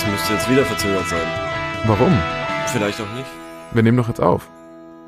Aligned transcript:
das 0.00 0.10
müsste 0.10 0.32
jetzt 0.32 0.48
wieder 0.48 0.64
verzögert 0.64 1.06
sein. 1.08 1.26
Warum? 1.84 2.16
Vielleicht 2.68 2.98
auch 3.02 3.12
nicht. 3.14 3.28
Wir 3.72 3.82
nehmen 3.82 3.98
doch 3.98 4.08
jetzt 4.08 4.20
auf. 4.20 4.48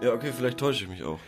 Ja, 0.02 0.12
okay, 0.12 0.32
vielleicht 0.36 0.58
täusche 0.58 0.84
ich 0.84 0.90
mich 0.90 1.02
auch. 1.02 1.18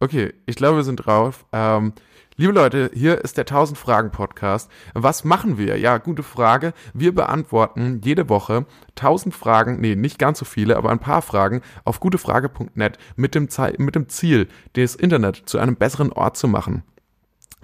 Okay, 0.00 0.32
ich 0.46 0.56
glaube, 0.56 0.76
wir 0.76 0.84
sind 0.84 0.96
drauf. 0.96 1.44
Ähm, 1.52 1.92
liebe 2.36 2.54
Leute, 2.54 2.90
hier 2.94 3.22
ist 3.22 3.36
der 3.36 3.42
1000 3.42 3.76
Fragen 3.76 4.12
Podcast. 4.12 4.70
Was 4.94 5.24
machen 5.24 5.58
wir? 5.58 5.78
Ja, 5.78 5.98
gute 5.98 6.22
Frage. 6.22 6.72
Wir 6.94 7.14
beantworten 7.14 8.00
jede 8.02 8.30
Woche 8.30 8.64
1000 8.98 9.34
Fragen, 9.34 9.78
nee, 9.78 9.94
nicht 9.94 10.18
ganz 10.18 10.38
so 10.38 10.46
viele, 10.46 10.78
aber 10.78 10.88
ein 10.88 10.98
paar 10.98 11.20
Fragen 11.20 11.60
auf 11.84 12.00
gutefrage.net 12.00 12.96
mit 13.16 13.34
dem, 13.34 13.48
mit 13.76 13.94
dem 13.94 14.08
Ziel, 14.08 14.48
das 14.72 14.94
Internet 14.94 15.42
zu 15.44 15.58
einem 15.58 15.76
besseren 15.76 16.12
Ort 16.12 16.38
zu 16.38 16.48
machen. 16.48 16.82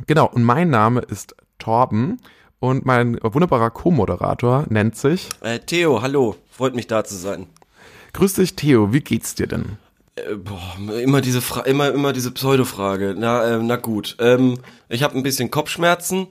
Genau, 0.06 0.26
und 0.26 0.42
mein 0.42 0.68
Name 0.68 1.00
ist 1.00 1.34
Torben 1.58 2.18
und 2.62 2.86
mein 2.86 3.18
wunderbarer 3.20 3.70
Co-Moderator 3.70 4.66
nennt 4.68 4.96
sich. 4.96 5.28
Äh, 5.40 5.58
Theo, 5.58 6.00
hallo. 6.00 6.36
Freut 6.48 6.76
mich 6.76 6.86
da 6.86 7.02
zu 7.02 7.16
sein. 7.16 7.48
Grüß 8.12 8.34
dich, 8.34 8.54
Theo, 8.54 8.92
wie 8.92 9.00
geht's 9.00 9.34
dir 9.34 9.48
denn? 9.48 9.78
Äh, 10.14 10.36
boah, 10.36 10.76
immer 11.00 11.20
diese 11.20 11.40
Fra 11.40 11.62
immer 11.62 11.90
immer 11.90 12.12
diese 12.12 12.30
Pseudo-Frage. 12.30 13.16
Na, 13.18 13.56
äh, 13.56 13.58
na 13.60 13.76
gut. 13.76 14.16
Ähm, 14.20 14.58
ich 14.88 15.02
habe 15.02 15.16
ein 15.16 15.24
bisschen 15.24 15.50
Kopfschmerzen, 15.50 16.28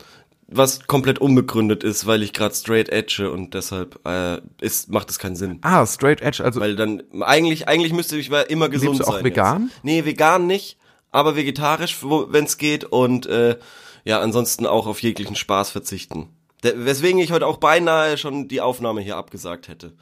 was 0.47 0.87
komplett 0.87 1.19
unbegründet 1.19 1.83
ist, 1.83 2.07
weil 2.07 2.23
ich 2.23 2.31
gerade 2.31 2.55
straight 2.55 2.87
edge 2.87 3.29
und 3.29 3.53
deshalb 3.53 3.99
äh, 4.07 4.39
ist 4.61 4.89
macht 4.89 5.09
es 5.09 5.19
keinen 5.19 5.35
Sinn. 5.35 5.59
Ah, 5.63 5.85
Straight 5.85 6.21
Edge, 6.21 6.41
also 6.43 6.61
Weil 6.61 6.77
dann 6.77 7.03
eigentlich 7.19 7.67
eigentlich 7.67 7.91
müsste 7.91 8.15
ich 8.17 8.29
immer 8.47 8.69
gesund 8.69 8.93
Lebst 8.93 9.01
du 9.01 9.11
auch 9.11 9.15
sein. 9.15 9.25
vegan? 9.25 9.63
Jetzt. 9.63 9.83
Nee, 9.83 10.05
vegan 10.05 10.47
nicht, 10.47 10.77
aber 11.11 11.35
vegetarisch, 11.35 11.97
wenn 12.01 12.45
es 12.45 12.57
geht 12.57 12.85
und 12.85 13.25
äh, 13.25 13.57
ja, 14.05 14.19
ansonsten 14.19 14.65
auch 14.65 14.87
auf 14.87 15.01
jeglichen 15.01 15.35
Spaß 15.35 15.71
verzichten. 15.71 16.29
Der, 16.63 16.85
weswegen 16.85 17.19
ich 17.19 17.31
heute 17.31 17.47
auch 17.47 17.57
beinahe 17.57 18.17
schon 18.17 18.47
die 18.47 18.61
Aufnahme 18.61 19.01
hier 19.01 19.17
abgesagt 19.17 19.67
hätte. 19.67 19.93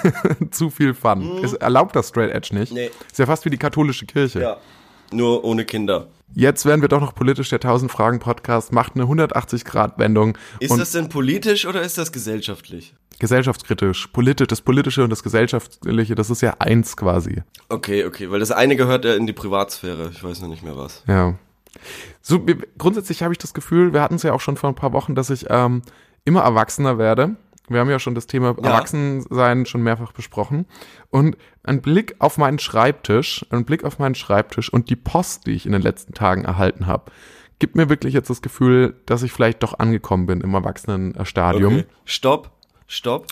zu 0.50 0.70
viel 0.70 0.94
Fun. 0.94 1.42
Es 1.42 1.54
erlaubt 1.54 1.96
das 1.96 2.08
Straight 2.08 2.32
Edge 2.32 2.54
nicht. 2.54 2.70
Mhm. 2.70 2.78
Nee. 2.78 2.90
Ist 3.10 3.18
ja 3.18 3.26
fast 3.26 3.44
wie 3.44 3.50
die 3.50 3.58
katholische 3.58 4.06
Kirche. 4.06 4.40
Ja. 4.40 4.56
Nur 5.12 5.44
ohne 5.44 5.64
Kinder. 5.64 6.08
Jetzt 6.34 6.66
werden 6.66 6.80
wir 6.80 6.88
doch 6.88 7.00
noch 7.00 7.14
politisch. 7.14 7.48
Der 7.50 7.58
1000 7.58 7.90
Fragen 7.90 8.18
Podcast 8.18 8.72
macht 8.72 8.94
eine 8.94 9.04
180-Grad-Wendung 9.04 10.38
Ist 10.58 10.76
das 10.76 10.92
denn 10.92 11.08
politisch 11.08 11.66
oder 11.66 11.82
ist 11.82 11.98
das 11.98 12.10
gesellschaftlich? 12.12 12.94
gesellschaftskritisch. 13.18 14.08
Politisch, 14.08 14.48
das 14.48 14.60
Politische 14.60 15.04
und 15.04 15.10
das 15.10 15.22
Gesellschaftliche, 15.22 16.14
das 16.16 16.30
ist 16.30 16.42
ja 16.42 16.56
eins 16.58 16.96
quasi. 16.96 17.42
Okay, 17.68 18.04
okay, 18.04 18.30
weil 18.30 18.40
das 18.40 18.50
eine 18.50 18.76
gehört 18.76 19.04
ja 19.04 19.14
in 19.14 19.26
die 19.26 19.32
Privatsphäre. 19.32 20.10
Ich 20.12 20.22
weiß 20.22 20.40
noch 20.40 20.48
nicht 20.48 20.62
mehr 20.62 20.76
was. 20.76 21.04
Ja. 21.06 21.38
So, 22.20 22.44
grundsätzlich 22.78 23.22
habe 23.22 23.32
ich 23.32 23.38
das 23.38 23.54
Gefühl, 23.54 23.92
wir 23.92 24.02
hatten 24.02 24.14
es 24.14 24.22
ja 24.22 24.32
auch 24.32 24.40
schon 24.40 24.56
vor 24.56 24.70
ein 24.70 24.74
paar 24.74 24.92
Wochen, 24.92 25.14
dass 25.14 25.30
ich 25.30 25.46
ähm, 25.50 25.82
immer 26.24 26.42
erwachsener 26.42 26.98
werde. 26.98 27.36
Wir 27.68 27.80
haben 27.80 27.90
ja 27.90 27.98
schon 27.98 28.14
das 28.14 28.26
Thema 28.26 28.54
Ja. 28.62 28.70
Erwachsensein 28.70 29.64
schon 29.64 29.82
mehrfach 29.82 30.12
besprochen. 30.12 30.66
Und 31.10 31.36
ein 31.62 31.80
Blick 31.80 32.16
auf 32.18 32.36
meinen 32.36 32.58
Schreibtisch, 32.58 33.46
ein 33.50 33.64
Blick 33.64 33.84
auf 33.84 33.98
meinen 33.98 34.14
Schreibtisch 34.14 34.70
und 34.72 34.90
die 34.90 34.96
Post, 34.96 35.46
die 35.46 35.52
ich 35.52 35.64
in 35.64 35.72
den 35.72 35.82
letzten 35.82 36.12
Tagen 36.12 36.44
erhalten 36.44 36.86
habe, 36.86 37.10
gibt 37.58 37.76
mir 37.76 37.88
wirklich 37.88 38.12
jetzt 38.12 38.28
das 38.28 38.42
Gefühl, 38.42 39.00
dass 39.06 39.22
ich 39.22 39.32
vielleicht 39.32 39.62
doch 39.62 39.78
angekommen 39.78 40.26
bin 40.26 40.40
im 40.42 40.52
Erwachsenenstadium. 40.54 41.74
Okay. 41.74 41.86
Stopp, 42.04 42.50
stopp. 42.86 43.26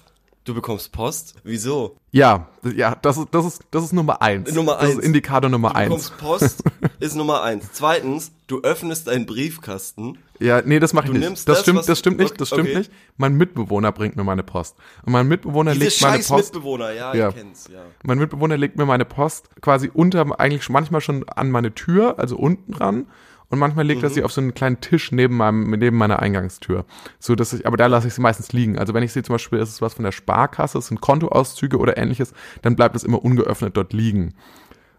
Du 0.45 0.55
bekommst 0.55 0.91
Post. 0.91 1.37
Wieso? 1.45 1.97
Ja, 2.11 2.49
ja, 2.75 2.97
das 3.01 3.17
ist, 3.17 3.29
das 3.31 3.47
ist, 3.47 3.63
das 3.71 3.85
ist 3.85 3.93
Nummer 3.93 4.21
eins. 4.23 4.53
Nummer 4.53 4.75
Das 4.75 4.91
ist 4.91 4.97
eins. 4.97 5.05
Indikator 5.07 5.49
Nummer 5.49 5.69
Du 5.71 5.75
eins. 5.77 6.11
bekommst 6.11 6.19
Post, 6.19 6.65
ist 7.01 7.15
Nummer 7.15 7.43
eins. 7.43 7.67
Zweitens, 7.73 8.33
du 8.49 8.61
öffnest 8.63 9.07
deinen 9.07 9.25
Briefkasten. 9.25 10.19
Ja, 10.41 10.61
nee, 10.61 10.81
das 10.81 10.95
mache 10.95 11.05
ich 11.07 11.13
Du 11.13 11.19
nicht. 11.19 11.25
nimmst 11.29 11.49
das, 11.49 11.59
das, 11.59 11.63
stimmt, 11.63 11.89
das 11.89 11.99
stimmt 12.01 12.19
nicht, 12.19 12.41
das 12.41 12.49
stimmt 12.49 12.69
okay. 12.69 12.79
nicht. 12.79 12.91
Mein 13.17 13.35
Mitbewohner 13.37 13.93
bringt 13.93 14.17
mir 14.17 14.25
meine 14.25 14.43
Post. 14.43 14.77
Und 15.05 15.13
mein 15.13 15.29
Mitbewohner 15.29 15.75
Diese 15.75 15.85
legt 15.85 16.03
meine 16.03 16.17
scheiß 16.17 16.29
Post. 16.29 16.53
Mitbewohner, 16.55 16.91
ja, 16.93 17.15
Ja. 17.15 17.29
ich 17.29 17.35
kenn's, 17.37 17.69
ja. 17.73 17.81
Mein 18.03 18.19
Mitbewohner 18.19 18.57
legt 18.57 18.77
mir 18.77 18.85
meine 18.85 19.05
Post 19.05 19.49
quasi 19.61 19.91
unter, 19.95 20.41
eigentlich 20.41 20.69
manchmal 20.69 21.01
schon 21.01 21.27
an 21.29 21.53
meine 21.53 21.73
Tür, 21.73 22.19
also 22.19 22.37
unten 22.37 22.73
dran. 22.73 23.07
Und 23.53 23.59
manchmal 23.59 23.87
legt 23.87 24.03
er 24.03 24.09
Mhm. 24.09 24.15
sie 24.15 24.25
auf 24.25 24.33
so 24.33 24.41
einen 24.41 24.55
kleinen 24.55 24.81
Tisch 24.81 25.13
neben 25.13 25.37
meinem, 25.37 25.69
neben 25.73 25.99
meiner 25.99 26.21
Eingangstür. 26.21 26.87
So, 27.19 27.35
dass 27.35 27.53
ich, 27.53 27.67
aber 27.67 27.77
da 27.77 27.87
lasse 27.87 28.09
ich 28.09 28.15
sie 28.15 28.23
meistens 28.23 28.55
liegen. 28.55 28.79
Also 28.79 28.95
wenn 28.95 29.03
ich 29.03 29.13
sehe 29.13 29.23
zum 29.23 29.35
Beispiel, 29.35 29.59
ist 29.59 29.69
es 29.69 29.83
was 29.83 29.93
von 29.93 30.07
der 30.07 30.13
Sparkasse, 30.13 30.79
es 30.79 30.87
sind 30.87 31.03
Kontoauszüge 31.03 31.77
oder 31.77 31.99
ähnliches, 31.99 32.33
dann 32.63 32.77
bleibt 32.77 32.97
es 32.97 33.05
immer 33.05 33.23
ungeöffnet 33.23 33.77
dort 33.77 33.93
liegen. 33.93 34.33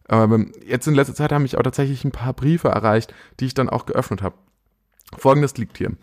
Aber 0.08 0.40
jetzt 0.68 0.88
in 0.88 0.94
letzter 0.94 1.16
Zeit 1.16 1.32
haben 1.32 1.42
mich 1.42 1.58
auch 1.58 1.64
tatsächlich 1.64 2.06
ein 2.06 2.12
paar 2.12 2.34
Briefe 2.34 2.68
erreicht, 2.68 3.12
die 3.40 3.46
ich 3.48 3.56
dann 3.56 3.70
auch 3.70 3.88
geöffnet 3.88 4.22
habe. 4.22 4.36
Folgendes 5.18 5.58
liegt 5.58 5.80
hier. 5.80 5.94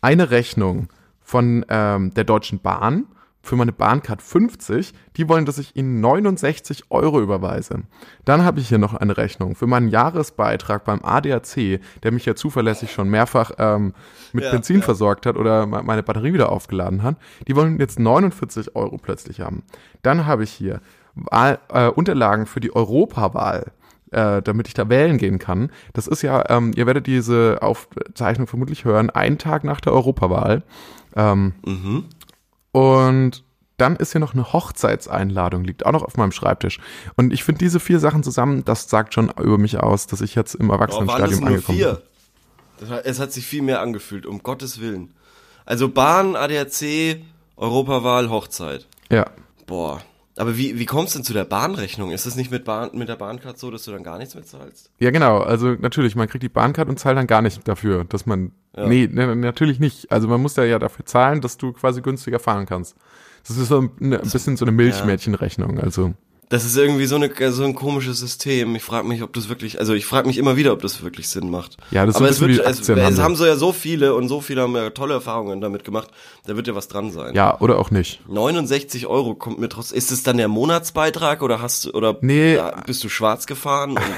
Eine 0.00 0.30
Rechnung 0.30 0.88
von 1.20 1.66
ähm, 1.68 2.14
der 2.14 2.22
Deutschen 2.22 2.60
Bahn 2.60 3.06
für 3.42 3.56
meine 3.56 3.72
Bahncard 3.72 4.20
50, 4.20 4.92
die 5.16 5.28
wollen, 5.28 5.46
dass 5.46 5.58
ich 5.58 5.74
ihnen 5.76 6.00
69 6.00 6.84
Euro 6.90 7.20
überweise. 7.20 7.82
Dann 8.24 8.44
habe 8.44 8.60
ich 8.60 8.68
hier 8.68 8.78
noch 8.78 8.94
eine 8.94 9.16
Rechnung 9.16 9.54
für 9.54 9.66
meinen 9.66 9.88
Jahresbeitrag 9.88 10.84
beim 10.84 11.00
ADAC, 11.02 11.80
der 12.02 12.12
mich 12.12 12.26
ja 12.26 12.34
zuverlässig 12.34 12.92
schon 12.92 13.08
mehrfach 13.08 13.52
ähm, 13.58 13.94
mit 14.32 14.44
Ja, 14.44 14.50
Benzin 14.50 14.76
ja. 14.80 14.82
versorgt 14.82 15.24
hat 15.24 15.36
oder 15.36 15.66
me- 15.66 15.82
meine 15.82 16.02
Batterie 16.02 16.32
wieder 16.34 16.50
aufgeladen 16.52 17.02
hat. 17.02 17.16
Die 17.46 17.56
wollen 17.56 17.78
jetzt 17.78 17.98
49 17.98 18.76
Euro 18.76 18.98
plötzlich 18.98 19.40
haben. 19.40 19.62
Dann 20.02 20.26
habe 20.26 20.44
ich 20.44 20.50
hier 20.50 20.80
Wahl, 21.14 21.58
äh, 21.72 21.88
Unterlagen 21.88 22.46
für 22.46 22.60
die 22.60 22.74
Europawahl 22.74 23.72
äh, 24.10 24.40
damit 24.40 24.68
ich 24.68 24.72
da 24.72 24.88
wählen 24.88 25.18
gehen 25.18 25.38
kann. 25.38 25.70
Das 25.92 26.06
ist 26.06 26.22
ja, 26.22 26.42
ähm, 26.48 26.72
ihr 26.74 26.86
werdet 26.86 27.06
diese 27.06 27.58
Aufzeichnung 27.60 28.46
vermutlich 28.46 28.86
hören, 28.86 29.10
einen 29.10 29.36
Tag 29.36 29.64
nach 29.64 29.82
der 29.82 29.92
Europawahl. 29.92 30.62
Ähm, 31.14 31.52
Mhm. 31.66 32.04
Und 32.78 33.44
dann 33.76 33.96
ist 33.96 34.12
hier 34.12 34.20
noch 34.20 34.34
eine 34.34 34.52
Hochzeitseinladung, 34.52 35.64
liegt 35.64 35.86
auch 35.86 35.92
noch 35.92 36.02
auf 36.02 36.16
meinem 36.16 36.32
Schreibtisch. 36.32 36.80
Und 37.16 37.32
ich 37.32 37.44
finde 37.44 37.60
diese 37.60 37.78
vier 37.80 38.00
Sachen 38.00 38.22
zusammen, 38.22 38.64
das 38.64 38.88
sagt 38.90 39.14
schon 39.14 39.30
über 39.40 39.56
mich 39.56 39.78
aus, 39.78 40.06
dass 40.06 40.20
ich 40.20 40.34
jetzt 40.34 40.54
im 40.54 40.70
Erwachsenenstadium 40.70 41.44
angekommen 41.44 41.78
bin. 41.78 41.86
vier? 41.86 42.02
Hat, 42.88 43.06
es 43.06 43.20
hat 43.20 43.32
sich 43.32 43.46
viel 43.46 43.62
mehr 43.62 43.80
angefühlt, 43.80 44.26
um 44.26 44.42
Gottes 44.42 44.80
Willen. 44.80 45.14
Also 45.64 45.88
Bahn, 45.88 46.34
ADAC, 46.34 47.22
Europawahl, 47.56 48.30
Hochzeit. 48.30 48.86
Ja. 49.10 49.26
Boah. 49.66 50.00
Aber 50.38 50.56
wie, 50.56 50.78
wie 50.78 50.86
kommst 50.86 51.14
du 51.14 51.18
denn 51.18 51.24
zu 51.24 51.32
der 51.32 51.44
Bahnrechnung? 51.44 52.10
Ist 52.10 52.26
das 52.26 52.36
nicht 52.36 52.50
mit, 52.50 52.64
Bahn, 52.64 52.90
mit 52.92 53.08
der 53.08 53.16
Bahncard 53.16 53.58
so, 53.58 53.70
dass 53.70 53.84
du 53.84 53.92
dann 53.92 54.02
gar 54.02 54.18
nichts 54.18 54.34
mehr 54.34 54.44
zahlst? 54.44 54.90
Ja, 54.98 55.10
genau. 55.10 55.38
Also 55.40 55.74
natürlich, 55.78 56.16
man 56.16 56.28
kriegt 56.28 56.42
die 56.42 56.48
Bahncard 56.48 56.88
und 56.88 56.98
zahlt 56.98 57.16
dann 57.16 57.26
gar 57.26 57.42
nicht 57.42 57.66
dafür, 57.66 58.04
dass 58.04 58.26
man. 58.26 58.52
Nee, 58.76 59.08
ne, 59.10 59.34
natürlich 59.34 59.80
nicht. 59.80 60.12
Also 60.12 60.28
man 60.28 60.40
muss 60.40 60.54
ja, 60.56 60.64
ja 60.64 60.78
dafür 60.78 61.04
zahlen, 61.04 61.40
dass 61.40 61.56
du 61.56 61.72
quasi 61.72 62.00
günstiger 62.00 62.38
fahren 62.38 62.66
kannst. 62.66 62.96
Das 63.46 63.56
ist 63.56 63.68
so 63.68 63.80
ein, 63.80 63.90
ein 64.00 64.30
bisschen 64.30 64.56
so 64.56 64.64
eine 64.64 64.72
Milchmädchenrechnung. 64.72 65.80
Also. 65.80 66.14
Das 66.50 66.64
ist 66.64 66.76
irgendwie 66.76 67.04
so, 67.06 67.16
eine, 67.16 67.30
so 67.52 67.64
ein 67.64 67.74
komisches 67.74 68.20
System. 68.20 68.74
Ich 68.74 68.82
frage 68.82 69.06
mich, 69.06 69.22
ob 69.22 69.32
das 69.34 69.48
wirklich, 69.48 69.78
also 69.78 69.92
ich 69.92 70.06
frage 70.06 70.26
mich 70.28 70.38
immer 70.38 70.56
wieder, 70.56 70.72
ob 70.72 70.80
das 70.80 71.02
wirklich 71.02 71.28
Sinn 71.28 71.50
macht. 71.50 71.76
Ja, 71.90 72.06
das 72.06 72.14
ist 72.14 72.20
Aber 72.20 72.32
so 72.32 72.46
es 72.46 72.56
wird, 72.56 72.66
es, 72.66 72.88
es 72.88 73.18
haben 73.20 73.36
so 73.36 73.44
ja 73.44 73.56
so 73.56 73.72
viele 73.72 74.14
und 74.14 74.28
so 74.28 74.40
viele 74.40 74.62
haben 74.62 74.74
ja 74.74 74.88
tolle 74.90 75.14
Erfahrungen 75.14 75.60
damit 75.60 75.84
gemacht. 75.84 76.08
Da 76.46 76.56
wird 76.56 76.66
ja 76.66 76.74
was 76.74 76.88
dran 76.88 77.10
sein. 77.10 77.34
Ja, 77.34 77.60
oder 77.60 77.78
auch 77.78 77.90
nicht. 77.90 78.20
69 78.28 79.06
Euro 79.06 79.34
kommt 79.34 79.58
mir 79.58 79.68
trotzdem. 79.68 79.98
Ist 79.98 80.10
es 80.10 80.22
dann 80.22 80.38
der 80.38 80.48
Monatsbeitrag 80.48 81.42
oder 81.42 81.60
hast 81.60 81.84
du 81.84 81.90
oder 81.90 82.16
Nee. 82.22 82.58
bist 82.86 83.04
du 83.04 83.08
schwarz 83.08 83.46
gefahren? 83.46 83.98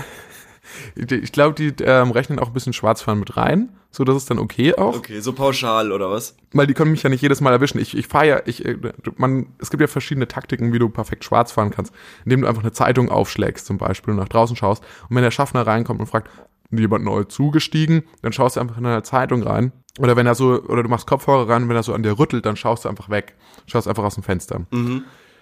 Ich- 0.95 1.33
glaube, 1.33 1.55
die 1.55 1.73
ähm, 1.85 2.11
rechnen 2.11 2.39
auch 2.39 2.49
ein 2.49 2.53
bisschen 2.53 2.73
Schwarzfahren 2.73 3.19
mit 3.21 3.37
rein. 3.37 3.71
So, 3.93 4.05
das 4.05 4.17
ist 4.17 4.31
dann 4.31 4.39
okay 4.39 4.75
auch. 4.75 4.97
okay, 4.97 5.19
so 5.21 5.33
pauschal 5.33 5.91
oder 5.91 6.11
was? 6.11 6.37
Weil 6.53 6.67
die 6.69 6.75
können 6.75 6.93
mich 6.93 7.03
ja 7.03 7.11
nicht 7.11 7.23
jedes 7.23 7.41
Mal 7.41 7.53
erwischen. 7.53 7.81
Ich, 7.81 7.97
ich 7.97 8.07
fahre 8.07 8.27
ja, 8.29 8.41
ich, 8.47 8.65
äh, 8.65 8.77
man, 9.17 9.47
es 9.59 9.71
gibt 9.71 9.81
ja 9.81 9.89
verschiedene 9.89 10.29
Taktiken, 10.29 10.73
wie 10.73 10.79
du 10.79 10.89
perfekt 10.89 11.25
schwarz 11.25 11.51
fahren 11.53 11.71
kannst. 11.71 11.93
Indem 12.25 12.43
du 12.43 12.47
einfach 12.47 12.63
eine 12.63 12.73
Zeitung 12.73 13.09
aufschlägst 13.09 13.67
zum 13.67 13.79
Beispiel 13.79 14.13
und 14.13 14.21
nach 14.21 14.29
draußen 14.29 14.55
schaust. 14.55 14.85
Und 15.09 15.17
wenn 15.17 15.23
der 15.25 15.33
Schaffner 15.33 15.67
reinkommt 15.67 15.99
und 16.01 16.07
fragt, 16.07 16.31
jemand 16.71 17.05
neu 17.05 17.25
zugestiegen, 17.25 18.05
dann 18.23 18.33
schaust 18.33 18.55
du 18.57 18.61
einfach 18.61 18.79
in 18.79 18.87
eine 18.87 19.03
Zeitung 19.03 19.43
rein. 19.43 19.73
Oder 19.99 20.15
wenn 20.17 20.27
er 20.27 20.37
so, 20.37 20.63
oder 20.63 20.85
du 20.85 20.89
machst 20.89 21.09
Kopfhörer 21.09 21.49
rein 21.49 21.69
wenn 21.69 21.75
er 21.75 21.83
so 21.83 21.93
an 21.93 22.05
dir 22.05 22.17
rüttelt, 22.17 22.47
dann 22.47 22.55
schaust 22.55 22.85
du 22.85 22.89
einfach 22.89 23.11
weg. 23.11 23.35
Schaust 23.67 23.89
einfach 23.89 24.05
aus 24.05 24.15
dem 24.15 24.23
Fenster. 24.23 24.61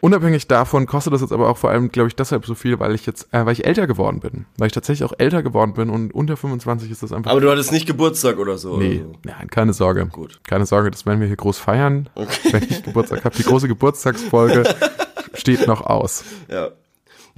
Unabhängig 0.00 0.47
davon 0.47 0.87
kostet 0.87 1.12
das 1.12 1.21
jetzt 1.23 1.33
aber 1.33 1.49
auch 1.49 1.56
vor 1.56 1.71
allem, 1.71 1.91
glaube 1.91 2.09
ich, 2.09 2.15
deshalb 2.17 2.47
so 2.47 2.55
viel, 2.55 2.79
weil 2.79 2.95
ich 2.95 3.05
jetzt, 3.06 3.33
äh, 3.33 3.45
weil 3.45 3.53
ich 3.53 3.67
älter 3.67 3.87
geworden 3.87 4.21
bin. 4.21 4.47
Weil 4.56 4.69
ich 4.69 4.73
tatsächlich 4.73 5.09
auch 5.09 5.15
älter 5.19 5.43
geworden 5.43 5.73
bin 5.75 5.91
und 5.91 6.15
unter 6.15 6.37
25 6.37 6.91
ist 6.91 7.03
das 7.03 7.12
einfach. 7.12 7.31
Aber 7.31 7.41
du 7.41 7.50
hattest 7.50 7.73
nicht 7.73 7.87
Geburtstag 7.87 8.39
oder 8.39 8.59
so. 8.59 8.77
Nee, 8.77 9.00
Oder 9.00 9.05
so. 9.05 9.12
nein, 9.25 9.49
keine 9.50 9.73
Sorge. 9.73 10.06
Gut. 10.06 10.41
Keine 10.45 10.67
Sorge, 10.67 10.91
das 10.91 11.05
werden 11.05 11.21
wir 11.21 11.27
hier 11.27 11.37
groß 11.37 11.59
feiern, 11.59 12.09
wenn 12.50 12.62
ich 12.62 12.83
Geburtstag 12.83 13.25
habe. 13.25 13.37
Die 13.37 13.43
große 13.43 13.67
Geburtstagsfolge 13.69 14.65
steht 15.35 15.67
noch 15.67 15.83
aus. 15.83 16.25
Ja. 16.49 16.71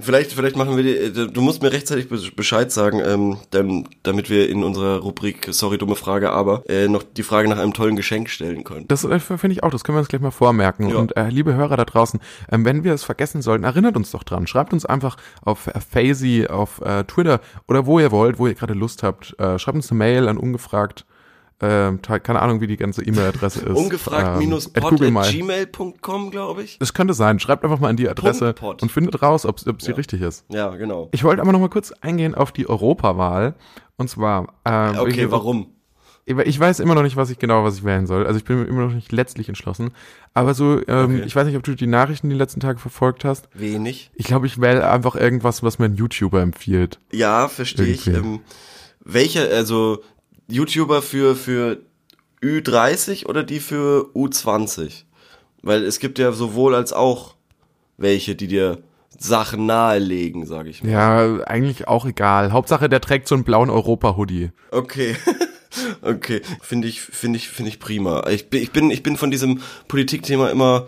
Vielleicht, 0.01 0.33
vielleicht 0.33 0.55
machen 0.55 0.75
wir 0.77 0.83
die, 0.83 1.31
du 1.31 1.41
musst 1.41 1.61
mir 1.61 1.71
rechtzeitig 1.71 2.09
be- 2.09 2.19
Bescheid 2.35 2.71
sagen, 2.71 3.01
ähm, 3.05 3.37
dann, 3.51 3.87
damit 4.03 4.29
wir 4.29 4.49
in 4.49 4.63
unserer 4.63 4.99
Rubrik, 4.99 5.47
sorry, 5.51 5.77
dumme 5.77 5.95
Frage, 5.95 6.31
aber, 6.31 6.63
äh, 6.69 6.87
noch 6.87 7.03
die 7.03 7.23
Frage 7.23 7.47
nach 7.47 7.57
einem 7.59 7.73
tollen 7.73 7.95
Geschenk 7.95 8.29
stellen 8.29 8.63
können. 8.63 8.87
Das 8.87 9.03
äh, 9.03 9.19
finde 9.19 9.51
ich 9.51 9.63
auch, 9.63 9.69
das 9.71 9.83
können 9.83 9.95
wir 9.95 9.99
uns 9.99 10.07
gleich 10.09 10.21
mal 10.21 10.31
vormerken. 10.31 10.89
Ja. 10.89 10.97
Und 10.97 11.15
äh, 11.15 11.29
liebe 11.29 11.53
Hörer 11.53 11.77
da 11.77 11.85
draußen, 11.85 12.19
ähm, 12.51 12.65
wenn 12.65 12.83
wir 12.83 12.93
es 12.93 13.03
vergessen 13.03 13.41
sollten, 13.41 13.63
erinnert 13.63 13.95
uns 13.95 14.11
doch 14.11 14.23
dran. 14.23 14.47
Schreibt 14.47 14.73
uns 14.73 14.85
einfach 14.85 15.17
auf 15.41 15.67
äh, 15.67 15.79
Fazy, 15.79 16.47
auf 16.47 16.81
äh, 16.81 17.03
Twitter 17.05 17.39
oder 17.67 17.85
wo 17.85 17.99
ihr 17.99 18.11
wollt, 18.11 18.39
wo 18.39 18.47
ihr 18.47 18.55
gerade 18.55 18.73
Lust 18.73 19.03
habt. 19.03 19.35
Äh, 19.39 19.59
schreibt 19.59 19.75
uns 19.75 19.91
eine 19.91 19.97
Mail 19.99 20.27
an 20.27 20.37
ungefragt 20.37 21.05
ähm, 21.61 22.01
keine 22.01 22.41
Ahnung, 22.41 22.59
wie 22.61 22.67
die 22.67 22.77
ganze 22.77 23.03
E-Mail-Adresse 23.03 23.61
ist. 23.61 23.77
Ungefragt 23.77 24.39
minus 24.39 24.67
at 24.67 24.81
pod 24.81 24.91
Google 24.91 25.07
at 25.07 25.13
mal. 25.13 25.31
gmail.com, 25.31 26.31
glaube 26.31 26.63
ich. 26.63 26.77
Es 26.79 26.93
könnte 26.93 27.13
sein. 27.13 27.39
Schreibt 27.39 27.63
einfach 27.63 27.79
mal 27.79 27.89
in 27.89 27.97
die 27.97 28.09
Adresse 28.09 28.55
und 28.61 28.91
findet 28.91 29.21
raus, 29.21 29.45
ob, 29.45 29.59
sie 29.59 29.91
richtig 29.91 30.21
ist. 30.21 30.45
Ja, 30.49 30.69
genau. 30.75 31.09
Ich 31.11 31.23
wollte 31.23 31.41
aber 31.41 31.51
noch 31.51 31.59
mal 31.59 31.69
kurz 31.69 31.91
eingehen 32.01 32.33
auf 32.35 32.51
die 32.51 32.67
Europawahl. 32.67 33.55
Und 33.97 34.09
zwar, 34.09 34.53
ähm, 34.65 34.97
Okay, 34.97 35.25
ich, 35.25 35.31
warum? 35.31 35.67
Ich 36.25 36.59
weiß 36.59 36.79
immer 36.79 36.95
noch 36.95 37.03
nicht, 37.03 37.15
was 37.15 37.29
ich 37.29 37.39
genau, 37.39 37.63
was 37.63 37.77
ich 37.77 37.83
wählen 37.83 38.07
soll. 38.07 38.25
Also 38.25 38.37
ich 38.37 38.45
bin 38.45 38.65
immer 38.65 38.85
noch 38.85 38.93
nicht 38.93 39.11
letztlich 39.11 39.49
entschlossen. 39.49 39.91
Aber 40.33 40.53
so, 40.53 40.79
ähm, 40.87 41.15
Okay. 41.15 41.23
ich 41.25 41.35
weiß 41.35 41.45
nicht, 41.45 41.57
ob 41.57 41.63
du 41.63 41.75
die 41.75 41.87
Nachrichten 41.87 42.29
die 42.29 42.35
letzten 42.35 42.59
Tage 42.59 42.79
verfolgt 42.79 43.25
hast. 43.25 43.49
Wenig. 43.53 44.11
Ich 44.15 44.25
glaube, 44.27 44.45
ich 44.47 44.61
wähle 44.61 44.89
einfach 44.89 45.15
irgendwas, 45.15 45.61
was 45.63 45.77
mir 45.79 45.85
ein 45.85 45.95
YouTuber 45.95 46.41
empfiehlt. 46.41 46.99
Ja, 47.11 47.47
verstehe 47.47 47.87
ich. 47.87 48.07
Ähm, 48.07 48.39
welche, 49.03 49.49
also 49.49 50.03
YouTuber 50.51 51.01
für, 51.01 51.35
für 51.35 51.79
Ü30 52.41 53.25
oder 53.25 53.43
die 53.43 53.59
für 53.59 54.09
U20? 54.13 55.03
Weil 55.61 55.83
es 55.83 55.99
gibt 55.99 56.19
ja 56.19 56.31
sowohl 56.31 56.75
als 56.75 56.93
auch 56.93 57.35
welche, 57.97 58.35
die 58.35 58.47
dir 58.47 58.79
Sachen 59.17 59.65
nahelegen, 59.65 60.45
sage 60.45 60.69
ich 60.69 60.83
mal. 60.83 60.91
Ja, 60.91 61.43
eigentlich 61.43 61.87
auch 61.87 62.05
egal. 62.05 62.51
Hauptsache, 62.51 62.89
der 62.89 63.01
trägt 63.01 63.27
so 63.27 63.35
einen 63.35 63.43
blauen 63.43 63.69
Europa-Hoodie. 63.69 64.51
Okay. 64.71 65.15
Okay, 66.01 66.41
finde 66.61 66.89
ich, 66.89 66.99
finde 66.99 67.37
ich, 67.37 67.47
finde 67.47 67.69
ich 67.69 67.79
prima. 67.79 68.27
Ich 68.29 68.49
bin, 68.49 68.61
ich 68.61 68.71
bin, 68.71 68.91
ich 68.91 69.03
bin 69.03 69.15
von 69.15 69.31
diesem 69.31 69.61
Politikthema 69.87 70.49
immer, 70.49 70.87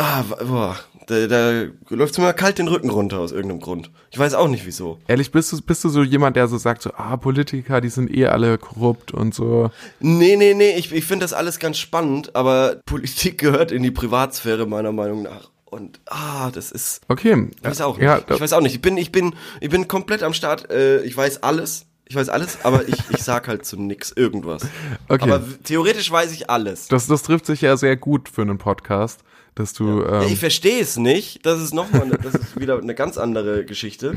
ah, 0.00 0.24
boah, 0.44 0.76
da, 1.06 1.26
da 1.26 1.64
läuft 1.88 2.18
mir 2.18 2.32
kalt 2.32 2.58
den 2.58 2.68
Rücken 2.68 2.90
runter 2.90 3.18
aus 3.18 3.32
irgendeinem 3.32 3.60
Grund. 3.60 3.90
Ich 4.10 4.18
weiß 4.18 4.34
auch 4.34 4.48
nicht 4.48 4.66
wieso. 4.66 4.98
Ehrlich, 5.08 5.30
bist 5.30 5.52
du, 5.52 5.60
bist 5.60 5.84
du 5.84 5.88
so 5.88 6.02
jemand, 6.02 6.36
der 6.36 6.48
so 6.48 6.58
sagt, 6.58 6.82
so, 6.82 6.92
ah, 6.94 7.16
Politiker, 7.16 7.80
die 7.80 7.88
sind 7.88 8.14
eh 8.14 8.26
alle 8.26 8.58
korrupt 8.58 9.12
und 9.12 9.34
so. 9.34 9.70
Nee, 10.00 10.36
nee, 10.36 10.54
nee, 10.54 10.76
ich, 10.76 10.92
ich 10.92 11.04
finde 11.04 11.24
das 11.24 11.32
alles 11.32 11.58
ganz 11.58 11.78
spannend, 11.78 12.34
aber 12.34 12.80
Politik 12.86 13.38
gehört 13.38 13.72
in 13.72 13.82
die 13.82 13.90
Privatsphäre 13.90 14.66
meiner 14.66 14.92
Meinung 14.92 15.22
nach. 15.22 15.50
Und 15.64 16.00
ah, 16.06 16.50
das 16.50 16.72
ist. 16.72 17.02
Okay. 17.06 17.48
Ich 17.56 17.64
weiß 17.64 17.80
auch 17.82 17.96
nicht. 17.96 18.04
Ja, 18.04 18.18
ich 18.28 18.40
weiß 18.40 18.52
auch 18.54 18.60
nicht. 18.60 18.74
Ich 18.74 18.82
bin, 18.82 18.96
ich 18.96 19.12
bin, 19.12 19.34
ich 19.60 19.70
bin 19.70 19.86
komplett 19.86 20.24
am 20.24 20.34
Start. 20.34 20.68
Äh, 20.70 21.02
ich 21.02 21.16
weiß 21.16 21.44
alles. 21.44 21.86
Ich 22.06 22.16
weiß 22.16 22.28
alles, 22.28 22.64
aber 22.64 22.88
ich, 22.88 22.96
ich 23.10 23.22
sag 23.22 23.46
halt 23.46 23.64
zu 23.64 23.80
nix 23.80 24.10
irgendwas. 24.10 24.62
Okay. 25.08 25.22
Aber 25.24 25.44
theoretisch 25.64 26.10
weiß 26.10 26.32
ich 26.32 26.50
alles. 26.50 26.88
das, 26.88 27.06
das 27.06 27.22
trifft 27.22 27.46
sich 27.46 27.60
ja 27.62 27.76
sehr 27.76 27.96
gut 27.96 28.28
für 28.28 28.42
einen 28.42 28.58
Podcast, 28.58 29.20
dass 29.54 29.72
du, 29.72 30.02
Ja, 30.02 30.22
ähm, 30.22 30.28
ich 30.32 30.38
verstehe 30.38 30.80
es 30.80 30.96
nicht. 30.96 31.44
Das 31.46 31.60
ist 31.60 31.74
noch 31.74 31.90
mal, 31.92 32.06
ne- 32.06 32.18
das 32.22 32.34
ist 32.34 32.58
wieder 32.60 32.78
eine 32.78 32.94
ganz 32.94 33.18
andere 33.18 33.64
Geschichte. 33.64 34.14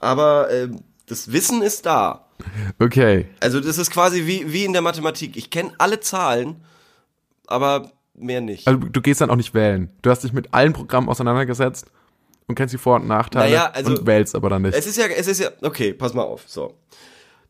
Aber 0.00 0.50
ähm, 0.50 0.80
das 1.06 1.32
Wissen 1.32 1.62
ist 1.62 1.86
da. 1.86 2.26
okay. 2.78 3.26
Also 3.40 3.60
das 3.60 3.78
ist 3.78 3.90
quasi 3.90 4.26
wie 4.26 4.52
wie 4.52 4.64
in 4.64 4.72
der 4.72 4.82
Mathematik. 4.82 5.36
Ich 5.36 5.50
kenne 5.50 5.72
alle 5.78 6.00
Zahlen, 6.00 6.56
aber 7.46 7.90
mehr 8.14 8.40
nicht. 8.40 8.66
Also 8.66 8.78
du 8.80 9.00
gehst 9.00 9.20
dann 9.20 9.30
auch 9.30 9.36
nicht 9.36 9.54
wählen. 9.54 9.90
Du 10.02 10.10
hast 10.10 10.24
dich 10.24 10.32
mit 10.32 10.52
allen 10.54 10.72
Programmen 10.72 11.08
auseinandergesetzt 11.08 11.86
und 12.46 12.54
kennst 12.54 12.72
die 12.74 12.78
Vor- 12.78 12.96
und 12.96 13.06
Nachteile 13.06 13.46
Naja, 13.50 13.70
also- 13.72 13.90
und 13.92 14.06
wählst 14.06 14.34
aber 14.34 14.50
dann 14.50 14.62
nicht. 14.62 14.74
Es 14.74 14.86
ist 14.86 14.96
ja, 14.96 15.06
es 15.06 15.26
ist 15.26 15.40
ja, 15.40 15.50
okay, 15.62 15.92
pass 15.94 16.14
mal 16.14 16.22
auf. 16.22 16.42
So, 16.46 16.74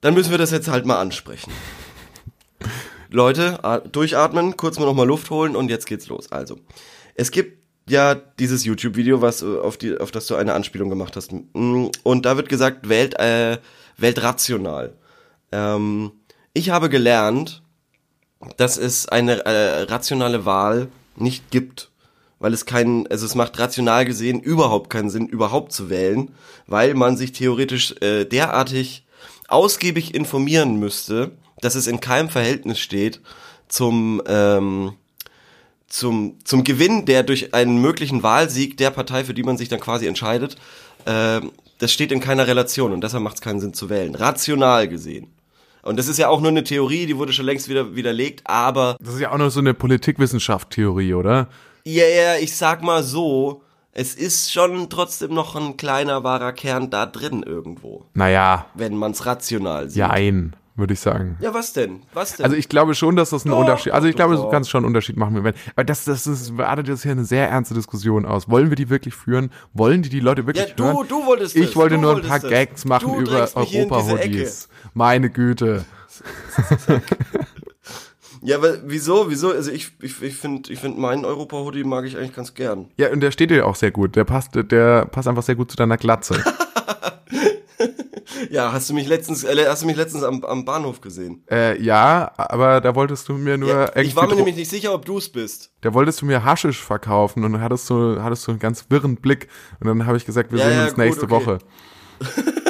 dann 0.01 0.15
müssen 0.15 0.31
wir 0.31 0.39
das 0.39 0.51
jetzt 0.51 0.69
halt 0.69 0.87
mal 0.87 0.99
ansprechen. 1.01 1.53
Leute, 3.11 3.59
durchatmen, 3.93 4.57
kurz 4.57 4.79
mal 4.79 4.85
noch 4.87 4.95
mal 4.95 5.07
Luft 5.07 5.31
holen 5.31 5.55
und 5.57 5.71
jetzt 5.71 5.87
geht's 5.87 6.09
los. 6.09 6.31
Also, 6.33 6.59
es 7.17 7.31
gibt 7.31 7.59
ja 7.89 8.15
dieses 8.15 8.65
YouTube-Video, 8.65 9.23
was 9.23 9.43
äh, 9.43 9.59
auf 9.59 9.77
die, 9.77 9.99
auf 9.99 10.11
das 10.11 10.27
du 10.27 10.37
eine 10.37 10.55
Anspielung 10.55 10.91
gemacht 10.91 11.17
hast, 11.17 11.33
Mm, 11.33 11.89
und 12.03 12.27
da 12.27 12.37
wird 12.37 12.49
gesagt, 12.49 12.89
wählt, 12.89 13.19
äh, 13.19 13.59
wählt 13.97 14.23
rational. 14.23 14.95
Ähm, 15.53 16.13
ich 16.53 16.71
habe 16.71 16.89
gelernt, 16.89 17.63
dass 18.57 18.77
es 18.77 19.09
eine 19.09 19.45
äh, 19.45 19.83
rationale 19.83 20.45
Wahl 20.45 20.89
nicht 21.17 21.51
gibt, 21.51 21.91
weil 22.39 22.53
es 22.53 22.67
keinen, 22.67 23.07
also 23.07 23.25
es 23.25 23.35
macht 23.35 23.59
rational 23.59 24.05
gesehen 24.05 24.41
überhaupt 24.41 24.91
keinen 24.91 25.11
Sinn, 25.11 25.27
überhaupt 25.27 25.73
zu 25.73 25.89
wählen, 25.89 26.35
weil 26.67 26.95
man 26.95 27.17
sich 27.17 27.33
theoretisch 27.33 27.95
äh, 28.03 28.25
derartig 28.25 29.07
ausgiebig 29.49 30.15
informieren 30.15 30.77
müsste, 30.79 31.33
dass 31.61 31.75
es 31.75 31.87
in 31.87 32.01
keinem 32.01 32.29
Verhältnis 32.29 32.79
steht 32.79 33.23
zum 33.69 34.23
ähm, 34.27 34.93
zum 35.89 36.37
zum 36.45 36.65
Gewinn, 36.65 37.05
der 37.05 37.23
durch 37.23 37.55
einen 37.55 37.81
möglichen 37.81 38.23
Wahlsieg 38.23 38.77
der 38.77 38.91
Partei, 38.91 39.25
für 39.25 39.35
die 39.35 39.43
man 39.45 39.57
sich 39.57 39.69
dann 39.69 39.81
quasi 39.81 40.07
entscheidet, 40.07 40.57
ähm, 41.07 41.53
das 41.79 41.93
steht 41.93 42.11
in 42.13 42.21
keiner 42.21 42.47
Relation 42.47 42.93
und 42.93 43.03
deshalb 43.03 43.23
macht 43.23 43.37
es 43.37 43.41
keinen 43.41 43.61
Sinn 43.61 43.75
zu 43.75 43.89
wählen, 43.91 44.15
rational 44.15 44.89
gesehen. 44.89 45.29
Und 45.83 45.99
das 45.99 46.09
ist 46.09 46.19
ja 46.19 46.29
auch 46.29 46.41
nur 46.41 46.51
eine 46.51 46.65
Theorie, 46.65 47.07
die 47.07 47.17
wurde 47.17 47.33
schon 47.33 47.47
längst 47.47 47.69
wieder 47.69 47.95
widerlegt, 47.95 48.43
aber 48.45 48.97
das 49.01 49.15
ist 49.15 49.21
ja 49.21 49.31
auch 49.31 49.39
noch 49.39 49.51
so 49.51 49.61
eine 49.61 49.75
Politikwissenschaft-Theorie, 49.75 51.15
oder? 51.15 51.49
Ja, 51.85 52.05
ja, 52.07 52.37
ich 52.37 52.57
sag 52.57 52.83
mal 52.83 53.05
so, 53.05 53.63
es 53.93 54.15
ist 54.17 54.53
schon 54.53 54.91
trotzdem 54.91 55.33
noch 55.33 55.55
ein 55.55 55.77
kleiner 55.77 56.25
wahrer 56.25 56.53
Kern 56.53 56.91
da 56.91 57.07
drin 57.07 57.45
irgendwo, 57.45 58.05
Naja, 58.15 58.67
wenn 58.75 58.97
man's 58.97 59.25
rational 59.27 59.89
sieht. 59.89 59.99
ja, 59.99 60.11
ein, 60.11 60.57
würde 60.77 60.93
ich 60.93 61.01
sagen. 61.01 61.37
Ja, 61.41 61.55
was 61.55 61.73
denn? 61.73 62.03
Was 62.13 62.37
denn? 62.37 62.45
Also 62.45 62.57
ich 62.57 62.69
glaube 62.69 62.95
schon, 62.95 63.17
dass 63.17 63.31
das 63.31 63.45
ein 63.45 63.51
Doch, 63.51 63.61
Unterschied, 63.61 63.93
also 63.93 64.07
ich 64.07 64.15
doch, 64.15 64.27
glaube, 64.27 64.37
du 64.37 64.49
kannst 64.51 64.71
schon 64.71 64.81
einen 64.81 64.89
Unterschied 64.89 65.17
machen. 65.17 65.43
Wenn, 65.43 65.55
weil 65.75 65.85
das, 65.85 66.05
das 66.05 66.27
ist, 66.27 66.53
artet 66.59 66.89
jetzt 66.89 67.03
hier 67.03 67.13
eine 67.13 67.25
sehr 67.25 67.49
ernste 67.49 67.75
Diskussion 67.75 68.27
aus. 68.27 68.49
Wollen 68.49 68.71
wir 68.71 68.77
die 68.77 68.91
wirklich 68.91 69.15
führen? 69.15 69.51
Wollen 69.73 70.03
die 70.03 70.09
die 70.09 70.21
Leute 70.21 70.43
ja, 70.43 70.47
wirklich 70.47 70.75
du, 70.75 70.85
hören? 70.85 71.07
du 71.09 71.27
wolltest 71.27 71.57
Ich 71.57 71.67
das, 71.67 71.77
wollte 71.77 71.99
nur 71.99 72.17
ein 72.17 72.23
paar 72.23 72.41
das. 72.41 72.51
Gags 72.51 72.85
machen 72.85 73.13
du 73.13 73.21
über 73.21 73.49
Europa-Hoodies. 73.55 74.69
Meine 74.95 75.31
Güte. 75.31 75.85
Ja, 78.43 78.59
aber 78.59 78.77
wieso, 78.85 79.29
wieso? 79.29 79.51
Also 79.51 79.73
ich, 79.73 79.91
ich, 80.01 80.23
ich 80.23 80.37
finde, 80.37 80.73
ich 80.73 80.79
find 80.79 80.97
meinen 80.99 81.25
Europa-Hoodie 81.25 81.83
mag 81.83 82.05
ich 82.05 82.17
eigentlich 82.17 82.33
ganz 82.35 82.55
gern. 82.55 82.87
Ja, 82.97 83.11
und 83.11 83.19
der 83.19 83.33
steht 83.33 83.51
dir 83.51 83.67
auch 83.67 83.75
sehr 83.75 83.91
gut. 83.91 84.15
Der 84.15 84.23
passt, 84.23 84.51
der 84.55 85.07
passt 85.07 85.27
einfach 85.27 85.43
sehr 85.43 85.57
gut 85.57 85.71
zu 85.73 85.77
deiner 85.77 85.97
Glatze. 85.97 86.41
Ja, 88.51 88.73
hast 88.73 88.89
du 88.91 88.95
mich 88.95 89.07
letztens, 89.09 89.45
äh, 89.45 89.67
hast 89.69 89.83
du 89.83 89.87
mich 89.87 89.97
letztens 89.97 90.23
am, 90.23 90.45
am 90.45 90.65
Bahnhof 90.65 91.01
gesehen? 91.01 91.43
äh, 91.51 91.81
ja, 91.83 92.33
aber 92.37 92.81
da 92.81 92.95
wolltest 92.95 93.29
du 93.29 93.35
mir 93.35 93.57
nur 93.59 93.69
Ja, 93.71 93.97
ich 93.97 94.15
war 94.17 94.27
mir 94.27 94.35
nämlich 94.37 94.57
nicht 94.57 94.71
sicher, 94.71 94.93
ob 94.95 95.05
du's 95.05 95.29
bist. 95.29 95.71
da 95.81 95.93
wolltest 95.95 96.21
du 96.23 96.27
mir 96.27 96.45
Haschisch 96.45 96.83
verkaufen 96.83 97.45
und 97.45 97.53
dann 97.53 97.63
hattest 97.63 97.89
du, 97.91 98.21
hattest 98.23 98.47
du 98.47 98.53
einen 98.53 98.61
ganz 98.61 98.87
wirren 98.89 99.17
Blick 99.17 99.49
und 99.81 99.87
dann 99.87 100.07
habe 100.07 100.17
ich 100.17 100.25
gesagt, 100.27 100.53
wir 100.53 100.59
Ja, 100.59 100.67
sehen 100.67 100.75
ja, 100.77 100.83
uns 100.85 100.95
gut, 100.95 100.99
nächste 101.05 101.25
okay. 101.25 101.33
Woche. 101.35 101.59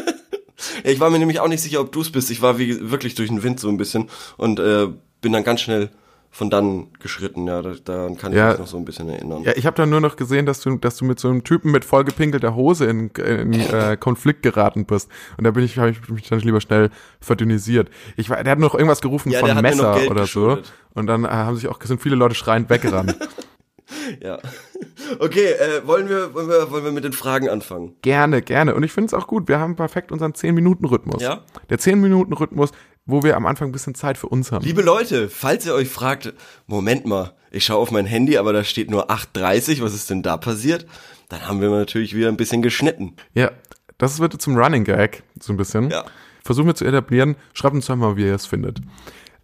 Ich 0.84 1.00
war 1.00 1.10
mir 1.10 1.18
nämlich 1.18 1.40
auch 1.40 1.48
nicht 1.48 1.60
sicher, 1.62 1.80
ob 1.80 1.92
du's 1.92 2.10
bist. 2.10 2.30
Ich 2.30 2.42
war 2.42 2.58
wie, 2.58 2.90
wirklich 2.90 3.14
durch 3.14 3.28
den 3.28 3.42
Wind 3.42 3.60
so 3.60 3.68
ein 3.68 3.76
bisschen 3.76 4.08
und 4.36 4.58
äh, 4.58 4.88
bin 5.20 5.32
dann 5.32 5.44
ganz 5.44 5.60
schnell 5.60 5.90
von 6.36 6.50
dann 6.50 6.88
geschritten. 7.00 7.46
Ja, 7.46 7.62
da, 7.62 7.72
daran 7.82 8.18
kann 8.18 8.30
ich 8.32 8.36
Ja. 8.38 8.50
mich 8.50 8.58
noch 8.58 8.66
so 8.66 8.76
ein 8.76 8.84
bisschen 8.84 9.08
erinnern. 9.08 9.42
Ja, 9.42 9.52
ich 9.56 9.64
habe 9.64 9.74
dann 9.74 9.88
nur 9.88 10.02
noch 10.02 10.16
gesehen, 10.16 10.44
dass 10.44 10.60
du, 10.60 10.76
dass 10.76 10.96
du 10.98 11.06
mit 11.06 11.18
so 11.18 11.28
einem 11.28 11.44
Typen 11.44 11.70
mit 11.72 11.82
vollgepinkelter 11.86 12.54
Hose 12.54 12.84
in, 12.84 13.08
in 13.08 13.52
äh, 13.72 13.96
Konflikt 13.98 14.42
geraten 14.42 14.84
bist. 14.84 15.10
Und 15.38 15.44
da 15.44 15.50
bin 15.52 15.64
ich, 15.64 15.78
habe 15.78 15.90
ich 15.90 16.08
mich 16.10 16.28
dann 16.28 16.40
lieber 16.40 16.60
schnell 16.60 16.90
verdünnisiert. 17.22 17.88
Ich 18.18 18.28
war, 18.28 18.44
der 18.44 18.52
hat 18.52 18.58
noch 18.58 18.74
irgendwas 18.74 19.00
gerufen 19.00 19.30
Ja, 19.30 19.40
von 19.40 19.62
Messer 19.62 20.10
oder 20.10 20.26
so. 20.26 20.58
Und 20.92 21.06
dann 21.06 21.24
äh, 21.24 21.28
haben 21.28 21.56
sich 21.56 21.68
auch 21.68 21.80
sind 21.82 22.02
viele 22.02 22.16
Leute 22.16 22.34
schreiend 22.34 22.68
weggerannt. 22.68 23.16
Ja. 24.20 24.38
Okay, 25.20 25.52
äh, 25.52 25.86
wollen 25.86 26.08
wir, 26.08 26.34
wollen 26.34 26.48
wir, 26.48 26.70
wollen 26.72 26.84
wir 26.84 26.90
mit 26.90 27.04
den 27.04 27.12
Fragen 27.12 27.48
anfangen? 27.48 27.94
gerne, 28.02 28.42
gerne. 28.42 28.74
Und 28.74 28.82
ich 28.82 28.92
finde 28.92 29.06
es 29.06 29.14
auch 29.14 29.28
gut. 29.28 29.46
Wir 29.48 29.60
haben 29.60 29.76
perfekt 29.76 30.10
unseren 30.10 30.32
10-Minuten-Rhythmus. 30.32 31.22
Ja? 31.22 31.42
Der 31.70 31.78
10-Minuten-Rhythmus, 31.78 32.72
wo 33.06 33.22
wir 33.22 33.36
am 33.36 33.46
Anfang 33.46 33.68
ein 33.68 33.72
bisschen 33.72 33.94
Zeit 33.94 34.18
für 34.18 34.28
uns 34.28 34.52
haben. 34.52 34.64
Liebe 34.64 34.82
Leute, 34.82 35.28
falls 35.28 35.64
ihr 35.64 35.74
euch 35.74 35.88
fragt, 35.88 36.32
Moment 36.66 37.06
mal, 37.06 37.32
ich 37.50 37.64
schaue 37.64 37.78
auf 37.78 37.90
mein 37.90 38.06
Handy, 38.06 38.36
aber 38.36 38.52
da 38.52 38.64
steht 38.64 38.90
nur 38.90 39.10
8.30, 39.10 39.80
was 39.82 39.94
ist 39.94 40.10
denn 40.10 40.22
da 40.22 40.36
passiert? 40.36 40.86
Dann 41.28 41.46
haben 41.48 41.60
wir 41.60 41.70
natürlich 41.70 42.14
wieder 42.14 42.28
ein 42.28 42.36
bisschen 42.36 42.62
geschnitten. 42.62 43.14
Ja, 43.34 43.50
das 43.98 44.18
wird 44.18 44.40
zum 44.40 44.56
Running 44.56 44.84
Gag, 44.84 45.22
so 45.40 45.52
ein 45.52 45.56
bisschen. 45.56 45.90
Ja. 45.90 46.04
Versuchen 46.44 46.66
wir 46.66 46.74
zu 46.74 46.84
etablieren. 46.84 47.36
Schreibt 47.54 47.74
uns 47.74 47.86
doch 47.86 47.96
mal, 47.96 48.16
wie 48.16 48.24
ihr 48.26 48.34
es 48.34 48.46
findet. 48.46 48.78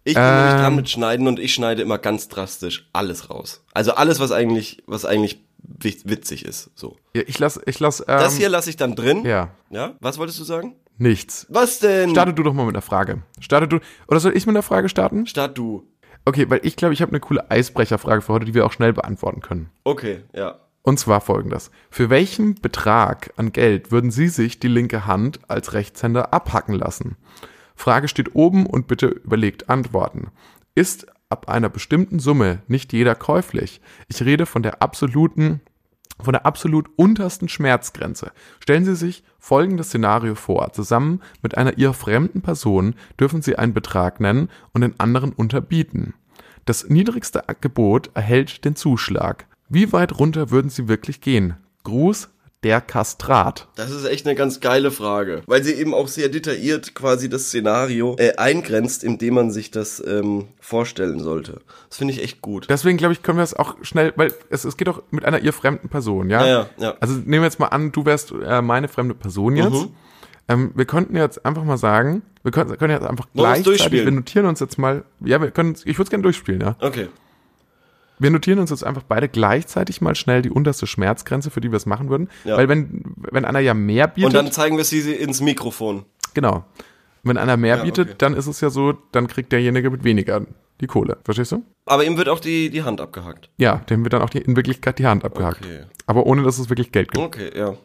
Ich 0.05 0.15
bin 0.15 0.23
nämlich 0.23 0.53
dran 0.53 0.65
Ähm. 0.73 0.75
mit 0.75 0.89
Schneiden 0.89 1.27
und 1.27 1.39
ich 1.39 1.53
schneide 1.53 1.81
immer 1.81 1.97
ganz 1.97 2.27
drastisch 2.27 2.89
alles 2.93 3.29
raus. 3.29 3.63
Also 3.73 3.93
alles, 3.93 4.19
was 4.19 4.31
eigentlich, 4.31 4.83
was 4.85 5.05
eigentlich 5.05 5.43
witzig 5.63 6.45
ist. 6.45 6.71
So. 6.75 6.97
Ja, 7.15 7.23
ich 7.25 7.39
lass, 7.39 7.59
ich 7.65 7.79
lass, 7.79 7.99
ähm, 8.01 8.05
Das 8.07 8.35
hier 8.37 8.49
lasse 8.49 8.69
ich 8.69 8.75
dann 8.77 8.95
drin. 8.95 9.25
Ja, 9.25 9.49
Ja? 9.69 9.93
Was 9.99 10.17
wolltest 10.17 10.39
du 10.39 10.43
sagen? 10.43 10.75
nichts. 10.97 11.47
Was 11.49 11.79
denn? 11.79 12.11
Starte 12.11 12.33
du 12.33 12.43
doch 12.43 12.53
mal 12.53 12.65
mit 12.65 12.75
einer 12.75 12.81
Frage. 12.81 13.23
Starte 13.39 13.67
du, 13.67 13.79
oder 14.07 14.19
soll 14.19 14.37
ich 14.37 14.45
mit 14.45 14.55
einer 14.55 14.63
Frage 14.63 14.89
starten? 14.89 15.25
Start 15.25 15.57
du. 15.57 15.87
Okay, 16.25 16.49
weil 16.49 16.61
ich 16.63 16.75
glaube, 16.75 16.93
ich 16.93 17.01
habe 17.01 17.11
eine 17.11 17.19
coole 17.19 17.49
Eisbrecherfrage 17.51 18.21
für 18.21 18.33
heute, 18.33 18.45
die 18.45 18.53
wir 18.53 18.65
auch 18.65 18.71
schnell 18.71 18.93
beantworten 18.93 19.41
können. 19.41 19.69
Okay, 19.83 20.23
ja. 20.33 20.59
Und 20.83 20.99
zwar 20.99 21.21
folgendes. 21.21 21.71
Für 21.89 22.09
welchen 22.09 22.55
Betrag 22.55 23.33
an 23.37 23.51
Geld 23.53 23.91
würden 23.91 24.11
Sie 24.11 24.27
sich 24.27 24.59
die 24.59 24.67
linke 24.67 25.05
Hand 25.05 25.39
als 25.47 25.73
Rechtshänder 25.73 26.33
abhacken 26.33 26.75
lassen? 26.75 27.17
Frage 27.75 28.07
steht 28.07 28.35
oben 28.35 28.65
und 28.65 28.87
bitte 28.87 29.07
überlegt 29.07 29.69
Antworten. 29.69 30.27
Ist 30.75 31.07
ab 31.33 31.49
einer 31.49 31.67
bestimmten 31.67 32.19
Summe 32.19 32.61
nicht 32.67 32.93
jeder 32.93 33.15
käuflich? 33.15 33.81
Ich 34.07 34.21
rede 34.23 34.45
von 34.45 34.63
der 34.63 34.81
absoluten 34.81 35.59
von 36.21 36.33
der 36.33 36.45
absolut 36.45 36.89
untersten 36.95 37.49
Schmerzgrenze. 37.49 38.31
Stellen 38.59 38.85
Sie 38.85 38.95
sich 38.95 39.23
folgendes 39.39 39.87
Szenario 39.87 40.35
vor. 40.35 40.71
Zusammen 40.71 41.21
mit 41.41 41.57
einer 41.57 41.79
ihr 41.79 41.91
fremden 41.91 42.41
Person 42.41 42.93
dürfen 43.19 43.41
Sie 43.41 43.57
einen 43.57 43.73
Betrag 43.73 44.19
nennen 44.19 44.49
und 44.73 44.81
den 44.81 44.99
anderen 44.99 45.33
unterbieten. 45.33 46.13
Das 46.65 46.87
niedrigste 46.87 47.43
Gebot 47.59 48.11
erhält 48.13 48.63
den 48.63 48.75
Zuschlag. 48.75 49.47
Wie 49.69 49.91
weit 49.91 50.19
runter 50.19 50.51
würden 50.51 50.69
Sie 50.69 50.87
wirklich 50.87 51.19
gehen? 51.19 51.57
Gruß, 51.83 52.29
der 52.63 52.81
Kastrat. 52.81 53.67
Das 53.75 53.91
ist 53.91 54.05
echt 54.05 54.25
eine 54.25 54.35
ganz 54.35 54.59
geile 54.59 54.91
Frage, 54.91 55.43
weil 55.45 55.63
sie 55.63 55.73
eben 55.73 55.93
auch 55.93 56.07
sehr 56.07 56.29
detailliert 56.29 56.95
quasi 56.95 57.29
das 57.29 57.47
Szenario 57.47 58.15
äh, 58.17 58.35
eingrenzt, 58.37 59.03
in 59.03 59.17
dem 59.17 59.35
man 59.35 59.51
sich 59.51 59.71
das 59.71 60.01
ähm, 60.05 60.45
vorstellen 60.59 61.19
sollte. 61.19 61.61
Das 61.89 61.97
finde 61.97 62.13
ich 62.13 62.23
echt 62.23 62.41
gut. 62.41 62.67
Deswegen 62.69 62.97
glaube 62.97 63.13
ich, 63.13 63.21
können 63.21 63.37
wir 63.37 63.43
es 63.43 63.53
auch 63.53 63.75
schnell, 63.81 64.13
weil 64.15 64.33
es, 64.49 64.63
es 64.63 64.77
geht 64.77 64.87
doch 64.87 65.03
mit 65.11 65.25
einer 65.25 65.39
ihr 65.39 65.53
fremden 65.53 65.89
Person, 65.89 66.29
ja? 66.29 66.45
Ja, 66.45 66.47
ja, 66.47 66.69
ja. 66.77 66.95
Also 66.99 67.15
nehmen 67.15 67.41
wir 67.41 67.43
jetzt 67.43 67.59
mal 67.59 67.67
an, 67.67 67.91
du 67.91 68.05
wärst 68.05 68.31
äh, 68.31 68.61
meine 68.61 68.87
fremde 68.87 69.15
Person 69.15 69.55
jetzt. 69.55 69.71
Mhm. 69.71 69.95
Ähm, 70.47 70.71
wir 70.75 70.85
könnten 70.85 71.15
jetzt 71.15 71.45
einfach 71.45 71.63
mal 71.63 71.77
sagen, 71.77 72.21
wir 72.43 72.51
können, 72.51 72.77
können 72.77 72.93
jetzt 72.93 73.05
einfach 73.05 73.27
durchspielen? 73.33 74.05
wir 74.05 74.11
notieren 74.11 74.45
uns 74.45 74.59
jetzt 74.59 74.77
mal, 74.77 75.03
ja, 75.21 75.41
wir 75.41 75.51
können, 75.51 75.75
ich 75.85 75.97
würde 75.97 76.03
es 76.03 76.09
gerne 76.09 76.23
durchspielen, 76.23 76.59
ja. 76.59 76.75
Okay. 76.81 77.07
Wir 78.19 78.29
notieren 78.29 78.59
uns 78.59 78.69
jetzt 78.69 78.83
einfach 78.83 79.03
beide 79.03 79.27
gleichzeitig 79.27 79.99
mal 80.01 80.15
schnell 80.15 80.41
die 80.41 80.49
unterste 80.51 80.87
Schmerzgrenze, 80.87 81.49
für 81.51 81.61
die 81.61 81.71
wir 81.71 81.77
es 81.77 81.85
machen 81.85 82.09
würden. 82.09 82.29
Ja. 82.45 82.57
Weil 82.57 82.69
wenn, 82.69 83.03
wenn 83.17 83.43
einer 83.45 83.59
ja 83.59 83.73
mehr 83.73 84.07
bietet, 84.07 84.27
Und 84.29 84.33
dann 84.35 84.51
zeigen 84.51 84.77
wir 84.77 84.83
sie 84.83 85.11
ins 85.13 85.41
Mikrofon. 85.41 86.05
genau. 86.33 86.63
Wenn 87.25 87.37
einer 87.37 87.55
mehr 87.55 87.77
Ja, 87.77 87.83
bietet, 87.85 88.07
okay. 88.09 88.15
dann 88.17 88.33
ist 88.33 88.47
es 88.47 88.59
ja 88.59 88.69
so, 88.69 88.93
dann 89.13 89.27
kriegt 89.27 89.53
derjenige 89.53 89.89
mit 89.89 90.03
weniger 90.03 90.45
die 90.81 90.87
Kohle. 90.87 91.17
Verstehst 91.23 91.53
du? 91.53 91.63
Aber 91.85 92.03
ihm 92.03 92.17
wird 92.17 92.27
auch 92.27 92.41
die, 92.41 92.69
die 92.69 92.83
Hand 92.83 92.99
abgehackt. 92.99 93.49
Ja, 93.57 93.77
dem 93.89 94.03
wird 94.03 94.11
dann 94.11 94.21
auch 94.21 94.29
die, 94.29 94.39
in 94.39 94.57
Wirklichkeit 94.57 94.99
die 94.99 95.05
Hand 95.07 95.23
abgehackt. 95.23 95.63
Okay. 95.65 95.83
Aber 96.05 96.25
ohne, 96.25 96.43
dass 96.43 96.59
es 96.59 96.69
wirklich 96.69 96.91
Geld 96.91 97.11
gibt. 97.13 97.23
Okay, 97.23 97.49
ja. 97.57 97.75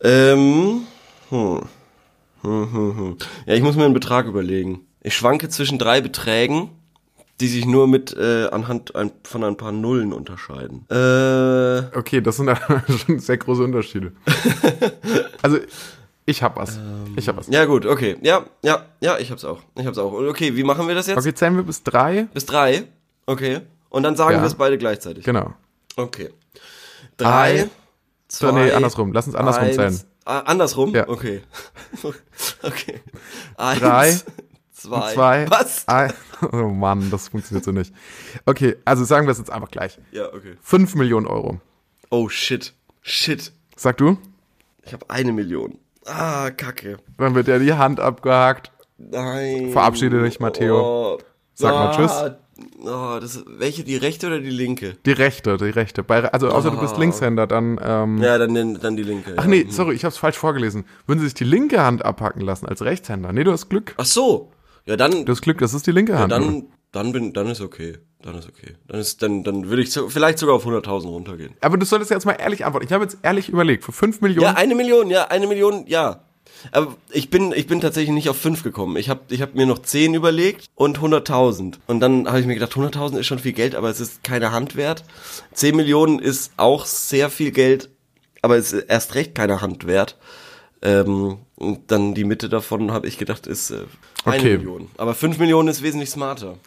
Ähm, 0.00 0.82
hm. 1.30 1.60
Hm, 2.42 2.72
hm, 2.72 2.96
hm. 2.96 3.16
Ja, 3.46 3.54
ich 3.54 3.62
muss 3.62 3.74
mir 3.76 3.84
einen 3.84 3.94
Betrag 3.94 4.26
überlegen. 4.26 4.86
Ich 5.02 5.16
schwanke 5.16 5.48
zwischen 5.48 5.78
drei 5.78 6.00
Beträgen, 6.00 6.70
die 7.40 7.48
sich 7.48 7.66
nur 7.66 7.86
mit 7.86 8.16
äh, 8.16 8.48
anhand 8.48 8.94
ein, 8.96 9.10
von 9.24 9.44
ein 9.44 9.56
paar 9.56 9.72
Nullen 9.72 10.12
unterscheiden. 10.12 10.86
Äh, 10.90 11.96
Okay, 11.96 12.20
das 12.20 12.36
sind 12.36 12.50
schon 13.06 13.18
sehr 13.18 13.36
große 13.36 13.62
Unterschiede. 13.62 14.12
also, 15.42 15.58
ich 16.24 16.42
hab 16.42 16.56
was. 16.56 16.78
Ich 17.16 17.28
hab 17.28 17.36
was. 17.36 17.48
ja 17.48 17.64
gut, 17.66 17.86
okay. 17.86 18.16
Ja, 18.22 18.46
ja, 18.62 18.84
ja, 19.00 19.18
ich 19.18 19.30
hab's 19.30 19.44
auch. 19.44 19.60
Ich 19.78 19.86
hab's 19.86 19.98
auch. 19.98 20.12
Okay, 20.12 20.56
wie 20.56 20.64
machen 20.64 20.88
wir 20.88 20.94
das 20.94 21.06
jetzt? 21.06 21.18
Okay, 21.18 21.34
zählen 21.34 21.56
wir 21.56 21.62
bis 21.62 21.82
drei. 21.82 22.26
Bis 22.34 22.46
drei. 22.46 22.84
Okay. 23.26 23.60
Und 23.90 24.02
dann 24.02 24.16
sagen 24.16 24.36
Ja. 24.36 24.40
wir 24.42 24.46
es 24.46 24.54
beide 24.54 24.78
gleichzeitig. 24.78 25.24
Genau. 25.24 25.54
Okay. 25.96 26.30
Drei, 27.16 27.54
Drei, 27.64 27.68
So, 28.28 28.50
nee, 28.52 28.70
andersrum. 28.72 29.12
Lass 29.12 29.26
uns 29.26 29.36
andersrum 29.36 29.64
eins, 29.64 29.76
zählen. 29.76 30.00
Ah, 30.24 30.40
andersrum? 30.40 30.94
Ja. 30.94 31.08
Okay. 31.08 31.42
okay. 32.62 33.00
Eins, 33.56 33.80
Drei, 33.80 34.20
zwei. 34.72 35.14
Zwei. 35.14 35.46
Was? 35.50 35.86
Ein, 35.88 36.12
oh 36.52 36.68
Mann, 36.68 37.10
das 37.10 37.28
funktioniert 37.28 37.64
so 37.64 37.72
nicht. 37.72 37.92
Okay, 38.44 38.76
also 38.84 39.04
sagen 39.04 39.26
wir 39.26 39.32
es 39.32 39.38
jetzt 39.38 39.50
einfach 39.50 39.70
gleich. 39.70 39.98
Ja, 40.12 40.26
okay. 40.32 40.54
Fünf 40.60 40.94
Millionen 40.94 41.26
Euro. 41.26 41.60
Oh 42.10 42.28
shit. 42.28 42.74
Shit. 43.02 43.52
Sag 43.76 43.96
du? 43.98 44.18
Ich 44.84 44.92
habe 44.92 45.08
eine 45.10 45.32
Million. 45.32 45.78
Ah, 46.06 46.50
Kacke. 46.50 46.98
Dann 47.18 47.34
wird 47.34 47.48
ja 47.48 47.58
die 47.58 47.74
Hand 47.74 48.00
abgehakt. 48.00 48.70
Nein. 48.98 49.70
Verabschiede 49.72 50.22
dich, 50.22 50.40
Matteo. 50.40 51.14
Oh. 51.14 51.18
Sag 51.54 51.72
mal 51.72 51.94
Tschüss. 51.96 52.32
Oh, 52.82 53.18
das, 53.20 53.44
welche, 53.46 53.84
die 53.84 53.96
rechte 53.96 54.28
oder 54.28 54.40
die 54.40 54.50
linke? 54.50 54.96
Die 55.04 55.12
rechte, 55.12 55.56
die 55.58 55.64
rechte. 55.70 56.02
Bei, 56.02 56.24
also 56.32 56.48
außer 56.48 56.70
du 56.70 56.78
bist 56.80 56.94
Ah. 56.94 56.98
Linkshänder, 57.00 57.46
dann. 57.46 57.78
Ähm, 57.82 58.18
Ja, 58.22 58.38
dann, 58.38 58.78
dann 58.78 58.96
die 58.96 59.02
linke. 59.02 59.34
Ach 59.36 59.44
ja. 59.44 59.50
nee, 59.50 59.66
sorry, 59.68 59.94
ich 59.94 60.04
hab's 60.04 60.16
falsch 60.16 60.38
vorgelesen. 60.38 60.84
Würden 61.06 61.18
sie 61.18 61.26
sich 61.26 61.34
die 61.34 61.44
linke 61.44 61.82
Hand 61.82 62.04
abhacken 62.04 62.40
lassen 62.42 62.66
als 62.66 62.82
Rechtshänder? 62.82 63.32
Nee, 63.32 63.44
du 63.44 63.52
hast 63.52 63.68
Glück. 63.68 63.94
Ach 63.98 64.04
so. 64.06 64.50
Ja, 64.86 64.96
dann, 64.96 65.24
Du 65.24 65.32
hast 65.32 65.42
Glück, 65.42 65.58
das 65.58 65.74
ist 65.74 65.86
die 65.86 65.92
linke 65.92 66.12
ja, 66.12 66.20
Hand. 66.20 66.32
dann, 66.32 66.66
dann 66.92 67.12
bin, 67.12 67.32
dann 67.32 67.48
ist 67.48 67.60
okay. 67.60 67.98
Dann 68.22 68.38
ist 68.38 68.48
okay. 68.48 68.74
Dann 68.88 69.00
ist, 69.00 69.22
dann, 69.22 69.44
dann 69.44 69.68
würde 69.68 69.82
ich 69.82 69.92
so, 69.92 70.08
vielleicht 70.08 70.38
sogar 70.38 70.54
auf 70.56 70.66
100.000 70.66 71.06
runtergehen. 71.06 71.54
Aber 71.60 71.76
du 71.76 71.84
solltest 71.84 72.10
jetzt 72.10 72.24
mal 72.24 72.32
ehrlich 72.32 72.64
antworten. 72.64 72.86
Ich 72.86 72.92
habe 72.92 73.04
jetzt 73.04 73.18
ehrlich 73.22 73.48
überlegt, 73.48 73.84
für 73.84 73.92
5 73.92 74.20
Millionen. 74.20 74.46
Ja, 74.46 74.54
eine 74.54 74.74
Million, 74.74 75.10
ja, 75.10 75.26
eine 75.28 75.46
Million, 75.46 75.86
ja. 75.86 76.22
Aber 76.72 76.96
ich 77.10 77.30
bin, 77.30 77.52
ich 77.52 77.66
bin 77.66 77.80
tatsächlich 77.80 78.14
nicht 78.14 78.28
auf 78.28 78.38
fünf 78.38 78.62
gekommen. 78.62 78.96
Ich 78.96 79.08
habe 79.08 79.20
ich 79.28 79.42
hab 79.42 79.54
mir 79.54 79.66
noch 79.66 79.80
zehn 79.80 80.14
überlegt 80.14 80.66
und 80.74 80.98
100.000. 80.98 81.74
Und 81.86 82.00
dann 82.00 82.26
habe 82.26 82.40
ich 82.40 82.46
mir 82.46 82.54
gedacht, 82.54 82.72
100.000 82.72 83.18
ist 83.18 83.26
schon 83.26 83.38
viel 83.38 83.52
Geld, 83.52 83.74
aber 83.74 83.90
es 83.90 84.00
ist 84.00 84.24
keine 84.24 84.52
Hand 84.52 84.76
wert. 84.76 85.04
10 85.52 85.76
Millionen 85.76 86.18
ist 86.18 86.52
auch 86.56 86.86
sehr 86.86 87.30
viel 87.30 87.50
Geld, 87.50 87.90
aber 88.42 88.56
es 88.56 88.72
ist 88.72 88.84
erst 88.84 89.14
recht 89.14 89.34
keine 89.34 89.60
Hand 89.60 89.86
wert. 89.86 90.16
Ähm, 90.82 91.38
und 91.56 91.90
dann 91.90 92.14
die 92.14 92.24
Mitte 92.24 92.48
davon 92.48 92.92
habe 92.92 93.06
ich 93.06 93.18
gedacht, 93.18 93.46
ist 93.46 93.70
äh, 93.70 93.84
eine 94.24 94.36
Okay. 94.36 94.58
Million. 94.58 94.88
Aber 94.98 95.14
5 95.14 95.38
Millionen 95.38 95.68
ist 95.68 95.82
wesentlich 95.82 96.10
smarter. 96.10 96.58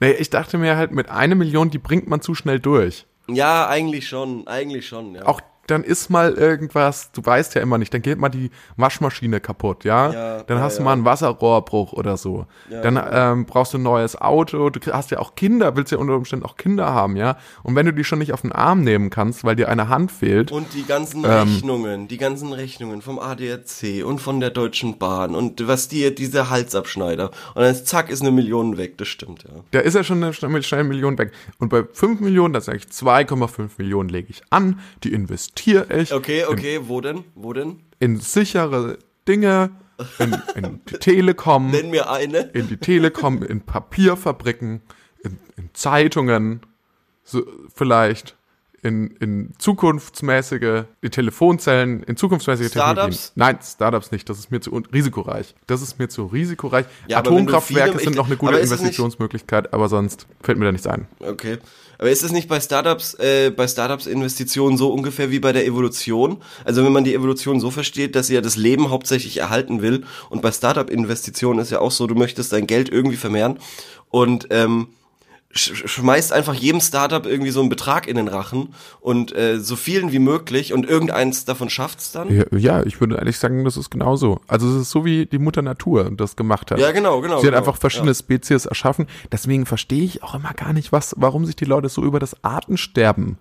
Nee, 0.00 0.12
ich 0.12 0.30
dachte 0.30 0.58
mir 0.58 0.76
halt, 0.76 0.90
mit 0.92 1.08
einer 1.08 1.34
Million, 1.34 1.70
die 1.70 1.78
bringt 1.78 2.08
man 2.08 2.20
zu 2.20 2.34
schnell 2.34 2.58
durch. 2.58 3.06
Ja, 3.28 3.68
eigentlich 3.68 4.08
schon, 4.08 4.46
eigentlich 4.48 4.86
schon, 4.88 5.14
ja. 5.14 5.26
Auch 5.26 5.40
dann 5.68 5.84
ist 5.84 6.10
mal 6.10 6.32
irgendwas, 6.32 7.12
du 7.12 7.24
weißt 7.24 7.54
ja 7.54 7.60
immer 7.60 7.78
nicht, 7.78 7.94
dann 7.94 8.02
geht 8.02 8.18
mal 8.18 8.28
die 8.28 8.50
Waschmaschine 8.76 9.40
kaputt, 9.40 9.84
ja? 9.84 10.12
Ja, 10.12 10.42
dann 10.42 10.58
ja, 10.58 10.62
hast 10.62 10.78
du 10.78 10.80
ja. 10.80 10.84
mal 10.86 10.92
einen 10.94 11.04
Wasserrohrbruch 11.04 11.92
oder 11.92 12.16
so. 12.16 12.46
dann 12.68 13.00
ähm, 13.10 13.46
brauchst 13.46 13.72
du 13.72 13.78
ein 13.78 13.82
neues 13.82 14.20
Auto, 14.20 14.70
du 14.70 14.80
hast 14.92 15.12
ja 15.12 15.20
auch 15.20 15.34
Kinder, 15.36 15.76
willst 15.76 15.92
ja 15.92 15.98
unter 15.98 16.16
Umständen 16.16 16.44
auch 16.44 16.56
Kinder 16.56 16.92
haben, 16.92 17.16
ja? 17.16 17.36
Und 17.62 17.76
wenn 17.76 17.86
du 17.86 17.92
die 17.92 18.02
schon 18.02 18.18
nicht 18.18 18.32
auf 18.32 18.42
den 18.42 18.52
Arm 18.52 18.82
nehmen 18.82 19.10
kannst, 19.10 19.44
weil 19.44 19.54
dir 19.54 19.68
eine 19.68 19.88
Hand 19.88 20.10
fehlt, 20.10 20.50
Und 20.50 20.74
die 20.74 20.84
ganzen 20.84 21.24
Ähm. 21.24 21.48
Rechnungen, 21.48 22.08
die 22.08 22.18
ganzen 22.18 22.52
Rechnungen 22.52 23.00
vom 23.00 23.18
ADAC 23.18 24.04
und 24.04 24.20
von 24.20 24.40
der 24.40 24.50
Deutschen 24.50 24.98
Bahn 24.98 25.34
und 25.34 25.66
was 25.68 25.86
die, 25.86 26.12
diese 26.14 26.50
Halsabschneider. 26.50 27.30
Und 27.54 27.62
dann 27.62 27.70
ist, 27.70 27.86
zack, 27.86 28.10
ist 28.10 28.22
eine 28.22 28.32
Million 28.32 28.78
weg, 28.78 28.98
das 28.98 29.08
stimmt, 29.08 29.44
ja. 29.44 29.50
da 29.70 29.80
ist 29.80 29.94
ja 29.94 30.02
schon 30.02 30.22
eine 30.22 30.32
schnell, 30.32 30.50
eine 30.50 30.84
Million 30.84 31.18
weg. 31.18 31.32
Und 31.58 31.68
bei 31.68 31.84
5 31.92 32.20
Millionen, 32.20 32.52
da 32.52 32.60
sage 32.60 32.78
ich 32.78 32.84
2,5 32.86 33.70
Millionen 33.78 34.08
lege 34.08 34.28
ich 34.30 34.42
an, 34.50 34.80
die 35.04 35.12
investiere 35.12 35.51
ich 35.56 36.12
Okay, 36.12 36.44
okay, 36.44 36.80
wo 36.84 37.00
denn? 37.00 37.24
Wo 37.34 37.52
denn? 37.52 37.80
in 38.00 38.18
sichere 38.18 38.98
Dinge, 39.28 39.70
in, 40.18 40.36
in 40.56 40.80
die 40.88 40.98
Telekom, 40.98 41.70
Nenn 41.70 41.90
mir 41.90 42.10
eine. 42.10 42.50
in 42.52 42.66
die 42.68 42.76
Telekom, 42.76 43.42
in 43.42 43.60
Papierfabriken, 43.60 44.82
in, 45.22 45.38
in 45.56 45.70
Zeitungen, 45.72 46.62
so 47.22 47.44
vielleicht 47.72 48.36
in, 48.82 49.12
in 49.20 49.52
zukunftsmäßige 49.58 50.84
die 51.02 51.10
Telefonzellen, 51.10 52.02
in 52.02 52.16
zukunftsmäßige 52.16 52.68
Startups? 52.68 52.96
Technologien. 52.96 53.30
Nein, 53.36 53.58
Startups 53.62 54.10
nicht, 54.10 54.28
das 54.28 54.38
ist 54.38 54.50
mir 54.50 54.60
zu 54.60 54.82
risikoreich. 54.92 55.54
Das 55.68 55.82
ist 55.82 55.98
mir 55.98 56.08
zu 56.08 56.26
risikoreich. 56.26 56.86
Ja, 57.06 57.18
Atomkraftwerke 57.18 57.98
sind 58.00 58.16
noch 58.16 58.26
eine 58.26 58.36
gute 58.36 58.52
aber 58.54 58.60
nicht- 58.60 58.70
Investitionsmöglichkeit, 58.72 59.72
aber 59.72 59.88
sonst 59.88 60.26
fällt 60.42 60.58
mir 60.58 60.64
da 60.64 60.72
nichts 60.72 60.86
ein. 60.86 61.06
Okay. 61.20 61.58
Aber 61.98 62.10
ist 62.10 62.24
es 62.24 62.32
nicht 62.32 62.48
bei 62.48 62.58
Startups, 62.58 63.14
äh, 63.14 63.50
bei 63.50 63.68
Startups 63.68 64.06
Investitionen 64.06 64.76
so 64.76 64.92
ungefähr 64.92 65.30
wie 65.30 65.38
bei 65.38 65.52
der 65.52 65.64
Evolution? 65.64 66.38
Also 66.64 66.84
wenn 66.84 66.92
man 66.92 67.04
die 67.04 67.14
Evolution 67.14 67.60
so 67.60 67.70
versteht, 67.70 68.16
dass 68.16 68.26
sie 68.26 68.34
ja 68.34 68.40
das 68.40 68.56
Leben 68.56 68.90
hauptsächlich 68.90 69.36
erhalten 69.38 69.82
will 69.82 70.02
und 70.28 70.42
bei 70.42 70.50
Startup 70.50 70.90
Investitionen 70.90 71.60
ist 71.60 71.70
ja 71.70 71.78
auch 71.80 71.92
so, 71.92 72.08
du 72.08 72.16
möchtest 72.16 72.52
dein 72.52 72.66
Geld 72.66 72.88
irgendwie 72.88 73.16
vermehren 73.16 73.58
und 74.10 74.48
ähm, 74.50 74.88
schmeißt 75.54 76.32
einfach 76.32 76.54
jedem 76.54 76.80
Startup 76.80 77.26
irgendwie 77.26 77.50
so 77.50 77.60
einen 77.60 77.68
Betrag 77.68 78.06
in 78.06 78.16
den 78.16 78.28
Rachen 78.28 78.74
und 79.00 79.34
äh, 79.36 79.58
so 79.60 79.76
vielen 79.76 80.10
wie 80.10 80.18
möglich 80.18 80.72
und 80.72 80.88
irgendeins 80.88 81.44
davon 81.44 81.68
schafft's 81.68 82.12
dann. 82.12 82.34
Ja, 82.34 82.44
ja, 82.56 82.82
ich 82.84 83.00
würde 83.00 83.16
ehrlich 83.16 83.38
sagen, 83.38 83.64
das 83.64 83.76
ist 83.76 83.90
genauso. 83.90 84.40
Also 84.46 84.68
es 84.68 84.82
ist 84.82 84.90
so 84.90 85.04
wie 85.04 85.26
die 85.26 85.38
Mutter 85.38 85.62
Natur 85.62 86.10
das 86.16 86.36
gemacht 86.36 86.70
hat. 86.70 86.78
Ja, 86.78 86.92
genau, 86.92 87.20
genau. 87.20 87.40
Sie 87.40 87.46
hat 87.46 87.52
genau. 87.52 87.58
einfach 87.58 87.76
verschiedene 87.76 88.14
Spezies 88.14 88.66
erschaffen. 88.66 89.06
Deswegen 89.30 89.66
verstehe 89.66 90.04
ich 90.04 90.22
auch 90.22 90.34
immer 90.34 90.54
gar 90.54 90.72
nicht, 90.72 90.90
was, 90.90 91.14
warum 91.18 91.44
sich 91.44 91.56
die 91.56 91.66
Leute 91.66 91.88
so 91.88 92.02
über 92.02 92.18
das 92.18 92.42
Artensterben 92.42 93.36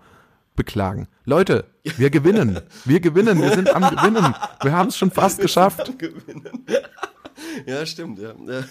beklagen. 0.55 1.07
Leute, 1.25 1.65
wir 1.83 2.09
gewinnen. 2.09 2.59
Wir 2.85 2.99
gewinnen. 2.99 3.41
Wir 3.41 3.51
sind 3.53 3.73
am 3.73 3.83
Gewinnen. 3.95 4.35
Wir 4.61 4.73
haben 4.73 4.89
es 4.89 4.97
schon 4.97 5.11
fast 5.11 5.39
geschafft. 5.39 5.97
gewinnen. 5.97 6.65
ja, 7.65 7.85
stimmt, 7.85 8.19
ja. 8.19 8.33
ja. 8.47 8.63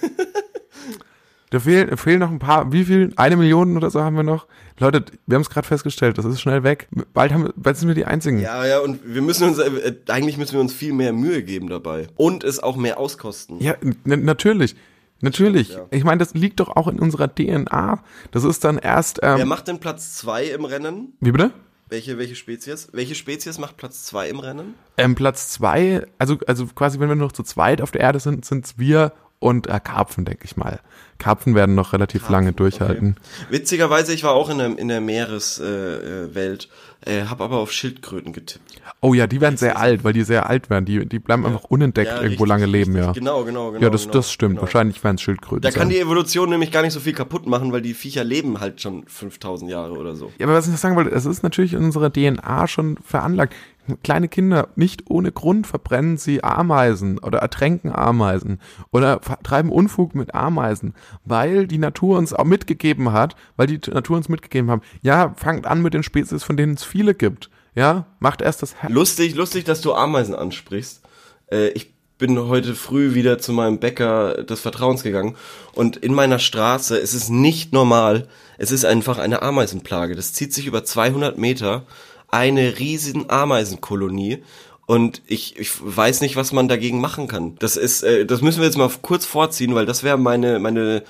Da 1.50 1.58
fehlen, 1.58 1.96
fehlen 1.96 2.20
noch 2.20 2.30
ein 2.30 2.38
paar, 2.38 2.72
wie 2.72 2.84
viel? 2.84 3.12
Eine 3.16 3.36
Million 3.36 3.76
oder 3.76 3.90
so 3.90 4.02
haben 4.02 4.14
wir 4.14 4.22
noch? 4.22 4.46
Leute, 4.78 5.04
wir 5.26 5.34
haben 5.34 5.42
es 5.42 5.50
gerade 5.50 5.66
festgestellt, 5.66 6.16
das 6.16 6.24
ist 6.24 6.40
schnell 6.40 6.62
weg. 6.62 6.88
Bald 7.12 7.32
haben 7.32 7.52
bald 7.56 7.76
sind 7.76 7.88
wir 7.88 7.96
die 7.96 8.04
Einzigen. 8.04 8.38
Ja, 8.38 8.64
ja, 8.64 8.78
und 8.78 9.00
wir 9.04 9.20
müssen 9.20 9.48
uns, 9.48 9.58
äh, 9.58 9.94
eigentlich 10.08 10.38
müssen 10.38 10.52
wir 10.54 10.60
uns 10.60 10.72
viel 10.72 10.92
mehr 10.92 11.12
Mühe 11.12 11.42
geben 11.42 11.68
dabei. 11.68 12.06
Und 12.16 12.44
es 12.44 12.62
auch 12.62 12.76
mehr 12.76 12.98
auskosten. 12.98 13.60
Ja, 13.60 13.74
natürlich. 14.04 14.76
Natürlich. 15.22 15.70
Ja. 15.70 15.86
Ich 15.90 16.04
meine, 16.04 16.18
das 16.18 16.34
liegt 16.34 16.60
doch 16.60 16.74
auch 16.76 16.88
in 16.88 16.98
unserer 16.98 17.28
DNA. 17.34 18.02
Das 18.30 18.44
ist 18.44 18.64
dann 18.64 18.78
erst, 18.78 19.18
Wer 19.20 19.38
ähm, 19.38 19.48
macht 19.48 19.68
denn 19.68 19.80
Platz 19.80 20.14
zwei 20.14 20.44
im 20.44 20.64
Rennen? 20.64 21.14
wie 21.20 21.32
bitte? 21.32 21.52
Welche, 21.88 22.16
welche 22.18 22.36
Spezies? 22.36 22.88
Welche 22.92 23.16
Spezies 23.16 23.58
macht 23.58 23.76
Platz 23.76 24.04
zwei 24.04 24.28
im 24.28 24.38
Rennen? 24.38 24.74
Ähm, 24.96 25.16
Platz 25.16 25.50
zwei, 25.50 26.06
also, 26.18 26.38
also 26.46 26.66
quasi, 26.66 27.00
wenn 27.00 27.08
wir 27.08 27.16
noch 27.16 27.32
zu 27.32 27.42
zweit 27.42 27.82
auf 27.82 27.90
der 27.90 28.02
Erde 28.02 28.20
sind, 28.20 28.44
sind's 28.44 28.78
wir 28.78 29.12
und 29.40 29.66
äh, 29.66 29.80
Karpfen, 29.82 30.24
denke 30.24 30.44
ich 30.44 30.56
mal. 30.56 30.80
Karpfen 31.20 31.54
werden 31.54 31.76
noch 31.76 31.92
relativ 31.92 32.28
lange 32.28 32.52
durchhalten. 32.52 33.14
Witzigerweise, 33.50 34.12
ich 34.12 34.24
war 34.24 34.32
auch 34.32 34.50
in 34.50 34.58
der, 34.58 34.76
in 34.76 34.88
der 34.88 35.00
Meereswelt. 35.00 36.30
Äh, 36.30 36.34
Welt. 36.34 36.68
Äh, 37.06 37.22
hab 37.30 37.40
aber 37.40 37.56
auf 37.56 37.72
Schildkröten 37.72 38.34
getippt. 38.34 38.82
Oh 39.00 39.14
ja, 39.14 39.26
die 39.26 39.40
werden 39.40 39.56
sehr 39.56 39.78
alt, 39.78 40.04
weil 40.04 40.12
die 40.12 40.22
sehr 40.22 40.50
alt 40.50 40.68
werden. 40.68 40.84
Die, 40.84 41.06
die 41.06 41.18
bleiben 41.18 41.46
einfach 41.46 41.64
unentdeckt 41.64 42.08
Ja, 42.08 42.16
irgendwo 42.16 42.44
richtig, 42.44 42.48
lange 42.48 42.66
leben, 42.66 42.92
richtig. 42.94 43.06
ja. 43.06 43.12
Genau, 43.12 43.44
genau, 43.44 43.70
genau. 43.70 43.82
ja, 43.82 43.88
das, 43.88 44.02
genau, 44.02 44.12
das 44.14 44.30
stimmt. 44.30 44.50
genau. 44.56 44.62
Wahrscheinlich 44.62 45.02
werden 45.02 45.14
es 45.16 45.22
Schildkröten 45.22 45.62
Da 45.62 45.70
kann 45.70 45.84
sein. 45.84 45.88
die 45.90 45.98
Evolution 45.98 46.50
nämlich 46.50 46.70
gar 46.70 46.82
nicht 46.82 46.92
so 46.92 47.00
viel 47.00 47.14
kaputt 47.14 47.46
machen, 47.46 47.72
weil 47.72 47.80
die 47.80 47.94
Viecher 47.94 48.22
leben 48.22 48.60
halt 48.60 48.82
schon 48.82 49.04
5000 49.06 49.70
Jahre 49.70 49.92
oder 49.94 50.14
so. 50.14 50.30
Ja, 50.38 50.44
aber 50.46 50.54
was 50.54 50.66
ich 50.66 50.72
noch 50.72 50.78
sagen 50.78 50.94
wollte, 50.96 51.10
es 51.10 51.24
ist 51.24 51.42
natürlich 51.42 51.72
in 51.72 51.84
unserer 51.84 52.12
DNA 52.12 52.66
schon 52.68 52.98
veranlagt. 53.02 53.54
Kleine 54.02 54.28
Kinder, 54.28 54.68
nicht 54.76 55.04
ohne 55.08 55.32
Grund 55.32 55.66
verbrennen 55.66 56.16
sie 56.16 56.44
Ameisen 56.44 57.18
oder 57.18 57.38
ertränken 57.38 57.92
Ameisen 57.92 58.60
oder 58.92 59.20
treiben 59.42 59.70
Unfug 59.70 60.14
mit 60.14 60.34
Ameisen, 60.34 60.94
weil 61.24 61.66
die 61.66 61.78
Natur 61.78 62.18
uns 62.18 62.32
auch 62.32 62.44
mitgegeben 62.44 63.12
hat, 63.12 63.36
weil 63.56 63.66
die 63.66 63.80
Natur 63.90 64.16
uns 64.16 64.28
mitgegeben 64.28 64.70
haben, 64.70 64.82
ja, 65.02 65.34
fangt 65.36 65.66
an 65.66 65.82
mit 65.82 65.94
den 65.94 66.02
Spezies, 66.02 66.44
von 66.44 66.56
denen 66.56 66.74
es 66.74 66.84
viele 66.84 67.14
gibt. 67.14 67.50
Ja, 67.74 68.06
macht 68.18 68.42
erst 68.42 68.62
das 68.62 68.82
Her 68.82 68.90
Lustig, 68.90 69.34
lustig, 69.34 69.64
dass 69.64 69.80
du 69.80 69.94
Ameisen 69.94 70.34
ansprichst. 70.34 71.02
Äh, 71.50 71.68
ich 71.68 71.92
bin 72.20 72.38
heute 72.38 72.74
früh 72.74 73.14
wieder 73.14 73.38
zu 73.38 73.52
meinem 73.52 73.80
Bäcker 73.80 74.44
des 74.44 74.60
Vertrauens 74.60 75.02
gegangen 75.02 75.36
und 75.72 75.96
in 75.96 76.12
meiner 76.12 76.38
Straße 76.38 76.98
ist 76.98 77.14
es 77.14 77.30
nicht 77.30 77.72
normal. 77.72 78.28
Es 78.58 78.70
ist 78.70 78.84
einfach 78.84 79.18
eine 79.18 79.42
Ameisenplage. 79.42 80.14
Das 80.14 80.34
zieht 80.34 80.52
sich 80.52 80.66
über 80.66 80.84
200 80.84 81.38
Meter. 81.38 81.86
Eine 82.30 82.78
riesen 82.78 83.28
Ameisenkolonie. 83.30 84.42
Und 84.86 85.22
ich, 85.26 85.56
ich 85.58 85.70
weiß 85.80 86.20
nicht, 86.20 86.34
was 86.34 86.52
man 86.52 86.66
dagegen 86.66 87.00
machen 87.00 87.28
kann. 87.28 87.54
Das 87.60 87.76
ist, 87.76 88.02
äh, 88.02 88.26
das 88.26 88.40
müssen 88.40 88.58
wir 88.60 88.66
jetzt 88.66 88.78
mal 88.78 88.90
kurz 89.02 89.24
vorziehen, 89.24 89.74
weil 89.76 89.86
das 89.86 90.02
wäre 90.02 90.18
meine, 90.18 90.58
meine 90.58 91.04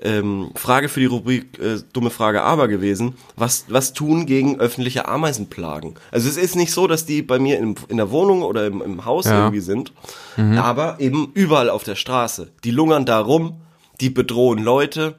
ähm, 0.00 0.50
Frage 0.54 0.88
für 0.88 1.00
die 1.00 1.06
Rubrik 1.06 1.58
äh, 1.58 1.78
dumme 1.92 2.10
Frage 2.10 2.42
aber 2.42 2.68
gewesen. 2.68 3.14
Was, 3.34 3.64
was 3.68 3.92
tun 3.92 4.26
gegen 4.26 4.60
öffentliche 4.60 5.08
Ameisenplagen? 5.08 5.94
Also 6.12 6.28
es 6.28 6.36
ist 6.36 6.54
nicht 6.54 6.72
so, 6.72 6.86
dass 6.86 7.06
die 7.06 7.22
bei 7.22 7.40
mir 7.40 7.58
in, 7.58 7.74
in 7.88 7.96
der 7.96 8.10
Wohnung 8.12 8.42
oder 8.42 8.66
im, 8.68 8.80
im 8.82 9.04
Haus 9.04 9.24
Ja. 9.26 9.38
irgendwie 9.44 9.60
sind, 9.60 9.92
aber 10.36 11.00
eben 11.00 11.30
überall 11.34 11.70
auf 11.70 11.82
der 11.84 11.94
Straße. 11.96 12.52
Die 12.64 12.70
lungern 12.70 13.04
da 13.06 13.18
rum, 13.20 13.56
die 14.00 14.10
bedrohen 14.10 14.62
Leute, 14.62 15.16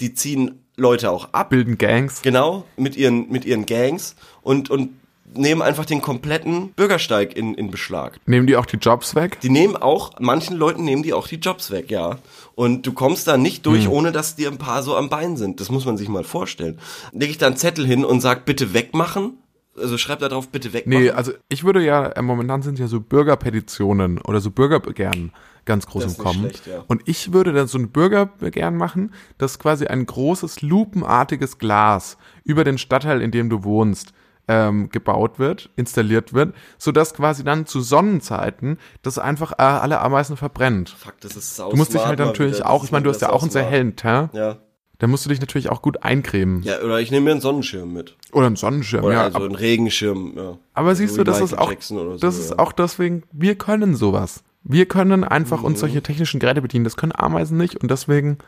die 0.00 0.12
ziehen 0.14 0.62
Leute 0.76 1.10
auch 1.10 1.32
ab, 1.32 1.50
bilden 1.50 1.78
Gangs. 1.78 2.22
genau, 2.22 2.64
mit 2.76 2.96
ihren, 2.96 3.30
mit 3.30 3.44
ihren 3.44 3.66
Gangs 3.66 4.14
und, 4.42 4.70
und 4.70 4.90
nehmen 5.34 5.62
einfach 5.62 5.84
den 5.84 6.00
kompletten 6.00 6.72
Bürgersteig 6.72 7.36
in, 7.36 7.54
in 7.54 7.70
Beschlag. 7.70 8.20
Nehmen 8.26 8.46
die 8.46 8.56
auch 8.56 8.66
die 8.66 8.76
Jobs 8.76 9.14
weg? 9.14 9.40
Die 9.40 9.50
nehmen 9.50 9.76
auch, 9.76 10.12
manchen 10.20 10.56
Leuten 10.56 10.84
nehmen 10.84 11.02
die 11.02 11.12
auch 11.12 11.28
die 11.28 11.36
Jobs 11.36 11.70
weg, 11.70 11.90
ja. 11.90 12.18
Und 12.54 12.86
du 12.86 12.92
kommst 12.92 13.26
da 13.26 13.36
nicht 13.36 13.66
durch, 13.66 13.88
ohne 13.88 14.12
dass 14.12 14.36
dir 14.36 14.50
ein 14.50 14.58
paar 14.58 14.82
so 14.82 14.96
am 14.96 15.08
Bein 15.08 15.36
sind. 15.36 15.60
Das 15.60 15.70
muss 15.70 15.84
man 15.84 15.96
sich 15.96 16.08
mal 16.08 16.24
vorstellen. 16.24 16.78
Leg 17.12 17.30
ich 17.30 17.38
da 17.38 17.48
einen 17.48 17.56
Zettel 17.56 17.86
hin 17.86 18.04
und 18.04 18.20
sag, 18.20 18.44
bitte 18.44 18.72
wegmachen? 18.72 19.38
Also 19.78 19.98
schreib 19.98 20.20
da 20.20 20.28
drauf, 20.28 20.48
bitte 20.48 20.72
wegmachen. 20.72 21.02
Nee, 21.02 21.10
also 21.10 21.32
ich 21.50 21.64
würde 21.64 21.84
ja, 21.84 22.06
äh, 22.06 22.22
momentan 22.22 22.62
sind 22.62 22.78
ja 22.78 22.86
so 22.86 23.00
Bürgerpetitionen 23.00 24.18
oder 24.22 24.40
so 24.40 24.50
Bürgerbegehren 24.50 25.32
ganz 25.66 25.86
groß 25.86 26.04
im 26.04 26.16
Kommen. 26.16 26.40
schlecht, 26.40 26.66
ja. 26.66 26.84
Und 26.86 27.02
ich 27.06 27.32
würde 27.32 27.52
dann 27.52 27.66
so 27.66 27.76
ein 27.78 27.90
Bürgerbegehren 27.90 28.76
machen, 28.76 29.12
dass 29.38 29.58
quasi 29.58 29.86
ein 29.86 30.06
großes 30.06 30.62
lupenartiges 30.62 31.58
Glas 31.58 32.16
über 32.44 32.64
den 32.64 32.78
Stadtteil, 32.78 33.20
in 33.20 33.30
dem 33.30 33.50
du 33.50 33.64
wohnst, 33.64 34.12
ähm, 34.48 34.90
gebaut 34.90 35.38
wird, 35.40 35.70
installiert 35.76 36.32
wird, 36.32 36.54
sodass 36.78 37.14
quasi 37.14 37.42
dann 37.42 37.66
zu 37.66 37.80
Sonnenzeiten 37.80 38.78
das 39.02 39.18
einfach 39.18 39.52
äh, 39.58 39.62
alle 39.62 40.00
Ameisen 40.00 40.36
verbrennt. 40.36 40.90
Fuck, 40.90 41.20
das 41.20 41.36
ist 41.36 41.56
sau 41.56 41.70
Du 41.70 41.76
musst 41.76 41.92
dich 41.94 42.04
halt 42.06 42.18
natürlich 42.20 42.58
wieder. 42.58 42.70
Auch, 42.70 42.84
ich 42.84 42.92
meine, 42.92 43.02
du 43.02 43.08
mal 43.10 43.14
hast 43.14 43.22
ja 43.22 43.30
auch 43.30 43.42
einen 43.42 43.50
sehr 43.50 43.64
hellen 43.64 43.96
Teint, 43.96 44.32
Ja. 44.34 44.58
da 44.98 45.06
musst 45.08 45.24
du 45.24 45.30
dich 45.30 45.40
natürlich 45.40 45.68
auch 45.68 45.82
gut 45.82 46.04
eincremen. 46.04 46.62
Ja, 46.62 46.80
oder 46.80 47.00
ich 47.00 47.10
nehme 47.10 47.24
mir 47.24 47.30
einen 47.32 47.40
Sonnenschirm 47.40 47.92
mit. 47.92 48.16
Oder 48.30 48.46
einen 48.46 48.54
Sonnenschirm, 48.56 49.04
Oder 49.04 49.14
ja. 49.14 49.22
also 49.24 49.42
einen 49.42 49.56
Regenschirm, 49.56 50.34
ja. 50.36 50.58
Aber 50.74 50.94
siehst 50.94 51.14
So 51.14 51.24
du, 51.24 51.24
das 51.24 51.40
ist 51.40 51.58
auch, 51.58 51.72
so, 51.80 52.16
das 52.16 52.36
ja. 52.36 52.44
ist 52.44 52.58
auch 52.60 52.70
deswegen, 52.70 53.24
wir 53.32 53.56
können 53.56 53.96
sowas. 53.96 54.44
Wir 54.68 54.86
können 54.86 55.22
einfach 55.24 55.62
uns 55.62 55.78
Mhm. 55.78 55.80
solche 55.80 56.02
technischen 56.02 56.40
Geräte 56.40 56.60
bedienen. 56.62 56.84
Das 56.84 56.96
können 56.96 57.12
Ameisen 57.14 57.56
nicht 57.56 57.76
und 57.76 57.90
deswegen 57.90 58.38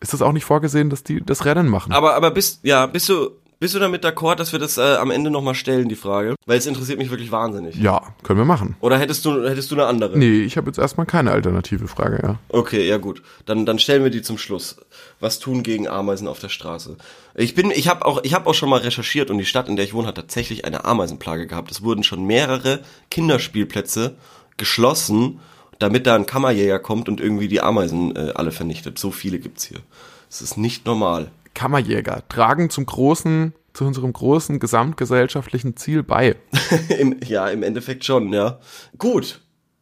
ist 0.00 0.14
es 0.14 0.22
auch 0.22 0.32
nicht 0.32 0.44
vorgesehen, 0.44 0.90
dass 0.90 1.02
die 1.02 1.20
das 1.24 1.44
Rennen 1.44 1.68
machen. 1.68 1.92
Aber, 1.92 2.14
aber 2.14 2.30
bist, 2.30 2.60
ja, 2.62 2.86
bist 2.86 3.08
du, 3.08 3.30
bist 3.58 3.74
du 3.74 3.78
damit 3.78 4.04
d'accord, 4.04 4.34
dass 4.36 4.52
wir 4.52 4.58
das 4.60 4.76
äh, 4.76 4.96
am 4.96 5.10
Ende 5.10 5.30
nochmal 5.30 5.54
stellen, 5.54 5.88
die 5.88 5.96
Frage? 5.96 6.34
Weil 6.44 6.58
es 6.58 6.66
interessiert 6.66 6.98
mich 6.98 7.08
wirklich 7.10 7.32
wahnsinnig. 7.32 7.74
ja, 7.76 8.02
können 8.22 8.38
wir 8.38 8.44
machen. 8.44 8.76
Oder 8.80 8.98
hättest 8.98 9.24
du, 9.24 9.48
hättest 9.48 9.70
du 9.70 9.74
eine 9.76 9.86
andere? 9.86 10.16
Nee, 10.18 10.42
ich 10.42 10.58
habe 10.58 10.66
jetzt 10.68 10.78
erstmal 10.78 11.06
keine 11.06 11.32
alternative 11.32 11.88
Frage, 11.88 12.20
ja. 12.22 12.38
Okay, 12.50 12.86
ja 12.86 12.98
gut. 12.98 13.22
Dann, 13.46 13.64
dann 13.64 13.78
stellen 13.78 14.02
wir 14.04 14.10
die 14.10 14.20
zum 14.22 14.36
Schluss. 14.36 14.76
Was 15.18 15.38
tun 15.38 15.62
gegen 15.62 15.88
Ameisen 15.88 16.28
auf 16.28 16.38
der 16.38 16.50
Straße? 16.50 16.96
Ich 17.34 17.54
bin, 17.54 17.70
ich 17.70 17.88
habe 17.88 18.04
auch, 18.04 18.20
ich 18.22 18.34
habe 18.34 18.48
auch 18.48 18.54
schon 18.54 18.68
mal 18.68 18.80
recherchiert 18.80 19.30
und 19.30 19.38
die 19.38 19.46
Stadt, 19.46 19.68
in 19.70 19.76
der 19.76 19.86
ich 19.86 19.94
wohne, 19.94 20.06
hat 20.08 20.16
tatsächlich 20.16 20.66
eine 20.66 20.84
Ameisenplage 20.84 21.46
gehabt. 21.46 21.70
Es 21.70 21.82
wurden 21.82 22.04
schon 22.04 22.24
mehrere 22.26 22.80
Kinderspielplätze 23.10 24.16
geschlossen, 24.58 25.40
damit 25.78 26.06
da 26.06 26.14
ein 26.14 26.26
Kammerjäger 26.26 26.78
kommt 26.78 27.08
und 27.08 27.20
irgendwie 27.20 27.48
die 27.48 27.60
Ameisen 27.60 28.14
äh, 28.16 28.32
alle 28.34 28.52
vernichtet. 28.52 28.98
So 28.98 29.10
viele 29.10 29.38
gibt's 29.38 29.64
hier. 29.64 29.80
Es 30.30 30.40
ist 30.40 30.56
nicht 30.56 30.86
normal. 30.86 31.30
Kammerjäger 31.54 32.22
tragen 32.28 32.70
zum 32.70 32.86
großen, 32.86 33.54
zu 33.72 33.84
unserem 33.84 34.12
großen 34.12 34.58
gesamtgesellschaftlichen 34.58 35.76
Ziel 35.76 36.02
bei. 36.02 36.36
Im, 36.98 37.16
ja, 37.24 37.48
im 37.48 37.62
Endeffekt 37.62 38.04
schon, 38.04 38.32
ja. 38.32 38.58
Gut. 38.98 39.40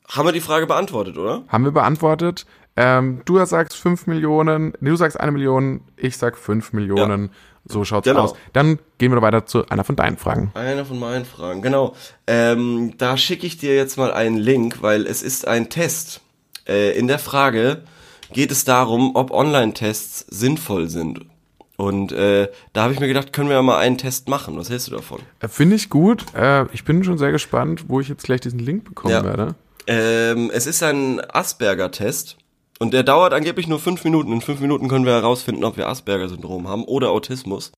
Haben 0.09 0.29
wir 0.29 0.33
die 0.33 0.41
Frage 0.41 0.67
beantwortet, 0.67 1.17
oder? 1.17 1.45
Haben 1.49 1.65
wir 1.65 1.73
beantwortet. 1.73 2.47
Ähm, 2.77 3.23
du 3.25 3.43
sagst 3.45 3.77
5 3.77 4.07
Millionen, 4.07 4.75
nee, 4.81 4.91
du 4.91 4.97
sagst 4.97 5.19
eine 5.19 5.33
Million, 5.33 5.83
ich 5.97 6.17
sag 6.17 6.37
5 6.37 6.73
Millionen. 6.73 7.31
So 7.67 7.85
schaut's 7.85 8.07
Genau. 8.07 8.25
aus. 8.25 8.35
Dann 8.53 8.79
gehen 8.99 9.13
wir 9.13 9.23
weiter 9.23 9.47
zu 9.47 9.67
einer 9.69 9.85
von 9.85 9.97
deinen 9.97 10.17
Fragen. 10.19 10.51
Einer 10.55 10.85
von 10.85 10.99
meinen 10.99 11.25
Fragen, 11.25 11.63
genau. 11.63 11.95
Ähm, 12.27 12.95
da 12.99 13.17
schicke 13.17 13.47
ich 13.47 13.57
dir 13.57 13.75
jetzt 13.75 13.97
mal 13.97 14.13
einen 14.13 14.37
Link, 14.37 14.83
weil 14.83 15.07
es 15.07 15.23
ist 15.23 15.47
ein 15.49 15.71
Test. 15.71 16.21
Äh, 16.69 16.99
in 16.99 17.09
der 17.09 17.19
Frage 17.19 17.83
geht 18.33 18.51
es 18.51 18.65
darum, 18.65 19.17
ob 19.17 19.31
Online-Tests 19.31 20.27
sinnvoll 20.29 20.89
sind. 20.89 21.21
Und 21.77 22.13
äh, 22.13 22.49
da 22.73 22.83
habe 22.85 22.93
ich 22.93 23.01
mir 23.01 23.09
gedacht, 23.09 23.33
können 23.33 23.49
wir 23.49 23.61
mal 23.63 23.79
einen 23.79 23.99
Test 23.99 24.29
machen. 24.29 24.57
Was 24.57 24.71
hältst 24.71 24.87
du 24.89 24.93
davon? 24.93 25.21
Äh, 25.41 25.49
Finde 25.49 25.75
ich 25.77 25.91
gut. 25.91 26.25
Äh, 26.35 26.67
ich 26.73 26.85
bin 26.85 27.03
schon 27.03 27.19
sehr 27.19 27.33
gespannt, 27.33 27.87
wo 27.89 27.99
ich 28.01 28.09
jetzt 28.09 28.25
gleich 28.25 28.41
diesen 28.41 28.61
Link 28.61 28.85
bekommen 28.85 29.13
Ja. 29.15 29.25
werde. 29.25 29.55
Ähm, 29.87 30.51
es 30.55 30.67
ist 30.67 30.83
ein 30.83 31.21
Asperger-Test. 31.33 32.37
Und 32.81 32.93
der 32.93 33.03
dauert 33.03 33.33
angeblich 33.33 33.69
nur 33.69 33.79
fünf 33.79 34.05
Minuten. 34.05 34.33
In 34.33 34.41
fünf 34.41 34.61
Minuten 34.61 34.89
können 34.89 35.07
wir 35.07 35.13
herausfinden, 35.13 35.65
ob 35.65 35.77
wir 35.77 35.89
Asperger-Syndrom 35.89 36.69
haben 36.69 36.85
oder 36.85 37.11
Autismus. 37.11 37.73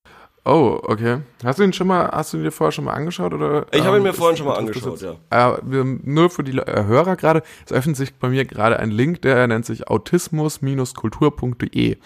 Oh, 0.44 0.78
okay. 0.84 1.18
Hast 1.44 1.58
du 1.58 1.64
ihn 1.64 1.72
schon 1.72 1.88
mal, 1.88 2.08
hast 2.12 2.32
du 2.32 2.36
ihn 2.38 2.44
dir 2.44 2.52
vorher 2.52 2.70
schon 2.72 2.84
mal 2.84 2.94
angeschaut 2.94 3.34
oder? 3.34 3.66
Ich 3.72 3.82
habe 3.84 3.96
ihn 3.96 4.04
mir 4.04 4.14
vorhin 4.14 4.36
schon 4.36 4.46
mal 4.46 4.54
angeschaut, 4.54 5.00
jetzt- 5.00 5.16
Äh, 5.30 5.52
wir, 5.62 5.84
nur 5.84 6.30
für 6.30 6.44
die 6.44 6.56
äh, 6.56 6.84
Hörer 6.84 7.16
gerade, 7.16 7.42
es 7.66 7.72
öffnet 7.72 7.96
sich 7.96 8.14
bei 8.14 8.28
mir 8.28 8.44
gerade 8.44 8.78
ein 8.78 8.90
Link, 8.92 9.22
der 9.22 9.46
nennt 9.48 9.66
sich 9.66 9.88
autismus-kultur.de. 9.88 11.96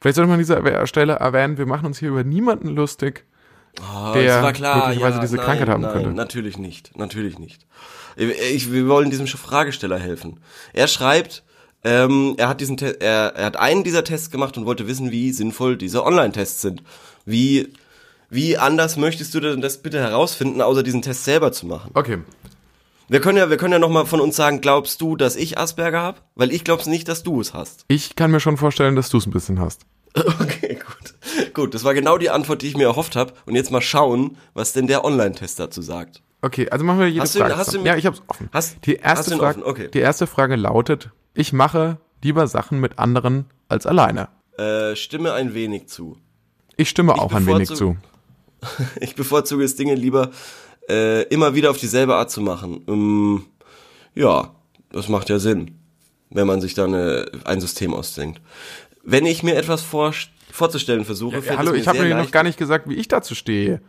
Vielleicht 0.00 0.16
sollte 0.16 0.28
man 0.28 0.34
an 0.34 0.38
dieser 0.38 0.86
Stelle 0.86 1.14
erwähnen, 1.14 1.58
wir 1.58 1.66
machen 1.66 1.86
uns 1.86 1.98
hier 1.98 2.10
über 2.10 2.22
niemanden 2.24 2.68
lustig. 2.68 3.24
Oh, 3.80 4.12
der 4.14 4.52
klar, 4.52 4.86
möglicherweise 4.88 5.16
ja, 5.16 5.20
diese 5.20 5.36
nein, 5.36 5.44
Krankheit 5.46 5.68
haben 5.68 5.82
nein, 5.82 5.92
könnte. 5.92 6.10
Natürlich 6.10 6.58
nicht, 6.58 6.96
natürlich 6.96 7.38
nicht. 7.40 7.66
Ich, 8.16 8.72
wir 8.72 8.86
wollen 8.86 9.10
diesem 9.10 9.26
Fragesteller 9.26 9.98
helfen. 9.98 10.38
Er 10.72 10.86
schreibt, 10.86 11.42
ähm, 11.84 12.34
er 12.38 12.48
hat 12.48 12.60
diesen, 12.60 12.76
Te 12.76 13.00
er, 13.00 13.34
er 13.36 13.46
hat 13.46 13.56
einen 13.56 13.84
dieser 13.84 14.04
Tests 14.04 14.30
gemacht 14.30 14.56
und 14.56 14.66
wollte 14.66 14.86
wissen, 14.88 15.10
wie 15.10 15.32
sinnvoll 15.32 15.76
diese 15.76 16.04
Online-Tests 16.04 16.62
sind. 16.62 16.82
Wie, 17.26 17.72
wie 18.30 18.56
anders 18.58 18.96
möchtest 18.96 19.34
du 19.34 19.40
denn 19.40 19.60
das 19.60 19.78
bitte 19.82 20.00
herausfinden, 20.00 20.60
außer 20.62 20.82
diesen 20.82 21.02
Test 21.02 21.24
selber 21.24 21.52
zu 21.52 21.66
machen? 21.66 21.90
Okay. 21.94 22.18
Wir 23.08 23.20
können 23.20 23.36
ja, 23.36 23.50
wir 23.50 23.58
können 23.58 23.72
ja 23.74 23.78
noch 23.78 23.90
mal 23.90 24.06
von 24.06 24.20
uns 24.20 24.34
sagen, 24.34 24.62
glaubst 24.62 25.00
du, 25.02 25.14
dass 25.14 25.36
ich 25.36 25.58
Asperger 25.58 26.00
habe? 26.00 26.18
Weil 26.36 26.50
ich 26.52 26.64
glaub's 26.64 26.86
nicht, 26.86 27.06
dass 27.08 27.22
du 27.22 27.38
es 27.40 27.52
hast. 27.52 27.84
Ich 27.88 28.16
kann 28.16 28.30
mir 28.30 28.40
schon 28.40 28.56
vorstellen, 28.56 28.96
dass 28.96 29.10
du 29.10 29.18
es 29.18 29.26
ein 29.26 29.30
bisschen 29.32 29.60
hast. 29.60 29.82
Okay, 30.40 30.76
gut. 30.76 31.52
Gut, 31.54 31.74
das 31.74 31.82
war 31.84 31.92
genau 31.92 32.18
die 32.18 32.30
Antwort, 32.30 32.62
die 32.62 32.68
ich 32.68 32.76
mir 32.76 32.84
erhofft 32.84 33.16
habe. 33.16 33.32
Und 33.46 33.56
jetzt 33.56 33.70
mal 33.72 33.80
schauen, 33.82 34.36
was 34.54 34.72
denn 34.72 34.86
der 34.86 35.04
Online-Test 35.04 35.58
dazu 35.60 35.82
sagt. 35.82 36.22
Okay, 36.40 36.68
also 36.70 36.84
machen 36.84 37.00
wir 37.00 37.08
jede 37.08 37.22
Hast 37.22 37.34
du- 37.34 37.40
Frage. 37.40 37.56
hast 37.56 37.66
du 37.68 37.70
zusammen. 37.72 37.82
mit- 37.84 37.92
ja, 37.92 37.96
ich 37.98 38.06
hab's 38.06 38.22
offen. 38.28 38.48
Hast- 38.52 38.76
die 38.86 38.94
erste 38.94 39.18
hast 39.18 39.30
du 39.32 39.36
Frage, 39.38 39.58
offen? 39.60 39.68
Okay. 39.70 39.88
die 39.92 39.98
erste 39.98 40.26
Frage 40.26 40.56
lautet: 40.56 41.10
Ich 41.34 41.52
mache 41.52 41.98
lieber 42.22 42.46
Sachen 42.46 42.80
mit 42.80 42.98
anderen 42.98 43.46
als 43.68 43.86
alleine. 43.86 44.28
Äh, 44.56 44.94
stimme 44.96 45.32
ein 45.32 45.52
wenig 45.54 45.88
zu. 45.88 46.16
Ich 46.76 46.88
stimme 46.88 47.14
auch 47.14 47.32
ein 47.32 47.46
wenig 47.46 47.68
zu. 47.70 47.96
Ich 48.98 49.14
bevorzuge 49.14 49.62
es, 49.62 49.76
Dinge 49.76 49.94
lieber 49.94 50.30
äh, 50.88 51.24
immer 51.24 51.54
wieder 51.54 51.70
auf 51.70 51.76
dieselbe 51.76 52.14
Art 52.14 52.30
zu 52.30 52.40
machen. 52.40 52.82
Ähm, 52.88 53.44
ja, 54.14 54.54
das 54.90 55.10
macht 55.10 55.28
ja 55.28 55.38
Sinn, 55.38 55.78
wenn 56.30 56.46
man 56.46 56.62
sich 56.62 56.72
da 56.72 56.84
eine, 56.86 57.30
ein 57.44 57.60
System 57.60 57.92
ausdenkt. 57.92 58.40
Wenn 59.02 59.26
ich 59.26 59.42
mir 59.42 59.56
etwas 59.56 59.82
vor, 59.82 60.14
vorzustellen 60.50 61.04
versuche, 61.04 61.40
Ja, 61.40 61.58
hallo, 61.58 61.74
ich 61.74 61.86
habe 61.86 61.98
mir 62.04 62.16
noch 62.16 62.30
gar 62.30 62.42
nicht 62.42 62.56
gesagt, 62.58 62.88
wie 62.88 62.94
ich 62.94 63.06
dazu 63.06 63.34
stehe. 63.34 63.82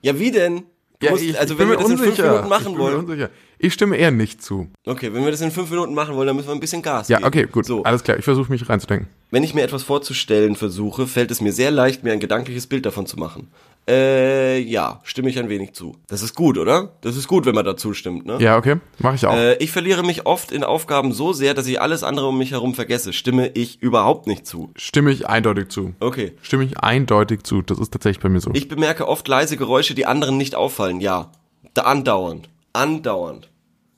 Ja, 0.00 0.16
wie 0.16 0.30
denn? 0.30 0.62
Du 1.00 1.06
Ja, 1.06 1.10
musst, 1.10 1.24
ich, 1.24 1.36
also 1.36 1.54
ich 1.54 1.58
wenn 1.60 1.68
wir 1.70 1.76
das 1.78 1.90
in 1.90 1.96
fünf 1.98 2.08
unsicher. 2.10 2.28
Minuten 2.30 2.48
machen 2.48 2.72
ich 2.72 2.78
wollen. 2.78 3.28
Ich 3.62 3.74
stimme 3.74 3.96
eher 3.96 4.10
nicht 4.10 4.42
zu. 4.42 4.68
Okay, 4.86 5.12
wenn 5.12 5.22
wir 5.24 5.30
das 5.30 5.42
in 5.42 5.50
fünf 5.50 5.70
Minuten 5.70 5.92
machen 5.92 6.14
wollen, 6.16 6.26
dann 6.26 6.34
müssen 6.36 6.48
wir 6.48 6.54
ein 6.54 6.60
bisschen 6.60 6.80
Gas 6.80 7.08
Ja, 7.08 7.18
geben. 7.18 7.28
okay, 7.28 7.46
gut. 7.50 7.66
So, 7.66 7.82
Alles 7.82 8.02
klar, 8.02 8.16
ich 8.18 8.24
versuche 8.24 8.50
mich 8.50 8.66
reinzudenken. 8.68 9.08
wenn 9.30 9.44
ich 9.44 9.52
mir 9.52 9.62
etwas 9.62 9.82
vorzustellen 9.82 10.56
versuche, 10.56 11.06
fällt 11.06 11.30
es 11.30 11.42
mir 11.42 11.52
sehr 11.52 11.70
leicht, 11.70 12.02
mir 12.02 12.12
ein 12.14 12.20
gedankliches 12.20 12.66
Bild 12.66 12.86
davon 12.86 13.04
zu 13.04 13.18
machen. 13.18 13.48
Äh, 13.88 14.60
ja, 14.60 15.00
stimme 15.04 15.28
ich 15.30 15.38
ein 15.38 15.48
wenig 15.50 15.72
zu. 15.74 15.96
Das 16.06 16.22
ist 16.22 16.34
gut, 16.34 16.56
oder? 16.58 16.92
Das 17.02 17.16
ist 17.16 17.28
gut, 17.28 17.44
wenn 17.44 17.54
man 17.54 17.64
dazu 17.64 17.92
stimmt, 17.92 18.24
ne? 18.24 18.38
Ja, 18.40 18.56
okay. 18.56 18.76
Mache 18.98 19.16
ich 19.16 19.26
auch. 19.26 19.34
Äh, 19.34 19.56
ich 19.56 19.72
verliere 19.72 20.04
mich 20.04 20.26
oft 20.26 20.52
in 20.52 20.64
Aufgaben 20.64 21.12
so 21.12 21.32
sehr, 21.32 21.52
dass 21.54 21.66
ich 21.66 21.80
alles 21.82 22.02
andere 22.02 22.28
um 22.28 22.38
mich 22.38 22.52
herum 22.52 22.74
vergesse. 22.74 23.12
Stimme 23.12 23.48
ich 23.48 23.82
überhaupt 23.82 24.26
nicht 24.26 24.46
zu. 24.46 24.70
Stimme 24.76 25.10
ich 25.10 25.26
eindeutig 25.28 25.68
zu. 25.68 25.94
Okay. 26.00 26.32
Stimme 26.42 26.64
ich 26.64 26.78
eindeutig 26.78 27.42
zu. 27.42 27.62
Das 27.62 27.78
ist 27.78 27.90
tatsächlich 27.92 28.22
bei 28.22 28.28
mir 28.28 28.40
so. 28.40 28.50
Ich 28.54 28.68
bemerke 28.68 29.06
oft 29.08 29.26
leise 29.28 29.56
Geräusche, 29.56 29.94
die 29.94 30.06
anderen 30.06 30.36
nicht 30.36 30.54
auffallen. 30.54 31.00
Ja. 31.00 31.32
Da 31.74 31.82
andauernd. 31.82 32.48
Andauernd. 32.72 33.49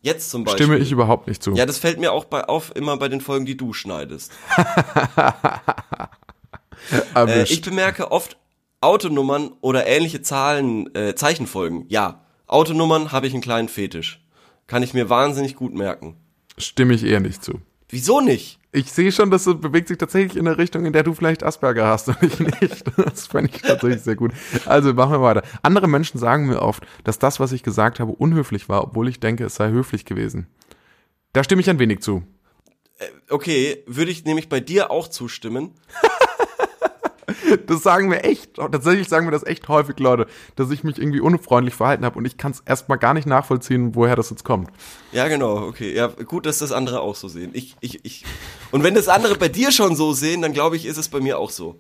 Jetzt 0.03 0.31
zum 0.31 0.45
Beispiel. 0.45 0.67
Stimme 0.67 0.79
ich 0.79 0.91
überhaupt 0.91 1.29
nicht 1.29 1.43
zu. 1.43 1.55
Ja, 1.55 1.65
das 1.65 1.79
fällt 1.79 1.99
mir 2.01 2.13
auch 2.13 2.25
bei, 2.25 2.45
auf 2.45 2.75
immer 2.75 2.97
bei 2.97 3.09
den 3.09 3.21
Folgen, 3.21 3.47
die 3.47 3.57
du 3.57 3.73
schneidest. 3.73 4.33
Äh, 7.15 7.45
ich 7.45 7.63
bemerke 7.63 8.11
oft 8.11 8.37
Autonummern 8.81 9.53
oder 9.61 9.87
ähnliche 9.87 10.21
Zahlen, 10.21 10.93
äh, 10.97 11.15
Zeichenfolgen. 11.15 11.85
Ja, 11.89 12.25
Autonummern 12.49 13.13
habe 13.13 13.29
ich 13.29 13.33
einen 13.33 13.43
kleinen 13.43 13.69
Fetisch. 13.69 14.21
Kann 14.67 14.83
ich 14.83 14.93
mir 14.93 15.09
wahnsinnig 15.09 15.55
gut 15.55 15.75
merken. 15.75 16.17
Stimme 16.59 16.95
ich 16.95 17.05
eher 17.05 17.21
nicht 17.21 17.45
zu. 17.45 17.61
Wieso 17.93 18.23
nicht? 18.23 18.59
Ich 18.73 18.91
sehe 18.91 19.13
schon, 19.13 19.31
dass 19.31 19.47
es 19.47 19.61
bewegt 19.61 19.89
sich 19.89 19.99
tatsächlich 19.99 20.39
in 20.39 20.49
eine 20.49 20.57
Richtung, 20.57 20.87
in 20.87 20.95
der 20.95 21.03
du 21.03 21.13
vielleicht 21.13 21.43
Asperger 21.43 21.87
hast 21.87 22.09
und 22.09 22.23
ich 22.23 22.41
nicht. 22.41 22.85
Das 22.97 23.27
fände 23.27 23.51
ich 23.55 23.61
tatsächlich 23.61 24.01
sehr 24.01 24.17
gut. 24.17 24.33
Also 24.65 24.95
machen 24.95 25.13
wir 25.13 25.21
weiter. 25.21 25.43
Andere 25.63 25.89
Menschen 25.89 26.19
sagen 26.19 26.47
mir 26.47 26.63
oft, 26.63 26.87
dass 27.05 27.19
das, 27.19 27.39
was 27.39 27.53
ich 27.53 27.63
gesagt 27.63 28.01
habe, 28.01 28.13
unhöflich 28.13 28.71
war, 28.71 28.83
obwohl 28.83 29.09
ich 29.09 29.21
denke, 29.21 29.45
es 29.45 29.57
sei 29.57 29.69
höflich 29.69 30.07
gewesen. 30.07 30.47
Da 31.35 31.45
stimme 31.45 31.61
ich 31.61 31.69
ein 31.69 31.79
wenig 31.79 32.01
zu. 32.01 32.23
Okay, 33.29 33.85
würde 33.87 34.11
ich 34.11 34.25
nämlich 34.25 34.49
bei 34.49 34.61
dir 34.61 34.91
auch 34.91 35.09
zustimmen. 35.09 35.75
Das 37.67 37.83
sagen 37.83 38.11
wir 38.11 38.25
echt, 38.25 38.55
tatsächlich 38.55 39.09
sagen 39.09 39.27
wir 39.27 39.31
das 39.31 39.45
echt 39.45 39.69
häufig, 39.69 39.99
Leute, 39.99 40.27
dass 40.57 40.71
ich 40.71 40.85
mich 40.85 40.99
irgendwie 40.99 41.21
unfreundlich 41.21 41.75
verhalten 41.75 42.05
habe 42.05 42.19
und 42.19 42.25
ich 42.25 42.37
kann 42.37 42.53
es 42.53 42.61
erstmal 42.61 42.99
gar 42.99 43.15
nicht 43.15 43.27
nachvollziehen, 43.27 43.95
woher 43.95 44.17
das 44.17 44.31
jetzt 44.31 44.45
kommt. 44.45 44.71
Ja, 45.13 45.29
genau, 45.29 45.67
okay. 45.67 45.95
Ja, 45.95 46.09
gut, 46.09 46.47
dass 46.47 46.59
das 46.59 46.73
andere 46.73 47.01
auch 47.01 47.15
so 47.15 47.29
sehen. 47.29 47.51
Ich, 47.53 47.77
ich, 47.81 48.05
ich. 48.05 48.25
Und 48.71 48.83
wenn 48.83 48.95
das 48.95 49.09
andere 49.09 49.37
bei 49.37 49.49
dir 49.49 49.71
schon 49.73 49.95
so 49.97 50.13
sehen, 50.13 50.43
dann 50.43 50.53
glaube 50.53 50.77
ich, 50.77 50.87
ist 50.87 50.99
es 50.99 51.09
bei 51.09 51.21
mir 51.21 51.39
auch 51.39 51.51
so. 51.51 51.77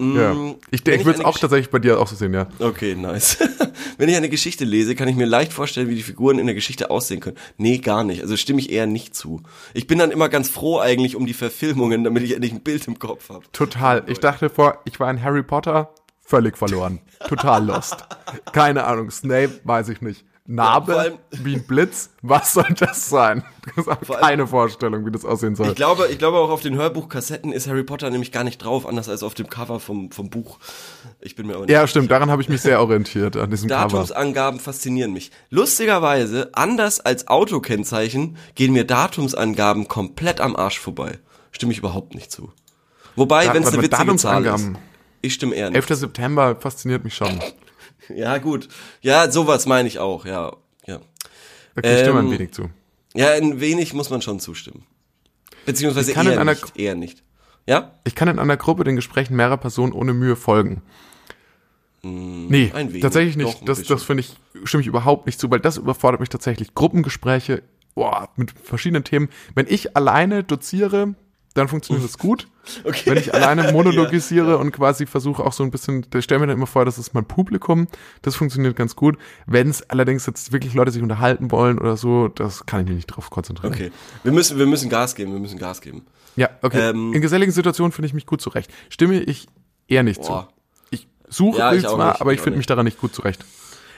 Ja. 0.00 0.54
Ich, 0.70 0.84
wenn 0.86 0.98
ich 1.00 1.04
würde 1.06 1.18
es 1.18 1.24
auch 1.24 1.36
Gesch- 1.36 1.40
tatsächlich 1.40 1.70
bei 1.70 1.78
dir 1.78 2.00
auch 2.00 2.06
so 2.08 2.16
sehen, 2.16 2.32
ja. 2.34 2.46
Okay, 2.58 2.94
nice. 2.94 3.38
Wenn 3.98 4.08
ich 4.08 4.16
eine 4.16 4.28
Geschichte 4.30 4.64
lese, 4.64 4.94
kann 4.94 5.08
ich 5.08 5.16
mir 5.16 5.26
leicht 5.26 5.52
vorstellen, 5.52 5.88
wie 5.90 5.94
die 5.94 6.02
Figuren 6.02 6.38
in 6.38 6.46
der 6.46 6.54
Geschichte 6.54 6.90
aussehen 6.90 7.20
können. 7.20 7.36
Nee, 7.58 7.78
gar 7.78 8.02
nicht. 8.04 8.22
Also 8.22 8.36
stimme 8.36 8.60
ich 8.60 8.70
eher 8.70 8.86
nicht 8.86 9.14
zu. 9.14 9.42
Ich 9.74 9.86
bin 9.86 9.98
dann 9.98 10.10
immer 10.10 10.28
ganz 10.30 10.48
froh 10.48 10.78
eigentlich 10.78 11.16
um 11.16 11.26
die 11.26 11.34
Verfilmungen, 11.34 12.04
damit 12.04 12.22
ich 12.22 12.32
endlich 12.34 12.52
ein 12.52 12.60
Bild 12.60 12.86
im 12.88 12.98
Kopf 12.98 13.28
habe. 13.28 13.44
Total. 13.52 14.02
Ich 14.06 14.18
dachte 14.20 14.48
vor, 14.48 14.78
ich 14.86 14.98
war 15.00 15.10
in 15.10 15.22
Harry 15.22 15.42
Potter, 15.42 15.92
völlig 16.24 16.56
verloren. 16.56 17.00
Total 17.28 17.62
lost. 17.64 17.96
Keine 18.52 18.84
Ahnung. 18.84 19.10
Snape, 19.10 19.60
weiß 19.64 19.90
ich 19.90 20.00
nicht. 20.00 20.24
Narbe, 20.54 20.92
vor 20.92 21.00
allem- 21.00 21.18
wie 21.30 21.54
ein 21.56 21.66
Blitz, 21.66 22.10
was 22.22 22.52
soll 22.54 22.66
das 22.78 23.08
sein? 23.08 23.44
Habe 23.76 23.90
allem- 24.16 24.20
keine 24.20 24.46
Vorstellung, 24.46 25.06
wie 25.06 25.10
das 25.12 25.24
aussehen 25.24 25.54
soll. 25.54 25.68
Ich 25.68 25.74
glaube, 25.76 26.08
ich 26.10 26.18
glaube 26.18 26.38
auch 26.38 26.50
auf 26.50 26.60
den 26.60 26.74
Hörbuchkassetten 26.76 27.52
ist 27.52 27.68
Harry 27.68 27.84
Potter 27.84 28.10
nämlich 28.10 28.32
gar 28.32 28.42
nicht 28.44 28.58
drauf, 28.58 28.86
anders 28.86 29.08
als 29.08 29.22
auf 29.22 29.34
dem 29.34 29.48
Cover 29.48 29.78
vom, 29.80 30.10
vom 30.10 30.28
Buch. 30.30 30.58
Ich 31.20 31.36
bin 31.36 31.46
mir 31.46 31.54
aber 31.54 31.66
nicht 31.66 31.72
Ja, 31.72 31.86
stimmt, 31.86 32.10
daran 32.10 32.30
habe 32.30 32.42
ich 32.42 32.48
mich 32.48 32.60
sehr 32.62 32.80
orientiert, 32.80 33.36
an 33.36 33.50
diesem 33.50 33.68
Cover. 33.68 33.82
Datumsangaben 33.88 34.58
faszinieren 34.60 35.12
mich. 35.12 35.30
Lustigerweise, 35.50 36.50
anders 36.52 37.00
als 37.00 37.28
Autokennzeichen, 37.28 38.36
gehen 38.54 38.72
mir 38.72 38.84
Datumsangaben 38.84 39.86
komplett 39.88 40.40
am 40.40 40.56
Arsch 40.56 40.80
vorbei. 40.80 41.18
Stimme 41.52 41.72
ich 41.72 41.78
überhaupt 41.78 42.14
nicht 42.14 42.32
zu. 42.32 42.52
Wobei, 43.16 43.52
wenn 43.54 43.62
es 43.62 43.68
eine 43.72 43.82
witzige 43.82 44.16
Zahl 44.16 44.44
ist. 44.44 44.48
Datumsangaben. 44.50 44.78
Ich 45.22 45.34
stimme 45.34 45.54
eher 45.54 45.70
nicht. 45.70 45.76
11. 45.76 45.94
September 45.96 46.56
fasziniert 46.58 47.04
mich 47.04 47.14
schon. 47.14 47.38
Ja, 48.16 48.38
gut. 48.38 48.68
Ja, 49.00 49.30
sowas 49.30 49.66
meine 49.66 49.88
ich 49.88 49.98
auch, 49.98 50.24
ja. 50.26 50.52
Ja, 50.86 51.00
Okay, 51.76 51.94
ich 51.94 52.00
stimme 52.00 52.20
ein 52.20 52.26
Ähm, 52.26 52.32
wenig 52.32 52.52
zu. 52.52 52.68
ja 53.14 53.30
ein 53.32 53.60
wenig 53.60 53.94
muss 53.94 54.10
man 54.10 54.22
schon 54.22 54.40
zustimmen. 54.40 54.84
Beziehungsweise 55.66 56.10
Ich 56.10 56.14
kann 56.16 56.26
eher 56.26 56.32
in 56.34 56.38
einer 56.38 56.52
nicht, 56.52 56.76
eher 56.76 56.94
nicht. 56.94 57.22
Ja? 57.66 57.92
Ich 58.04 58.14
kann 58.14 58.28
in 58.28 58.38
einer 58.38 58.56
Gruppe 58.56 58.84
den 58.84 58.96
Gesprächen 58.96 59.36
mehrerer 59.36 59.56
Personen 59.58 59.92
ohne 59.92 60.12
Mühe 60.14 60.36
folgen. 60.36 60.82
Nee, 62.02 62.70
Mm, 62.72 62.76
ein 62.76 62.88
wenig. 62.88 63.02
tatsächlich 63.02 63.36
nicht. 63.36 63.60
ein 63.60 63.66
Das, 63.66 63.78
bisschen. 63.80 63.94
das 63.94 64.04
finde 64.04 64.22
ich, 64.22 64.34
stimme 64.64 64.80
ich 64.80 64.86
überhaupt 64.86 65.26
nicht 65.26 65.38
zu, 65.38 65.50
weil 65.50 65.60
das 65.60 65.76
überfordert 65.76 66.20
mich 66.20 66.30
tatsächlich. 66.30 66.74
Gruppengespräche, 66.74 67.62
boah, 67.94 68.30
mit 68.36 68.52
verschiedenen 68.52 69.04
Themen. 69.04 69.28
Wenn 69.54 69.66
ich 69.68 69.96
alleine 69.96 70.42
doziere, 70.42 71.14
dann 71.54 71.68
funktioniert 71.68 72.04
das 72.04 72.18
gut. 72.18 72.46
Okay. 72.84 73.10
Wenn 73.10 73.18
ich 73.18 73.34
alleine 73.34 73.72
monologisiere 73.72 74.56
und 74.58 74.70
quasi 74.70 75.04
versuche 75.04 75.42
auch 75.44 75.52
so 75.52 75.64
ein 75.64 75.72
bisschen, 75.72 76.06
da 76.10 76.22
stelle 76.22 76.40
mir 76.40 76.46
dann 76.48 76.56
immer 76.56 76.68
vor, 76.68 76.84
das 76.84 76.98
ist 76.98 77.14
mein 77.14 77.24
Publikum, 77.24 77.88
das 78.22 78.36
funktioniert 78.36 78.76
ganz 78.76 78.94
gut. 78.94 79.18
Wenn 79.46 79.70
es 79.70 79.90
allerdings 79.90 80.24
jetzt 80.26 80.52
wirklich 80.52 80.74
Leute 80.74 80.92
sich 80.92 81.02
unterhalten 81.02 81.50
wollen 81.50 81.78
oder 81.78 81.96
so, 81.96 82.28
das 82.28 82.66
kann 82.66 82.82
ich 82.82 82.86
mich 82.86 82.96
nicht 82.96 83.06
drauf 83.06 83.28
konzentrieren. 83.30 83.72
Okay. 83.72 83.90
Wir 84.22 84.30
müssen, 84.30 84.56
wir 84.56 84.66
müssen 84.66 84.88
Gas 84.88 85.16
geben, 85.16 85.32
wir 85.32 85.40
müssen 85.40 85.58
Gas 85.58 85.80
geben. 85.80 86.06
Ja, 86.36 86.48
okay. 86.62 86.90
Ähm, 86.90 87.12
In 87.12 87.20
geselligen 87.20 87.50
Situationen 87.50 87.90
finde 87.90 88.06
ich 88.06 88.14
mich 88.14 88.26
gut 88.26 88.40
zurecht. 88.40 88.70
Stimme 88.88 89.20
ich 89.20 89.48
eher 89.88 90.04
nicht 90.04 90.20
Boah. 90.20 90.48
zu. 90.48 90.94
Ich 90.94 91.08
suche 91.28 91.58
Ja, 91.58 91.72
ich 91.72 91.82
zwar, 91.82 92.10
nicht, 92.12 92.20
aber 92.20 92.32
ich 92.32 92.38
ich 92.38 92.42
finde 92.44 92.58
mich 92.58 92.66
daran 92.66 92.84
nicht 92.84 93.00
gut 93.00 93.14
zurecht. 93.14 93.44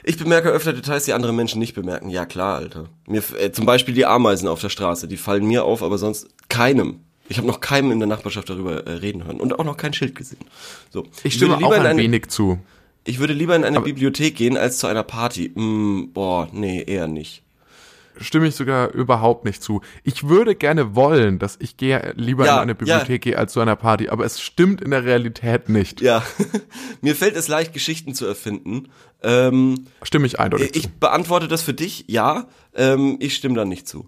Ich 0.05 0.17
bemerke 0.17 0.49
öfter 0.49 0.73
Details, 0.73 1.05
die 1.05 1.13
andere 1.13 1.33
Menschen 1.33 1.59
nicht 1.59 1.75
bemerken. 1.75 2.09
Ja, 2.09 2.25
klar, 2.27 2.57
Alter. 2.57 2.87
Mir, 3.07 3.23
äh, 3.39 3.53
zum 3.53 3.67
Beispiel 3.67 3.95
die 3.95 4.07
Ameisen 4.07 4.49
auf 4.49 4.61
der 4.61 4.71
Straße, 4.71 5.07
die 5.09 5.17
fallen 5.17 5.45
mir 5.47 5.65
auf, 5.65 5.83
aber 5.83 5.99
sonst 5.99 6.29
keinem. 6.49 7.01
Ich 7.33 7.39
habe 7.39 7.49
noch 7.49 7.61
keinem 7.61 7.91
in 7.93 7.99
der 7.99 8.09
Nachbarschaft 8.09 8.51
darüber 8.51 8.87
äh, 8.87 8.91
reden 8.93 9.25
hören 9.25 9.41
und 9.41 9.59
auch 9.59 9.65
noch 9.65 9.79
kein 9.79 9.95
Schild 9.95 10.15
gesehen. 10.15 10.45
So. 10.91 11.07
Ich 11.25 11.35
stimme 11.35 11.53
würde 11.53 11.65
auch 11.65 11.71
lieber 11.71 11.77
in 11.77 11.87
ein 11.87 11.91
eine, 11.93 12.03
wenig 12.03 12.29
zu. 12.29 12.59
Ich 13.05 13.19
würde 13.21 13.33
lieber 13.33 13.57
in 13.57 13.65
eine 13.65 13.81
Bibliothek 13.81 14.37
gehen 14.37 14.59
als 14.59 14.77
zu 14.79 14.87
einer 14.87 15.03
Party. 15.03 15.51
Hm, 15.55 16.11
boah, 16.13 16.49
nee, 16.53 16.85
eher 16.87 17.09
nicht. 17.09 17.43
Stimme 18.21 18.47
ich 18.47 18.55
sogar 18.55 18.93
überhaupt 18.93 19.47
nicht 19.47 19.63
zu. 19.63 19.81
Ich 20.05 20.29
würde 20.29 20.55
gerne 20.55 20.95
wollen, 20.95 21.39
dass 21.39 21.57
ich 21.59 21.79
gehe 21.79 22.13
lieber 22.17 22.45
Ja, 22.45 22.57
in 22.57 22.61
eine 22.61 22.75
Bibliothek 22.75 23.23
gehe 23.23 23.39
als 23.39 23.55
zu 23.55 23.61
einer 23.61 23.77
Party, 23.77 24.11
aber 24.11 24.27
es 24.27 24.43
stimmt 24.43 24.83
in 24.83 24.91
der 24.91 25.05
Realität 25.07 25.71
nicht. 25.71 26.03
Ja, 26.03 26.23
mir 27.01 27.17
fällt 27.17 27.35
es 27.37 27.49
leicht, 27.49 27.73
Geschichten 27.73 28.15
zu 28.15 28.27
erfinden. 28.27 28.91
Ähm, 29.23 29.87
Stimme 30.03 30.27
ich 30.27 30.39
eindeutig 30.39 30.77
ich 30.77 30.83
zu. 30.83 30.91
beantworte 31.01 31.49
das 31.49 31.63
für 31.63 31.73
dich, 31.73 32.05
ja. 32.09 32.47
Ähm, 32.75 33.17
ich 33.21 33.35
stimme 33.35 33.55
da 33.55 33.65
nicht 33.65 33.89
zu. 33.89 34.07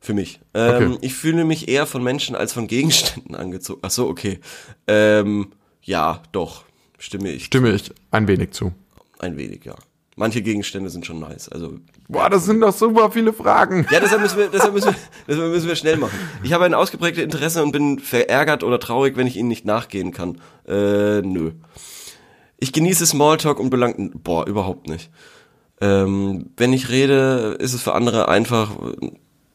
Für 0.00 0.14
mich. 0.14 0.40
Ähm, 0.54 0.92
Okay. 0.92 0.98
Ich 1.02 1.14
fühle 1.14 1.44
mich 1.44 1.68
eher 1.68 1.86
von 1.86 2.02
Menschen 2.02 2.34
als 2.34 2.52
von 2.52 2.66
Gegenständen 2.66 3.34
angezogen. 3.34 3.80
Ach 3.82 3.90
so, 3.90 4.08
okay. 4.08 4.40
Ähm, 4.86 5.52
ja, 5.82 6.22
doch. 6.32 6.64
Stimme 6.98 7.30
ich 7.30 7.44
Stimme 7.46 7.72
ich 7.72 7.92
ein 8.10 8.26
wenig 8.28 8.50
zu. 8.52 8.72
ein 9.18 9.36
wenig, 9.36 9.64
ja. 9.64 9.74
Manche 10.16 10.42
Gegenstände 10.42 10.90
sind 10.90 11.06
schon 11.06 11.18
nice. 11.20 11.48
Also 11.48 11.78
Boah, 12.08 12.28
das 12.28 12.44
sind 12.44 12.60
doch 12.60 12.74
super 12.74 13.10
viele 13.10 13.32
Fragen. 13.32 13.86
ja, 13.90 14.00
deshalb 14.00 14.20
müssen 14.20 14.36
wir, 14.38 14.48
deshalb 14.48 14.74
müssen 14.74 14.88
wir, 14.88 14.96
deshalb 15.26 15.50
müssen 15.50 15.68
wir 15.68 15.76
schnell 15.76 15.96
machen. 15.96 16.18
Ich 16.42 16.52
habe 16.52 16.64
ein 16.66 16.74
ausgeprägtes 16.74 17.24
Interesse 17.24 17.62
und 17.62 17.72
bin 17.72 17.98
verärgert 18.00 18.62
oder 18.62 18.78
traurig, 18.80 19.16
wenn 19.16 19.26
ich 19.26 19.36
ihnen 19.36 19.48
nicht 19.48 19.64
nachgehen 19.64 20.12
kann. 20.12 20.38
Äh, 20.68 21.22
nö. 21.22 21.52
Ich 22.58 22.72
genieße 22.74 23.06
Smalltalk 23.06 23.58
und 23.58 23.70
belangt, 23.70 24.22
boah, 24.22 24.46
überhaupt 24.46 24.88
nicht. 24.88 25.10
Ähm, 25.80 26.50
wenn 26.58 26.74
ich 26.74 26.90
rede, 26.90 27.56
ist 27.58 27.72
es 27.72 27.82
für 27.82 27.94
andere 27.94 28.28
einfach, 28.28 28.72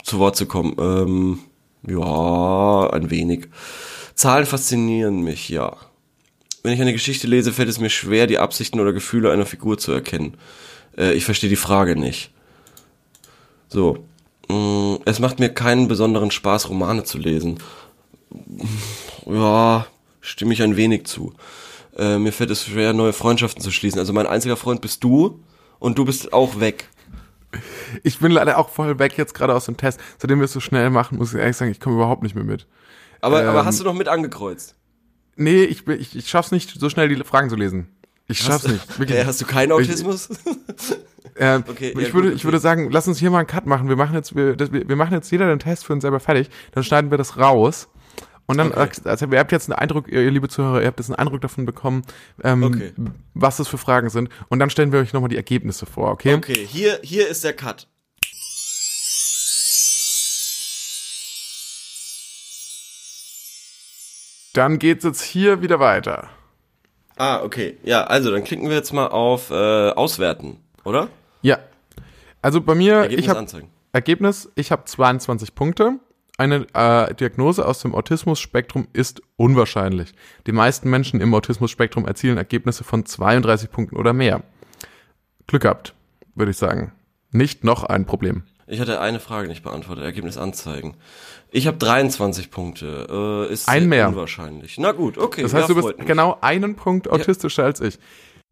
zu 0.06 0.20
Wort 0.20 0.36
zu 0.36 0.46
kommen. 0.46 0.76
Ähm, 0.80 1.40
ja, 1.88 2.90
ein 2.92 3.10
wenig. 3.10 3.48
Zahlen 4.14 4.46
faszinieren 4.46 5.22
mich, 5.24 5.50
ja. 5.50 5.76
Wenn 6.64 6.74
ich 6.74 6.82
eine 6.82 6.94
Geschichte 6.94 7.28
lese, 7.28 7.52
fällt 7.52 7.70
es 7.70 7.80
mir 7.80 7.90
schwer, 7.90 8.28
die 8.28 8.40
Absichten 8.40 8.80
oder 8.80 8.94
Gefühle 8.94 9.32
einer 9.32 9.46
Figur 9.46 9.78
zu 9.78 9.92
erkennen. 9.92 10.38
Äh, 10.98 11.14
ich 11.14 11.26
verstehe 11.26 11.50
die 11.50 11.56
Frage 11.56 11.96
nicht. 11.96 12.32
So. 13.68 14.06
Mm, 14.48 14.96
Es 15.06 15.20
macht 15.20 15.40
mir 15.40 15.50
keinen 15.50 15.88
besonderen 15.88 16.32
Spaß, 16.32 16.70
Romane 16.70 17.04
zu 17.04 17.18
lesen. 17.18 17.60
Ja, 19.26 19.86
stimme 20.22 20.54
ich 20.54 20.62
ein 20.62 20.78
wenig 20.78 21.06
zu. 21.06 21.34
Äh, 21.98 22.18
mir 22.18 22.32
fällt 22.32 22.52
es 22.52 22.66
schwer, 22.66 22.94
neue 22.94 23.14
Freundschaften 23.14 23.62
zu 23.62 23.72
schließen. 23.72 24.00
Also 24.00 24.14
mein 24.14 24.28
einziger 24.28 24.58
Freund 24.58 24.82
bist 24.82 25.04
du 25.04 25.40
und 25.80 25.98
du 25.98 26.06
bist 26.06 26.34
auch 26.34 26.60
weg. 26.60 26.90
Ich 28.04 28.20
bin 28.20 28.32
leider 28.32 28.58
auch 28.58 28.70
voll 28.70 29.00
weg 29.00 29.18
jetzt 29.18 29.34
gerade 29.34 29.54
aus 29.54 29.66
dem 29.66 29.78
Test. 29.78 30.00
Seitdem 30.18 30.40
wir 30.40 30.46
es 30.46 30.54
so 30.54 30.60
schnell 30.60 30.90
machen, 30.90 31.18
muss 31.18 31.34
ich 31.34 31.40
ehrlich 31.40 31.58
sagen, 31.58 31.72
ich 31.72 31.80
komme 31.80 31.96
überhaupt 31.96 32.24
nicht 32.24 32.36
mehr 32.36 32.44
mit. 32.44 32.68
Aber, 33.22 33.44
aber 33.44 33.62
Ähm, 33.62 33.66
hast 33.66 33.80
du 33.80 33.84
noch 33.84 33.94
mit 33.94 34.08
angekreuzt? 34.08 34.76
Nee, 35.36 35.64
ich, 35.64 35.88
ich, 35.88 36.16
ich 36.16 36.30
schaff's 36.30 36.52
nicht, 36.52 36.80
so 36.80 36.90
schnell 36.90 37.10
die 37.10 37.24
Fragen 37.24 37.50
zu 37.50 37.56
lesen. 37.56 37.88
Ich 38.28 38.40
schaff's 38.40 38.68
nicht. 38.68 39.00
Wirklich. 39.00 39.26
Hast 39.26 39.42
du 39.42 39.46
keinen 39.46 39.72
Autismus? 39.72 40.30
Ähm, 41.38 41.66
Okay, 41.68 41.94
ich 41.98 42.08
ja, 42.08 42.14
würde, 42.14 42.30
gut, 42.30 42.38
ich 42.38 42.46
würde 42.46 42.58
okay. 42.58 42.64
sagen, 42.64 42.90
lass 42.92 43.10
uns 43.10 43.20
hier 43.20 43.30
mal 43.30 43.40
einen 43.40 43.48
Cut 43.48 43.66
machen. 43.66 43.90
Wir 43.90 43.98
machen 43.98 44.16
jetzt, 44.16 44.36
wir, 44.38 44.56
das, 44.56 44.72
wir 44.72 44.88
wir 44.88 44.96
machen 44.96 45.14
jetzt 45.14 45.30
jeder 45.32 45.48
den 45.48 45.60
Test 45.60 45.86
für 45.86 45.92
uns 45.92 46.04
selber 46.04 46.22
fertig. 46.22 46.50
Dann 46.72 46.84
schneiden 46.86 47.12
wir 47.12 47.18
das 47.18 47.38
raus. 47.38 47.90
Und 48.48 48.58
dann, 48.58 48.72
Okay. 48.72 49.02
also 49.06 49.26
ihr 49.26 49.40
habt 49.40 49.52
jetzt 49.52 49.70
einen 49.72 49.80
Eindruck, 49.80 50.08
ihr 50.08 50.30
liebe 50.30 50.48
Zuhörer, 50.48 50.82
ihr 50.82 50.88
habt 50.88 51.00
jetzt 51.00 51.10
einen 51.10 51.18
Eindruck 51.18 51.42
davon 51.42 51.66
bekommen, 51.66 52.04
ähm, 52.44 52.64
Okay. 52.64 52.94
was 53.34 53.58
das 53.58 53.68
für 53.68 53.78
Fragen 53.80 54.10
sind. 54.10 54.30
Und 54.50 54.60
dann 54.60 54.70
stellen 54.70 54.92
wir 54.92 55.00
euch 55.00 55.14
nochmal 55.14 55.30
die 55.30 55.36
Ergebnisse 55.36 55.86
vor, 55.86 56.12
okay? 56.12 56.36
Okay, 56.36 56.66
hier, 56.68 57.00
hier 57.04 57.28
ist 57.28 57.44
der 57.44 57.54
Cut. 57.54 57.88
Dann 64.54 64.80
geht's 64.80 65.04
jetzt 65.04 65.22
hier 65.22 65.62
wieder 65.62 65.80
weiter. 65.80 66.30
Ah, 67.18 67.42
okay. 67.44 67.78
Ja, 67.84 68.06
also 68.06 68.32
dann 68.32 68.44
klicken 68.44 68.70
wir 68.70 68.76
jetzt 68.76 68.94
mal 68.94 69.08
auf 69.08 69.50
äh, 69.52 69.54
Auswerten, 69.90 70.58
oder? 70.84 71.10
Ja. 71.42 71.60
Also 72.42 72.62
bei 72.62 72.76
mir, 72.76 72.96
Ergebnis 72.96 73.26
ich 73.26 73.30
habe. 73.30 73.46
Ergebnis, 73.92 74.50
ich 74.56 74.72
habe 74.72 74.86
22 74.86 75.56
Punkte. 75.56 76.00
Eine 76.38 76.68
äh, 76.74 77.14
Diagnose 77.14 77.66
aus 77.66 77.80
dem 77.80 77.96
Autismus-Spektrum 77.96 78.88
ist 78.92 79.22
unwahrscheinlich. 79.38 80.14
Die 80.48 80.52
meisten 80.52 80.90
Menschen 80.90 81.22
im 81.22 81.34
Autismus-Spektrum 81.34 82.06
erzielen 82.06 82.38
Ergebnisse 82.38 82.84
von 82.84 83.06
32 83.06 83.72
Punkten 83.72 83.96
oder 83.96 84.12
mehr. 84.12 84.44
Glück 85.48 85.62
gehabt, 85.62 85.94
würde 86.36 86.52
ich 86.52 86.58
sagen. 86.58 86.92
Nicht 87.32 87.64
noch 87.64 87.84
ein 87.84 88.06
Problem. 88.06 88.44
Ich 88.68 88.80
hatte 88.80 89.00
eine 89.00 89.20
Frage 89.20 89.48
nicht 89.48 89.64
beantwortet. 89.64 90.04
Ergebnis 90.04 90.38
anzeigen. 90.38 90.96
Ich 91.52 91.68
habe 91.68 91.78
23 91.78 92.50
Punkte. 92.52 93.48
Äh, 93.50 93.54
ist 93.54 93.70
Ein 93.70 93.88
mehr. 93.88 94.10
unwahrscheinlich. 94.10 94.78
Na 94.78 94.92
gut, 94.92 95.18
okay. 95.18 95.44
Das 95.44 95.54
heißt, 95.54 95.70
ja, 95.70 95.76
du 95.76 95.82
bist 95.82 95.98
mich. 96.00 96.08
genau 96.08 96.38
einen 96.42 96.76
Punkt 96.76 97.10
autistischer 97.10 97.64
als 97.64 97.80
ich. 97.80 98.00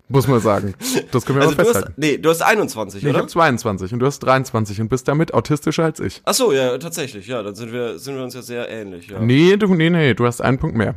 Muss 0.09 0.27
man 0.27 0.39
sagen. 0.41 0.75
Das 1.11 1.25
können 1.25 1.39
wir 1.39 1.43
Also 1.45 1.55
mal 1.55 1.63
du 1.63 1.69
hast, 1.69 1.75
festhalten. 1.77 1.93
nee, 1.97 2.17
du 2.17 2.29
hast 2.29 2.41
21, 2.41 3.01
Nee, 3.03 3.09
ich 3.09 3.13
oder? 3.13 3.19
habe 3.21 3.29
22 3.31 3.93
und 3.93 3.99
du 3.99 4.05
hast 4.05 4.19
23 4.19 4.81
und 4.81 4.89
bist 4.89 5.07
damit 5.07 5.33
autistischer 5.33 5.85
als 5.85 5.99
ich. 5.99 6.21
Ach 6.25 6.33
so, 6.33 6.51
ja, 6.51 6.77
tatsächlich. 6.77 7.27
Ja, 7.27 7.41
dann 7.41 7.55
sind 7.55 7.71
wir 7.71 7.97
sind 7.99 8.15
wir 8.15 8.23
uns 8.23 8.33
ja 8.35 8.41
sehr 8.41 8.69
ähnlich. 8.69 9.07
Ja. 9.09 9.19
Nee, 9.19 9.55
du, 9.57 9.73
nee, 9.73 9.89
nee, 9.89 10.13
du 10.13 10.25
hast 10.25 10.41
einen 10.41 10.59
Punkt 10.59 10.75
mehr. 10.75 10.95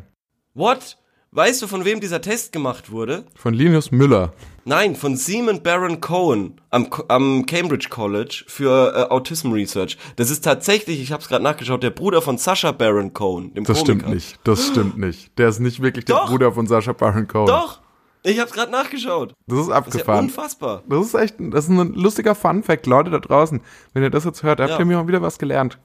What? 0.54 0.98
Weißt 1.32 1.60
du, 1.60 1.66
von 1.66 1.84
wem 1.84 2.00
dieser 2.00 2.20
Test 2.22 2.52
gemacht 2.52 2.90
wurde? 2.90 3.24
Von 3.34 3.52
Linus 3.52 3.90
Müller. 3.90 4.32
Nein, 4.64 4.96
von 4.96 5.16
Simon 5.16 5.62
Baron 5.62 6.00
Cohen 6.00 6.60
am, 6.70 6.88
am 7.08 7.44
Cambridge 7.46 7.88
College 7.90 8.44
für 8.46 8.92
äh, 8.94 9.12
Autism 9.12 9.52
Research. 9.52 9.98
Das 10.16 10.30
ist 10.30 10.42
tatsächlich, 10.44 11.00
ich 11.00 11.12
habe 11.12 11.22
es 11.22 11.28
gerade 11.28 11.44
nachgeschaut, 11.44 11.82
der 11.82 11.90
Bruder 11.90 12.22
von 12.22 12.38
Sascha 12.38 12.72
Baron 12.72 13.12
Cohen, 13.12 13.52
dem 13.54 13.64
Das 13.64 13.78
Komiker. 13.80 13.98
stimmt 14.00 14.14
nicht. 14.14 14.38
Das 14.44 14.66
stimmt 14.66 14.98
nicht. 14.98 15.36
Der 15.38 15.48
ist 15.48 15.60
nicht 15.60 15.82
wirklich 15.82 16.06
der 16.06 16.16
Doch. 16.16 16.30
Bruder 16.30 16.52
von 16.52 16.66
Sascha 16.66 16.92
Baron 16.94 17.28
Cohen. 17.28 17.46
Doch, 17.46 17.80
ich 18.32 18.38
habe 18.38 18.48
es 18.48 18.54
gerade 18.54 18.70
nachgeschaut. 18.72 19.34
Das 19.46 19.58
ist 19.60 19.68
Das 19.68 19.68
ist 19.68 19.68
ja 19.70 19.76
abgefahren. 19.76 20.24
unfassbar. 20.26 20.82
Das 20.88 21.06
ist 21.06 21.14
echt, 21.14 21.34
das 21.38 21.64
ist 21.64 21.70
ein 21.70 21.94
lustiger 21.94 22.34
Fun-Fact, 22.34 22.86
Leute 22.86 23.10
da 23.10 23.18
draußen. 23.18 23.60
Wenn 23.92 24.02
ihr 24.02 24.10
das 24.10 24.24
jetzt 24.24 24.42
hört, 24.42 24.60
habt 24.60 24.70
Ja. 24.70 24.78
ihr 24.78 24.84
mir 24.84 24.96
mal 24.96 25.08
wieder 25.08 25.22
was 25.22 25.38
gelernt. 25.38 25.78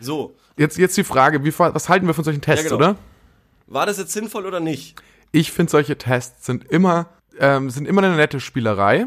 So, 0.00 0.34
Jetzt, 0.56 0.76
jetzt 0.76 0.96
die 0.96 1.04
Frage, 1.04 1.44
wie, 1.44 1.56
was 1.56 1.88
halten 1.88 2.06
wir 2.08 2.14
von 2.14 2.24
solchen 2.24 2.40
Tests, 2.40 2.64
genau. 2.64 2.76
oder? 2.76 2.96
war 3.68 3.86
das 3.86 3.98
jetzt 3.98 4.12
sinnvoll 4.12 4.44
oder 4.46 4.58
nicht? 4.60 5.00
Ich 5.30 5.52
finde, 5.52 5.70
solche 5.70 5.96
Tests 5.98 6.46
sind 6.46 6.64
immer, 6.64 7.06
ähm, 7.38 7.70
sind 7.70 7.86
immer 7.86 8.02
eine 8.02 8.16
nette 8.16 8.40
Spielerei. 8.40 9.06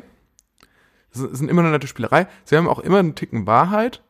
Sind 1.12 1.50
immer 1.50 1.62
eine 1.62 1.72
nette 1.72 1.88
Spielerei. 1.88 2.28
Sie 2.46 2.56
haben 2.56 2.70
auch 2.70 2.80
immer 2.80 3.00
einen 3.00 3.16
Ticken 3.16 3.48
Wahrheit, 3.48 4.02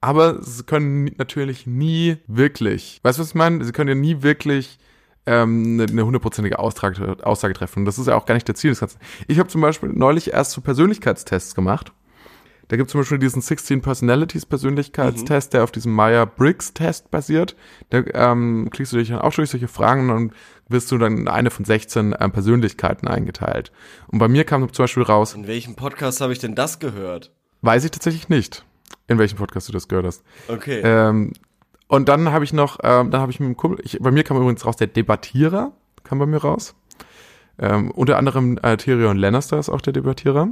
aber 0.00 0.42
sie 0.42 0.64
können 0.64 1.12
natürlich 1.18 1.66
nie 1.68 2.16
wirklich, 2.26 2.98
weißt 3.04 3.18
du, 3.18 3.22
was 3.22 3.28
ich 3.28 3.34
meine? 3.36 3.64
Sie 3.64 3.70
können 3.72 3.88
ja 3.90 3.94
nie 3.94 4.22
wirklich 4.22 4.78
ähm, 5.26 5.80
eine, 5.80 5.84
eine 5.90 6.04
hundertprozentige 6.04 6.58
Austrag- 6.58 6.98
Aussage 7.22 7.54
treffen. 7.54 7.80
Und 7.80 7.84
das 7.86 7.98
ist 7.98 8.06
ja 8.08 8.16
auch 8.16 8.26
gar 8.26 8.34
nicht 8.34 8.48
der 8.48 8.54
Ziel 8.54 8.70
des 8.70 8.80
Ganzen. 8.80 8.98
Ich 9.28 9.38
habe 9.38 9.48
zum 9.48 9.60
Beispiel 9.60 9.90
neulich 9.90 10.32
erst 10.32 10.52
so 10.52 10.60
Persönlichkeitstests 10.60 11.54
gemacht. 11.54 11.92
Da 12.68 12.76
gibt 12.76 12.88
es 12.88 12.92
zum 12.92 13.00
Beispiel 13.02 13.18
diesen 13.18 13.42
16 13.42 13.82
Personalities 13.82 14.46
Persönlichkeitstest, 14.46 15.52
der 15.52 15.62
auf 15.64 15.72
diesem 15.72 15.92
Meyer-Briggs-Test 15.92 17.10
basiert. 17.10 17.54
Da 17.90 18.02
ähm, 18.14 18.68
klickst 18.70 18.92
du 18.92 18.96
dich 18.96 19.08
dann 19.08 19.18
auch 19.18 19.34
durch 19.34 19.50
solche 19.50 19.68
Fragen 19.68 20.02
und 20.02 20.08
dann 20.08 20.32
wirst 20.68 20.90
du 20.90 20.96
dann 20.96 21.18
in 21.18 21.28
eine 21.28 21.50
von 21.50 21.64
16 21.66 22.14
ähm, 22.18 22.32
Persönlichkeiten 22.32 23.08
eingeteilt. 23.08 23.72
Und 24.08 24.20
bei 24.20 24.28
mir 24.28 24.44
kam 24.44 24.72
zum 24.72 24.84
Beispiel 24.84 25.02
raus, 25.02 25.34
In 25.34 25.46
welchem 25.46 25.74
Podcast 25.74 26.20
habe 26.22 26.32
ich 26.32 26.38
denn 26.38 26.54
das 26.54 26.78
gehört? 26.78 27.30
weiß 27.60 27.84
ich 27.84 27.90
tatsächlich 27.90 28.28
nicht, 28.28 28.64
in 29.06 29.18
welchem 29.18 29.36
Podcast 29.36 29.68
du 29.68 29.72
das 29.72 29.86
gehört 29.86 30.06
hast. 30.06 30.22
Okay. 30.48 30.80
Ähm, 30.82 31.32
und 31.92 32.08
dann 32.08 32.32
habe 32.32 32.42
ich 32.42 32.54
noch, 32.54 32.78
ähm, 32.82 33.10
dann 33.10 33.20
habe 33.20 33.32
ich 33.32 33.38
mit 33.38 33.48
dem 33.50 33.56
Kumpel, 33.58 33.78
ich, 33.84 33.98
bei 34.00 34.10
mir 34.10 34.24
kam 34.24 34.38
übrigens 34.38 34.64
raus, 34.64 34.76
der 34.76 34.86
Debattierer 34.86 35.72
kam 36.04 36.18
bei 36.18 36.24
mir 36.24 36.38
raus. 36.38 36.74
Ähm, 37.58 37.90
unter 37.90 38.16
anderem 38.16 38.58
äh, 38.62 38.78
Tyrion 38.78 39.18
Lannister 39.18 39.58
ist 39.58 39.68
auch 39.68 39.82
der 39.82 39.92
Debattierer. 39.92 40.48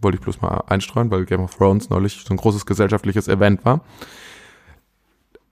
Wollte 0.00 0.18
ich 0.18 0.24
bloß 0.24 0.42
mal 0.42 0.64
einstreuen, 0.66 1.12
weil 1.12 1.26
Game 1.26 1.42
of 1.42 1.54
Thrones 1.54 1.90
neulich 1.90 2.24
so 2.26 2.34
ein 2.34 2.38
großes 2.38 2.66
gesellschaftliches 2.66 3.28
Event 3.28 3.64
war. 3.64 3.84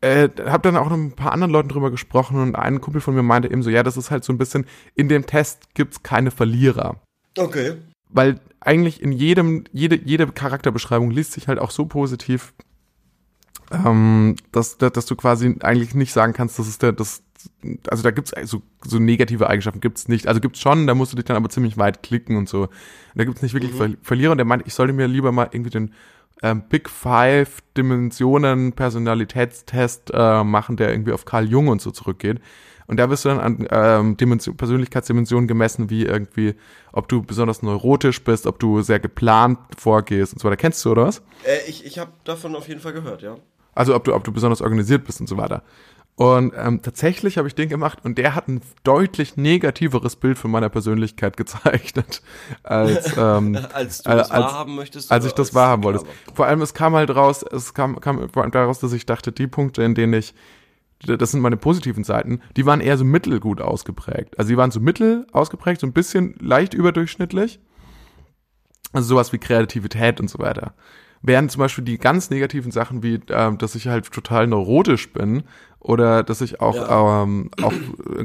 Äh, 0.01 0.29
hab 0.45 0.65
dann 0.65 0.77
auch 0.77 0.91
noch 0.91 0.97
mit 0.97 1.13
ein 1.13 1.17
paar 1.17 1.31
anderen 1.31 1.53
Leuten 1.53 1.69
drüber 1.69 1.93
gesprochen 1.93 2.43
und 2.43 2.57
ein 2.57 2.81
Kumpel 2.81 3.01
von 3.01 3.15
mir 3.15 3.23
meinte 3.23 3.49
eben 3.49 3.63
so, 3.63 3.71
ja, 3.71 3.85
das 3.85 3.97
ist 3.97 4.11
halt 4.11 4.25
so 4.25 4.33
ein 4.33 4.39
bisschen, 4.39 4.67
in 4.97 5.09
dem 5.09 5.25
Test 5.25 5.73
gibt's 5.75 6.03
keine 6.03 6.33
Verlierer 6.33 6.97
okay. 7.39 7.77
weil 8.09 8.41
eigentlich 8.59 9.01
in 9.01 9.13
jedem, 9.13 9.63
jede, 9.73 9.95
jede 9.95 10.27
Charakterbeschreibung 10.27 11.13
liest 11.13 11.31
sich 11.31 11.47
halt 11.47 11.61
auch 11.61 11.71
so 11.71 11.87
positiv, 11.87 12.55
ähm, 13.71 14.37
dass, 14.51 14.79
dass, 14.79 14.93
dass 14.93 15.07
du 15.07 15.17
quasi 15.17 15.57
eigentlich 15.63 15.95
nicht 15.95 16.13
sagen 16.13 16.33
kannst, 16.33 16.59
das 16.59 16.69
ist 16.69 16.83
der, 16.83 16.93
das, 16.93 17.23
also 17.89 18.03
da 18.03 18.11
gibt's 18.11 18.33
so, 18.45 18.63
so 18.85 18.99
negative 18.99 19.49
Eigenschaften 19.49 19.81
gibt's 19.81 20.09
nicht. 20.09 20.27
Also 20.27 20.41
gibt's 20.41 20.61
schon, 20.61 20.87
da 20.87 20.95
musst 20.95 21.13
du 21.13 21.17
dich 21.17 21.25
dann 21.25 21.37
aber 21.37 21.49
ziemlich 21.49 21.79
weit 21.79 22.03
klicken 22.03 22.37
und 22.37 22.49
so. 22.49 22.63
Und 22.63 22.71
da 23.15 23.25
gibt's 23.25 23.43
nicht 23.43 23.55
wirklich 23.55 23.73
Ver 23.73 23.91
Verlierer 24.03 24.33
und 24.33 24.39
der 24.39 24.45
meint, 24.45 24.67
ich 24.67 24.75
sollte 24.75 24.93
mir 24.93 25.07
lieber 25.07 25.33
mal 25.33 25.49
irgendwie 25.53 25.71
den 25.71 25.95
ähm, 26.43 26.63
Big 26.69 26.89
Five 26.89 27.63
Dimensionen 27.77 28.73
Personalitätstest 28.73 30.11
äh, 30.13 30.45
machen, 30.45 30.77
der 30.77 30.91
irgendwie 30.91 31.13
auf 31.13 31.25
Carl 31.25 31.49
Jung 31.49 31.69
und 31.69 31.81
so 31.81 31.91
zurückgeht. 31.91 32.41
Und 32.89 32.97
da 32.99 33.09
wirst 33.09 33.25
du 33.25 33.31
dann 33.31 33.41
an 33.41 33.69
ähm, 33.71 34.17
Dimension, 34.17 34.57
Persönlichkeitsdimensionen 34.57 35.47
gemessen, 35.47 35.89
wie 35.89 36.05
irgendwie, 36.05 36.55
ob 36.93 37.09
du 37.09 37.23
besonders 37.23 37.63
neurotisch 37.63 38.23
bist, 38.23 38.47
ob 38.47 38.59
du 38.59 38.83
sehr 38.83 39.01
geplant 39.01 39.59
vorgehst 39.79 40.33
und 40.33 40.41
so 40.41 40.49
weiter. 40.49 40.57
Kennst 40.57 40.85
du, 40.85 40.91
oder 40.91 41.07
was? 41.07 41.23
Äh, 41.45 41.69
ich 41.69 41.87
ich 41.87 41.99
habe 41.99 42.13
davon 42.25 42.55
auf 42.57 42.69
jeden 42.69 42.81
Fall 42.81 42.93
gehört, 42.93 43.23
ja. 43.23 43.37
Also 43.75 43.95
ob 43.95 44.05
du, 44.05 44.15
ob 44.15 44.25
du 44.25 44.33
besonders 44.33 44.61
organisiert 44.61 45.05
bist 45.05 45.21
und 45.21 45.29
so 45.29 45.37
weiter. 45.37 45.63
Und 46.15 46.53
ähm, 46.57 46.83
tatsächlich 46.83 47.39
habe 47.39 47.49
ich 47.49 47.55
den 47.55 47.71
gemacht 47.71 48.01
und 48.05 48.19
der 48.19 48.35
hat 48.35 48.47
ein 48.47 48.61
deutlich 48.85 49.39
negativeres 49.39 50.17
Bild 50.17 50.37
von 50.39 50.51
meiner 50.51 50.69
Persönlichkeit 50.69 51.37
gezeichnet, 51.39 52.21
als, 52.63 53.17
ähm, 53.17 53.59
Als 53.73 54.03
du 54.03 54.11
äh, 54.11 54.17
das 54.17 54.31
als- 54.31 54.45
wahrhaben 54.45 54.75
möchtest? 54.77 55.11
als 55.11 55.25
ich 55.25 55.33
das 55.33 55.55
wahrhaben 55.55 55.85
wollte. 55.85 56.05
Vor 56.35 56.47
allem, 56.47 56.61
es 56.61 56.75
kam 56.75 56.95
halt 56.95 57.11
raus, 57.15 57.43
es 57.51 57.73
kam, 57.73 57.99
kam 58.01 58.29
vor 58.29 58.43
allem 58.43 58.53
daraus, 58.53 58.79
dass 58.79 58.93
ich 58.93 59.07
dachte, 59.07 59.33
die 59.33 59.47
Punkte, 59.47 59.83
in 59.85 59.95
denen 59.95 60.13
ich, 60.13 60.35
das 61.05 61.31
sind 61.33 61.41
meine 61.41 61.57
positiven 61.57 62.05
Seiten, 62.05 62.41
die 62.59 62.67
waren 62.67 62.83
eher 62.83 62.99
so 62.99 63.05
mittelgut 63.05 63.63
ausgeprägt. 63.63 64.39
Also 64.39 64.51
die 64.51 64.57
waren 64.59 64.71
so 64.71 64.81
mittel 64.81 65.27
ausgeprägt, 65.33 65.81
so 65.81 65.87
ein 65.87 65.93
bisschen 65.95 66.35
leicht 66.41 66.75
überdurchschnittlich. 66.75 67.59
Also 68.93 69.09
sowas 69.09 69.33
wie 69.33 69.39
Kreativität 69.39 70.21
und 70.21 70.29
so 70.29 70.39
weiter. 70.39 70.75
Während 71.23 71.51
zum 71.53 71.61
Beispiel 71.61 71.85
die 71.85 71.99
ganz 71.99 72.31
negativen 72.31 72.73
Sachen 72.73 73.03
wie, 73.03 73.21
ähm, 73.31 73.59
dass 73.59 73.75
ich 73.75 73.87
halt 73.89 74.11
total 74.11 74.47
neurotisch 74.47 75.13
bin 75.13 75.45
oder 75.79 76.23
dass 76.23 76.41
ich 76.41 76.61
auch, 76.61 76.75
Ja. 76.77 77.23
ähm, 77.23 77.51
auch 77.63 77.73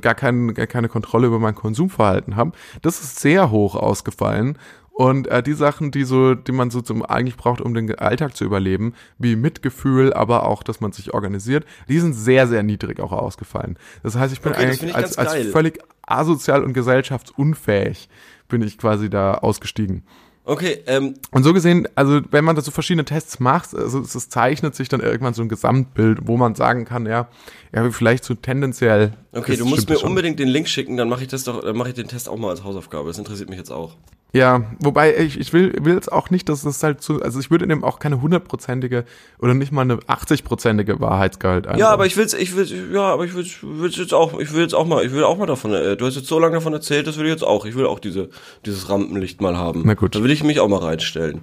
gar, 0.01 0.15
kein, 0.15 0.53
gar 0.53 0.67
keine 0.67 0.89
Kontrolle 0.89 1.27
über 1.27 1.39
mein 1.39 1.55
Konsumverhalten 1.55 2.36
habe, 2.36 2.51
das 2.81 3.01
ist 3.01 3.19
sehr 3.19 3.51
hoch 3.51 3.75
ausgefallen. 3.75 4.57
Und 4.91 5.27
äh, 5.27 5.43
die 5.43 5.53
Sachen, 5.53 5.91
die 5.91 6.05
so, 6.05 6.33
die 6.33 6.51
man 6.51 6.71
so 6.71 6.81
zum 6.81 7.05
eigentlich 7.05 7.38
braucht, 7.38 7.62
um 7.62 7.75
den 7.75 7.93
Alltag 7.99 8.36
zu 8.36 8.45
überleben, 8.45 8.95
wie 9.19 9.36
Mitgefühl, 9.36 10.12
aber 10.12 10.47
auch, 10.47 10.63
dass 10.63 10.81
man 10.81 10.91
sich 10.91 11.13
organisiert, 11.13 11.65
die 11.88 11.99
sind 11.99 12.13
sehr, 12.13 12.47
sehr 12.47 12.63
niedrig 12.63 12.99
auch 12.99 13.12
ausgefallen. 13.12 13.77
Das 14.01 14.15
heißt, 14.17 14.33
ich 14.33 14.41
bin 14.41 14.53
Okay, 14.53 14.63
eigentlich 14.65 14.81
ich 14.89 14.95
als, 14.95 15.19
als 15.19 15.36
völlig 15.51 15.79
asozial 16.01 16.63
und 16.63 16.73
gesellschaftsunfähig 16.73 18.10
bin 18.47 18.62
ich 18.63 18.77
quasi 18.79 19.10
da 19.10 19.36
ausgestiegen. 19.36 20.03
Okay, 20.49 20.81
ähm, 20.88 21.15
Und 21.31 21.43
so 21.43 21.53
gesehen, 21.53 21.89
also 21.95 22.21
wenn 22.31 22.45
man 22.45 22.55
da 22.55 22.62
so 22.62 22.71
verschiedene 22.71 23.03
Tests 23.03 23.41
macht, 23.41 23.75
also 23.75 23.99
es, 23.99 24.15
es 24.15 24.29
zeichnet 24.29 24.75
sich 24.75 24.88
dann 24.88 25.01
irgendwann 25.01 25.33
so 25.33 25.41
ein 25.41 25.49
Gesamtbild, 25.49 26.19
wo 26.25 26.38
man 26.38 26.55
sagen 26.55 26.86
kann, 26.86 27.05
ja, 27.05 27.27
ja, 27.73 27.89
vielleicht 27.91 28.23
so 28.23 28.34
tendenziell. 28.34 29.13
okay, 29.34 29.56
du 29.56 29.65
musst 29.65 29.89
mir 29.89 29.99
unbedingt 29.99 30.39
den 30.39 30.47
Link 30.47 30.67
schicken, 30.67 30.97
dann 30.97 31.10
mache 31.10 31.23
ich 31.23 31.27
das 31.27 31.43
doch, 31.43 31.62
dann 31.62 31.75
mache 31.75 31.89
ich 31.89 31.95
den 31.95 32.08
Test 32.08 32.30
auch 32.30 32.38
mal 32.38 32.49
als 32.49 32.63
Hausaufgabe. 32.63 33.08
Das 33.08 33.17
interessiert 33.17 33.49
mich 33.49 33.58
jetzt 33.58 33.71
auch. 33.71 33.95
Ja, 34.34 34.65
wobei 34.80 35.17
ich, 35.17 35.39
ich 35.39 35.53
will, 35.53 35.73
will 35.82 35.95
jetzt 35.95 36.12
auch 36.12 36.30
nicht, 36.30 36.49
dass 36.49 36.62
das 36.62 36.84
halt 36.84 37.01
so, 37.01 37.21
also 37.21 37.39
ich 37.39 37.49
würde 37.49 37.65
dem 37.65 37.84
auch 37.84 37.97
keine 37.97 38.21
hundertprozentige 38.21 39.06
oder 39.39 39.53
nicht 39.53 39.71
mal 39.71 39.84
eine 39.84 39.95
80-prozentige 39.95 40.99
Wahrheitsgehalt 40.99 41.65
ein. 41.65 41.80
Ja, 41.80 41.89
aber 41.89 42.06
ich 42.06 42.17
will's, 42.17 42.34
ich 42.34 42.56
will's, 42.56 42.71
ja, 42.71 43.03
aber 43.03 43.23
ich 43.23 43.34
will's, 43.34 43.58
will's 43.62 43.95
jetzt 43.95 44.13
auch, 44.13 44.38
ich 44.38 44.53
will 44.53 44.62
jetzt 44.62 44.75
auch 44.75 44.86
mal, 44.86 45.06
ich 45.06 45.13
will 45.13 45.23
auch 45.23 45.38
mal 45.38 45.45
davon, 45.45 45.73
äh, 45.73 45.95
du 45.95 46.06
hast 46.06 46.15
jetzt 46.15 46.27
so 46.27 46.39
lange 46.39 46.56
davon 46.56 46.73
erzählt, 46.73 47.08
das 47.08 47.17
will 47.17 47.25
ich 47.25 47.32
jetzt 47.32 47.43
auch. 47.43 47.65
Ich 47.65 47.75
will 47.75 47.86
auch 47.86 47.99
diese, 47.99 48.30
dieses 48.65 48.89
Rampenlicht 48.89 49.39
mal 49.39 49.58
haben. 49.58 49.84
Na 49.86 49.93
gut. 49.93 50.13
Da 50.13 50.23
will 50.23 50.32
ich 50.32 50.43
mich 50.43 50.60
auch 50.60 50.67
mal 50.67 50.80
reinstellen. 50.80 51.41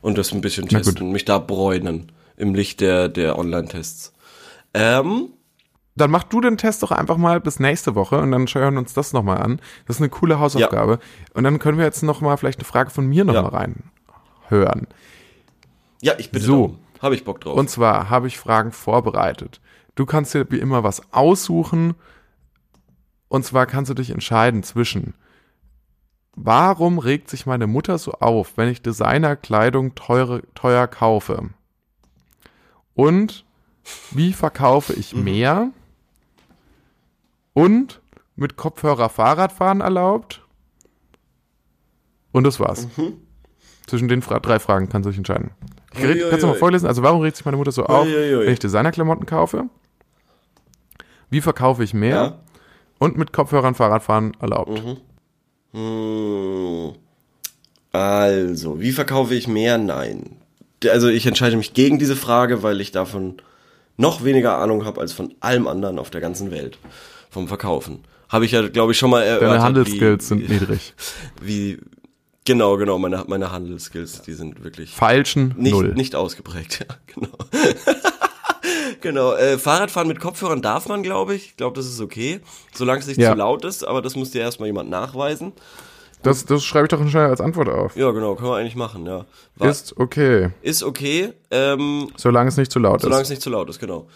Und 0.00 0.16
das 0.18 0.32
ein 0.32 0.40
bisschen 0.40 0.68
testen, 0.68 1.12
mich 1.12 1.24
da 1.24 1.38
bräunen. 1.38 2.12
Im 2.38 2.54
Licht 2.54 2.80
der, 2.80 3.08
der 3.08 3.38
Online-Tests. 3.38 4.12
Ähm, 4.74 5.28
Dann 5.96 6.10
mach 6.10 6.24
du 6.24 6.40
den 6.42 6.58
Test 6.58 6.82
doch 6.82 6.90
einfach 6.92 7.16
mal 7.16 7.40
bis 7.40 7.58
nächste 7.58 7.94
Woche 7.94 8.18
und 8.20 8.30
dann 8.30 8.46
schauen 8.46 8.74
wir 8.74 8.80
uns 8.80 8.92
das 8.92 9.12
nochmal 9.14 9.38
an. 9.38 9.60
Das 9.86 9.96
ist 9.96 10.02
eine 10.02 10.10
coole 10.10 10.38
Hausaufgabe. 10.38 10.98
Und 11.34 11.44
dann 11.44 11.58
können 11.58 11.78
wir 11.78 11.86
jetzt 11.86 12.02
nochmal 12.02 12.36
vielleicht 12.36 12.58
eine 12.58 12.66
Frage 12.66 12.90
von 12.90 13.06
mir 13.06 13.24
nochmal 13.24 13.44
Ja. 13.44 13.50
mal 13.50 13.74
reinhören. 14.50 14.86
ja, 16.02 16.12
ich 16.18 16.30
bitte 16.30 16.44
So. 16.44 16.76
Habe 17.00 17.14
ich 17.14 17.24
Bock 17.24 17.40
drauf. 17.40 17.56
Und 17.56 17.68
zwar 17.70 18.08
habe 18.10 18.26
ich 18.26 18.38
Fragen 18.38 18.72
vorbereitet. 18.72 19.60
Du 19.96 20.06
kannst 20.06 20.32
dir 20.34 20.46
wie 20.50 20.58
immer 20.58 20.82
was 20.84 21.12
aussuchen. 21.12 21.94
Und 23.28 23.44
zwar 23.44 23.66
kannst 23.66 23.90
du 23.90 23.94
dich 23.94 24.10
entscheiden 24.10 24.62
zwischen, 24.62 25.14
warum 26.34 26.98
regt 26.98 27.28
sich 27.28 27.44
meine 27.46 27.66
Mutter 27.66 27.98
so 27.98 28.12
auf, 28.12 28.56
wenn 28.56 28.68
ich 28.68 28.82
Designerkleidung 28.82 29.94
teure, 29.94 30.42
teuer 30.54 30.86
kaufe? 30.86 31.50
Und 32.94 33.44
wie 34.10 34.32
verkaufe 34.32 34.92
ich 34.92 35.14
mehr? 35.14 35.70
Und 37.56 38.02
mit 38.34 38.58
Kopfhörer 38.58 39.08
Fahrradfahren 39.08 39.80
erlaubt. 39.80 40.42
Und 42.30 42.44
das 42.44 42.60
war's. 42.60 42.86
Zwischen 43.86 44.08
den 44.08 44.20
Fra 44.20 44.40
drei 44.40 44.58
Fragen 44.58 44.90
kannst 44.90 45.06
du 45.06 45.10
dich 45.10 45.16
entscheiden. 45.16 45.52
Ich 45.94 46.04
red-. 46.04 46.28
Kannst 46.28 46.42
du 46.42 46.48
mal 46.48 46.56
vorlesen? 46.56 46.86
Also 46.86 47.02
warum 47.02 47.22
regt 47.22 47.34
sich 47.36 47.46
meine 47.46 47.56
Mutter 47.56 47.72
so 47.72 47.84
auf, 47.86 48.06
wenn 48.06 48.52
ich 48.52 48.58
Designerklamotten 48.58 49.24
kaufe? 49.24 49.70
Wie 51.30 51.40
verkaufe 51.40 51.82
ich 51.82 51.94
mehr? 51.94 52.14
Ja. 52.14 52.38
Und 52.98 53.16
mit 53.16 53.32
Kopfhörern 53.32 53.74
Fahrradfahren 53.74 54.36
erlaubt. 54.38 54.82
Hm. 55.72 56.92
Also, 57.92 58.80
wie 58.80 58.92
verkaufe 58.92 59.34
ich 59.34 59.48
mehr? 59.48 59.78
Nein. 59.78 60.36
Also 60.86 61.08
ich 61.08 61.24
entscheide 61.24 61.56
mich 61.56 61.72
gegen 61.72 61.98
diese 61.98 62.16
Frage, 62.16 62.62
weil 62.62 62.82
ich 62.82 62.92
davon 62.92 63.36
noch 63.96 64.24
weniger 64.24 64.58
Ahnung 64.58 64.84
habe 64.84 65.00
als 65.00 65.14
von 65.14 65.34
allem 65.40 65.66
anderen 65.66 65.98
auf 65.98 66.10
der 66.10 66.20
ganzen 66.20 66.50
Welt 66.50 66.78
vom 67.30 67.48
Verkaufen. 67.48 68.04
Habe 68.28 68.44
ich 68.44 68.52
ja, 68.52 68.66
glaube 68.68 68.92
ich, 68.92 68.98
schon 68.98 69.10
mal 69.10 69.22
erörtert. 69.22 69.50
Deine 69.50 69.62
Handelsskills 69.62 70.24
wie, 70.24 70.26
sind 70.26 70.48
niedrig. 70.48 70.94
Wie, 71.40 71.78
genau, 72.44 72.76
genau, 72.76 72.98
meine, 72.98 73.24
meine 73.28 73.52
Handelsskills, 73.52 74.22
die 74.22 74.32
sind 74.32 74.64
wirklich 74.64 74.90
Feilschen 74.90 75.54
nicht, 75.56 75.72
null. 75.72 75.94
nicht 75.94 76.14
ausgeprägt. 76.14 76.86
Ja, 76.88 76.96
genau. 77.14 77.36
genau, 79.00 79.32
äh, 79.34 79.58
Fahrradfahren 79.58 80.08
mit 80.08 80.18
Kopfhörern 80.20 80.60
darf 80.62 80.88
man, 80.88 81.02
glaube 81.02 81.34
ich. 81.34 81.46
Ich 81.46 81.56
glaube, 81.56 81.76
das 81.76 81.86
ist 81.86 82.00
okay, 82.00 82.40
solange 82.74 83.00
es 83.00 83.06
nicht 83.06 83.18
Ja. 83.20 83.32
zu 83.32 83.38
laut 83.38 83.64
ist, 83.64 83.86
aber 83.86 84.02
das 84.02 84.16
muss 84.16 84.32
dir 84.32 84.40
erstmal 84.40 84.66
jemand 84.68 84.90
nachweisen. 84.90 85.52
Das, 86.22 86.44
das 86.44 86.64
schreibe 86.64 86.86
ich 86.86 86.90
doch 86.90 87.08
schnell 87.08 87.26
als 87.28 87.40
Antwort 87.40 87.68
auf. 87.68 87.96
Ja, 87.96 88.10
genau, 88.10 88.34
können 88.34 88.50
wir 88.50 88.56
eigentlich 88.56 88.74
machen, 88.74 89.06
ja. 89.06 89.26
War, 89.54 89.70
ist, 89.70 89.92
Ist 89.92 89.98
okay, 90.00 90.50
okay, 90.82 91.32
ähm, 91.52 92.10
solange 92.16 92.48
es 92.48 92.56
nicht 92.56 92.72
zu 92.72 92.80
laut 92.80 93.00
solange 93.00 93.22
ist. 93.22 93.28
es 93.28 93.30
nicht 93.30 93.42
zu 93.42 93.50
laut 93.50 93.68
ist, 93.70 93.78
genau. 93.78 94.08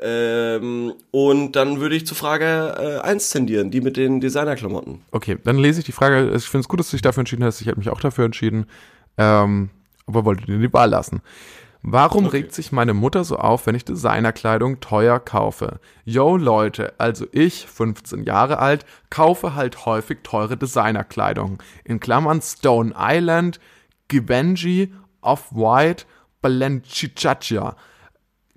Ähm, 0.00 0.92
und 1.10 1.52
dann 1.52 1.80
würde 1.80 1.94
ich 1.94 2.06
zu 2.06 2.14
Frage 2.14 3.00
äh, 3.04 3.06
1 3.06 3.30
tendieren, 3.30 3.70
die 3.70 3.80
mit 3.80 3.96
den 3.96 4.20
Designerklamotten. 4.20 5.02
Okay, 5.12 5.38
dann 5.44 5.56
lese 5.58 5.80
ich 5.80 5.86
die 5.86 5.92
Frage. 5.92 6.32
Ich 6.34 6.44
finde 6.48 6.62
es 6.62 6.68
gut, 6.68 6.80
dass 6.80 6.90
du 6.90 6.96
dich 6.96 7.02
dafür 7.02 7.20
entschieden 7.20 7.44
hast. 7.44 7.60
Ich 7.60 7.66
hätte 7.66 7.78
mich 7.78 7.90
auch 7.90 8.00
dafür 8.00 8.24
entschieden. 8.24 8.66
Ähm, 9.18 9.70
aber 10.06 10.24
wollte 10.24 10.46
dir 10.46 10.58
die 10.58 10.72
Wahl 10.72 10.90
lassen. 10.90 11.22
Warum 11.86 12.26
Okay. 12.26 12.38
regt 12.38 12.54
sich 12.54 12.72
meine 12.72 12.94
Mutter 12.94 13.24
so 13.24 13.36
auf, 13.36 13.66
wenn 13.66 13.74
ich 13.74 13.84
Designerkleidung 13.84 14.80
teuer 14.80 15.20
kaufe? 15.20 15.80
Yo 16.06 16.36
Leute, 16.38 16.94
also 16.96 17.26
ich, 17.30 17.66
15 17.66 18.24
Jahre 18.24 18.58
alt, 18.58 18.86
kaufe 19.10 19.54
halt 19.54 19.84
häufig 19.84 20.18
teure 20.22 20.56
Designerkleidung. 20.56 21.62
In 21.84 22.00
Klammern 22.00 22.40
Stone 22.40 22.94
Island, 22.98 23.60
Givenchy, 24.08 24.94
Off-White, 25.20 26.06
Balenciaga. 26.40 27.76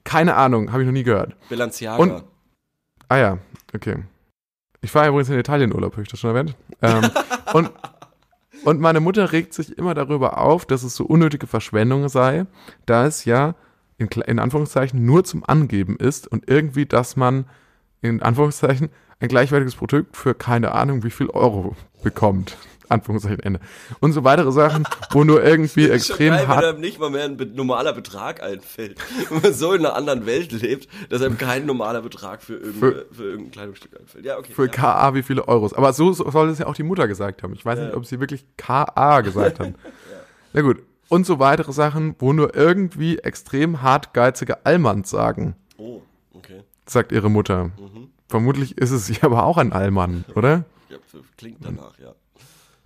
Keine 0.08 0.36
Ahnung, 0.36 0.72
habe 0.72 0.82
ich 0.84 0.86
noch 0.88 0.94
nie 0.94 1.04
gehört. 1.04 1.36
Balenciaga. 1.50 2.02
Und- 2.02 2.24
Ah 3.10 3.18
ja, 3.18 3.38
okay. 3.76 4.04
Ich 4.82 4.94
war 4.96 5.08
übrigens 5.08 5.30
in 5.30 5.38
Italien 5.40 5.74
Urlaub, 5.74 5.94
habe 5.94 6.04
ich 6.04 6.08
das 6.10 6.20
schon 6.20 6.34
erwähnt. 6.36 6.56
Ähm, 6.82 7.10
und, 7.54 7.72
und 8.64 8.80
meine 8.80 9.00
Mutter 9.02 9.32
regt 9.34 9.54
sich 9.54 9.78
immer 9.78 9.94
darüber 9.94 10.38
auf, 10.38 10.66
dass 10.66 10.84
es 10.84 10.96
so 10.96 11.04
unnötige 11.06 11.46
Verschwendung 11.48 12.08
sei, 12.10 12.46
da 12.86 13.06
es 13.06 13.26
ja 13.26 13.56
in, 13.98 14.08
in 14.08 14.40
Anführungszeichen 14.40 15.06
nur 15.06 15.24
zum 15.26 15.44
Angeben 15.46 15.98
ist 15.98 16.28
und 16.28 16.50
irgendwie, 16.50 16.86
dass 16.86 17.16
man 17.18 17.46
in 18.02 18.22
Anführungszeichen 18.22 18.90
ein 19.20 19.28
gleichwertiges 19.30 19.76
Produkt 19.76 20.16
für 20.16 20.34
keine 20.36 20.72
Ahnung 20.74 21.04
wie 21.04 21.10
viel 21.12 21.30
Euro 21.30 21.76
bekommt. 22.04 22.56
Anführungszeichen 22.90 23.40
Ende. 23.40 23.60
Und 24.00 24.14
so 24.14 24.24
weitere 24.24 24.52
Sachen, 24.52 24.88
wo 25.12 25.24
nur 25.24 25.44
irgendwie 25.44 25.90
extrem 25.90 26.30
geil, 26.30 26.42
wenn 26.42 26.48
hart 26.48 26.66
einem 26.66 26.80
nicht 26.80 27.00
mal 27.00 27.10
mehr 27.10 27.26
ein 27.26 27.38
normaler 27.56 27.94
Betrag 27.94 28.42
einfällt. 28.42 28.98
Wenn 29.30 29.42
man 29.42 29.54
so 29.54 29.74
in 29.74 29.86
einer 29.86 29.96
anderen 29.96 30.26
Welt 30.26 30.52
lebt, 30.52 30.88
dass 31.10 31.22
einem 31.22 31.38
kein 31.38 31.66
normaler 31.66 32.02
Betrag 32.02 32.42
für, 32.42 32.56
irgendeine, 32.56 33.06
für, 33.12 33.24
irgendein 33.24 33.52
Kleidungsstück 33.52 34.00
einfällt. 34.00 34.26
Ja, 34.26 34.38
okay. 34.38 34.54
für 34.54 34.66
ja. 34.66 34.72
KA 34.72 35.14
wie 35.14 35.24
viele 35.24 35.48
Euros. 35.48 35.74
Aber 35.74 35.94
so, 35.94 36.12
so 36.14 36.30
soll 36.30 36.50
es 36.50 36.60
ja 36.60 36.68
auch 36.68 36.76
die 36.76 36.84
Mutter 36.84 37.08
gesagt 37.08 37.44
haben. 37.44 37.54
Ich 37.54 37.66
weiß 37.66 37.80
nicht, 37.80 37.94
ob 37.94 38.06
sie 38.06 38.20
wirklich 38.20 38.46
KA 38.58 39.22
gesagt 39.22 39.60
haben. 39.60 39.76
Na 40.54 40.62
gut. 40.62 40.82
Und 41.10 41.26
so 41.26 41.40
weitere 41.40 41.72
Sachen, 41.72 42.16
wo 42.20 42.34
nur 42.34 42.56
irgendwie 42.56 43.18
extrem 43.20 43.82
hartgeizige 43.82 44.66
Allmanns 44.66 45.10
sagen, 45.10 45.56
Oh, 45.78 46.02
okay. 46.34 46.64
sagt 46.86 47.12
ihre 47.12 47.30
Mutter. 47.30 47.72
Vermutlich 48.28 48.78
ist 48.78 48.92
es 48.92 49.06
sie 49.06 49.18
aber 49.22 49.44
auch 49.44 49.58
ein 49.58 49.72
Allmann, 49.72 50.26
oder? 50.36 50.66
Ja, 50.90 50.98
klingt 51.38 51.64
danach, 51.64 51.98
ja. 52.00 52.14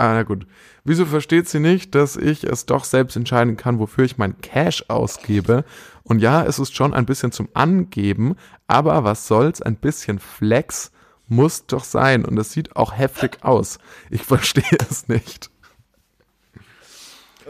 Ah, 0.02 0.16
na 0.16 0.24
gut. 0.24 0.48
Wieso 0.84 1.06
versteht 1.06 1.48
sie 1.48 1.60
nicht, 1.60 1.94
dass 1.94 2.18
ich 2.18 2.44
es 2.44 2.66
doch 2.66 2.86
selbst 2.86 3.16
entscheiden 3.16 3.56
kann, 3.56 3.78
wofür 3.78 4.04
ich 4.04 4.18
mein 4.18 4.42
Cash 4.42 4.86
ausgebe? 4.88 5.64
Und 6.02 6.24
ja, 6.24 6.44
es 6.44 6.58
ist 6.58 6.76
schon 6.76 6.96
ein 6.96 7.06
bisschen 7.06 7.32
zum 7.32 7.50
Angeben, 7.54 8.36
aber 8.66 9.04
was 9.04 9.28
soll's, 9.28 9.62
ein 9.62 9.76
bisschen 9.76 10.18
Flex 10.18 10.92
muss 11.28 11.68
doch 11.68 11.84
sein. 11.84 12.26
Und 12.26 12.36
es 12.40 12.52
sieht 12.52 12.76
auch 12.76 12.98
heftig 12.98 13.44
aus. 13.44 13.78
Ich 14.10 14.24
verstehe 14.26 14.64
es 14.90 15.08
nicht. 15.08 15.52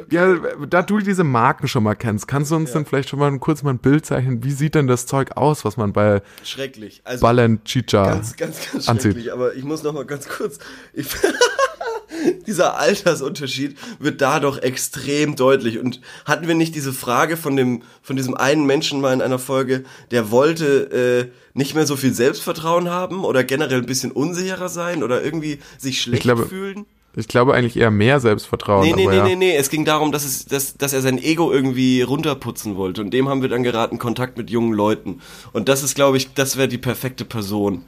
Ja, 0.10 0.36
da 0.68 0.82
du 0.82 1.00
diese 1.00 1.24
Marken 1.24 1.70
schon 1.70 1.84
mal 1.84 1.96
kennst, 1.96 2.28
kannst 2.28 2.52
du 2.52 2.56
uns 2.58 2.74
dann 2.74 2.86
vielleicht 2.86 3.08
schon 3.08 3.20
mal 3.20 3.38
kurz 3.40 3.64
mal 3.64 3.70
ein 3.70 3.80
Bild 3.80 4.06
zeichnen? 4.06 4.44
Wie 4.44 4.52
sieht 4.52 4.76
denn 4.76 4.88
das 4.88 5.06
Zeug 5.06 5.38
aus, 5.38 5.64
was 5.64 5.78
man 5.78 5.94
bei 5.94 6.22
Schrecklich. 6.44 7.02
Also, 7.06 7.22
Balenciaga 7.22 8.16
ganz, 8.16 8.36
ganz, 8.36 8.72
ganz 8.72 8.90
anzieht. 8.90 9.14
schrecklich. 9.14 9.32
Aber 9.32 9.56
ich 9.56 9.64
muss 9.64 9.84
noch 9.84 9.94
mal 9.94 10.06
ganz 10.06 10.28
kurz. 10.28 10.60
Ich, 10.94 11.08
dieser 12.48 12.78
Altersunterschied 12.78 13.78
wird 14.00 14.22
da 14.22 14.40
doch 14.40 14.62
extrem 14.62 15.36
deutlich. 15.36 15.80
Und 15.80 16.02
hatten 16.26 16.48
wir 16.48 16.56
nicht 16.56 16.76
diese 16.76 16.94
Frage 16.94 17.38
von 17.38 17.56
dem, 17.56 17.84
von 18.02 18.16
diesem 18.16 18.36
einen 18.36 18.66
Menschen 18.66 19.02
mal 19.02 19.14
in 19.14 19.22
einer 19.22 19.40
Folge, 19.40 19.84
der 20.12 20.32
wollte 20.32 21.32
äh, 21.32 21.58
nicht 21.58 21.76
mehr 21.76 21.86
so 21.86 21.96
viel 21.96 22.14
Selbstvertrauen 22.14 22.90
haben 22.90 23.24
oder 23.24 23.44
generell 23.44 23.80
ein 23.80 23.86
bisschen 23.86 24.12
unsicherer 24.12 24.70
sein 24.70 25.04
oder 25.04 25.24
irgendwie 25.24 25.60
sich 25.78 26.02
schlecht 26.02 26.24
glaube, 26.24 26.46
fühlen? 26.46 26.86
Ich 27.16 27.28
glaube 27.28 27.54
eigentlich 27.54 27.76
eher 27.76 27.92
mehr 27.92 28.22
Selbstvertrauen. 28.22 28.86
Nee, 28.86 28.94
nee, 28.94 29.06
nee, 29.06 29.18
ja. 29.18 29.24
nee, 29.24 29.36
nee. 29.36 29.56
Es 29.56 29.70
ging 29.70 29.84
darum, 29.84 30.14
dass, 30.14 30.24
es, 30.24 30.46
dass, 30.46 30.78
dass 30.78 30.94
er 30.94 31.02
sein 31.02 31.18
Ego 31.18 31.52
irgendwie 31.52 32.02
runterputzen 32.02 32.78
wollte. 32.78 33.02
Und 33.02 33.14
dem 33.14 33.28
haben 33.28 33.42
wir 33.42 33.50
dann 33.50 33.64
geraten, 33.64 34.00
Kontakt 34.00 34.38
mit 34.38 34.50
jungen 34.50 34.74
Leuten. 34.74 35.20
Und 35.52 35.68
das 35.68 35.84
ist, 35.84 35.96
glaube 35.96 36.18
ich, 36.18 36.34
das 36.34 36.56
wäre 36.56 36.70
die 36.70 36.78
perfekte 36.78 37.26
Person. 37.26 37.84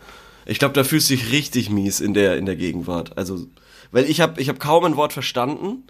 Ich 0.45 0.59
glaube, 0.59 0.73
da 0.73 0.83
fühlst 0.83 1.09
du 1.09 1.13
dich 1.13 1.31
richtig 1.31 1.69
mies 1.69 2.01
in 2.01 2.13
der, 2.13 2.37
in 2.37 2.45
der 2.45 2.57
Gegenwart. 2.57 3.17
Also, 3.17 3.45
weil 3.93 4.03
ich 4.09 4.19
habe 4.19 4.41
ich 4.41 4.49
hab 4.49 4.59
kaum 4.59 4.83
ein 4.83 4.97
Wort 4.97 5.13
verstanden. 5.13 5.83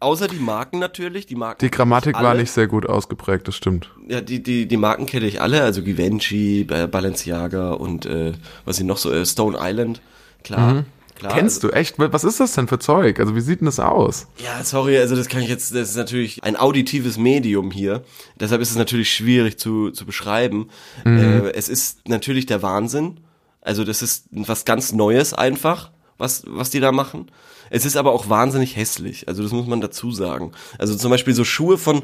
Außer 0.00 0.26
die 0.26 0.40
Marken 0.40 0.80
natürlich. 0.80 1.26
Die 1.26 1.36
Marken 1.36 1.64
Mhm. 1.64 1.70
Die 1.70 1.70
Grammatik 1.70 2.14
war 2.20 2.34
nicht 2.34 2.50
sehr 2.50 2.66
gut 2.66 2.86
ausgeprägt, 2.86 3.46
das 3.46 3.54
stimmt. 3.54 3.88
Ja, 4.08 4.20
die, 4.20 4.42
die, 4.42 4.66
die 4.66 4.76
Marken 4.76 5.06
kenne 5.06 5.26
ich 5.26 5.40
alle. 5.40 5.62
Also 5.62 5.82
Givenchy, 5.82 6.64
Ba- 6.64 6.88
Balenciaga 6.88 7.70
und 7.74 8.04
äh, 8.04 8.32
was 8.64 8.76
sie 8.78 8.84
noch 8.84 8.96
so, 8.98 9.12
äh, 9.12 9.24
Stone 9.24 9.56
Island. 9.60 10.00
Klar. 10.42 10.84
klar 11.14 11.32
Mhm. 11.34 11.38
Kennst 11.38 11.62
du 11.62 11.70
echt? 11.70 11.94
Was 12.00 12.24
ist 12.24 12.40
das 12.40 12.54
denn 12.54 12.66
für 12.66 12.80
Zeug? 12.80 13.20
Also 13.20 13.36
wie 13.36 13.40
sieht 13.40 13.60
denn 13.60 13.66
das 13.66 13.78
aus? 13.78 14.26
Ja, 14.38 14.64
sorry, 14.64 14.98
also 14.98 15.14
das 15.14 15.28
kann 15.28 15.40
ich 15.42 15.48
jetzt, 15.48 15.72
das 15.72 15.90
ist 15.90 15.96
natürlich 15.96 16.42
ein 16.42 16.56
auditives 16.56 17.16
Medium 17.16 17.70
hier. 17.70 18.02
Deshalb 18.40 18.60
ist 18.60 18.72
es 18.72 18.76
natürlich 18.76 19.14
schwierig 19.14 19.56
zu, 19.58 19.92
zu 19.92 20.04
beschreiben. 20.04 20.68
Äh, 21.04 21.50
es 21.52 21.68
ist 21.68 22.08
natürlich 22.08 22.46
der 22.46 22.60
Wahnsinn. 22.62 23.20
Also 23.60 23.84
das 23.84 24.02
ist 24.02 24.26
was 24.32 24.64
ganz 24.64 24.92
Neues 24.92 25.32
einfach, 25.32 25.92
was, 26.18 26.42
was 26.46 26.70
die 26.70 26.80
da 26.80 26.92
machen. 26.92 27.30
Es 27.70 27.84
ist 27.84 27.96
aber 27.96 28.12
auch 28.12 28.28
wahnsinnig 28.28 28.76
hässlich. 28.76 29.26
Also 29.26 29.42
das 29.42 29.52
muss 29.52 29.66
man 29.66 29.80
dazu 29.80 30.12
sagen. 30.12 30.52
Also 30.78 30.94
zum 30.96 31.10
Beispiel 31.10 31.34
so 31.34 31.44
Schuhe 31.44 31.78
von 31.78 32.02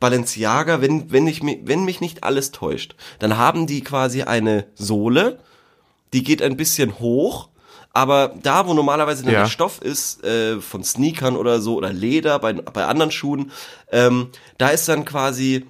Balenciaga, 0.00 0.80
wenn, 0.80 1.12
wenn, 1.12 1.26
ich, 1.26 1.42
wenn 1.42 1.84
mich 1.84 2.00
nicht 2.00 2.24
alles 2.24 2.50
täuscht, 2.50 2.96
dann 3.18 3.36
haben 3.36 3.66
die 3.66 3.82
quasi 3.82 4.22
eine 4.22 4.66
Sohle, 4.74 5.38
die 6.12 6.24
geht 6.24 6.42
ein 6.42 6.56
bisschen 6.56 6.98
hoch, 6.98 7.48
aber 7.92 8.34
da, 8.42 8.66
wo 8.66 8.74
normalerweise 8.74 9.24
Ja. 9.26 9.30
der 9.42 9.46
Stoff 9.46 9.80
ist, 9.82 10.24
äh, 10.24 10.60
von 10.60 10.82
Sneakern 10.82 11.36
oder 11.36 11.60
so, 11.60 11.76
oder 11.76 11.92
Leder, 11.92 12.38
bei, 12.38 12.54
bei 12.54 12.86
anderen 12.86 13.10
Schuhen, 13.12 13.52
ähm, 13.92 14.28
da 14.58 14.68
ist 14.68 14.88
dann 14.88 15.04
quasi 15.04 15.66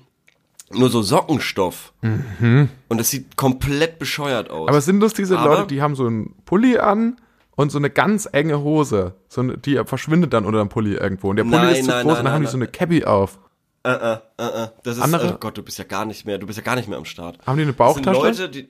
nur 0.70 0.88
so 0.88 1.02
Sockenstoff. 1.02 1.92
Und 2.00 2.70
das 2.98 3.10
sieht 3.10 3.36
komplett 3.36 3.98
bescheuert 3.98 4.48
aus. 4.50 4.62
Mhm. 4.62 4.68
Aber 4.68 4.80
sind 4.80 5.00
das 5.00 5.12
diese 5.12 5.36
Aber- 5.38 5.56
Leute, 5.56 5.66
die 5.66 5.82
haben 5.82 5.94
so 5.96 6.06
einen 6.06 6.34
Pulli 6.46 6.78
an 6.78 7.16
und 7.56 7.70
so 7.70 7.78
eine 7.78 7.90
ganz 7.90 8.28
enge 8.30 8.60
Hose, 8.62 9.14
so 9.28 9.40
eine, 9.42 9.58
die 9.58 9.80
verschwindet 9.84 10.32
dann 10.32 10.44
unter 10.44 10.58
dem 10.60 10.68
Pulli 10.68 10.94
irgendwo 10.94 11.30
und 11.30 11.36
der 11.36 11.44
Pulli 11.44 11.56
Nein, 11.56 11.74
ist 11.76 11.84
zu 11.84 11.90
nein, 11.90 12.02
groß 12.04 12.12
nein, 12.14 12.18
und 12.18 12.24
dann 12.24 12.32
haben 12.34 12.42
die 12.42 12.48
so 12.50 12.56
eine 12.56 12.66
Cappy 12.68 13.04
auf. 13.04 13.38
äh, 13.84 13.90
äh, 13.92 14.12
äh, 14.38 14.64
äh. 14.64 14.68
Das 14.84 14.96
ist, 14.96 15.02
Andere- 15.02 15.34
oh 15.34 15.38
Gott, 15.38 15.56
du 15.58 15.62
bist 15.62 15.78
ja 15.78 15.84
gar 15.84 16.04
nicht 16.04 16.24
mehr, 16.26 16.38
du 16.38 16.46
bist 16.46 16.58
ja 16.58 16.64
gar 16.64 16.76
nicht 16.76 16.88
mehr 16.88 16.98
am 16.98 17.04
Start. 17.04 17.38
Haben 17.46 17.56
die 17.58 17.62
eine 17.64 17.72
Das 17.74 17.94
sind 17.94 18.04
Bauchtasche? 18.04 18.42
Leute, 18.44 18.48
die, 18.48 18.68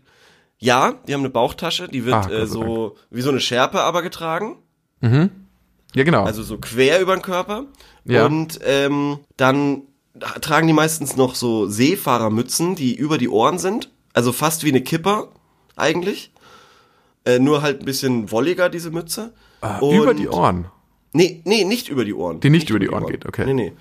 ja, 0.58 0.94
die 1.06 1.14
haben 1.14 1.20
eine 1.20 1.30
Bauchtasche, 1.30 1.88
die 1.88 2.04
wird 2.04 2.14
Ah, 2.14 2.30
äh, 2.30 2.46
so, 2.46 2.96
wie 3.10 3.20
so 3.22 3.30
eine 3.30 3.40
Schärpe 3.40 3.80
aber 3.82 4.02
getragen. 4.02 4.56
Ja, 5.00 6.04
genau. 6.04 6.24
also 6.24 6.42
so 6.42 6.58
quer 6.58 7.00
über 7.00 7.14
den 7.16 7.22
Körper. 7.22 7.64
Ja. 8.04 8.24
Und 8.26 8.60
ähm, 8.64 9.18
dann 9.36 9.82
tragen 10.40 10.66
die 10.66 10.72
meistens 10.72 11.16
noch 11.16 11.34
so 11.34 11.66
Seefahrermützen, 11.66 12.74
die 12.76 12.94
über 12.94 13.18
die 13.18 13.28
Ohren 13.28 13.58
sind. 13.58 13.90
Also 14.12 14.32
fast 14.32 14.64
wie 14.64 14.68
eine 14.70 14.82
Kipper 14.82 15.28
eigentlich. 15.76 16.32
Äh, 17.24 17.38
nur 17.38 17.62
halt 17.62 17.80
ein 17.80 17.84
bisschen 17.84 18.30
wolliger, 18.30 18.68
diese 18.68 18.90
Mütze. 18.90 19.32
Ah, 19.60 19.78
über 19.80 20.14
die 20.14 20.28
Ohren. 20.28 20.66
Nee, 21.12 21.42
nee, 21.44 21.64
nicht 21.64 21.88
über 21.88 22.04
die 22.04 22.14
Ohren. 22.14 22.40
Die 22.40 22.50
nicht 22.50 22.70
über 22.70 22.78
die 22.78 22.90
Ohren 22.90 23.06
geht, 23.06 23.26
okay. 23.26 23.44
Nee, 23.46 23.54
nee. 23.54 23.72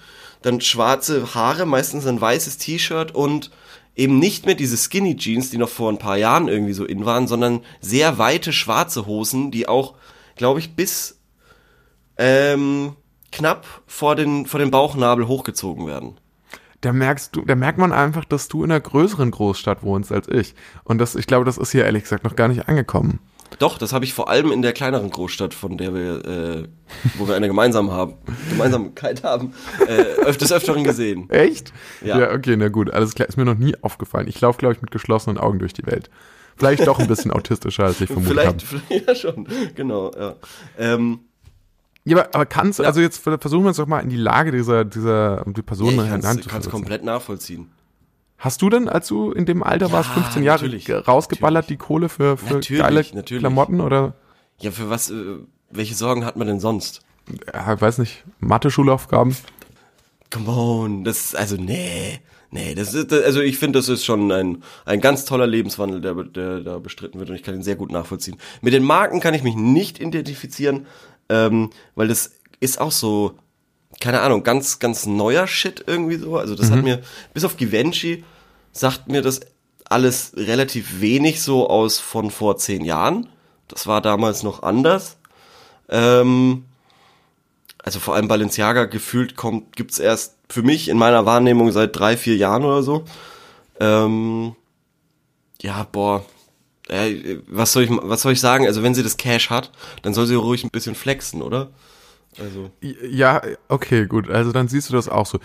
Dann 0.42 0.60
schwarze 0.62 1.34
Haare, 1.34 1.66
meistens 1.66 2.06
ein 2.06 2.20
weißes 2.20 2.58
T-Shirt 2.58 3.14
und 3.14 3.52
eben 3.96 4.20
nicht 4.20 4.46
mehr 4.46 4.56
diese 4.56 4.78
Skinny 4.78 5.16
Jeans, 5.16 5.50
die 5.50 5.58
noch 5.58 5.70
vor 5.70 5.92
ein 5.92 5.98
paar 5.98 6.18
Jahren 6.18 6.48
irgendwie 6.48 6.74
so 6.74 6.86
in 6.86 7.06
waren, 7.06 7.28
sondern 7.28 7.62
sehr 7.80 8.18
weite 8.18 8.54
schwarze 8.54 9.06
Hosen, 9.06 9.52
die 9.52 9.68
auch, 9.68 9.96
glaube 10.36 10.60
ich, 10.60 10.76
bis 10.76 11.20
ähm, 12.18 12.96
knapp 13.32 13.66
vor 13.88 14.16
den, 14.16 14.46
vor 14.46 14.60
den 14.60 14.72
Bauchnabel 14.72 15.28
hochgezogen 15.28 15.88
werden. 15.88 16.20
Da 16.82 16.94
merkst 16.94 17.36
du, 17.36 17.42
da 17.44 17.56
merkt 17.56 17.78
man 17.78 17.94
einfach, 17.94 18.26
dass 18.26 18.48
du 18.48 18.64
in 18.64 18.72
einer 18.72 18.80
größeren 18.80 19.30
Großstadt 19.30 19.84
wohnst 19.84 20.12
als 20.12 20.28
ich. 20.28 20.56
Und 20.84 20.98
das, 20.98 21.16
ich 21.16 21.28
glaube, 21.28 21.46
das 21.46 21.60
ist 21.60 21.72
hier 21.72 21.86
ehrlich 21.86 22.04
gesagt 22.04 22.24
noch 22.24 22.36
gar 22.36 22.48
nicht 22.48 22.68
angekommen. 22.68 23.20
Doch, 23.60 23.78
das 23.78 23.94
habe 23.94 24.06
ich 24.06 24.14
vor 24.14 24.30
allem 24.30 24.52
in 24.52 24.62
der 24.62 24.74
kleineren 24.74 25.10
Großstadt, 25.10 25.54
von 25.54 25.78
der 25.78 25.94
wir, 25.94 26.26
äh, 26.26 26.68
wo 27.18 27.28
wir 27.28 27.36
eine 27.36 27.48
gemeinsam 27.48 27.92
haben, 27.92 28.14
Gemeinsamkeit 28.50 29.24
haben, 29.24 29.54
äh, 29.88 30.02
öfters 30.26 30.52
öfteren 30.52 30.84
gesehen. 30.84 31.30
Echt? 31.30 31.74
Ja. 32.04 32.20
ja, 32.20 32.34
okay, 32.34 32.56
na 32.58 32.70
gut, 32.70 32.92
alles 32.92 33.14
klar. 33.14 33.28
Ist 33.28 33.38
mir 33.38 33.46
noch 33.46 33.58
nie 33.58 33.76
aufgefallen. 33.82 34.28
Ich 34.28 34.40
laufe, 34.42 34.58
glaube 34.58 34.76
ich, 34.76 34.82
mit 34.82 34.92
geschlossenen 34.92 35.38
Augen 35.38 35.60
durch 35.60 35.74
die 35.74 35.86
Welt. 35.86 36.10
Vielleicht 36.58 36.86
doch 36.88 37.00
ein 37.00 37.08
bisschen 37.08 37.32
autistischer, 37.32 37.86
als 37.86 38.02
ich 38.02 38.08
vermutet 38.08 38.46
habe. 38.46 38.60
Vielleicht, 38.60 38.84
vielleicht, 38.88 39.08
ja 39.08 39.16
schon, 39.16 39.48
genau, 39.76 40.12
ja. 40.18 40.36
Ähm, 40.78 41.20
Ja, 42.04 42.18
aber, 42.18 42.36
aber 42.36 42.46
kannst 42.46 42.80
du, 42.80 42.84
also 42.84 43.02
jetzt 43.02 43.18
versuchen 43.20 43.64
wir 43.64 43.70
uns 43.70 43.78
doch 43.78 43.88
mal 43.88 44.00
in 44.00 44.10
die 44.10 44.18
Lage 44.18 44.52
dieser, 44.52 44.86
dieser 44.86 45.44
die 45.46 45.62
Person 45.62 45.96
ja, 45.96 46.04
ich 46.04 46.10
kann's, 46.10 46.42
zu 46.42 46.50
versetzen. 46.50 46.72
komplett 46.72 47.04
nachvollziehen. 47.04 47.72
Hast 48.42 48.62
du 48.62 48.70
denn, 48.70 48.90
als 48.90 49.08
du 49.08 49.32
in 49.32 49.46
dem 49.46 49.62
Alter 49.64 49.92
warst, 49.92 50.10
Ja, 50.10 50.16
15 50.16 50.44
Jahre, 50.44 50.64
natürlich, 50.64 50.86
ge- 50.86 50.96
rausgeballert 50.98 51.70
die 51.70 51.78
Kohle 51.78 52.10
für, 52.10 52.38
für 52.38 52.56
Natürlich, 52.56 52.82
geile 52.82 53.06
natürlich. 53.14 53.40
Klamotten 53.42 53.80
oder, 53.82 54.16
Ja, 54.60 54.72
für 54.72 54.90
was, 54.90 55.10
äh, 55.12 55.16
welche 55.70 55.94
Sorgen 55.96 56.26
hat 56.26 56.36
man 56.38 56.48
denn 56.48 56.60
sonst? 56.60 57.02
ja, 57.54 57.80
weiß 57.80 58.00
nicht, 58.00 58.24
Mathe-Schulaufgaben? 58.40 59.36
Come 60.32 60.50
on, 60.50 61.04
das 61.04 61.26
ist, 61.26 61.36
also, 61.36 61.56
nee, 61.56 62.20
nee, 62.50 62.74
das 62.74 62.94
ist, 62.94 63.12
also 63.14 63.42
ich 63.42 63.58
finde, 63.60 63.78
das 63.80 63.90
ist 63.90 64.06
schon 64.06 64.32
ein, 64.32 64.64
ein 64.86 65.02
ganz 65.02 65.26
toller 65.26 65.46
Lebenswandel, 65.46 66.02
der, 66.02 66.16
der 66.16 66.60
da 66.62 66.80
bestritten 66.80 67.20
wird 67.20 67.30
und 67.30 67.36
ich 67.36 67.44
kann 67.44 67.54
ihn 67.56 67.64
sehr 67.64 67.76
gut 67.76 67.92
nachvollziehen. 67.92 68.38
Mit 68.62 68.74
den 68.74 68.84
Marken 68.84 69.20
kann 69.20 69.34
ich 69.34 69.44
mich 69.44 69.56
nicht 69.56 70.00
identifizieren, 70.00 70.88
ähm, 71.30 71.70
weil 71.96 72.08
das 72.08 72.32
ist 72.60 72.80
auch 72.82 72.92
so, 72.92 73.34
keine 74.00 74.22
Ahnung, 74.22 74.44
ganz, 74.44 74.80
ganz 74.80 75.06
neuer 75.06 75.48
Shit 75.48 75.84
irgendwie 75.86 76.16
so. 76.18 76.38
Also 76.38 76.56
das 76.56 76.72
hat 76.72 76.82
mir, 76.82 77.02
bis 77.34 77.44
auf 77.44 77.58
Givenchy, 77.58 78.24
sagt 78.72 79.08
mir 79.08 79.22
das 79.22 79.42
alles 79.86 80.34
relativ 80.36 81.02
wenig 81.02 81.42
so 81.42 81.70
aus 81.70 82.00
von 82.00 82.32
vor 82.32 82.58
zehn 82.58 82.86
Jahren. 82.86 83.28
Das 83.68 83.88
war 83.88 84.02
damals 84.02 84.44
noch 84.44 84.64
anders. 84.64 85.18
Ähm, 85.90 86.66
also 87.84 88.00
vor 88.00 88.16
allem 88.16 88.28
Balenciaga 88.28 88.86
gefühlt 88.86 89.36
kommt, 89.36 89.76
gibt's 89.76 90.00
erst 90.00 90.36
für 90.50 90.64
mich 90.64 90.88
in 90.88 90.98
meiner 90.98 91.26
Wahrnehmung 91.26 91.72
seit 91.72 91.96
drei, 91.96 92.16
vier 92.16 92.36
Jahren 92.36 92.64
oder 92.64 92.84
so. 92.84 93.04
Ähm, 93.80 94.56
ja, 95.62 95.88
boah. 95.92 96.24
Äh, 96.88 97.40
was 97.48 97.74
soll 97.74 97.84
ich, 97.84 97.90
was 97.92 98.22
soll 98.22 98.34
ich 98.34 98.42
sagen? 98.42 98.68
Also 98.68 98.84
wenn 98.84 98.96
sie 98.96 99.04
das 99.04 99.18
Cash 99.18 99.50
hat, 99.50 99.72
dann 100.02 100.14
soll 100.14 100.28
sie 100.28 100.36
ruhig 100.36 100.64
ein 100.64 100.70
bisschen 100.70 100.96
flexen, 100.96 101.42
oder? 101.42 101.70
Also. 102.40 102.72
Ja, 102.82 103.42
okay, 103.68 104.06
gut. 104.06 104.30
Also 104.30 104.52
dann 104.52 104.68
siehst 104.68 104.90
du 104.90 104.94
das 104.94 105.10
auch 105.10 105.26
so. 105.26 105.40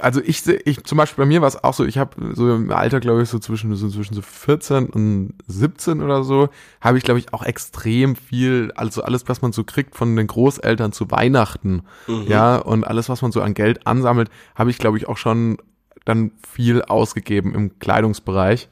Also 0.00 0.20
ich 0.20 0.42
sehe, 0.42 0.60
ich 0.64 0.84
zum 0.84 0.98
Beispiel 0.98 1.22
bei 1.22 1.26
mir 1.26 1.40
war 1.40 1.48
es 1.48 1.62
auch 1.62 1.72
so. 1.72 1.84
Ich 1.84 1.96
habe 1.96 2.34
so 2.34 2.54
im 2.54 2.70
Alter, 2.70 3.00
glaube 3.00 3.22
ich, 3.22 3.28
so 3.28 3.38
zwischen 3.38 3.74
so 3.76 3.88
zwischen 3.88 4.14
so 4.14 4.20
14 4.20 4.86
und 4.86 5.34
17 5.46 6.02
oder 6.02 6.22
so, 6.24 6.50
habe 6.80 6.98
ich, 6.98 7.04
glaube 7.04 7.18
ich, 7.18 7.32
auch 7.32 7.42
extrem 7.42 8.16
viel, 8.16 8.72
also 8.74 9.02
alles, 9.02 9.28
was 9.28 9.40
man 9.40 9.52
so 9.52 9.64
kriegt 9.64 9.96
von 9.96 10.14
den 10.16 10.26
Großeltern 10.26 10.92
zu 10.92 11.10
Weihnachten, 11.10 11.84
ja, 12.26 12.56
und 12.56 12.84
alles, 12.84 13.08
was 13.08 13.22
man 13.22 13.32
so 13.32 13.40
an 13.40 13.54
Geld 13.54 13.86
ansammelt, 13.86 14.28
habe 14.54 14.70
ich, 14.70 14.78
glaube 14.78 14.98
ich, 14.98 15.08
auch 15.08 15.16
schon 15.16 15.58
dann 16.04 16.32
viel 16.46 16.82
ausgegeben 16.82 17.54
im 17.54 17.78
Kleidungsbereich. 17.78 18.68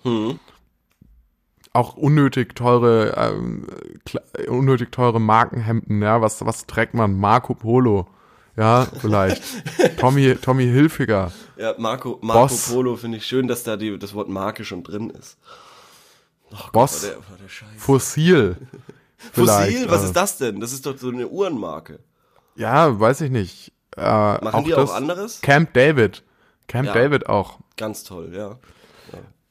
Auch 1.72 1.96
unnötig 1.96 2.56
teure, 2.56 3.14
ähm, 3.16 3.66
kle- 4.06 4.48
unnötig 4.48 4.90
teure 4.90 5.20
Markenhemden, 5.20 6.02
ja, 6.02 6.20
was, 6.20 6.44
was 6.44 6.66
trägt 6.66 6.94
man? 6.94 7.16
Marco 7.18 7.54
Polo, 7.54 8.08
ja, 8.56 8.86
vielleicht. 9.00 9.42
Tommy, 9.98 10.34
Tommy 10.36 10.64
Hilfiger. 10.64 11.30
Ja, 11.56 11.74
Marco, 11.78 12.18
Marco 12.22 12.40
Boss. 12.48 12.72
Polo 12.72 12.96
finde 12.96 13.18
ich 13.18 13.26
schön, 13.26 13.46
dass 13.46 13.62
da 13.62 13.76
die, 13.76 13.96
das 13.98 14.14
Wort 14.14 14.28
Marke 14.28 14.64
schon 14.64 14.82
drin 14.82 15.10
ist. 15.10 15.38
Oh 16.50 16.56
Gott, 16.56 16.72
Boss. 16.72 17.02
war 17.04 17.10
der, 17.10 17.18
war 17.18 17.36
der. 17.38 17.48
Fossil. 17.78 18.56
vielleicht, 19.16 19.72
Fossil, 19.76 19.90
was 19.90 20.02
äh, 20.02 20.06
ist 20.06 20.16
das 20.16 20.38
denn? 20.38 20.58
Das 20.60 20.72
ist 20.72 20.84
doch 20.86 20.98
so 20.98 21.08
eine 21.10 21.28
Uhrenmarke. 21.28 22.00
Ja, 22.56 22.98
weiß 22.98 23.20
ich 23.20 23.30
nicht. 23.30 23.72
Äh, 23.96 24.02
Machen 24.44 24.64
die 24.64 24.70
das, 24.70 24.90
auch 24.90 24.94
anderes? 24.94 25.40
Camp 25.40 25.72
David. 25.74 26.24
Camp 26.66 26.88
Ja. 26.88 26.94
David 26.94 27.28
auch. 27.28 27.58
Ganz 27.76 28.02
toll, 28.02 28.32
ja. 28.34 28.58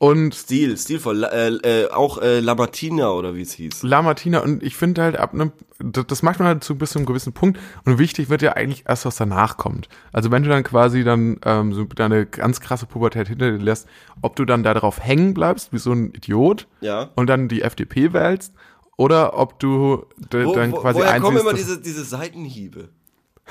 Und 0.01 0.33
Stil, 0.33 0.77
stilvoll. 0.77 1.25
Äh, 1.25 1.49
äh, 1.83 1.91
auch 1.91 2.21
äh, 2.21 2.39
Lamartina 2.39 3.11
oder 3.11 3.35
wie 3.35 3.41
es 3.41 3.51
hieß. 3.51 3.83
La 3.83 4.01
Martina 4.01 4.39
und 4.39 4.63
ich 4.63 4.77
finde 4.77 5.03
halt 5.03 5.17
ab 5.17 5.33
einem, 5.33 5.51
das, 5.77 6.07
das 6.07 6.23
macht 6.23 6.39
man 6.39 6.47
halt 6.47 6.63
zu 6.63 6.77
bis 6.77 6.91
zu 6.91 6.99
einem 6.99 7.05
gewissen 7.05 7.33
Punkt 7.33 7.59
und 7.83 7.99
wichtig 7.99 8.29
wird 8.29 8.41
ja 8.41 8.53
eigentlich 8.53 8.85
erst, 8.87 9.05
was 9.05 9.17
danach 9.17 9.57
kommt. 9.57 9.89
Also 10.13 10.31
wenn 10.31 10.43
du 10.43 10.49
dann 10.49 10.63
quasi 10.63 11.03
dann 11.03 11.37
ähm, 11.43 11.73
so 11.73 11.83
deine 11.83 12.25
ganz 12.25 12.61
krasse 12.61 12.85
Pubertät 12.85 13.27
hinter 13.27 13.51
dir 13.51 13.57
lässt, 13.57 13.87
ob 14.21 14.37
du 14.37 14.45
dann 14.45 14.63
da 14.63 14.73
drauf 14.73 15.01
hängen 15.01 15.33
bleibst, 15.33 15.73
wie 15.73 15.79
so 15.79 15.91
ein 15.91 16.13
Idiot 16.13 16.67
Ja. 16.79 17.09
und 17.17 17.27
dann 17.27 17.49
die 17.49 17.61
FDP 17.61 18.13
wählst 18.13 18.53
oder 18.95 19.37
ob 19.37 19.59
du 19.59 20.05
Wo, 20.31 20.53
dann 20.53 20.71
wo, 20.71 20.77
quasi 20.77 20.99
woher 20.99 21.19
kommen 21.19 21.37
immer 21.37 21.53
diese, 21.53 21.79
diese 21.81 22.05
Seitenhiebe? 22.05 22.87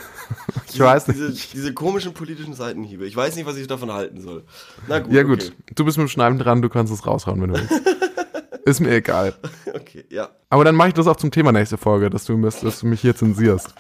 ich 0.73 0.79
weiß 0.81 1.07
Diese, 1.07 1.31
nicht. 1.31 1.53
diese 1.55 1.73
komischen 1.75 2.13
politischen 2.15 2.55
Seitenhiebe. 2.55 3.07
Ich 3.07 3.17
weiß 3.17 3.37
nicht, 3.37 3.47
was 3.47 3.57
ich 3.57 3.67
davon 3.67 3.93
halten 3.93 4.21
soll. 4.21 4.45
Na 4.87 4.99
gut. 4.99 5.13
Ja 5.13 5.23
gut, 5.23 5.43
Okay, 5.45 5.73
du 5.75 5.85
bist 5.85 5.97
mit 5.99 6.07
dem 6.07 6.11
Schneiden 6.11 6.39
dran, 6.39 6.63
du 6.63 6.69
kannst 6.69 6.93
es 6.93 7.07
raushauen, 7.07 7.41
wenn 7.43 7.53
du 7.53 7.61
willst. 7.61 7.83
Ist 8.65 8.81
mir 8.81 8.91
egal. 8.91 9.35
okay 9.75 10.05
ja. 10.11 10.29
Aber 10.51 10.65
dann 10.65 10.75
mache 10.75 10.89
ich 10.89 10.95
das 10.95 11.07
auch 11.07 11.17
zum 11.17 11.31
Thema 11.31 11.53
nächste 11.53 11.79
Folge, 11.79 12.11
dass 12.11 12.25
du, 12.27 12.37
dass 12.41 12.61
du 12.81 12.87
mich 12.87 13.01
hier 13.01 13.17
zensierst. 13.17 13.75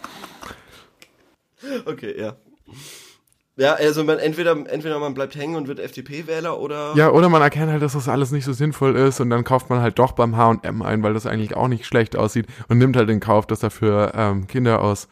Okay, 1.84 2.18
ja. 2.18 2.36
Ja, 3.56 3.74
also 3.74 4.04
man 4.04 4.20
entweder, 4.20 4.52
entweder 4.52 5.00
man 5.00 5.14
bleibt 5.14 5.34
hängen 5.34 5.56
und 5.56 5.66
wird 5.66 5.80
FDP-Wähler 5.80 6.60
oder. 6.60 6.92
Ja, 6.94 7.10
oder 7.10 7.28
man 7.28 7.42
erkennt 7.42 7.72
halt, 7.72 7.82
dass 7.82 7.94
das 7.94 8.08
alles 8.08 8.30
nicht 8.30 8.44
so 8.44 8.52
sinnvoll 8.52 8.94
ist 8.94 9.18
und 9.20 9.30
dann 9.30 9.42
kauft 9.42 9.68
man 9.68 9.80
halt 9.80 9.98
doch 9.98 10.12
beim 10.12 10.36
H&M 10.36 10.80
ein, 10.80 11.02
weil 11.02 11.12
das 11.12 11.26
eigentlich 11.26 11.56
auch 11.56 11.66
nicht 11.66 11.84
schlecht 11.84 12.14
aussieht 12.16 12.46
und 12.68 12.78
nimmt 12.78 12.96
halt 12.96 13.10
in 13.10 13.18
Kauf, 13.18 13.48
dass 13.48 13.58
dafür 13.58 14.12
ähm, 14.14 14.46
Kinder 14.46 14.80
aus, 14.80 15.08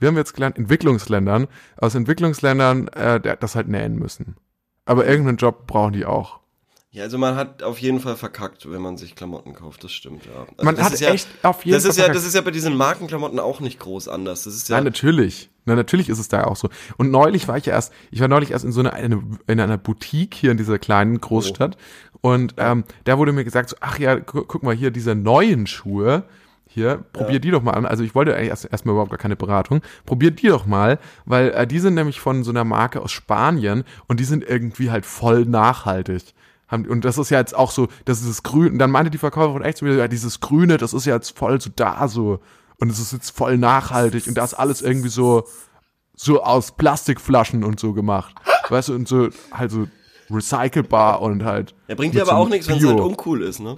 wir 0.00 0.08
haben 0.08 0.16
jetzt 0.16 0.34
gelernt, 0.34 0.58
Entwicklungsländern, 0.58 1.46
aus 1.76 1.94
Entwicklungsländern 1.94 2.88
äh, 2.88 3.36
das 3.38 3.54
halt 3.54 3.68
nähen 3.68 3.96
müssen. 3.96 4.36
Aber 4.84 5.06
irgendeinen 5.06 5.36
Job 5.36 5.66
brauchen 5.66 5.92
die 5.92 6.04
auch. 6.04 6.40
Ja, 6.92 7.04
also 7.04 7.18
man 7.18 7.36
hat 7.36 7.62
auf 7.62 7.78
jeden 7.78 8.00
Fall 8.00 8.16
verkackt, 8.16 8.68
wenn 8.68 8.82
man 8.82 8.96
sich 8.96 9.14
Klamotten 9.14 9.54
kauft, 9.54 9.84
das 9.84 9.92
stimmt, 9.92 10.24
ja. 10.26 10.40
Also 10.40 10.64
Man 10.64 10.76
hat 10.82 10.92
ist 10.92 10.98
ja, 10.98 11.10
echt 11.10 11.28
auf 11.44 11.64
jeden 11.64 11.74
das 11.76 11.84
Fall 11.84 11.90
ist 11.90 11.96
ja, 11.98 12.04
verkackt. 12.04 12.16
das 12.16 12.26
ist 12.26 12.34
ja 12.34 12.40
bei 12.40 12.50
diesen 12.50 12.76
Markenklamotten 12.76 13.38
auch 13.38 13.60
nicht 13.60 13.78
groß 13.78 14.08
anders. 14.08 14.42
Das 14.42 14.56
ist 14.56 14.68
ja. 14.68 14.74
Nein, 14.74 14.84
natürlich. 14.84 15.50
Na, 15.66 15.76
natürlich 15.76 16.08
ist 16.08 16.18
es 16.18 16.26
da 16.26 16.44
auch 16.44 16.56
so. 16.56 16.68
Und 16.96 17.12
neulich 17.12 17.46
war 17.46 17.56
ich 17.56 17.66
ja 17.66 17.74
erst, 17.74 17.92
ich 18.10 18.20
war 18.20 18.26
neulich 18.26 18.50
erst 18.50 18.64
in 18.64 18.72
so 18.72 18.80
einer, 18.80 18.94
eine, 18.94 19.22
in 19.46 19.60
einer 19.60 19.78
Boutique 19.78 20.34
hier 20.34 20.50
in 20.50 20.56
dieser 20.56 20.80
kleinen 20.80 21.20
Großstadt. 21.20 21.76
Und 22.22 22.54
ähm, 22.56 22.82
da 23.04 23.18
wurde 23.18 23.32
mir 23.32 23.44
gesagt, 23.44 23.70
so, 23.70 23.76
ach 23.80 24.00
ja, 24.00 24.16
gu 24.16 24.42
guck 24.42 24.64
mal 24.64 24.74
hier, 24.74 24.90
diese 24.90 25.14
neuen 25.14 25.68
Schuhe, 25.68 26.24
hier, 26.72 27.04
probier 27.12 27.40
die 27.40 27.50
doch 27.50 27.62
mal 27.62 27.72
an. 27.72 27.84
Also 27.84 28.04
ich 28.04 28.14
wollte 28.14 28.34
eigentlich 28.36 28.50
erst 28.50 28.70
erstmal 28.70 28.92
überhaupt 28.92 29.10
gar 29.10 29.18
keine 29.18 29.34
Beratung. 29.34 29.80
Probier 30.06 30.30
die 30.30 30.46
doch 30.46 30.66
mal, 30.66 30.98
weil 31.24 31.50
äh, 31.50 31.66
die 31.66 31.80
sind 31.80 31.94
nämlich 31.94 32.20
von 32.20 32.44
so 32.44 32.50
einer 32.52 32.62
Marke 32.64 33.00
aus 33.02 33.10
Spanien 33.10 33.82
und 34.06 34.20
die 34.20 34.24
sind 34.24 34.44
irgendwie 34.48 34.90
halt 34.90 35.04
voll 35.04 35.44
nachhaltig. 35.46 36.22
Haben- 36.68 36.86
Und 36.86 37.04
das 37.04 37.18
ist 37.18 37.30
ja 37.30 37.38
jetzt 37.40 37.56
auch 37.56 37.72
so, 37.72 37.88
das 38.04 38.20
ist 38.20 38.28
das 38.28 38.42
Grün. 38.44 38.74
Und 38.74 38.78
dann 38.78 38.92
meinte 38.92 39.10
die 39.10 39.18
Verkäuferin 39.18 39.62
echt 39.62 39.78
so 39.78 39.86
wieder, 39.86 39.96
ja, 39.96 40.06
dieses 40.06 40.38
Grüne, 40.38 40.76
das 40.76 40.92
ist 40.94 41.06
ja 41.06 41.16
jetzt 41.16 41.36
voll 41.36 41.60
so 41.60 41.70
da 41.74 42.06
so. 42.06 42.38
Und 42.78 42.88
es 42.90 43.00
ist 43.00 43.12
jetzt 43.12 43.30
voll 43.36 43.58
nachhaltig 43.58 44.28
und 44.28 44.38
da 44.38 44.44
ist 44.44 44.54
alles 44.54 44.80
irgendwie 44.80 45.08
so, 45.08 45.44
so 46.14 46.42
aus 46.44 46.70
Plastikflaschen 46.76 47.64
und 47.64 47.80
so 47.80 47.92
gemacht. 47.94 48.34
Weißt 48.68 48.90
du, 48.90 48.94
und 48.94 49.08
so 49.08 49.28
halt 49.52 49.72
so 49.72 49.88
recycelbar 50.30 51.20
und 51.20 51.44
halt. 51.44 51.74
Er 51.88 51.96
bringt 51.96 52.14
mit 52.14 52.20
dir 52.22 52.26
aber 52.28 52.36
so 52.38 52.44
auch 52.44 52.48
nichts, 52.48 52.68
wenn 52.68 52.76
es 52.78 52.84
halt 52.86 53.00
uncool 53.00 53.42
ist, 53.42 53.58
ne? 53.60 53.76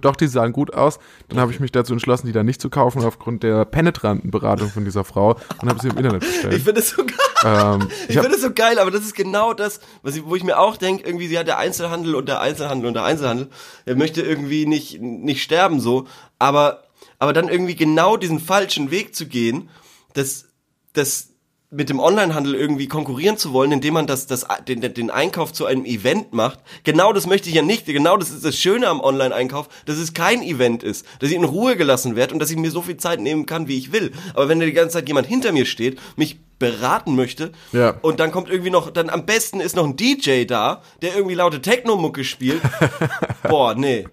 Doch, 0.00 0.16
die 0.16 0.26
sahen 0.26 0.52
gut 0.52 0.74
aus. 0.74 0.98
Dann 1.28 1.38
habe 1.38 1.52
ich 1.52 1.60
mich 1.60 1.70
dazu 1.72 1.92
entschlossen, 1.92 2.26
die 2.26 2.32
dann 2.32 2.44
nicht 2.46 2.60
zu 2.60 2.70
kaufen, 2.70 3.02
aufgrund 3.04 3.42
der 3.42 3.64
penetranten 3.64 4.30
Beratung 4.30 4.68
von 4.68 4.84
dieser 4.84 5.04
Frau 5.04 5.36
und 5.62 5.68
habe 5.68 5.80
sie 5.80 5.88
im 5.88 5.96
Internet 5.96 6.24
Ich 6.24 6.30
bestellt. 6.30 6.62
finde 6.62 6.80
es 6.80 6.90
so 6.90 7.04
geil. 7.04 7.16
Ähm, 7.44 7.88
Ich 8.08 8.16
ich 8.16 8.20
finde 8.20 8.36
es 8.36 8.42
so 8.42 8.52
geil, 8.52 8.78
aber 8.78 8.90
das 8.90 9.02
ist 9.02 9.14
genau 9.14 9.54
das, 9.54 9.80
was 10.02 10.16
ich, 10.16 10.24
wo 10.26 10.34
ich 10.36 10.44
mir 10.44 10.58
auch 10.58 10.76
denke, 10.76 11.04
irgendwie, 11.06 11.28
sie 11.28 11.38
hat 11.38 11.46
der 11.46 11.58
Einzelhandel 11.58 12.14
und 12.14 12.28
der 12.28 12.40
Einzelhandel 12.40 12.88
und 12.88 12.94
der 12.94 13.04
Einzelhandel, 13.04 13.48
der 13.86 13.96
möchte 13.96 14.20
irgendwie 14.22 14.66
nicht, 14.66 15.00
nicht 15.00 15.42
sterben 15.42 15.80
so, 15.80 16.06
aber, 16.38 16.82
aber 17.18 17.32
dann 17.32 17.48
irgendwie 17.48 17.76
genau 17.76 18.16
diesen 18.16 18.40
falschen 18.40 18.90
Weg 18.90 19.14
zu 19.14 19.26
gehen, 19.26 19.70
das, 20.14 20.46
das 20.92 21.29
mit 21.72 21.88
dem 21.88 22.00
Onlinehandel 22.00 22.54
irgendwie 22.56 22.88
konkurrieren 22.88 23.36
zu 23.36 23.52
wollen, 23.52 23.70
indem 23.70 23.94
man 23.94 24.08
das, 24.08 24.26
das, 24.26 24.44
den, 24.66 24.80
den 24.80 25.10
Einkauf 25.10 25.52
zu 25.52 25.66
einem 25.66 25.84
Event 25.84 26.32
macht. 26.32 26.58
Genau 26.82 27.12
das 27.12 27.28
möchte 27.28 27.48
ich 27.48 27.54
ja 27.54 27.62
nicht. 27.62 27.86
Genau 27.86 28.16
das 28.16 28.30
ist 28.30 28.44
das 28.44 28.58
Schöne 28.58 28.88
am 28.88 29.00
Online-Einkauf, 29.00 29.68
dass 29.86 29.96
es 29.96 30.12
kein 30.12 30.42
Event 30.42 30.82
ist, 30.82 31.06
dass 31.20 31.30
ich 31.30 31.36
in 31.36 31.44
Ruhe 31.44 31.76
gelassen 31.76 32.16
werde 32.16 32.34
und 32.34 32.40
dass 32.40 32.50
ich 32.50 32.56
mir 32.56 32.72
so 32.72 32.82
viel 32.82 32.96
Zeit 32.96 33.20
nehmen 33.20 33.46
kann, 33.46 33.68
wie 33.68 33.78
ich 33.78 33.92
will. 33.92 34.10
Aber 34.34 34.48
wenn 34.48 34.58
da 34.58 34.66
die 34.66 34.72
ganze 34.72 34.94
Zeit 34.94 35.06
jemand 35.06 35.28
hinter 35.28 35.52
mir 35.52 35.64
steht, 35.64 36.00
mich 36.16 36.40
beraten 36.58 37.14
möchte. 37.14 37.52
Ja. 37.72 37.96
Und 38.02 38.18
dann 38.18 38.32
kommt 38.32 38.50
irgendwie 38.50 38.70
noch, 38.70 38.90
dann 38.90 39.08
am 39.08 39.24
besten 39.24 39.60
ist 39.60 39.76
noch 39.76 39.86
ein 39.86 39.96
DJ 39.96 40.44
da, 40.46 40.82
der 41.02 41.14
irgendwie 41.14 41.36
laute 41.36 41.62
Techno-Mucke 41.62 42.24
spielt. 42.24 42.60
Boah, 43.48 43.74
nee. 43.74 44.06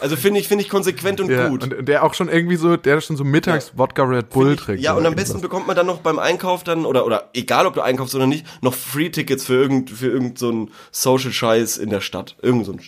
Also 0.00 0.16
finde 0.16 0.40
ich, 0.40 0.48
finde 0.48 0.64
ich 0.64 0.70
konsequent 0.70 1.20
und 1.20 1.30
Ja, 1.30 1.48
gut. 1.48 1.62
und 1.62 1.86
der 1.88 2.02
auch 2.04 2.14
schon 2.14 2.28
irgendwie 2.28 2.56
so, 2.56 2.76
der 2.76 3.00
schon 3.00 3.16
so 3.16 3.24
mittags 3.24 3.72
Wodka 3.76 4.02
Red 4.02 4.30
Bull 4.30 4.56
trinkt. 4.56 4.82
Ja, 4.82 4.92
oder 4.92 5.00
und 5.00 5.06
am 5.06 5.14
besten 5.14 5.40
bekommt 5.40 5.66
man 5.66 5.76
dann 5.76 5.86
noch 5.86 5.98
beim 5.98 6.18
Einkauf 6.18 6.64
dann, 6.64 6.86
oder, 6.86 7.04
oder 7.04 7.28
egal 7.34 7.66
ob 7.66 7.74
du 7.74 7.82
einkaufst 7.82 8.14
oder 8.14 8.26
nicht, 8.26 8.46
noch 8.62 8.74
Free-Tickets 8.74 9.44
für 9.44 9.54
irgend, 9.54 9.90
für 9.90 10.08
irgend 10.08 10.38
so 10.38 10.48
einen 10.48 10.70
Social-Scheiß 10.90 11.76
in 11.76 11.90
der 11.90 12.00
Stadt. 12.00 12.36
Irgend 12.40 12.66
so 12.66 12.72
ein, 12.72 12.80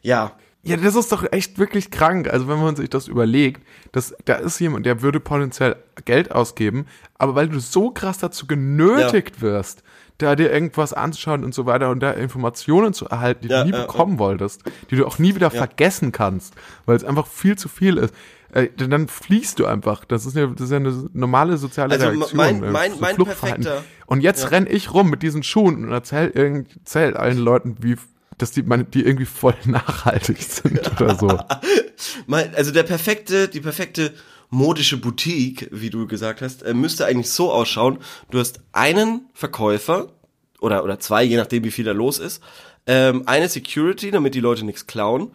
ja. 0.00 0.32
Ja, 0.64 0.76
das 0.76 0.94
ist 0.94 1.10
doch 1.10 1.24
echt 1.32 1.58
wirklich 1.58 1.90
krank. 1.90 2.28
Also 2.32 2.46
wenn 2.46 2.60
man 2.60 2.76
sich 2.76 2.88
das 2.88 3.08
überlegt, 3.08 3.62
dass 3.90 4.14
da 4.24 4.34
ist 4.34 4.60
jemand, 4.60 4.86
der 4.86 5.02
würde 5.02 5.18
potenziell 5.18 5.76
Geld 6.04 6.30
ausgeben, 6.30 6.86
aber 7.18 7.34
weil 7.34 7.48
du 7.48 7.58
so 7.58 7.90
krass 7.90 8.18
dazu 8.18 8.46
genötigt 8.46 9.42
wirst, 9.42 9.82
da 10.22 10.34
dir 10.36 10.50
irgendwas 10.52 10.92
anzuschauen 10.92 11.44
und 11.44 11.54
so 11.54 11.66
weiter 11.66 11.90
und 11.90 12.00
da 12.00 12.12
Informationen 12.12 12.92
zu 12.94 13.06
erhalten, 13.08 13.42
die 13.42 13.48
Ja, 13.48 13.62
du 13.64 13.70
nie 13.70 13.76
ja, 13.76 13.82
bekommen 13.82 14.18
wolltest, 14.18 14.62
die 14.90 14.96
du 14.96 15.06
auch 15.06 15.18
nie 15.18 15.34
wieder 15.34 15.50
vergessen 15.50 16.12
kannst, 16.12 16.54
weil 16.86 16.96
es 16.96 17.04
einfach 17.04 17.26
viel 17.26 17.56
zu 17.58 17.68
viel 17.68 17.96
ist. 17.98 18.14
Äh, 18.52 18.68
dann 18.76 19.08
fliehst 19.08 19.58
du 19.58 19.66
einfach. 19.66 20.04
Das 20.04 20.26
ist 20.26 20.36
ja, 20.36 20.46
das 20.46 20.60
ist 20.66 20.70
ja 20.70 20.76
eine 20.76 21.08
normale 21.14 21.56
soziale 21.56 21.94
Also 21.94 22.08
Reaktion. 22.08 22.36
mein- 22.36 22.62
äh, 22.62 22.70
mein- 22.70 22.92
so 22.92 23.00
mein 23.00 23.14
Fluchtverhalten. 23.14 23.64
perfekter- 23.64 23.84
Und 24.06 24.20
jetzt 24.20 24.50
renn 24.50 24.66
ich 24.68 24.92
rum 24.92 25.08
mit 25.08 25.22
diesen 25.22 25.42
Schuhen 25.42 25.84
und 25.84 25.90
erzähl, 25.92 26.28
irgend, 26.34 26.68
erzähl 26.80 27.16
allen 27.16 27.38
Leuten, 27.38 27.76
wie 27.80 27.96
dass 28.38 28.50
die, 28.50 28.62
meine, 28.62 28.84
die 28.84 29.04
irgendwie 29.04 29.26
voll 29.26 29.54
nachhaltig 29.64 30.42
sind 30.42 30.80
oder 31.00 31.14
so. 31.16 31.38
Also 32.56 32.72
der 32.72 32.82
perfekte, 32.82 33.48
die 33.48 33.60
perfekte 33.60 34.12
modische 34.52 34.98
Boutique, 34.98 35.66
wie 35.72 35.88
du 35.88 36.06
gesagt 36.06 36.42
hast, 36.42 36.62
äh, 36.62 36.74
müsste 36.74 37.06
eigentlich 37.06 37.30
so 37.30 37.50
ausschauen. 37.50 37.98
Du 38.30 38.38
hast 38.38 38.60
einen 38.72 39.22
Verkäufer 39.32 40.12
oder, 40.60 40.84
oder 40.84 41.00
zwei, 41.00 41.24
je 41.24 41.38
nachdem 41.38 41.64
wie 41.64 41.70
viel 41.70 41.86
da 41.86 41.92
los 41.92 42.18
ist, 42.18 42.42
ähm, 42.86 43.22
eine 43.26 43.48
Security, 43.48 44.10
damit 44.10 44.34
die 44.34 44.40
Leute 44.40 44.64
nichts 44.66 44.86
klauen. 44.86 45.30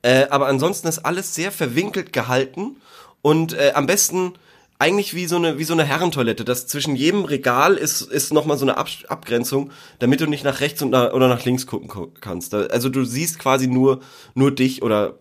Äh, 0.00 0.28
aber 0.30 0.46
ansonsten 0.46 0.88
ist 0.88 1.00
alles 1.00 1.34
sehr 1.34 1.52
verwinkelt 1.52 2.14
gehalten 2.14 2.76
und 3.20 3.52
äh, 3.52 3.72
am 3.74 3.86
besten 3.86 4.32
eigentlich 4.78 5.14
wie 5.14 5.26
so 5.26 5.36
eine 5.36 5.58
wie 5.58 5.64
so 5.64 5.74
eine 5.74 5.84
Herrentoilette. 5.84 6.44
Das 6.44 6.66
zwischen 6.66 6.96
jedem 6.96 7.24
Regal 7.26 7.74
ist 7.74 8.00
ist 8.00 8.32
noch 8.32 8.46
mal 8.46 8.56
so 8.56 8.64
eine 8.64 8.78
Ab 8.78 8.88
Abgrenzung, 9.08 9.72
damit 9.98 10.20
du 10.20 10.26
nicht 10.26 10.44
nach 10.44 10.60
rechts 10.60 10.80
und 10.80 10.90
nach, 10.90 11.12
oder 11.12 11.28
nach 11.28 11.44
links 11.44 11.66
gucken 11.66 12.12
kannst. 12.20 12.54
Also 12.54 12.88
du 12.88 13.04
siehst 13.04 13.38
quasi 13.38 13.66
nur 13.66 14.00
nur 14.34 14.54
dich 14.54 14.82
oder 14.82 15.18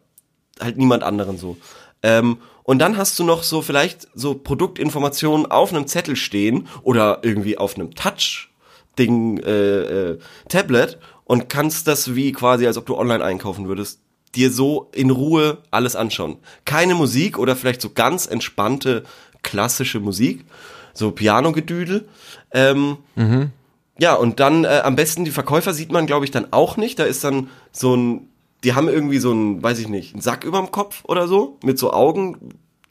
halt 0.62 0.78
niemand 0.78 1.04
anderen 1.04 1.38
so. 1.38 1.58
Ähm, 2.02 2.38
und 2.64 2.80
dann 2.80 2.98
hast 2.98 3.20
du 3.20 3.24
noch 3.24 3.44
so 3.44 3.62
vielleicht 3.62 4.08
so 4.14 4.36
Produktinformationen 4.36 5.50
auf 5.52 5.72
einem 5.74 5.88
Zettel 5.88 6.16
stehen 6.16 6.68
oder 6.82 7.20
irgendwie 7.22 7.58
auf 7.58 7.76
einem 7.76 7.94
Touch-Ding, 7.94 9.40
äh, 9.40 10.12
äh, 10.12 10.20
Tablet 10.50 10.98
und 11.26 11.50
kannst 11.50 11.88
das 11.88 12.16
wie 12.16 12.32
quasi, 12.32 12.66
als 12.68 12.78
ob 12.78 12.86
du 12.86 12.98
online 12.98 13.24
einkaufen 13.24 13.68
würdest, 13.68 14.00
dir 14.36 14.52
so 14.52 14.90
in 14.94 15.12
Ruhe 15.12 15.60
alles 15.72 15.96
anschauen. 15.96 16.38
Keine 16.66 16.96
Musik 16.96 17.38
oder 17.38 17.56
vielleicht 17.56 17.82
so 17.82 17.92
ganz 17.92 18.26
entspannte 18.26 19.04
klassische 19.44 20.00
Musik, 20.00 20.46
so 20.94 21.12
Piano-Gedüdel. 21.12 22.08
Ähm, 22.52 22.98
ja, 24.00 24.16
und 24.16 24.40
dann 24.40 24.64
äh, 24.64 24.82
am 24.84 24.96
besten 24.96 25.26
die 25.26 25.32
Verkäufer 25.32 25.74
sieht 25.74 25.92
man, 25.92 26.08
glaube 26.08 26.26
ich, 26.26 26.32
dann 26.32 26.48
auch 26.52 26.78
nicht. 26.78 26.98
Da 26.98 27.04
ist 27.04 27.24
dann 27.24 27.50
so 27.72 27.96
ein, 27.96 28.30
die 28.64 28.74
haben 28.74 28.88
irgendwie 28.88 29.20
so 29.20 29.32
ein, 29.32 29.62
weiß 29.62 29.80
ich 29.80 29.88
nicht, 29.88 30.14
einen 30.14 30.22
Sack 30.22 30.44
überm 30.44 30.72
Kopf 30.72 31.04
oder 31.06 31.28
so, 31.28 31.60
mit 31.64 31.78
so 31.78 31.92
Augen, 31.92 32.38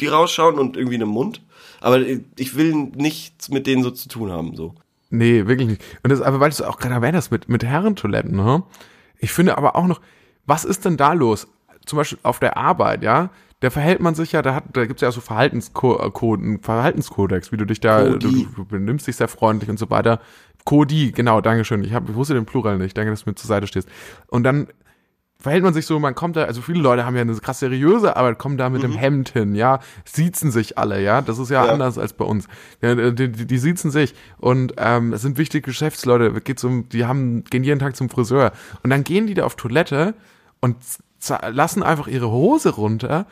die 0.01 0.07
rausschauen 0.07 0.59
und 0.59 0.77
irgendwie 0.77 0.97
einem 0.97 1.09
Mund. 1.09 1.43
Aber 1.81 2.01
ich 2.01 2.57
will 2.57 2.75
nichts 2.75 3.49
mit 3.49 3.67
denen 3.67 3.83
so 3.83 3.91
zu 3.91 4.09
tun 4.09 4.31
haben, 4.31 4.55
so. 4.55 4.75
Nee, 5.11 5.47
wirklich 5.47 5.69
nicht. 5.69 5.83
Und 6.03 6.11
das, 6.11 6.23
aber 6.23 6.41
weil 6.41 6.51
du 6.51 6.55
es 6.55 6.63
auch 6.63 6.79
gerade 6.79 6.95
erwähnt 6.95 7.17
hast 7.17 7.31
mit, 7.31 7.49
mit 7.49 7.65
Herrentoiletten, 7.65 8.35
ne? 8.35 8.63
Ich 9.19 9.33
finde 9.33 9.59
aber 9.59 9.77
auch 9.77 9.87
noch, 9.87 10.01
was 10.47 10.65
ist 10.65 10.85
denn 10.85 10.97
da 10.97 11.13
los? 11.13 11.47
Zum 11.87 11.99
Beispiel 11.99 12.19
auf 12.23 12.39
der 12.39 12.57
Arbeit, 12.57 13.03
ja? 13.03 13.31
Da 13.61 13.71
verhält 13.71 14.01
man 14.01 14.15
sich 14.15 14.33
ja, 14.33 14.43
da, 14.43 14.57
hat, 14.57 14.65
da 14.73 14.87
gibt's 14.87 15.03
ja 15.03 15.13
so 15.13 15.21
Verhaltenskoden, 15.21 16.61
Verhaltenskodex, 16.63 17.53
wie 17.53 17.57
du 17.57 17.65
dich 17.65 17.79
da, 17.79 18.09
du, 18.09 18.17
du 18.19 18.65
benimmst 18.65 19.07
dich 19.07 19.17
sehr 19.17 19.29
freundlich 19.29 19.71
und 19.71 19.79
so 19.79 19.89
weiter. 19.91 20.21
Codi, 20.65 21.13
genau, 21.13 21.41
Dankeschön. 21.41 21.85
Ich, 21.85 21.93
hab, 21.93 22.09
ich 22.09 22.15
wusste 22.15 22.35
den 22.35 22.47
Plural 22.47 22.79
nicht. 22.79 22.97
Danke, 22.97 23.11
dass 23.11 23.25
du 23.25 23.31
mir 23.31 23.35
zur 23.35 23.49
Seite 23.49 23.67
stehst. 23.67 23.89
Und 24.29 24.45
dann 24.45 24.69
verhält 25.43 25.63
man 25.65 25.75
sich 25.75 25.87
so, 25.87 25.99
man 25.99 26.15
kommt 26.15 26.37
da, 26.37 26.45
also 26.45 26.63
viele 26.63 26.81
Leute 26.81 27.05
haben 27.05 27.15
ja 27.17 27.23
eine 27.23 27.35
krass 27.35 27.59
seriöse 27.59 28.17
Arbeit, 28.17 28.39
kommen 28.39 28.57
da 28.57 28.71
mit 28.71 28.83
dem 28.83 28.93
Hemd 28.93 29.31
hin, 29.31 29.55
ja, 29.55 29.81
siezen 30.05 30.51
sich 30.51 30.79
alle, 30.79 31.03
ja, 31.03 31.21
das 31.21 31.39
ist 31.39 31.51
ja, 31.51 31.67
Ja. 31.67 31.73
anders 31.73 31.99
als 31.99 32.13
bei 32.13 32.25
uns. 32.25 32.47
Ja, 32.81 32.95
die, 33.11 33.31
die, 33.31 33.47
die 33.47 33.59
siezen 33.59 33.91
sich 33.91 34.15
und 34.39 34.75
ähm, 34.79 35.13
es 35.13 35.23
sind 35.23 35.39
wichtige 35.39 35.63
Geschäftsleute, 35.63 36.33
geht 36.41 36.59
zum, 36.59 36.89
die 36.89 37.05
haben, 37.05 37.45
gehen 37.45 37.65
jeden 37.65 37.81
Tag 37.81 37.97
zum 37.97 38.09
Friseur 38.09 38.53
und 38.83 38.91
dann 38.91 39.05
gehen 39.05 39.27
die 39.27 39.35
da 39.35 39.45
auf 39.45 39.57
Toilette 39.57 40.15
und 40.61 40.77
lassen 41.51 41.83
einfach 41.83 42.09
ihre 42.09 42.31
Hose 42.31 42.71
runter 42.71 43.27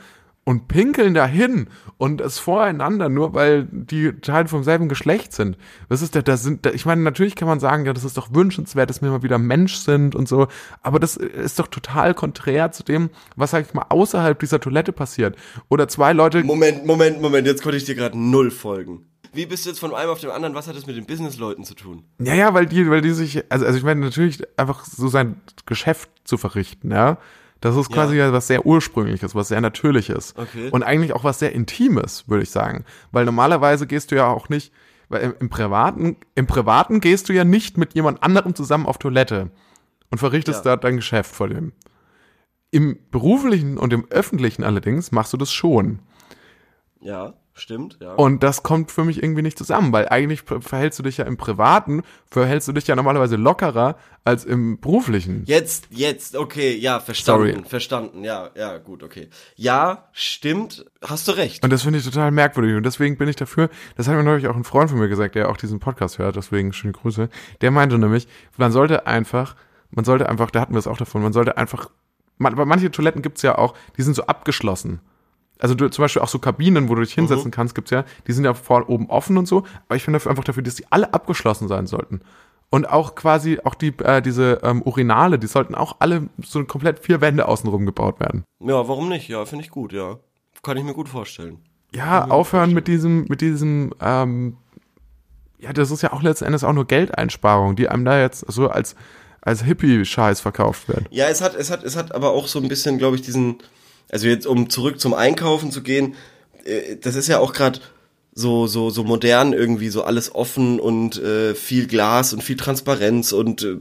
und 0.45 0.69
pinkeln 0.69 1.15
dahin 1.15 1.69
und 1.99 2.21
es 2.21 2.39
voreinander, 2.39 3.09
nur 3.09 3.35
weil 3.35 3.69
die 3.71 4.13
Teile 4.21 4.49
vom 4.49 4.65
selben 4.65 4.89
Geschlecht 4.89 5.33
sind. 5.33 5.57
Das 5.89 6.03
ist 6.03 6.17
da, 6.17 6.23
da 6.23 6.37
sind, 6.37 6.65
da, 6.67 6.71
ich 6.71 6.87
meine, 6.87 7.03
natürlich 7.03 7.37
kann 7.37 7.47
man 7.47 7.61
sagen, 7.61 7.85
ja, 7.85 7.93
das 7.93 8.05
ist 8.05 8.17
doch 8.17 8.35
wünschenswert, 8.35 8.91
dass 8.91 9.03
wir 9.03 9.11
mal 9.11 9.23
wieder 9.23 9.39
Mensch 9.39 9.77
sind 9.77 10.15
und 10.15 10.29
so, 10.29 10.49
aber 10.83 10.99
das 10.99 11.17
ist 11.17 11.59
doch 11.59 11.69
total 11.69 12.15
konträr 12.15 12.73
zu 12.73 12.83
dem, 12.83 13.11
was, 13.37 13.51
sag 13.51 13.67
ich 13.67 13.75
mal, 13.75 13.87
außerhalb 13.91 14.39
dieser 14.39 14.61
Toilette 14.61 14.93
passiert. 14.93 15.37
Oder 15.69 15.89
zwei 15.89 16.13
Leute, 16.13 16.43
Moment, 16.43 16.87
Moment, 16.87 17.21
Moment, 17.21 17.47
jetzt 17.47 17.63
konnte 17.63 17.77
ich 17.77 17.85
dir 17.85 17.95
gerade 17.95 18.19
null 18.19 18.51
folgen. 18.51 19.07
Wie 19.33 19.47
bist 19.47 19.65
du 19.65 19.71
jetzt 19.71 19.79
von 19.79 19.95
einem 19.95 20.11
auf 20.11 20.21
dem 20.21 20.31
anderen? 20.31 20.55
Was 20.57 20.67
hat 20.67 20.75
das 20.75 20.87
mit 20.87 20.97
den 20.97 21.07
Businessleuten 21.07 21.65
zu 21.65 21.75
tun? 21.75 22.03
ja, 22.19 22.35
ja, 22.35 22.55
weil 22.55 22.67
die, 22.67 22.91
weil 22.91 23.01
die 23.01 23.13
sich, 23.13 23.45
also, 23.49 23.65
also 23.65 23.79
ich 23.79 23.85
meine, 23.85 24.01
natürlich 24.01 24.43
einfach 24.59 24.85
so 24.85 25.07
sein 25.09 25.41
Geschäft 25.67 26.11
zu 26.25 26.37
verrichten, 26.37 26.91
ja. 26.91 27.19
Das 27.61 27.77
ist 27.77 27.93
quasi 27.93 28.17
ja. 28.17 28.33
was 28.33 28.47
sehr 28.47 28.65
Ursprüngliches, 28.65 29.35
was 29.35 29.49
sehr 29.49 29.61
Natürliches. 29.61 30.35
Okay. 30.37 30.71
Und 30.71 30.83
eigentlich 30.83 31.13
auch 31.13 31.25
was 31.25 31.39
sehr 31.39 31.53
Intimes, 31.53 32.27
würde 32.27 32.43
ich 32.43 32.51
sagen. 32.51 32.85
Weil 33.13 33.27
normalerweise 33.27 33.87
gehst 33.87 34.11
du 34.11 34.17
ja 34.17 34.29
auch 34.29 34.49
nicht, 34.49 34.73
weil 35.09 35.23
im, 35.23 35.35
im 35.41 35.51
Privaten, 35.51 36.17
im 36.35 36.47
Privaten 36.47 37.01
gehst 37.01 37.29
du 37.29 37.35
ja 37.35 37.45
nicht 37.45 37.77
mit 37.77 37.95
jemand 37.95 38.23
anderem 38.23 38.55
zusammen 38.55 38.87
auf 38.87 38.97
Toilette 38.99 39.51
und 40.11 40.19
verrichtest 40.19 40.65
Ja. 40.65 40.77
da 40.77 40.81
dein 40.81 40.97
Geschäft 40.97 41.35
vor 41.35 41.49
dem. 41.49 41.73
Im 42.71 42.99
beruflichen 43.11 43.77
und 43.77 43.93
im 43.93 44.07
öffentlichen 44.11 44.65
allerdings 44.65 45.13
machst 45.13 45.33
du 45.33 45.37
das 45.37 45.53
schon. 45.53 45.99
Ja, 47.01 47.35
stimmt, 47.55 47.99
ja. 48.01 48.15
Und 48.15 48.43
das 48.43 48.63
kommt 48.63 48.91
für 48.91 49.05
mich 49.05 49.23
irgendwie 49.23 49.43
nicht 49.43 49.59
zusammen, 49.59 49.93
weil 49.93 50.09
eigentlich 50.09 50.43
verhältst 50.43 50.99
du 50.99 51.03
dich 51.03 51.19
ja 51.19 51.25
im 51.25 51.37
Privaten, 51.37 52.03
verhältst 52.31 52.69
du 52.69 52.73
dich 52.73 52.87
ja 52.87 52.97
normalerweise 52.97 53.37
lockerer 53.37 53.97
als 54.25 54.45
im 54.45 54.81
beruflichen. 54.81 55.45
Jetzt, 55.47 55.89
jetzt, 55.91 56.37
okay, 56.37 56.77
ja, 56.77 57.01
verstanden, 57.01 57.53
Sorry. 57.55 57.69
verstanden, 57.69 58.25
ja, 58.25 58.51
ja, 58.55 58.79
gut, 58.79 59.03
okay. 59.03 59.29
Ja, 59.57 60.09
stimmt, 60.13 60.85
hast 61.03 61.29
du 61.29 61.33
recht. 61.33 61.63
Und 61.65 61.73
das 61.73 61.83
finde 61.83 61.99
ich 61.99 62.05
total 62.05 62.31
merkwürdig. 62.31 62.77
Und 62.77 62.85
deswegen 62.85 63.17
bin 63.17 63.29
ich 63.29 63.37
dafür, 63.37 63.71
das 63.97 64.09
hat 64.09 64.17
mir 64.17 64.23
neulich 64.23 64.49
auch 64.49 64.57
ein 64.57 64.65
Freund 64.65 64.91
von 64.91 64.99
mir 64.99 65.09
gesagt, 65.09 65.35
der 65.35 65.49
auch 65.49 65.57
diesen 65.57 65.81
Podcast 65.81 66.19
hört, 66.19 66.37
deswegen 66.37 66.73
schöne 66.73 66.93
Grüße. 66.93 67.29
Der 67.61 67.71
meinte 67.71 67.99
nämlich, 67.99 68.29
man 68.57 68.73
sollte 68.73 69.07
einfach, 69.07 69.57
man 69.91 70.05
sollte 70.05 70.29
einfach, 70.29 70.51
da 70.51 70.61
hatten 70.61 70.75
wir 70.75 70.79
es 70.79 70.87
auch 70.87 70.99
davon, 70.99 71.23
man 71.23 71.33
sollte 71.33 71.57
einfach, 71.57 71.91
man, 72.39 72.53
aber 72.53 72.67
manche 72.67 72.91
Toiletten 72.91 73.23
gibt's 73.23 73.43
ja 73.43 73.59
auch, 73.59 73.75
die 73.97 74.03
sind 74.03 74.15
so 74.15 74.25
abgeschlossen. 74.27 75.01
Also 75.61 75.75
du, 75.75 75.89
zum 75.91 76.03
Beispiel 76.03 76.23
auch 76.23 76.29
so 76.29 76.39
Kabinen, 76.39 76.89
wo 76.89 76.95
du 76.95 77.03
dich 77.03 77.15
hinsetzen 77.15 77.51
kannst, 77.51 77.75
gibt's 77.75 77.91
ja, 77.91 78.05
die 78.27 78.33
sind 78.33 78.45
ja 78.45 78.55
vor 78.55 78.89
oben 78.89 79.09
offen 79.09 79.37
und 79.37 79.47
so, 79.47 79.65
aber 79.89 79.97
ich 79.97 80.03
finde 80.03 80.19
dafür 80.19 80.31
einfach 80.31 80.45
dafür, 80.45 80.63
dass 80.63 80.75
die 80.75 80.87
alle 80.91 81.13
abgeschlossen 81.13 81.69
sein 81.69 81.87
sollten. 81.87 82.21
Und 82.71 82.89
auch 82.89 83.17
quasi, 83.17 83.59
auch 83.65 83.75
die, 83.75 83.93
äh, 83.99 84.23
diese 84.23 84.61
ähm, 84.63 84.83
Urinale, 84.83 85.39
die 85.39 85.49
sollten 85.49 85.75
auch 85.75 85.97
alle 85.99 86.29
so 86.43 86.65
komplett 86.65 87.01
vier 87.01 87.21
Wände 87.21 87.49
außenrum 87.49 87.85
gebaut 87.85 88.21
werden. 88.21 88.45
Ja, 88.61 88.87
warum 88.87 89.09
nicht? 89.09 89.29
Ja, 89.29 89.45
finde 89.45 89.65
ich 89.65 89.71
gut, 89.71 89.93
ja. 89.93 90.19
Kann 90.63 90.77
ich 90.77 90.85
mir 90.85 90.95
gut 90.95 91.09
vorstellen. 91.09 91.59
Ja, 91.93 92.29
aufhören 92.29 92.73
mit 92.73 92.87
diesem, 92.87 93.25
mit 93.29 93.41
diesem, 93.41 93.93
ähm, 94.01 94.57
ja, 95.59 95.73
das 95.73 95.91
ist 95.91 96.03
ja 96.03 96.13
auch 96.13 96.23
letzten 96.23 96.45
Endes 96.45 96.63
auch 96.63 96.73
nur 96.73 96.87
Geldeinsparung, 96.87 97.75
die 97.75 97.89
einem 97.89 98.05
da 98.05 98.21
jetzt 98.21 98.45
so 98.47 98.69
als, 98.69 98.95
als 99.41 99.65
Hippie-Scheiß 99.65 100.41
verkauft 100.41 100.87
wird. 100.87 101.07
Ja, 101.11 101.27
es 101.27 101.41
hat, 101.41 101.57
es 101.57 101.71
hat, 101.73 101.83
es 101.83 101.97
hat 101.97 102.15
aber 102.15 102.31
auch 102.31 102.47
so 102.47 102.61
ein 102.61 102.69
bisschen, 102.69 102.99
glaube 102.99 103.17
ich, 103.17 103.23
diesen, 103.23 103.59
also 104.11 104.27
jetzt 104.27 104.47
um 104.47 104.71
zurück 104.71 105.01
zum 105.01 105.15
Einkaufen 105.15 105.71
zu 105.71 105.83
gehen, 105.83 106.15
äh, 106.65 106.97
das 106.97 107.15
ist 107.15 107.29
ja 107.29 107.39
auch 107.39 107.53
gerade 107.53 107.81
so 108.33 108.67
so 108.67 108.91
so 108.91 109.05
modern 109.05 109.53
irgendwie, 109.53 109.89
so 109.89 110.03
alles 110.03 110.35
offen 110.35 110.81
und 110.81 111.19
äh, 111.19 111.55
viel 111.55 111.87
Glas 111.87 112.33
und 112.33 112.43
viel 112.43 112.57
Transparenz 112.57 113.33
und 113.33 113.63
äh, 113.63 113.77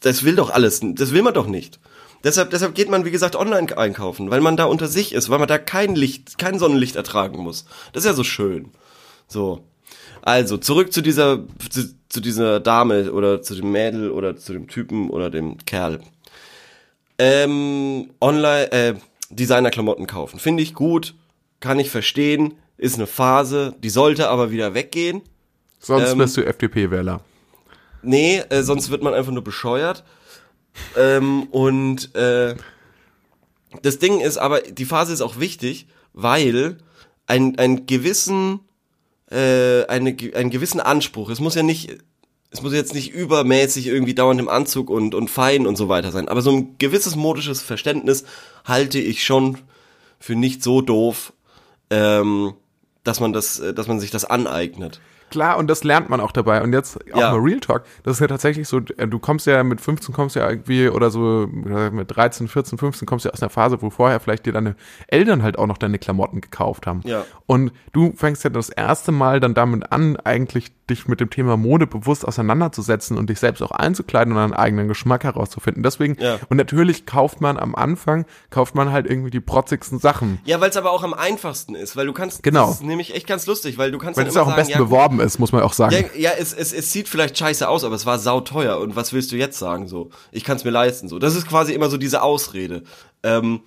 das 0.00 0.24
will 0.24 0.36
doch 0.36 0.50
alles, 0.50 0.80
das 0.82 1.12
will 1.12 1.22
man 1.22 1.34
doch 1.34 1.46
nicht. 1.46 1.78
Deshalb, 2.22 2.50
deshalb 2.50 2.74
geht 2.74 2.90
man, 2.90 3.04
wie 3.04 3.10
gesagt, 3.10 3.34
online 3.34 3.76
einkaufen, 3.76 4.30
weil 4.30 4.42
man 4.42 4.56
da 4.56 4.64
unter 4.64 4.88
sich 4.88 5.14
ist, 5.14 5.30
weil 5.30 5.38
man 5.38 5.48
da 5.48 5.56
kein 5.56 5.94
Licht, 5.94 6.36
kein 6.38 6.58
Sonnenlicht 6.58 6.96
ertragen 6.96 7.42
muss. 7.42 7.64
Das 7.92 8.04
ist 8.04 8.08
ja 8.08 8.14
so 8.14 8.24
schön. 8.24 8.72
So. 9.26 9.64
Also, 10.22 10.58
zurück 10.58 10.92
zu 10.92 11.00
dieser, 11.00 11.46
zu, 11.70 11.94
zu 12.10 12.20
dieser 12.20 12.60
Dame 12.60 13.10
oder 13.12 13.40
zu 13.40 13.54
dem 13.54 13.72
Mädel 13.72 14.10
oder 14.10 14.36
zu 14.36 14.52
dem 14.52 14.68
Typen 14.68 15.08
oder 15.08 15.30
dem 15.30 15.56
Kerl. 15.64 16.00
Ähm, 17.18 18.10
online, 18.20 18.72
äh, 18.72 18.94
Designerklamotten 19.30 20.06
kaufen. 20.06 20.38
Finde 20.38 20.62
ich 20.62 20.74
gut, 20.74 21.14
kann 21.60 21.78
ich 21.78 21.90
verstehen, 21.90 22.54
ist 22.76 22.96
eine 22.96 23.06
Phase, 23.06 23.74
die 23.82 23.90
sollte 23.90 24.28
aber 24.28 24.50
wieder 24.50 24.74
weggehen. 24.74 25.22
Sonst 25.78 26.12
Ähm, 26.12 26.18
wärst 26.18 26.36
du 26.36 26.42
FDP-Wähler. 26.42 27.20
Nee, 28.02 28.38
äh, 28.48 28.62
sonst 28.62 28.90
wird 28.90 29.02
man 29.02 29.14
einfach 29.14 29.32
nur 29.32 29.44
bescheuert. 29.44 30.04
Ähm, 30.96 31.44
und 31.44 32.14
äh, 32.14 32.54
das 33.82 33.98
Ding 33.98 34.20
ist 34.20 34.38
aber, 34.38 34.60
die 34.60 34.84
Phase 34.84 35.12
ist 35.12 35.20
auch 35.20 35.38
wichtig, 35.38 35.86
weil 36.12 36.78
ein, 37.26 37.58
ein 37.58 37.86
gewissen, 37.86 38.60
äh, 39.30 39.84
eine, 39.86 40.16
einen 40.34 40.50
gewissen 40.50 40.80
Anspruch, 40.80 41.30
es 41.30 41.40
muss 41.40 41.54
ja 41.54 41.62
nicht, 41.62 41.98
es 42.50 42.62
muss 42.62 42.72
jetzt 42.72 42.94
nicht 42.94 43.12
übermäßig 43.12 43.86
irgendwie 43.86 44.14
dauernd 44.14 44.40
im 44.40 44.48
Anzug 44.48 44.90
und, 44.90 45.14
und 45.14 45.30
fein 45.30 45.66
und 45.66 45.76
so 45.76 45.88
weiter 45.88 46.10
sein, 46.10 46.28
aber 46.28 46.42
so 46.42 46.50
ein 46.50 46.76
gewisses 46.78 47.16
modisches 47.16 47.62
Verständnis 47.62 48.24
halte 48.64 48.98
ich 48.98 49.24
schon 49.24 49.58
für 50.18 50.34
nicht 50.34 50.62
so 50.62 50.80
doof, 50.82 51.32
ähm, 51.90 52.54
dass 53.04 53.20
man 53.20 53.32
das, 53.32 53.58
äh, 53.60 53.72
dass 53.74 53.88
man 53.88 54.00
sich 54.00 54.10
das 54.10 54.24
aneignet. 54.24 55.00
Klar, 55.30 55.58
und 55.58 55.68
das 55.68 55.84
lernt 55.84 56.10
man 56.10 56.20
auch 56.20 56.32
dabei. 56.32 56.60
Und 56.60 56.72
jetzt 56.72 56.98
auch 57.12 57.20
Ja. 57.20 57.30
mal 57.30 57.38
Real 57.38 57.60
Talk. 57.60 57.84
Das 58.02 58.14
ist 58.16 58.20
ja 58.20 58.26
tatsächlich 58.26 58.66
so, 58.66 58.78
äh, 58.96 59.06
du 59.06 59.20
kommst 59.20 59.46
ja 59.46 59.62
mit 59.62 59.80
15, 59.80 60.12
kommst 60.12 60.34
ja 60.34 60.50
irgendwie, 60.50 60.88
oder 60.88 61.10
so 61.12 61.46
mit 61.52 62.14
13, 62.14 62.48
14, 62.48 62.78
15, 62.78 63.06
kommst 63.06 63.24
ja 63.26 63.30
aus 63.30 63.40
einer 63.40 63.48
Phase, 63.48 63.80
wo 63.80 63.90
vorher 63.90 64.18
vielleicht 64.18 64.44
dir 64.46 64.52
deine 64.52 64.74
Eltern 65.06 65.44
halt 65.44 65.56
auch 65.56 65.68
noch 65.68 65.78
deine 65.78 66.00
Klamotten 66.00 66.40
gekauft 66.40 66.88
haben. 66.88 67.02
Ja. 67.04 67.24
Und 67.46 67.70
du 67.92 68.12
fängst 68.16 68.42
ja 68.42 68.50
das 68.50 68.70
erste 68.70 69.12
Mal 69.12 69.38
dann 69.38 69.54
damit 69.54 69.92
an, 69.92 70.16
eigentlich 70.16 70.72
dich 70.90 71.08
mit 71.08 71.20
dem 71.20 71.30
Thema 71.30 71.56
Mode 71.56 71.86
bewusst 71.86 72.26
auseinanderzusetzen 72.26 73.16
und 73.16 73.30
dich 73.30 73.38
selbst 73.38 73.62
auch 73.62 73.70
einzukleiden 73.70 74.32
und 74.34 74.38
einen 74.38 74.52
eigenen 74.52 74.88
Geschmack 74.88 75.24
herauszufinden. 75.24 75.82
Deswegen, 75.82 76.16
Ja. 76.20 76.38
und 76.48 76.56
natürlich 76.56 77.06
kauft 77.06 77.40
man 77.40 77.56
am 77.58 77.74
Anfang, 77.74 78.26
kauft 78.50 78.74
man 78.74 78.92
halt 78.92 79.06
irgendwie 79.08 79.30
die 79.30 79.40
protzigsten 79.40 79.98
Sachen. 79.98 80.40
Ja, 80.44 80.60
weil 80.60 80.70
es 80.70 80.76
aber 80.76 80.90
auch 80.90 81.02
am 81.02 81.14
einfachsten 81.14 81.74
ist, 81.74 81.96
weil 81.96 82.06
du 82.06 82.12
kannst, 82.12 82.42
Genau. 82.42 82.66
das 82.66 82.76
ist 82.76 82.82
nämlich 82.82 83.14
echt 83.14 83.26
ganz 83.26 83.46
lustig, 83.46 83.78
weil 83.78 83.90
du 83.92 83.98
kannst 83.98 84.18
Weil 84.18 84.26
es 84.26 84.36
auch 84.36 84.48
am 84.48 84.56
besten 84.56 84.72
ja, 84.72 84.78
beworben 84.78 85.20
ist, 85.20 85.38
muss 85.38 85.52
man 85.52 85.62
auch 85.62 85.72
sagen. 85.72 85.94
Ja, 85.94 86.30
ja 86.30 86.30
es, 86.38 86.52
es, 86.52 86.72
es 86.72 86.92
sieht 86.92 87.08
vielleicht 87.08 87.38
scheiße 87.38 87.68
aus, 87.68 87.84
aber 87.84 87.94
es 87.94 88.04
war 88.06 88.18
sauteuer. 88.18 88.78
Und 88.80 88.96
was 88.96 89.12
willst 89.12 89.32
du 89.32 89.36
jetzt 89.36 89.58
sagen? 89.58 89.86
So, 89.88 90.10
ich 90.32 90.44
kann 90.44 90.56
es 90.56 90.64
mir 90.64 90.70
leisten. 90.70 91.08
So, 91.08 91.18
das 91.18 91.34
ist 91.36 91.48
quasi 91.48 91.72
immer 91.72 91.88
so 91.88 91.96
diese 91.96 92.22
Ausrede. 92.22 92.82
Ähm, 93.22 93.60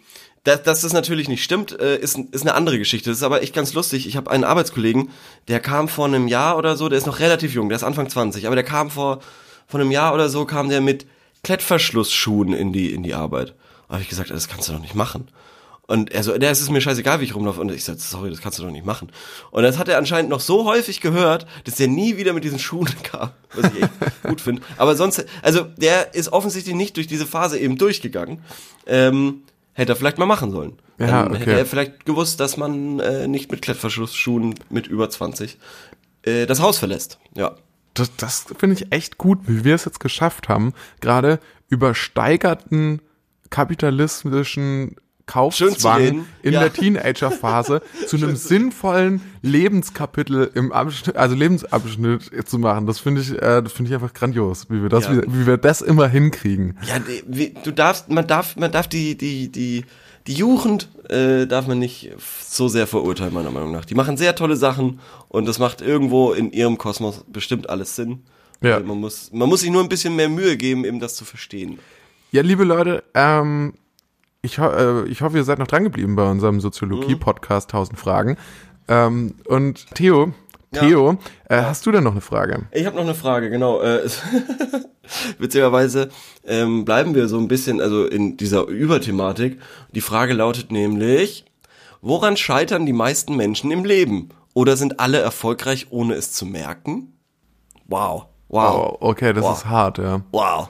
dass, 0.44 0.64
dass 0.64 0.82
das 0.82 0.94
natürlich 0.94 1.30
nicht 1.30 1.44
stimmt, 1.44 1.80
äh, 1.80 1.98
ist, 1.98 2.18
ist 2.32 2.42
eine 2.42 2.54
andere 2.54 2.78
Geschichte. 2.78 3.10
Das 3.10 3.18
ist 3.18 3.24
aber 3.24 3.42
echt 3.42 3.54
ganz 3.54 3.74
lustig. 3.74 4.08
Ich 4.08 4.18
habe 4.18 4.30
einen 4.30 4.44
Arbeitskollegen, 4.44 5.10
der 5.48 5.60
kam 5.60 5.88
vor 5.88 6.06
einem 6.06 6.28
Jahr 6.28 6.58
oder 6.58 6.76
so, 6.76 6.90
der 6.90 6.98
ist 6.98 7.08
noch 7.08 7.20
relativ 7.20 7.54
jung, 7.54 7.70
der 7.70 7.78
ist 7.78 7.84
Anfang 7.84 8.10
20, 8.10 8.46
aber 8.46 8.56
der 8.56 8.66
kam 8.66 8.90
vor, 8.90 9.20
vor 9.68 9.80
einem 9.80 9.92
Jahr 9.92 10.14
oder 10.14 10.30
so, 10.30 10.46
kam 10.46 10.70
der 10.70 10.82
mit 10.82 11.06
Klettverschlussschuhen 11.44 12.54
in 12.54 12.74
die, 12.74 12.94
in 12.94 13.04
die 13.04 13.14
Arbeit. 13.14 13.56
Da 13.88 13.96
habe 13.96 14.04
ich 14.04 14.10
gesagt, 14.10 14.32
das 14.32 14.48
kannst 14.48 14.68
du 14.68 14.74
doch 14.74 14.80
nicht 14.80 14.96
machen. 14.96 15.28
Und 15.86 16.12
er 16.12 16.24
so, 16.24 16.38
der 16.38 16.50
es 16.50 16.62
ist 16.62 16.72
mir 16.72 16.80
scheißegal, 16.80 17.20
wie 17.20 17.26
ich 17.26 17.36
rumlaufe. 17.36 17.60
Und 17.60 17.70
ich 17.72 17.84
so, 17.84 17.94
sorry, 17.98 18.30
das 18.30 18.42
kannst 18.42 18.58
du 18.58 18.64
doch 18.64 18.72
nicht 18.72 18.86
machen. 18.86 19.12
Und 19.52 19.64
das 19.64 19.78
hat 19.78 19.90
er 19.90 19.98
anscheinend 19.98 20.30
noch 20.30 20.40
so 20.40 20.66
häufig 20.66 21.02
gehört, 21.02 21.46
dass 21.66 21.80
er 21.80 21.90
nie 21.90 22.16
wieder 22.16 22.32
mit 22.32 22.46
diesen 22.46 22.60
Schuhen 22.60 22.88
kam, 23.04 23.32
was 23.54 23.72
ich 23.74 23.84
echt 23.84 23.92
gut 24.24 24.42
finde. 24.42 24.62
Aber 24.78 24.96
sonst, 24.96 25.26
also 25.42 25.64
der 25.78 26.16
ist 26.16 26.32
offensichtlich 26.32 26.76
nicht 26.76 26.96
durch 26.96 27.08
diese 27.08 27.28
Phase 27.28 27.60
eben 27.60 27.78
durchgegangen. 27.78 28.42
Ähm, 28.88 29.44
hätte 29.74 29.94
er 29.94 29.96
vielleicht 29.96 30.18
mal 30.18 30.26
machen 30.26 30.52
sollen. 30.52 30.80
Ja, 31.00 31.24
Dann 31.24 31.32
okay. 31.32 31.40
hätte 31.40 31.52
er 31.52 31.66
vielleicht 31.66 32.06
gewusst, 32.06 32.40
dass 32.40 32.58
man 32.58 33.00
äh, 33.00 33.28
nicht 33.28 33.52
mit 33.52 33.62
Klettverschlussschuhen 33.62 34.56
mit 34.70 34.88
über 34.88 35.10
20 35.10 35.58
äh, 36.24 36.46
das 36.46 36.62
Haus 36.62 36.78
verlässt. 36.78 37.20
Ja. 37.36 37.56
Das, 37.94 38.16
das 38.16 38.46
finde 38.58 38.76
ich 38.76 38.92
echt 38.92 39.18
gut, 39.18 39.40
wie 39.46 39.64
wir 39.64 39.76
es 39.76 39.86
jetzt 39.86 40.00
geschafft 40.00 40.50
haben, 40.50 40.74
gerade 41.00 41.40
übersteigerten 41.70 43.02
kapitalistischen 43.50 44.96
Kaufzwang 45.26 46.26
in 46.42 46.54
ja. 46.54 46.60
der 46.60 46.74
Teenagerphase 46.74 47.82
zu 48.08 48.18
einem 48.18 48.36
sinnvollen 48.36 49.22
Lebenskapitel 49.42 50.52
im 50.54 50.72
Abschnitt, 50.72 51.16
also 51.16 51.36
Lebensabschnitt 51.36 52.48
zu 52.50 52.60
machen. 52.60 52.86
Das 52.88 53.00
finde 53.00 53.22
ich, 53.22 53.32
äh, 53.32 53.62
das 53.62 53.72
finde 53.72 53.90
ich 53.90 53.96
einfach 53.96 54.14
grandios, 54.14 54.70
wie 54.70 54.82
wir 54.82 54.90
das, 54.90 55.06
Ja. 55.06 55.22
wie, 55.22 55.22
wie 55.28 55.48
wir 55.48 55.58
das 55.58 55.82
immer 55.82 56.08
hinkriegen. 56.08 56.78
Ja, 56.88 56.96
wie, 57.28 57.54
du 57.64 57.72
darfst, 57.72 58.10
man 58.10 58.28
darf, 58.28 58.56
man 58.58 58.72
darf 58.72 58.88
die, 58.88 59.18
die, 59.18 59.50
die, 59.52 59.86
die 60.28 60.34
Jugend 60.34 60.90
äh, 61.10 61.48
darf 61.48 61.68
man 61.68 61.80
nicht 61.80 62.12
so 62.46 62.68
sehr 62.68 62.88
verurteilen, 62.88 63.34
meiner 63.34 63.52
Meinung 63.52 63.72
nach. 63.72 63.86
Die 63.86 63.96
machen 63.96 64.18
sehr 64.18 64.36
tolle 64.36 64.58
Sachen 64.58 65.00
und 65.30 65.48
das 65.48 65.58
macht 65.60 65.82
irgendwo 65.82 66.34
in 66.34 66.52
ihrem 66.52 66.78
Kosmos 66.78 67.24
bestimmt 67.28 67.70
alles 67.70 67.96
Sinn. 67.96 68.24
Ja. 68.62 68.78
Äh, 68.78 68.84
Man 68.84 69.00
muss, 69.00 69.32
man 69.34 69.48
muss 69.50 69.62
sich 69.62 69.70
nur 69.72 69.82
ein 69.84 69.90
bisschen 69.90 70.16
mehr 70.16 70.30
Mühe 70.30 70.58
geben, 70.58 70.86
eben 70.86 71.00
das 71.00 71.16
zu 71.16 71.26
verstehen. 71.26 71.80
Ja, 72.32 72.42
liebe 72.42 72.64
Leute, 72.64 73.04
ähm, 73.14 73.74
ich, 74.44 74.60
ho 74.60 74.68
äh, 74.68 75.08
ich 75.08 75.22
hoffe, 75.22 75.38
ihr 75.38 75.44
seid 75.44 75.58
noch 75.58 75.68
dran 75.68 75.84
geblieben 75.84 76.16
bei 76.16 76.30
unserem 76.30 76.56
Mhm. 76.56 76.62
Soziologie-Podcast 76.62 77.70
1000 77.74 77.98
Fragen. 77.98 78.38
Ähm, 78.88 79.36
und 79.48 79.88
Theo, 79.96 80.34
Theo, 80.74 81.18
äh, 81.50 81.62
hast 81.62 81.86
du 81.86 81.92
denn 81.92 82.04
noch 82.04 82.12
eine 82.12 82.22
Frage? 82.22 82.68
Ich 82.72 82.86
habe 82.86 82.96
noch 82.96 83.04
eine 83.04 83.16
Frage, 83.16 83.50
genau. 83.50 83.82
Äh, 83.82 84.08
witzigerweise 85.40 86.10
ähm, 86.46 86.86
bleiben 86.86 87.16
wir 87.16 87.28
so 87.28 87.38
ein 87.38 87.48
bisschen 87.48 87.80
also 87.82 88.06
in 88.06 88.38
dieser 88.38 88.66
Überthematik. 88.68 89.60
Die 89.94 90.02
Frage 90.02 90.34
lautet 90.34 90.72
nämlich, 90.72 91.46
woran 92.02 92.38
scheitern 92.38 92.86
die 92.86 92.94
meisten 92.94 93.36
Menschen 93.36 93.72
im 93.72 93.86
Leben? 93.86 94.30
Oder 94.54 94.78
sind 94.78 95.00
alle 95.00 95.20
erfolgreich, 95.20 95.88
ohne 95.90 96.14
es 96.14 96.32
zu 96.32 96.46
merken? 96.46 97.14
Wow. 97.88 98.26
Wow. 98.50 98.98
Oh, 99.02 99.10
okay, 99.10 99.34
das 99.34 99.44
Wow. 99.44 99.58
ist 99.58 99.66
hart, 99.66 99.98
ja. 99.98 100.22
Wow. 100.32 100.70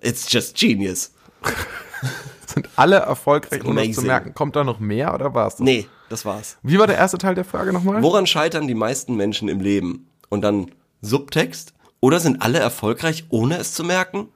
It's 0.00 0.30
just 0.32 0.56
genius. 0.56 1.12
Sind 2.54 2.68
alle 2.76 2.96
erfolgreich, 2.96 3.64
ohne 3.64 3.88
es 3.88 3.96
zu 3.96 4.02
merken? 4.02 4.34
Kommt 4.34 4.56
da 4.56 4.64
noch 4.64 4.80
mehr 4.80 5.14
oder 5.14 5.34
war's 5.34 5.56
das? 5.56 5.64
Nee, 5.64 5.86
das 6.08 6.24
war's. 6.24 6.58
Wie 6.62 6.78
war 6.78 6.86
der 6.86 6.96
erste 6.96 7.18
Teil 7.18 7.34
der 7.34 7.44
Frage 7.44 7.72
nochmal? 7.72 8.02
Woran 8.02 8.26
scheitern 8.26 8.66
die 8.66 8.74
meisten 8.74 9.16
Menschen 9.16 9.48
im 9.48 9.60
Leben? 9.60 10.08
Und 10.28 10.42
dann 10.42 10.70
Subtext? 11.00 11.74
Oder 12.00 12.20
sind 12.20 12.42
alle 12.42 12.58
erfolgreich, 12.58 13.24
ohne 13.30 13.56
es 13.56 13.72
zu 13.72 13.82
merken? 13.82 14.28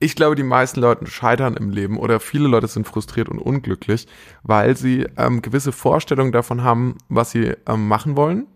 Ich 0.00 0.14
glaube, 0.14 0.36
die 0.36 0.44
meisten 0.44 0.80
Leute 0.80 1.06
scheitern 1.08 1.56
im 1.56 1.70
Leben 1.70 1.98
oder 1.98 2.20
viele 2.20 2.46
Leute 2.46 2.68
sind 2.68 2.86
frustriert 2.86 3.28
und 3.28 3.40
unglücklich, 3.40 4.06
weil 4.44 4.76
sie 4.76 5.06
ähm, 5.16 5.42
gewisse 5.42 5.72
Vorstellungen 5.72 6.30
davon 6.30 6.62
haben, 6.62 6.96
was 7.08 7.32
sie 7.32 7.56
ähm, 7.66 7.88
machen 7.88 8.16
wollen 8.16 8.46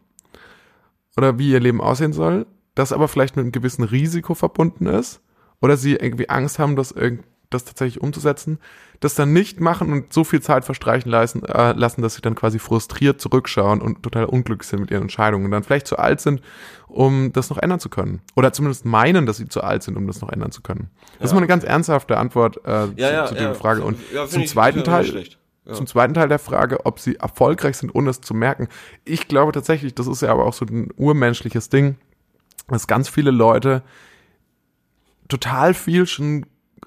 oder 1.16 1.38
wie 1.38 1.50
ihr 1.50 1.58
Leben 1.58 1.80
aussehen 1.80 2.12
soll, 2.12 2.46
das 2.76 2.92
aber 2.92 3.08
vielleicht 3.08 3.34
mit 3.34 3.42
einem 3.42 3.52
gewissen 3.52 3.82
Risiko 3.82 4.34
verbunden 4.34 4.86
ist 4.86 5.20
oder 5.60 5.76
sie 5.76 5.94
irgendwie 5.94 6.28
Angst 6.28 6.60
haben, 6.60 6.76
das, 6.76 6.94
das 7.50 7.64
tatsächlich 7.64 8.00
umzusetzen, 8.00 8.60
das 9.02 9.16
dann 9.16 9.32
nicht 9.32 9.60
machen 9.60 9.92
und 9.92 10.12
so 10.12 10.22
viel 10.22 10.40
Zeit 10.40 10.64
verstreichen 10.64 11.10
lassen, 11.10 11.44
äh, 11.44 11.72
lassen, 11.72 12.02
dass 12.02 12.14
sie 12.14 12.22
dann 12.22 12.36
quasi 12.36 12.60
frustriert 12.60 13.20
zurückschauen 13.20 13.80
und 13.80 14.02
total 14.04 14.26
unglücklich 14.26 14.68
sind 14.68 14.80
mit 14.80 14.90
ihren 14.92 15.02
Entscheidungen 15.02 15.44
und 15.44 15.50
dann 15.50 15.64
vielleicht 15.64 15.88
zu 15.88 15.98
alt 15.98 16.20
sind, 16.20 16.40
um 16.86 17.32
das 17.32 17.50
noch 17.50 17.58
ändern 17.58 17.80
zu 17.80 17.88
können. 17.88 18.22
Oder 18.36 18.52
zumindest 18.52 18.84
meinen, 18.84 19.26
dass 19.26 19.38
sie 19.38 19.48
zu 19.48 19.62
alt 19.62 19.82
sind, 19.82 19.96
um 19.96 20.06
das 20.06 20.20
noch 20.20 20.28
ändern 20.28 20.52
zu 20.52 20.62
können. 20.62 20.88
Das 21.18 21.30
ist 21.30 21.32
mal 21.32 21.38
eine 21.38 21.48
ganz 21.48 21.64
ernsthafte 21.64 22.16
Antwort 22.16 22.58
äh, 22.58 22.60
zu, 22.60 22.92
ja, 22.96 23.26
zu 23.26 23.34
ja. 23.34 23.40
dieser 23.40 23.54
Frage. 23.56 23.82
Und 23.82 23.98
Ja, 24.14 24.26
zum 24.28 24.46
zweiten 24.46 24.84
Teil, 24.84 25.04
schlecht. 25.04 25.38
Ja. 25.64 25.72
zum 25.72 25.88
zweiten 25.88 26.14
Teil 26.14 26.28
der 26.28 26.38
Frage, 26.38 26.86
ob 26.86 27.00
sie 27.00 27.16
erfolgreich 27.16 27.76
sind, 27.76 27.92
ohne 27.92 28.10
es 28.10 28.20
zu 28.20 28.34
merken. 28.34 28.68
Ich 29.04 29.26
glaube 29.26 29.50
tatsächlich, 29.50 29.96
das 29.96 30.06
ist 30.06 30.22
ja 30.22 30.30
aber 30.30 30.46
auch 30.46 30.54
so 30.54 30.64
ein 30.64 30.90
urmenschliches 30.96 31.70
Ding, 31.70 31.96
dass 32.68 32.86
ganz 32.86 33.08
viele 33.08 33.32
Leute 33.32 33.82
total 35.28 35.74
viel 35.74 36.06
schon 36.06 36.46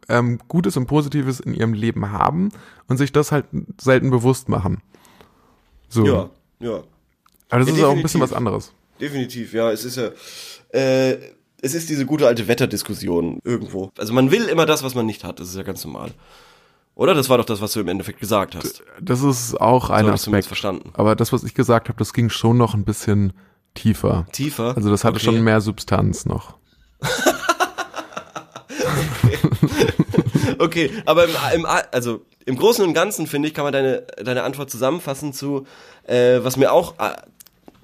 ähm, 0.09 0.39
Gutes 0.47 0.77
und 0.77 0.85
Positives 0.87 1.39
in 1.39 1.53
ihrem 1.53 1.73
Leben 1.73 2.11
haben 2.11 2.49
und 2.87 2.97
sich 2.97 3.11
das 3.11 3.31
halt 3.31 3.45
selten 3.79 4.09
bewusst 4.11 4.49
machen. 4.49 4.81
So. 5.89 6.05
Ja, 6.05 6.29
ja. 6.59 6.83
Aber 7.49 7.59
das 7.59 7.69
Ja, 7.69 7.75
ist 7.75 7.83
auch 7.83 7.95
ein 7.95 8.01
bisschen 8.01 8.21
was 8.21 8.33
anderes. 8.33 8.73
Definitiv, 8.99 9.53
ja. 9.53 9.71
Es 9.71 9.85
ist 9.85 9.97
ja, 9.97 10.09
äh, 10.77 11.17
es 11.61 11.73
ist 11.73 11.89
diese 11.89 12.05
gute 12.05 12.27
alte 12.27 12.47
Wetterdiskussion 12.47 13.39
irgendwo. 13.43 13.91
Also 13.97 14.13
man 14.13 14.31
will 14.31 14.45
immer 14.45 14.65
das, 14.65 14.83
was 14.83 14.95
man 14.95 15.05
nicht 15.05 15.23
hat. 15.23 15.39
Das 15.39 15.49
ist 15.49 15.55
ja 15.55 15.63
ganz 15.63 15.83
normal. 15.85 16.11
Oder? 16.95 17.13
Das 17.13 17.27
war 17.29 17.37
doch 17.37 17.45
das, 17.45 17.59
was 17.61 17.73
du 17.73 17.81
im 17.81 17.87
Endeffekt 17.89 18.19
gesagt 18.19 18.55
hast. 18.55 18.83
Das 19.01 19.21
ist 19.21 19.59
auch 19.59 19.89
ein 19.89 20.05
So 20.05 20.11
Aspekt. 20.11 20.47
verstanden. 20.47 20.91
Aber 20.93 21.15
das, 21.15 21.33
was 21.33 21.43
ich 21.43 21.53
gesagt 21.53 21.89
habe, 21.89 21.97
das 21.99 22.13
ging 22.13 22.29
schon 22.29 22.57
noch 22.57 22.73
ein 22.73 22.85
bisschen 22.85 23.33
tiefer. 23.73 24.25
Tiefer. 24.31 24.75
Also 24.77 24.89
das 24.89 25.03
hatte 25.03 25.15
Okay. 25.17 25.25
schon 25.25 25.43
mehr 25.43 25.59
Substanz 25.61 26.25
noch. 26.25 26.57
Okay, 30.59 30.91
aber 31.05 31.25
im, 31.25 31.31
im, 31.53 31.65
also 31.65 32.21
im 32.45 32.57
Großen 32.57 32.85
und 32.85 32.93
Ganzen 32.93 33.27
finde 33.27 33.47
ich, 33.47 33.53
kann 33.53 33.63
man 33.63 33.73
deine, 33.73 34.03
deine 34.23 34.43
Antwort 34.43 34.69
zusammenfassen 34.69 35.33
zu, 35.33 35.65
äh, 36.07 36.39
was 36.41 36.57
mir 36.57 36.71
auch 36.71 36.93
äh, 36.99 37.15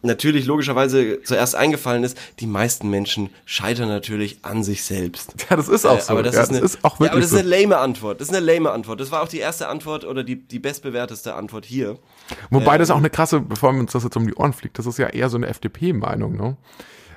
natürlich 0.03 0.45
logischerweise 0.45 1.22
zuerst 1.24 1.55
eingefallen 1.55 2.03
ist, 2.03 2.18
die 2.39 2.47
meisten 2.47 2.89
Menschen 2.89 3.30
scheitern 3.45 3.89
natürlich 3.89 4.39
an 4.43 4.64
sich 4.64 4.84
selbst. 4.84 5.34
Ja, 5.49 5.57
das 5.57 5.68
ist 5.68 5.86
auch 5.86 5.99
so. 5.99 6.14
aber 6.14 6.24
das, 6.24 6.36
ja, 6.36 6.43
ist, 6.43 6.49
eine, 6.49 6.62
das 6.62 6.76
ist 6.76 6.84
auch 6.86 6.93
ja, 6.95 6.99
wirklich 6.99 7.12
aber 7.12 7.22
das 7.22 7.30
so. 7.32 7.38
ist 7.38 7.41
eine 7.41 7.49
lame 7.49 7.78
Antwort. 7.78 8.22
Das 8.22 8.30
ist 8.30 8.36
eine 8.36 8.45
lame 8.45 8.72
Antwort. 8.72 9.01
Das 9.01 9.12
war 9.12 9.22
auch 9.22 9.28
die 9.28 9.39
erste 9.39 9.68
Antwort 9.68 10.05
oder 10.05 10.24
die, 10.24 10.36
die 10.38 10.59
bestbewerteste 10.59 11.34
Antwort 11.34 11.66
hier. 11.66 11.97
Wobei 12.51 12.74
Ähm. 12.74 12.80
das 12.80 12.91
auch 12.91 12.97
eine 12.97 13.09
krasse, 13.09 13.41
bevor 13.41 13.72
uns 13.72 13.91
das 13.91 14.03
jetzt 14.03 14.16
um 14.16 14.26
die 14.26 14.34
Ohren 14.36 14.53
fliegt, 14.53 14.80
das 14.80 14.86
ist 14.86 14.97
ja 14.97 15.07
eher 15.07 15.30
so 15.30 15.38
eine 15.38 15.47
FDP-Meinung, 15.47 16.36
ne? 16.38 16.57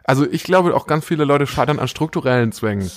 Also 0.03 0.27
ich 0.31 0.43
glaube 0.43 0.75
auch 0.75 0.87
ganz 0.87 1.07
viele 1.07 1.25
Leute 1.25 1.47
scheitern 1.47 1.79
an 1.79 1.89
strukturellen 1.89 2.53
Zwängen. 2.53 2.91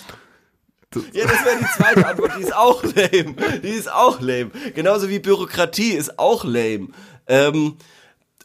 Ja, 1.13 1.25
das 1.25 1.43
wäre 1.45 1.57
die 1.59 1.65
zweite 1.77 2.07
Antwort. 2.07 2.31
Die 2.37 2.43
ist 2.43 2.55
auch 2.55 2.81
lame. 2.83 3.35
Die 3.61 3.69
ist 3.69 3.91
auch 3.91 4.21
lame. 4.21 4.51
Genauso 4.73 5.09
wie 5.09 5.19
Bürokratie 5.19 5.91
ist 5.91 6.17
auch 6.17 6.43
lame. 6.45 6.87
Ähm, 7.27 7.75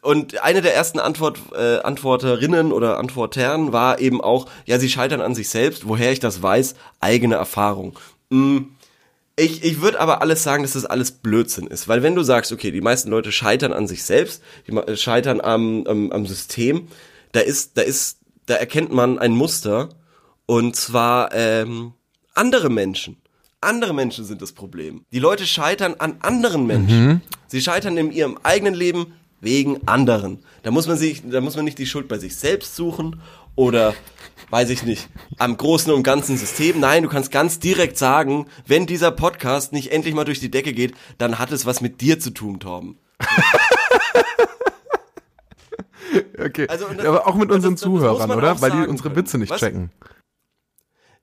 und 0.01 0.43
eine 0.43 0.61
der 0.61 0.75
ersten 0.75 0.99
Antwort, 0.99 1.39
äh, 1.55 1.77
Antworterinnen 1.79 2.73
oder 2.73 2.97
Antwortern 2.97 3.71
war 3.71 3.99
eben 3.99 4.19
auch, 4.19 4.47
ja, 4.65 4.77
sie 4.77 4.89
scheitern 4.89 5.21
an 5.21 5.33
sich 5.35 5.47
selbst. 5.49 5.87
Woher 5.87 6.11
ich 6.11 6.19
das 6.19 6.41
weiß, 6.43 6.75
eigene 6.99 7.35
Erfahrung. 7.35 7.97
Mm, 8.29 8.57
ich, 9.37 9.63
ich 9.63 9.81
würde 9.81 10.01
aber 10.01 10.21
alles 10.21 10.43
sagen, 10.43 10.63
dass 10.63 10.73
das 10.73 10.85
alles 10.85 11.11
Blödsinn 11.11 11.67
ist. 11.67 11.87
Weil 11.87 12.03
wenn 12.03 12.13
du 12.15 12.23
sagst, 12.23 12.51
okay, 12.51 12.71
die 12.71 12.81
meisten 12.81 13.09
Leute 13.09 13.31
scheitern 13.31 13.71
an 13.71 13.87
sich 13.87 14.03
selbst, 14.03 14.43
die 14.67 14.73
ma- 14.73 14.95
scheitern 14.97 15.39
am, 15.39 15.87
am, 15.87 16.11
am 16.11 16.25
System, 16.27 16.89
da 17.31 17.39
ist, 17.39 17.77
da 17.77 17.81
ist, 17.83 18.17
da 18.45 18.55
erkennt 18.55 18.91
man 18.91 19.17
ein 19.17 19.31
Muster. 19.31 19.87
Und 20.45 20.75
zwar 20.75 21.33
ähm, 21.33 21.93
andere 22.33 22.69
Menschen. 22.69 23.17
Andere 23.61 23.93
Menschen 23.93 24.25
sind 24.25 24.41
das 24.41 24.51
Problem. 24.51 25.05
Die 25.13 25.19
Leute 25.19 25.45
scheitern 25.47 25.95
an 25.97 26.17
anderen 26.21 26.67
Menschen. 26.67 27.21
Sie 27.47 27.61
scheitern 27.61 27.95
in 27.97 28.11
ihrem 28.11 28.37
eigenen 28.43 28.73
Leben 28.73 29.13
wegen 29.39 29.87
anderen. 29.87 30.39
Da 30.63 30.71
muss 30.71 30.87
man 30.87 30.97
sich, 30.97 31.21
da 31.29 31.39
muss 31.41 31.55
man 31.55 31.63
nicht 31.65 31.77
die 31.77 31.85
Schuld 31.85 32.07
bei 32.07 32.17
sich 32.17 32.35
selbst 32.35 32.75
suchen 32.75 33.21
oder 33.55 33.93
weiß 34.49 34.69
ich 34.69 34.83
nicht, 34.83 35.07
am 35.37 35.55
großen 35.55 35.93
und 35.93 36.03
ganzen 36.03 36.37
System. 36.37 36.79
Nein, 36.79 37.03
du 37.03 37.09
kannst 37.09 37.31
ganz 37.31 37.59
direkt 37.59 37.97
sagen, 37.97 38.47
wenn 38.67 38.85
dieser 38.85 39.11
Podcast 39.11 39.71
nicht 39.71 39.91
endlich 39.91 40.13
mal 40.13 40.25
durch 40.25 40.39
die 40.39 40.51
Decke 40.51 40.73
geht, 40.73 40.93
dann 41.17 41.39
hat 41.39 41.51
es 41.51 41.65
was 41.65 41.79
mit 41.81 42.01
dir 42.01 42.19
zu 42.19 42.31
tun, 42.31 42.59
Torben. 42.59 42.97
Okay. 46.39 46.67
Also, 46.67 46.85
das- 46.95 47.05
aber 47.05 47.25
auch 47.27 47.35
mit 47.35 47.49
das- 47.49 47.55
unseren 47.55 47.73
das- 47.73 47.81
das 47.81 47.89
Zuhörern, 47.89 48.31
oder? 48.31 48.61
Weil 48.61 48.71
die 48.71 48.87
unsere 48.87 49.09
können. 49.09 49.15
Witze 49.23 49.37
nicht 49.37 49.49
Was? 49.49 49.59
checken. 49.59 49.89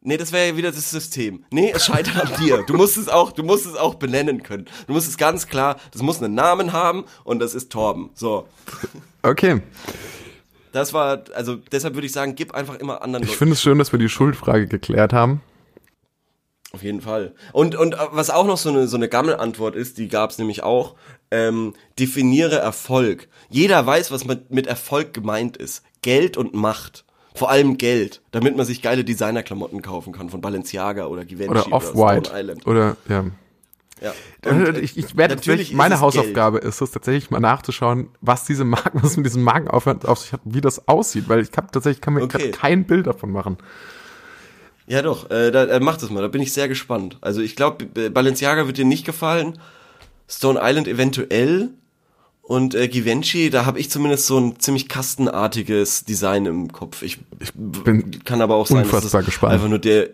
Nee, 0.02 0.16
das 0.16 0.32
wäre 0.32 0.48
ja 0.48 0.56
wieder 0.56 0.72
das 0.72 0.90
System. 0.90 1.44
Nee, 1.50 1.72
es 1.74 1.84
scheitert 1.84 2.16
an 2.16 2.40
dir. 2.40 2.64
Du 2.66 2.74
musst 2.74 2.96
es 2.96 3.08
auch, 3.08 3.32
du 3.32 3.42
musst 3.42 3.66
es 3.66 3.74
auch 3.76 3.96
benennen 3.96 4.42
können. 4.42 4.66
Du 4.86 4.94
musst 4.94 5.06
es 5.06 5.18
ganz 5.18 5.46
klar, 5.46 5.76
das 5.92 6.00
muss 6.00 6.22
einen 6.22 6.34
Namen 6.34 6.72
haben 6.72 7.04
und 7.22 7.38
das 7.38 7.54
ist 7.54 7.70
Torben. 7.70 8.10
So. 8.14 8.48
Okay. 9.22 9.60
Das 10.72 10.94
war, 10.94 11.24
also 11.34 11.56
deshalb 11.56 11.94
würde 11.94 12.06
ich 12.06 12.12
sagen, 12.12 12.34
gib 12.34 12.54
einfach 12.54 12.76
immer 12.76 13.02
anderen 13.02 13.26
Ich 13.26 13.36
finde 13.36 13.52
es 13.52 13.60
schön, 13.60 13.78
dass 13.78 13.92
wir 13.92 13.98
die 13.98 14.08
Schuldfrage 14.08 14.66
geklärt 14.66 15.12
haben. 15.12 15.42
Auf 16.72 16.82
jeden 16.82 17.00
Fall. 17.00 17.34
Und, 17.52 17.74
und 17.74 17.94
äh, 17.94 17.98
was 18.12 18.30
auch 18.30 18.46
noch 18.46 18.56
so 18.56 18.70
eine, 18.70 18.86
so 18.88 18.96
eine 18.96 19.08
Gammelantwort 19.08 19.74
ist, 19.74 19.98
die 19.98 20.08
gab 20.08 20.30
es 20.30 20.38
nämlich 20.38 20.62
auch, 20.62 20.94
ähm, 21.30 21.74
definiere 21.98 22.56
Erfolg. 22.56 23.28
Jeder 23.48 23.84
weiß, 23.84 24.10
was 24.10 24.24
mit, 24.24 24.50
mit 24.50 24.66
Erfolg 24.66 25.12
gemeint 25.12 25.56
ist. 25.56 25.82
Geld 26.02 26.36
und 26.36 26.54
Macht. 26.54 27.04
Vor 27.34 27.50
allem 27.50 27.78
Geld, 27.78 28.20
damit 28.32 28.56
man 28.56 28.66
sich 28.66 28.82
geile 28.82 29.04
Designerklamotten 29.04 29.82
kaufen 29.82 30.12
kann 30.12 30.30
von 30.30 30.40
Balenciaga 30.40 31.06
oder 31.06 31.24
Givenchy 31.24 31.50
Oder 31.50 31.60
Stone 31.62 31.74
Off-White. 31.76 32.30
Island. 32.34 32.66
Oder, 32.66 32.96
ja. 33.08 33.24
Ja. 34.02 34.14
Und, 34.50 34.66
äh, 34.76 34.80
ich, 34.80 34.96
ich 34.96 35.16
werde 35.16 35.34
natürlich 35.34 35.58
tatsächlich, 35.58 35.72
meine 35.74 35.96
es 35.96 36.00
Hausaufgabe 36.00 36.58
ist 36.58 36.80
es 36.80 36.90
tatsächlich 36.90 37.30
mal 37.30 37.40
nachzuschauen, 37.40 38.08
was 38.20 38.44
diese 38.44 38.64
Marken, 38.64 38.98
was 39.02 39.16
mit 39.16 39.26
diesen 39.26 39.42
Marken 39.42 39.68
auf, 39.68 39.84
sich 39.84 40.32
hat, 40.32 40.40
wie 40.44 40.60
das 40.60 40.88
aussieht, 40.88 41.28
weil 41.28 41.40
ich 41.40 41.50
habe 41.56 41.68
tatsächlich 41.70 42.00
kann 42.00 42.14
mir 42.14 42.22
Okay. 42.22 42.50
kein 42.50 42.84
Bild 42.84 43.06
davon 43.06 43.30
machen. 43.30 43.58
Ja, 44.86 45.02
doch, 45.02 45.30
äh, 45.30 45.50
da, 45.50 45.64
äh, 45.66 45.80
mach 45.80 45.98
das 45.98 46.10
mal, 46.10 46.22
da 46.22 46.28
bin 46.28 46.42
ich 46.42 46.52
sehr 46.52 46.66
gespannt. 46.66 47.18
Also 47.20 47.42
ich 47.42 47.54
glaube, 47.54 47.84
Balenciaga 48.10 48.66
wird 48.66 48.78
dir 48.78 48.84
nicht 48.84 49.04
gefallen, 49.04 49.58
Stone 50.28 50.58
Island 50.62 50.88
eventuell 50.88 51.70
und 52.50 52.74
äh, 52.74 52.88
Givenchy, 52.88 53.48
da 53.48 53.64
habe 53.64 53.78
ich 53.78 53.90
zumindest 53.90 54.26
so 54.26 54.36
ein 54.36 54.58
ziemlich 54.58 54.88
kastenartiges 54.88 56.04
Design 56.04 56.46
im 56.46 56.72
Kopf. 56.72 57.02
Ich, 57.02 57.18
ich 57.38 57.52
bin 57.54 58.24
kann 58.24 58.42
aber 58.42 58.56
auch 58.56 58.66
sein, 58.66 58.78
dass 58.78 58.92
unfassbar 58.92 59.20
es 59.20 59.26
gespannt. 59.26 59.52
einfach 59.54 59.68
nur 59.68 59.78
der 59.78 60.10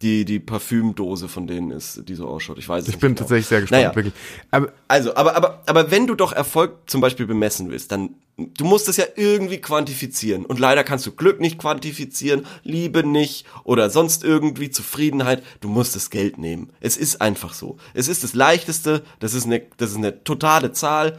die 0.00 0.24
die 0.24 0.38
Parfümdose 0.38 1.28
von 1.28 1.48
denen 1.48 1.72
ist, 1.72 2.08
die 2.08 2.14
so 2.14 2.28
ausschaut. 2.28 2.58
Ich 2.58 2.68
weiß 2.68 2.84
es 2.84 2.88
Ich 2.90 2.94
nicht 2.94 3.00
bin 3.00 3.10
genau. 3.10 3.18
tatsächlich 3.18 3.46
sehr 3.48 3.60
gespannt, 3.62 3.82
Naja. 3.82 3.96
wirklich. 3.96 4.14
Aber 4.52 4.72
Also, 4.86 5.16
aber, 5.16 5.34
aber, 5.34 5.62
aber 5.66 5.90
wenn 5.90 6.06
du 6.06 6.14
doch 6.14 6.32
Erfolg 6.32 6.76
zum 6.86 7.00
Beispiel 7.00 7.26
bemessen 7.26 7.70
willst, 7.70 7.90
dann, 7.90 8.14
du 8.38 8.64
musst 8.64 8.88
es 8.88 8.96
ja 8.96 9.04
irgendwie 9.16 9.58
quantifizieren. 9.58 10.46
Und 10.46 10.60
leider 10.60 10.84
kannst 10.84 11.04
du 11.06 11.12
Glück 11.12 11.40
nicht 11.40 11.58
quantifizieren, 11.58 12.46
Liebe 12.62 13.04
nicht 13.06 13.44
oder 13.64 13.90
sonst 13.90 14.22
irgendwie 14.22 14.70
Zufriedenheit. 14.70 15.42
Du 15.60 15.68
musst 15.68 15.96
das 15.96 16.08
Geld 16.08 16.38
nehmen. 16.38 16.70
Es 16.80 16.96
ist 16.96 17.20
einfach 17.20 17.52
so. 17.52 17.76
Es 17.94 18.06
ist 18.06 18.22
das 18.22 18.32
Leichteste, 18.32 19.02
das 19.18 19.34
ist 19.34 19.44
eine, 19.44 19.60
das 19.76 19.90
ist 19.90 19.96
eine 19.96 20.22
totale 20.22 20.72
Zahl. 20.72 21.18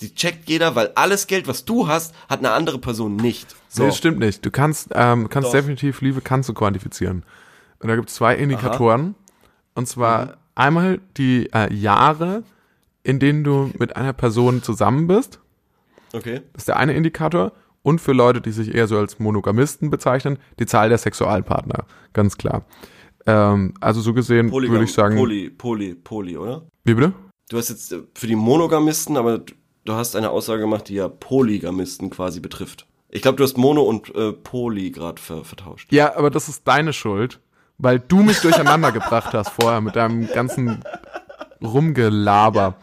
Die 0.00 0.14
checkt 0.14 0.48
jeder, 0.48 0.74
weil 0.74 0.92
alles 0.94 1.26
Geld, 1.26 1.48
was 1.48 1.64
du 1.64 1.88
hast, 1.88 2.14
hat 2.28 2.40
eine 2.40 2.50
andere 2.50 2.78
Person 2.78 3.16
nicht. 3.16 3.54
So. 3.68 3.82
nee, 3.82 3.88
das 3.88 3.96
stimmt 3.96 4.18
nicht. 4.18 4.44
Du 4.44 4.50
kannst, 4.50 4.88
ähm, 4.94 5.28
kannst 5.28 5.48
Doch. 5.48 5.52
definitiv 5.52 6.00
Liebe 6.02 6.20
kannst 6.20 6.48
du 6.48 6.54
quantifizieren. 6.54 7.24
Und 7.78 7.88
da 7.88 7.96
gibt 7.96 8.08
es 8.10 8.14
zwei 8.16 8.34
Indikatoren. 8.36 9.14
Und 9.74 9.88
zwar 9.88 10.24
Mhm. 10.26 10.30
einmal 10.54 11.00
die 11.16 11.48
äh, 11.54 11.72
Jahre, 11.72 12.42
in 13.02 13.18
denen 13.18 13.44
du 13.44 13.70
mit 13.78 13.96
einer 13.96 14.12
Person 14.12 14.62
zusammen 14.62 15.06
bist. 15.06 15.40
Okay. 16.12 16.40
Das 16.52 16.62
ist 16.62 16.68
der 16.68 16.76
eine 16.78 16.94
Indikator. 16.94 17.52
Und 17.82 18.00
für 18.00 18.12
Leute, 18.12 18.40
die 18.40 18.50
sich 18.52 18.74
eher 18.74 18.88
so 18.88 18.98
als 18.98 19.18
Monogamisten 19.18 19.90
bezeichnen, 19.90 20.38
die 20.58 20.66
Zahl 20.66 20.88
der 20.88 20.98
Sexualpartner. 20.98 21.84
Ganz 22.12 22.36
klar. 22.36 22.64
Ähm, 23.26 23.74
also 23.80 24.00
so 24.00 24.12
gesehen 24.12 24.50
würde 24.50 24.82
ich 24.84 24.92
sagen. 24.92 25.16
Poly, 25.16 25.50
Poly, 25.50 25.94
Poly, 25.94 26.36
oder? 26.36 26.66
Wie 26.84 26.94
bitte? 26.94 27.12
Du 27.48 27.58
hast 27.58 27.68
jetzt 27.68 27.92
äh, 27.92 28.00
für 28.14 28.26
die 28.26 28.34
Monogamisten, 28.36 29.16
aber 29.16 29.40
du- 29.86 29.94
hast 29.94 30.14
eine 30.16 30.30
Aussage 30.30 30.60
gemacht, 30.60 30.88
die 30.88 30.94
ja 30.94 31.08
Polygamisten 31.08 32.10
quasi 32.10 32.40
betrifft. 32.40 32.86
Ich 33.08 33.22
glaube, 33.22 33.36
du 33.36 33.44
hast 33.44 33.56
Mono 33.56 33.82
und 33.82 34.14
äh, 34.14 34.32
Poly 34.32 34.90
gerade 34.90 35.20
ver 35.22 35.44
vertauscht. 35.44 35.92
Ja, 35.92 36.16
aber 36.16 36.28
das 36.30 36.48
ist 36.48 36.62
deine 36.66 36.92
Schuld, 36.92 37.40
weil 37.78 37.98
du 38.00 38.16
mich 38.22 38.40
durcheinander 38.40 38.92
gebracht 39.00 39.32
hast 39.32 39.50
vorher 39.50 39.80
mit 39.80 39.96
deinem 39.96 40.26
ganzen 40.26 40.82
Rumgelaber. 41.62 42.76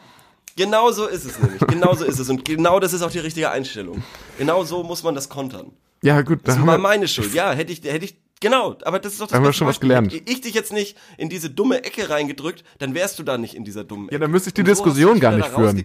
Genau 0.56 0.92
so 0.92 1.08
ist 1.08 1.26
es 1.26 1.40
nämlich. 1.40 1.60
Genau 1.68 1.96
so 1.96 2.06
ist 2.06 2.20
es. 2.20 2.30
Und 2.30 2.46
genau 2.46 2.80
das 2.80 2.94
ist 2.94 3.02
auch 3.02 3.12
die 3.12 3.20
richtige 3.20 3.50
Einstellung. 3.50 4.04
Genau 4.38 4.64
so 4.64 4.84
muss 4.84 5.04
man 5.04 5.16
das 5.16 5.30
kontern. 5.30 5.72
Ja, 6.04 6.22
gut, 6.22 6.40
Das 6.44 6.56
da 6.58 6.68
war 6.68 6.78
meine 6.78 7.08
Schuld. 7.08 7.34
Ja, 7.34 7.54
hätte 7.54 7.72
ich, 7.74 7.82
hätte 7.84 8.06
ich, 8.06 8.16
genau. 8.40 8.76
Aber 8.84 9.00
das 9.00 9.14
ist 9.14 9.22
doch 9.22 9.28
das 9.28 9.36
Haben 9.36 9.46
wir 9.46 9.54
schon 9.54 9.68
was 9.68 9.80
gelernt. 9.80 10.14
Hätte 10.14 10.32
ich 10.32 10.42
dich 10.42 10.54
jetzt 10.54 10.72
nicht 10.74 10.98
in 11.18 11.30
diese 11.30 11.50
dumme 11.50 11.84
Ecke 11.84 12.10
reingedrückt, 12.10 12.64
dann 12.78 12.94
wärst 12.94 13.18
du 13.18 13.24
da 13.24 13.38
nicht 13.38 13.56
in 13.56 13.64
dieser 13.64 13.84
dummen 13.84 14.08
Ecke. 14.10 14.16
Ja, 14.16 14.20
dann 14.20 14.32
müsste 14.32 14.50
ich 14.50 14.54
die 14.54 14.62
so 14.62 14.66
Diskussion 14.66 15.20
gar 15.20 15.32
nicht 15.32 15.48
führen. 15.48 15.84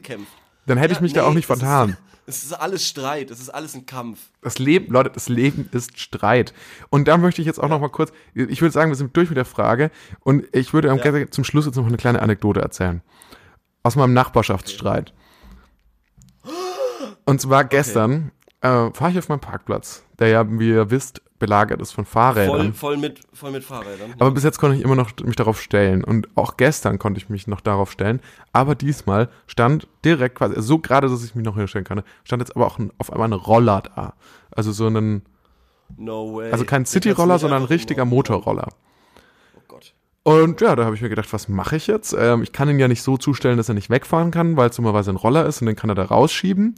Dann 0.68 0.78
hätte 0.78 0.92
ich 0.92 0.98
Ja, 0.98 1.02
mich 1.02 1.12
da 1.12 1.22
nee, 1.22 1.26
auch 1.28 1.34
nicht 1.34 1.46
vertan. 1.46 1.96
Es 2.30 2.42
ist 2.42 2.52
alles 2.52 2.86
Streit. 2.86 3.30
Es 3.30 3.40
ist 3.40 3.48
alles 3.48 3.74
ein 3.74 3.86
Kampf. 3.86 4.18
Das 4.42 4.58
Leben, 4.58 4.92
Leute, 4.92 5.08
das 5.08 5.30
Leben 5.30 5.66
ist 5.72 5.98
Streit. 5.98 6.52
Und 6.90 7.08
da 7.08 7.16
möchte 7.16 7.40
ich 7.40 7.46
jetzt 7.46 7.58
auch 7.58 7.70
noch 7.70 7.80
mal 7.80 7.88
kurz, 7.88 8.12
ich 8.34 8.60
würde 8.60 8.70
sagen, 8.70 8.90
wir 8.90 8.96
sind 8.96 9.16
durch 9.16 9.30
mit 9.30 9.38
der 9.38 9.46
Frage 9.46 9.90
und 10.20 10.44
ich 10.52 10.74
würde 10.74 10.90
am 10.90 10.98
Ja. 10.98 11.30
zum 11.30 11.44
Schluss 11.44 11.64
jetzt 11.64 11.76
noch 11.76 11.86
eine 11.86 11.96
kleine 11.96 12.20
Anekdote 12.20 12.60
erzählen. 12.60 13.00
Aus 13.82 13.96
meinem 13.96 14.12
Nachbarschaftsstreit. 14.12 15.14
Und 17.24 17.40
zwar 17.40 17.64
gestern 17.64 18.30
äh, 18.60 18.90
fahre 18.92 19.10
ich 19.12 19.18
auf 19.18 19.30
meinem 19.30 19.40
Parkplatz, 19.40 20.02
der 20.18 20.28
ja, 20.28 20.46
wie 20.58 20.68
ihr 20.68 20.90
wisst, 20.90 21.22
belagert 21.38 21.80
ist 21.80 21.92
von 21.92 22.04
Fahrrädern. 22.04 22.72
Voll, 22.72 22.72
voll 22.72 22.96
mit, 22.96 23.20
voll 23.32 23.50
mit 23.50 23.64
Fahrrädern. 23.64 24.14
Aber 24.18 24.30
bis 24.30 24.44
jetzt 24.44 24.58
konnte 24.58 24.76
ich 24.76 24.82
immer 24.82 24.94
noch 24.94 25.10
mich 25.22 25.36
darauf 25.36 25.60
stellen. 25.60 26.04
Und 26.04 26.28
auch 26.34 26.56
gestern 26.56 26.98
konnte 26.98 27.18
ich 27.18 27.28
mich 27.28 27.46
noch 27.46 27.60
darauf 27.60 27.92
stellen. 27.92 28.20
Aber 28.52 28.74
diesmal 28.74 29.28
stand 29.46 29.86
direkt 30.04 30.36
quasi, 30.36 30.54
also 30.56 30.66
so 30.66 30.78
gerade, 30.78 31.08
dass 31.08 31.24
ich 31.24 31.34
mich 31.34 31.44
noch 31.44 31.56
hinstellen 31.56 31.84
kann, 31.84 32.02
stand 32.24 32.42
jetzt 32.42 32.56
aber 32.56 32.66
auch 32.66 32.78
ein, 32.78 32.92
auf 32.98 33.12
einmal 33.12 33.28
ein 33.28 33.34
Roller 33.34 33.82
da. 33.82 34.14
Also 34.50 34.72
so 34.72 34.88
ein, 34.88 35.22
no 35.96 36.36
way. 36.36 36.50
also 36.50 36.64
kein 36.64 36.86
City-Roller, 36.86 37.38
sondern 37.38 37.62
ein 37.62 37.68
richtiger 37.68 38.04
Motorroller. 38.04 38.68
Oh 39.56 39.60
Gott. 39.68 39.94
Und 40.24 40.60
ja, 40.60 40.74
da 40.74 40.84
habe 40.84 40.96
ich 40.96 41.02
mir 41.02 41.08
gedacht, 41.08 41.32
was 41.32 41.48
mache 41.48 41.76
ich 41.76 41.86
jetzt? 41.86 42.14
Ähm, 42.18 42.42
ich 42.42 42.52
kann 42.52 42.68
ihn 42.68 42.78
ja 42.78 42.88
nicht 42.88 43.02
so 43.02 43.16
zustellen, 43.16 43.56
dass 43.56 43.68
er 43.68 43.74
nicht 43.74 43.90
wegfahren 43.90 44.30
kann, 44.30 44.56
weil 44.56 44.70
es 44.70 44.76
dummerweise 44.76 45.10
ein 45.10 45.16
Roller 45.16 45.46
ist 45.46 45.60
und 45.60 45.66
den 45.66 45.76
kann 45.76 45.90
er 45.90 45.94
da 45.94 46.04
rausschieben. 46.04 46.74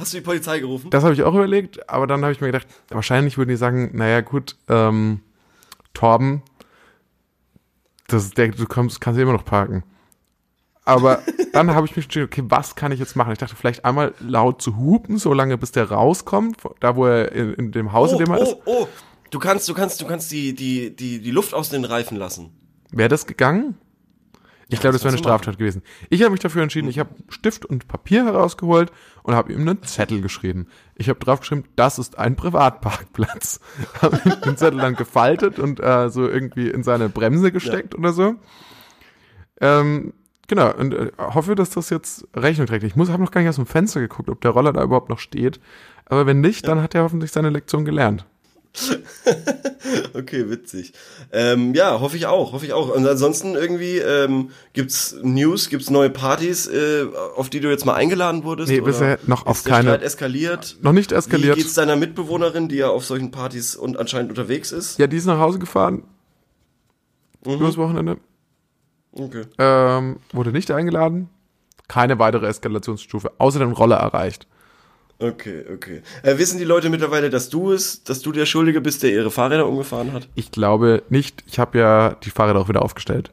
Hast 0.00 0.14
du 0.14 0.16
die 0.16 0.24
Polizei 0.24 0.60
gerufen? 0.60 0.88
Das 0.90 1.04
habe 1.04 1.12
ich 1.12 1.22
auch 1.22 1.34
überlegt, 1.34 1.88
aber 1.90 2.06
dann 2.06 2.22
habe 2.22 2.32
ich 2.32 2.40
mir 2.40 2.46
gedacht, 2.46 2.66
wahrscheinlich 2.88 3.36
würden 3.36 3.50
die 3.50 3.56
sagen, 3.56 3.90
naja 3.92 4.22
gut, 4.22 4.56
ähm, 4.68 5.20
Torben, 5.92 6.42
das 8.08 8.24
ist 8.24 8.38
der, 8.38 8.48
du 8.48 8.66
kommst, 8.66 9.00
kannst 9.02 9.20
immer 9.20 9.34
noch 9.34 9.44
parken. 9.44 9.84
Aber 10.86 11.20
dann 11.52 11.74
habe 11.74 11.86
ich 11.86 11.94
mich 11.96 12.06
entschieden, 12.06 12.24
okay, 12.24 12.42
was 12.46 12.74
kann 12.74 12.92
ich 12.92 12.98
jetzt 12.98 13.14
machen? 13.14 13.32
Ich 13.32 13.38
dachte, 13.38 13.54
vielleicht 13.54 13.84
einmal 13.84 14.14
laut 14.20 14.62
zu 14.62 14.78
hupen, 14.78 15.18
solange 15.18 15.58
bis 15.58 15.72
der 15.72 15.90
rauskommt, 15.90 16.56
da 16.80 16.96
wo 16.96 17.04
er 17.04 17.32
in, 17.32 17.52
in 17.54 17.72
dem 17.72 17.92
Haus, 17.92 18.10
oh, 18.10 18.18
in 18.18 18.24
dem 18.24 18.34
er 18.34 18.40
ist. 18.40 18.56
oh, 18.56 18.62
oh. 18.64 18.88
Du 19.28 19.38
kannst, 19.38 19.68
du 19.68 19.74
kannst, 19.74 20.00
du 20.00 20.06
kannst 20.06 20.32
die, 20.32 20.54
die, 20.54 20.96
die, 20.96 21.20
die 21.20 21.30
Luft 21.30 21.52
aus 21.52 21.68
den 21.68 21.84
Reifen 21.84 22.16
lassen. 22.16 22.50
Wäre 22.90 23.10
das 23.10 23.26
gegangen? 23.26 23.76
Ich 24.72 24.78
Ja, 24.78 24.80
glaube, 24.82 24.92
das 24.94 25.02
wäre 25.04 25.08
eine 25.12 25.16
du 25.20 25.28
machen. 25.28 25.38
Straftat 25.38 25.58
gewesen. 25.58 25.82
Ich 26.10 26.22
habe 26.22 26.30
mich 26.30 26.40
dafür 26.40 26.62
entschieden, 26.62 26.88
ich 26.88 26.98
habe 26.98 27.10
Stift 27.28 27.64
und 27.66 27.88
Papier 27.88 28.24
herausgeholt 28.24 28.92
und 29.24 29.34
habe 29.34 29.52
ihm 29.52 29.60
einen 29.60 29.82
Zettel 29.82 30.20
geschrieben. 30.20 30.68
Ich 30.94 31.08
habe 31.08 31.18
draufgeschrieben, 31.18 31.64
das 31.76 31.98
ist 31.98 32.18
ein 32.18 32.36
Privatparkplatz. 32.36 33.60
habe 34.00 34.18
den 34.44 34.56
Zettel 34.56 34.78
dann 34.80 34.94
gefaltet 34.94 35.58
und 35.58 35.80
äh, 35.80 36.08
so 36.08 36.28
irgendwie 36.28 36.68
in 36.70 36.82
seine 36.84 37.08
Bremse 37.08 37.50
gesteckt 37.52 37.96
oder 37.96 38.12
so. 38.12 38.36
Ähm, 39.60 40.14
genau, 40.46 40.72
und 40.74 40.94
äh, 40.94 41.10
hoffe, 41.18 41.54
dass 41.54 41.70
das 41.70 41.90
jetzt 41.90 42.26
Rechnung 42.34 42.66
trägt. 42.66 42.84
Ich 42.84 42.96
muss 42.96 43.10
habe 43.10 43.22
noch 43.22 43.30
gar 43.32 43.40
nicht 43.40 43.50
aus 43.50 43.56
dem 43.56 43.66
Fenster 43.66 44.00
geguckt, 44.00 44.30
ob 44.30 44.40
der 44.40 44.52
Roller 44.52 44.72
da 44.72 44.82
überhaupt 44.82 45.08
noch 45.08 45.18
steht. 45.18 45.60
Aber 46.06 46.26
wenn 46.26 46.40
nicht, 46.40 46.66
dann 46.68 46.82
hat 46.82 46.94
er 46.94 47.02
hoffentlich 47.02 47.32
seine 47.32 47.50
Lektion 47.50 47.84
gelernt. 47.84 48.26
okay, 50.14 50.48
witzig. 50.48 50.92
Ähm, 51.32 51.74
ja, 51.74 52.00
hoffe 52.00 52.16
ich 52.16 52.26
auch, 52.26 52.52
hoffe 52.52 52.64
ich 52.64 52.72
auch. 52.72 52.94
Und 52.94 53.06
ansonsten 53.06 53.54
irgendwie 53.54 53.98
ähm, 53.98 54.50
gibt's 54.72 55.16
News, 55.22 55.68
gibt's 55.68 55.90
neue 55.90 56.10
Partys, 56.10 56.66
äh, 56.68 57.06
auf 57.36 57.50
die 57.50 57.60
du 57.60 57.68
jetzt 57.68 57.84
mal 57.84 57.94
eingeladen 57.94 58.44
wurdest? 58.44 58.70
Nee, 58.70 58.80
bisher 58.80 59.18
noch 59.26 59.46
auf 59.46 59.64
keine. 59.64 59.90
Streit 59.90 60.02
eskaliert? 60.02 60.76
Noch 60.82 60.92
nicht 60.92 61.12
eskaliert. 61.12 61.56
Wie 61.56 61.62
geht's 61.62 61.74
deiner 61.74 61.96
Mitbewohnerin, 61.96 62.68
die 62.68 62.76
ja 62.76 62.88
auf 62.88 63.04
solchen 63.04 63.30
Partys 63.30 63.74
und 63.74 63.98
anscheinend 63.98 64.30
unterwegs 64.30 64.70
ist? 64.70 64.98
Ja, 64.98 65.06
die 65.06 65.16
ist 65.16 65.26
nach 65.26 65.38
Hause 65.38 65.58
gefahren. 65.58 66.04
Mhm. 67.44 67.54
Übers 67.54 67.76
Wochenende. 67.76 68.18
Okay. 69.12 69.42
Ähm, 69.58 70.18
wurde 70.32 70.52
nicht 70.52 70.70
eingeladen. 70.70 71.28
Keine 71.88 72.20
weitere 72.20 72.46
Eskalationsstufe, 72.46 73.32
außer 73.38 73.58
den 73.58 73.72
Roller 73.72 73.96
erreicht. 73.96 74.46
Okay, 75.20 75.64
okay. 75.72 76.02
Äh, 76.22 76.38
wissen 76.38 76.58
die 76.58 76.64
Leute 76.64 76.88
mittlerweile, 76.88 77.28
dass 77.28 77.50
du 77.50 77.72
es, 77.72 78.02
dass 78.04 78.20
du 78.20 78.32
der 78.32 78.46
Schuldige 78.46 78.80
bist, 78.80 79.02
der 79.02 79.12
ihre 79.12 79.30
Fahrräder 79.30 79.68
umgefahren 79.68 80.12
hat? 80.12 80.28
Ich 80.34 80.50
glaube 80.50 81.02
nicht. 81.10 81.44
Ich 81.46 81.58
habe 81.58 81.78
ja 81.78 82.16
die 82.24 82.30
Fahrräder 82.30 82.58
auch 82.58 82.68
wieder 82.68 82.82
aufgestellt. 82.82 83.30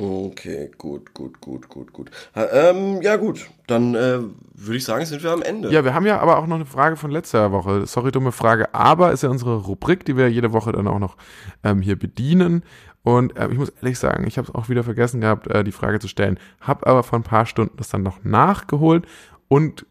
Okay, 0.00 0.70
gut, 0.78 1.12
gut, 1.12 1.40
gut, 1.40 1.68
gut, 1.68 1.92
gut. 1.92 2.10
Ähm, 2.36 3.02
ja 3.02 3.16
gut, 3.16 3.50
dann 3.66 3.96
äh, 3.96 4.20
würde 4.54 4.76
ich 4.76 4.84
sagen, 4.84 5.04
sind 5.06 5.24
wir 5.24 5.32
am 5.32 5.42
Ende. 5.42 5.72
Ja, 5.72 5.82
wir 5.82 5.92
haben 5.92 6.06
ja 6.06 6.20
aber 6.20 6.38
auch 6.38 6.46
noch 6.46 6.54
eine 6.54 6.66
Frage 6.66 6.96
von 6.96 7.10
letzter 7.10 7.50
Woche. 7.50 7.84
Sorry, 7.86 8.12
dumme 8.12 8.30
Frage, 8.30 8.72
aber 8.74 9.10
ist 9.10 9.24
ja 9.24 9.28
unsere 9.28 9.56
Rubrik, 9.56 10.04
die 10.04 10.16
wir 10.16 10.30
jede 10.30 10.52
Woche 10.52 10.70
dann 10.70 10.86
auch 10.86 11.00
noch 11.00 11.16
ähm, 11.64 11.80
hier 11.80 11.98
bedienen. 11.98 12.62
Und 13.02 13.36
äh, 13.36 13.48
ich 13.50 13.58
muss 13.58 13.70
ehrlich 13.70 13.98
sagen, 13.98 14.24
ich 14.26 14.38
habe 14.38 14.46
es 14.46 14.54
auch 14.54 14.68
wieder 14.68 14.84
vergessen 14.84 15.20
gehabt, 15.20 15.48
äh, 15.48 15.64
die 15.64 15.72
Frage 15.72 15.98
zu 15.98 16.06
stellen. 16.06 16.38
Hab 16.60 16.86
aber 16.86 17.02
vor 17.02 17.18
ein 17.18 17.24
paar 17.24 17.46
Stunden 17.46 17.76
das 17.76 17.88
dann 17.88 18.04
noch 18.04 18.22
nachgeholt 18.22 19.04
und 19.48 19.84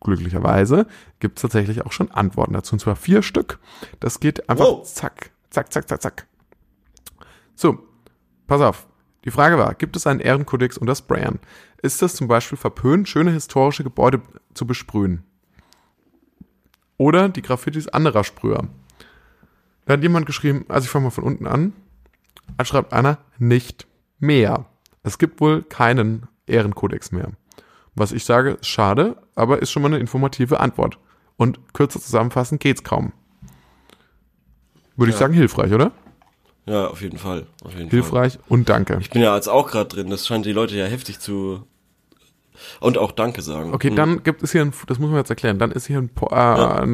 glücklicherweise 0.00 0.86
gibt 1.18 1.38
es 1.38 1.42
tatsächlich 1.42 1.84
auch 1.84 1.92
schon 1.92 2.10
Antworten 2.10 2.54
dazu. 2.54 2.74
Und 2.74 2.80
zwar 2.80 2.96
vier 2.96 3.22
Stück. 3.22 3.58
Das 4.00 4.20
geht 4.20 4.48
einfach 4.48 4.64
Wow. 4.64 4.92
zack, 4.92 5.30
zack, 5.50 5.72
zack, 5.72 5.88
zack, 5.88 6.02
zack. 6.02 6.26
So, 7.54 7.78
pass 8.46 8.60
auf. 8.60 8.86
Die 9.24 9.30
Frage 9.30 9.58
war, 9.58 9.74
gibt 9.74 9.96
es 9.96 10.06
einen 10.06 10.20
Ehrenkodex 10.20 10.78
unter 10.78 10.94
Sprayern? 10.94 11.38
Ist 11.82 12.02
es 12.02 12.14
zum 12.14 12.26
Beispiel 12.28 12.56
verpönt, 12.56 13.08
schöne 13.08 13.30
historische 13.32 13.84
Gebäude 13.84 14.22
zu 14.54 14.66
besprühen? 14.66 15.22
Oder 16.96 17.28
die 17.28 17.42
Graffitis 17.42 17.88
anderer 17.88 18.24
Sprüher? 18.24 18.66
Da 19.84 19.94
hat 19.94 20.02
jemand 20.02 20.26
geschrieben, 20.26 20.64
also 20.68 20.84
ich 20.84 20.90
fange 20.90 21.04
mal 21.04 21.10
von 21.10 21.24
unten 21.24 21.46
an. 21.46 21.72
Da 22.56 22.64
schreibt 22.64 22.92
einer, 22.92 23.18
nicht 23.38 23.86
mehr. 24.18 24.66
Es 25.02 25.18
gibt 25.18 25.40
wohl 25.40 25.62
keinen 25.62 26.26
Ehrenkodex 26.46 27.12
mehr. 27.12 27.30
Was 27.94 28.12
ich 28.12 28.24
sage, 28.24 28.50
ist 28.52 28.66
schade, 28.66 29.16
aber 29.34 29.60
ist 29.62 29.70
schon 29.70 29.82
mal 29.82 29.88
eine 29.88 29.98
informative 29.98 30.60
Antwort. 30.60 30.98
Und 31.36 31.58
kürzer 31.74 32.00
zusammenfassen 32.00 32.58
geht's 32.58 32.84
kaum. 32.84 33.12
Würde 34.96 35.10
ich 35.10 35.16
Ja. 35.16 35.20
sagen, 35.20 35.34
hilfreich, 35.34 35.72
oder? 35.72 35.92
Ja, 36.66 36.86
auf 36.88 37.00
jeden 37.02 37.18
Fall. 37.18 37.46
Auf 37.64 37.72
jeden 37.72 37.84
Fall. 37.84 37.90
Hilfreich 37.90 38.38
und 38.48 38.68
danke. 38.68 38.98
Ich 39.00 39.10
bin 39.10 39.22
ja 39.22 39.34
jetzt 39.34 39.48
auch 39.48 39.66
gerade 39.70 39.88
drin. 39.88 40.10
Das 40.10 40.26
scheint 40.26 40.44
die 40.46 40.52
Leute 40.52 40.76
ja 40.76 40.84
heftig 40.86 41.18
zu. 41.18 41.64
Und 42.78 42.98
auch 42.98 43.12
Danke 43.12 43.40
sagen. 43.40 43.72
Okay, 43.72 43.88
Hm. 43.88 43.96
dann 43.96 44.22
gibt 44.22 44.42
es 44.42 44.52
hier 44.52 44.60
ein, 44.60 44.74
das 44.86 44.98
muss 44.98 45.08
man 45.08 45.16
jetzt 45.18 45.30
erklären, 45.30 45.58
dann 45.58 45.70
ist 45.72 45.86
hier 45.86 45.96
ein, 45.98 46.10
äh, 46.30 46.34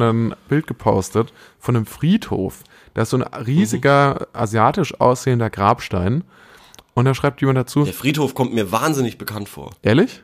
ein 0.01 0.33
Bild 0.47 0.65
gepostet 0.65 1.33
von 1.59 1.75
einem 1.75 1.85
Friedhof. 1.85 2.63
Da 2.93 3.01
ist 3.01 3.09
so 3.09 3.17
ein 3.17 3.23
riesiger, 3.23 4.27
asiatisch 4.31 4.97
aussehender 5.01 5.49
Grabstein. 5.49 6.23
Und 6.93 7.03
da 7.05 7.13
schreibt 7.13 7.41
jemand 7.41 7.57
dazu, 7.57 7.83
Der 7.83 7.93
Friedhof 7.93 8.33
kommt 8.33 8.53
mir 8.53 8.71
wahnsinnig 8.71 9.17
bekannt 9.17 9.49
vor. 9.49 9.71
ehrlich? 9.81 10.23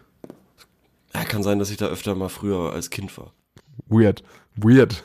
Ja, 1.16 1.24
kann 1.26 1.44
sein, 1.44 1.60
dass 1.60 1.70
ich 1.70 1.78
da 1.78 1.88
öfter 1.88 2.16
mal 2.16 2.30
früher 2.30 2.72
als 2.74 2.90
Kind 2.90 3.16
war. 3.18 3.32
Weird. 3.88 4.24
Weird. 4.56 5.04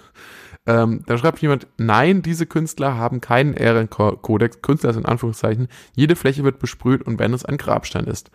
Ähm, 0.66 1.02
da 1.06 1.16
schreibt 1.16 1.40
jemand, 1.40 1.66
nein, 1.78 2.20
diese 2.20 2.44
Künstler 2.44 2.96
haben 2.98 3.22
keinen 3.22 3.54
Ehrenkodex. 3.54 4.60
Künstler 4.60 4.90
ist 4.90 4.96
in 4.96 5.06
Anführungszeichen. 5.06 5.68
Jede 5.96 6.14
Fläche 6.14 6.44
wird 6.44 6.58
besprüht 6.58 7.02
und 7.06 7.18
wenn 7.18 7.32
es 7.32 7.42
ein 7.46 7.56
Grabstein 7.56 8.04
ist. 8.04 8.30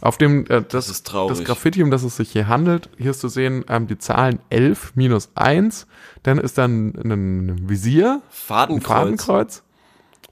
Auf 0.00 0.16
dem, 0.16 0.46
äh, 0.46 0.62
das, 0.66 0.88
ist 0.88 1.06
traurig. 1.06 1.36
das 1.36 1.46
Graffiti, 1.46 1.82
um 1.82 1.90
das 1.90 2.02
es 2.02 2.16
sich 2.16 2.30
hier 2.32 2.48
handelt, 2.48 2.88
hier 2.96 3.10
ist 3.10 3.20
zu 3.20 3.28
sehen, 3.28 3.66
ähm, 3.68 3.86
die 3.86 3.98
Zahlen 3.98 4.38
11 4.48 4.96
minus 4.96 5.30
1. 5.34 5.86
Dann 6.22 6.38
ist 6.38 6.56
dann 6.56 6.94
ein, 6.94 7.10
ein 7.12 7.68
Visier, 7.68 8.22
ein 8.22 8.30
Fadenkreuz. 8.30 8.86
Fadenkreuz. 8.88 9.62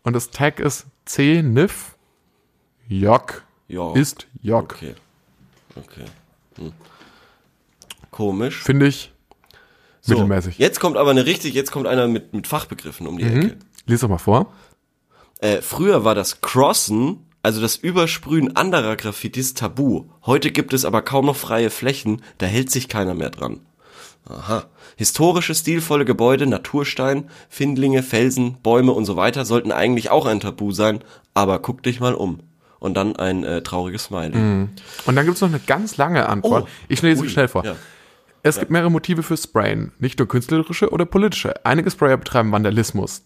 Und 0.05 0.15
das 0.15 0.31
Tag 0.31 0.59
ist 0.59 0.87
C, 1.05 1.43
Nif, 1.43 1.97
Jock, 2.89 3.43
Ja. 3.69 3.93
ist 3.95 4.27
Jock. 4.41 4.73
Okay. 4.75 4.95
Okay. 5.77 6.05
Hm. 6.59 6.73
Komisch. 8.11 8.63
Finde 8.63 8.87
ich 8.87 9.13
So, 10.01 10.15
mittelmäßig. 10.15 10.59
Jetzt 10.59 10.81
kommt 10.81 10.97
aber 10.97 11.11
eine 11.11 11.27
richtig, 11.27 11.55
jetzt 11.55 11.73
kommt 11.73 11.87
einer 11.87 12.09
mit, 12.09 12.35
mit 12.35 12.47
Fachbegriffen 12.47 13.07
um 13.07 13.19
die 13.19 13.25
Ecke. 13.25 13.47
Mhm. 13.47 13.55
Lies 13.87 14.01
doch 14.01 14.09
mal 14.09 14.19
vor. 14.19 14.53
Äh, 15.41 15.63
früher 15.63 16.05
war 16.05 16.15
das 16.15 16.41
Crossen, 16.41 17.27
also 17.43 17.61
das 17.61 17.77
Übersprühen 17.77 18.55
anderer 18.55 18.97
Graffitis, 18.97 19.55
tabu. 19.55 20.05
Heute 20.25 20.51
gibt 20.53 20.73
es 20.73 20.85
aber 20.85 21.03
kaum 21.03 21.27
noch 21.27 21.37
freie 21.37 21.71
Flächen, 21.71 22.23
da 22.39 22.47
hält 22.47 22.71
sich 22.71 22.89
keiner 22.89 23.15
mehr 23.15 23.31
dran. 23.31 23.61
Aha. 24.29 24.67
Historische, 24.97 25.55
stilvolle 25.55 26.05
Gebäude, 26.05 26.47
Naturstein, 26.47 27.29
Findlinge, 27.49 28.05
Felsen, 28.05 28.59
Bäume 28.63 28.93
und 28.93 29.05
so 29.05 29.17
weiter 29.17 29.45
sollten 29.45 29.73
eigentlich 29.73 30.11
auch 30.11 30.27
ein 30.27 30.39
Tabu 30.39 30.71
sein, 30.71 31.03
aber 31.35 31.59
guck 31.59 31.83
dich 31.83 31.99
mal 31.99 32.15
um. 32.15 32.41
Und 32.83 32.95
dann 32.95 33.15
ein 33.15 33.45
äh, 33.45 33.63
trauriges 33.63 34.05
Smiley. 34.05 34.35
Und 34.35 35.15
dann 35.15 35.25
gibt 35.25 35.37
es 35.37 35.41
noch 35.41 35.49
eine 35.49 35.61
ganz 35.61 35.99
lange 35.99 36.29
Antwort. 36.29 36.65
Oh. 36.65 36.71
ich 36.89 37.01
lese 37.01 37.23
Ui. 37.23 37.29
schnell 37.29 37.47
vor. 37.47 37.65
Ja. 37.65 37.77
Es 38.43 38.59
gibt 38.59 38.73
mehrere 38.73 38.91
Motive 38.91 39.23
für 39.23 39.37
Sprayen, 39.37 39.93
nicht 40.01 40.19
nur 40.19 40.27
künstlerische 40.27 40.91
oder 40.91 41.05
politische. 41.05 41.65
Einige 41.65 41.93
Sprayer 41.93 42.17
betreiben 42.17 42.51
Vandalismus. 42.51 43.23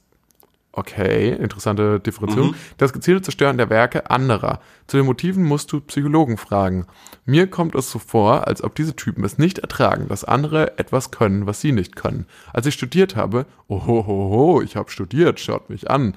Okay, 0.72 1.30
interessante 1.30 2.00
Differenzierung. 2.00 2.54
Das 2.76 2.92
gezielte 2.92 3.22
Zerstören 3.22 3.56
der 3.56 3.70
Werke 3.70 4.10
anderer. 4.10 4.60
Zu 4.86 4.98
den 4.98 5.06
Motiven 5.06 5.42
musst 5.42 5.72
du 5.72 5.80
Psychologen 5.80 6.36
fragen. 6.36 6.84
Mir 7.24 7.46
kommt 7.46 7.74
es 7.74 7.90
so 7.90 7.98
vor, 7.98 8.46
als 8.46 8.62
ob 8.62 8.74
diese 8.74 8.94
Typen 8.94 9.24
es 9.24 9.38
nicht 9.38 9.60
ertragen, 9.60 10.06
dass 10.08 10.22
andere 10.22 10.78
etwas 10.78 11.10
können, 11.10 11.46
was 11.46 11.62
sie 11.62 11.72
nicht 11.72 11.96
können. 11.96 12.26
Als 12.52 12.66
ich 12.66 12.74
studiert 12.74 13.16
habe, 13.16 13.46
ohohoho, 13.68 14.60
ich 14.60 14.76
habe 14.76 14.90
studiert, 14.90 15.40
schaut 15.40 15.70
mich 15.70 15.90
an, 15.90 16.14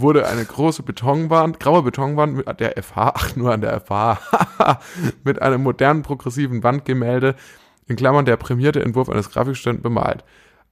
wurde 0.00 0.26
eine 0.28 0.44
große 0.44 0.82
Betonwand, 0.82 1.58
graue 1.58 1.82
Betonwand 1.82 2.36
mit 2.36 2.60
der 2.60 2.80
FH, 2.82 3.12
ach 3.14 3.36
nur 3.36 3.52
an 3.52 3.60
der 3.62 3.80
FH, 3.80 4.18
mit 5.24 5.40
einem 5.42 5.62
modernen 5.62 6.02
progressiven 6.02 6.62
Wandgemälde, 6.62 7.34
in 7.86 7.96
Klammern 7.96 8.24
der 8.24 8.36
prämierte 8.36 8.82
Entwurf 8.82 9.08
eines 9.08 9.30
Grafikstudenten 9.30 9.82
bemalt. 9.82 10.24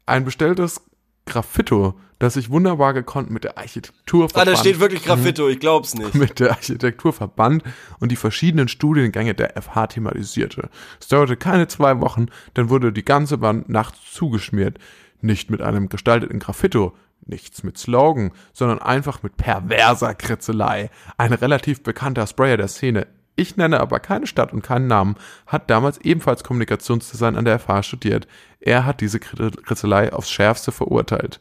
Ein 0.07 0.25
bestelltes 0.25 0.83
Graffito, 1.27 1.95
das 2.19 2.35
sich 2.35 2.51
wunderbar 2.51 2.93
gekonnt 2.93 3.31
mit 3.31 3.45
der 3.45 3.57
Architektur 3.57 4.25
Ah, 4.25 4.27
da 4.27 4.41
verband- 4.43 4.59
steht 4.59 4.79
wirklich 4.81 5.05
Graffito, 5.05 5.49
ich 5.49 5.59
glaub's 5.59 5.95
nicht. 5.95 6.15
mit 6.15 6.39
der 6.39 6.51
Architektur 6.51 7.13
verband 7.15 7.63
und 7.99 8.13
die 8.13 8.17
verschiedenen 8.17 8.69
Studiengänge 8.69 9.35
der 9.35 9.55
FH 9.61 9.87
thematisierte. 9.89 10.69
Es 11.01 11.09
dauerte 11.09 11.37
keine 11.37 11.67
zwei 11.67 12.01
Wochen, 12.01 12.27
dann 12.53 12.69
wurde 12.69 12.93
die 12.93 13.05
ganze 13.05 13.41
Wand 13.41 13.69
nachts 13.71 13.99
zugeschmiert. 14.13 14.79
Nicht 15.23 15.51
mit 15.51 15.63
einem 15.63 15.89
gestalteten 15.89 16.39
Graffito, 16.41 16.95
nichts 17.27 17.63
mit 17.63 17.79
Slogan, 17.79 18.33
sondern 18.53 18.79
einfach 18.81 19.23
mit 19.23 19.37
perverser 19.37 20.15
Kritzelei. 20.15 20.91
Ein 21.17 21.33
relativ 21.33 21.83
bekannter 21.83 22.27
Sprayer 22.27 22.57
der 22.57 22.69
Szene, 22.69 23.07
ich 23.37 23.57
nenne 23.57 23.81
aber 23.81 23.99
keine 23.99 24.27
Stadt 24.27 24.53
und 24.53 24.63
keinen 24.63 24.87
Namen, 24.87 25.17
hat 25.47 25.69
damals 25.69 25.99
ebenfalls 25.99 26.45
Kommunikationsdesign 26.45 27.37
an 27.37 27.45
der 27.45 27.59
FH 27.59 27.83
studiert. 27.83 28.29
Er 28.61 28.85
hat 28.87 29.01
diese 29.01 29.19
Krit- 29.19 29.63
Kritzelei 29.65 30.13
aufs 30.13 30.31
Schärfste 30.31 30.71
verurteilt. 30.71 31.41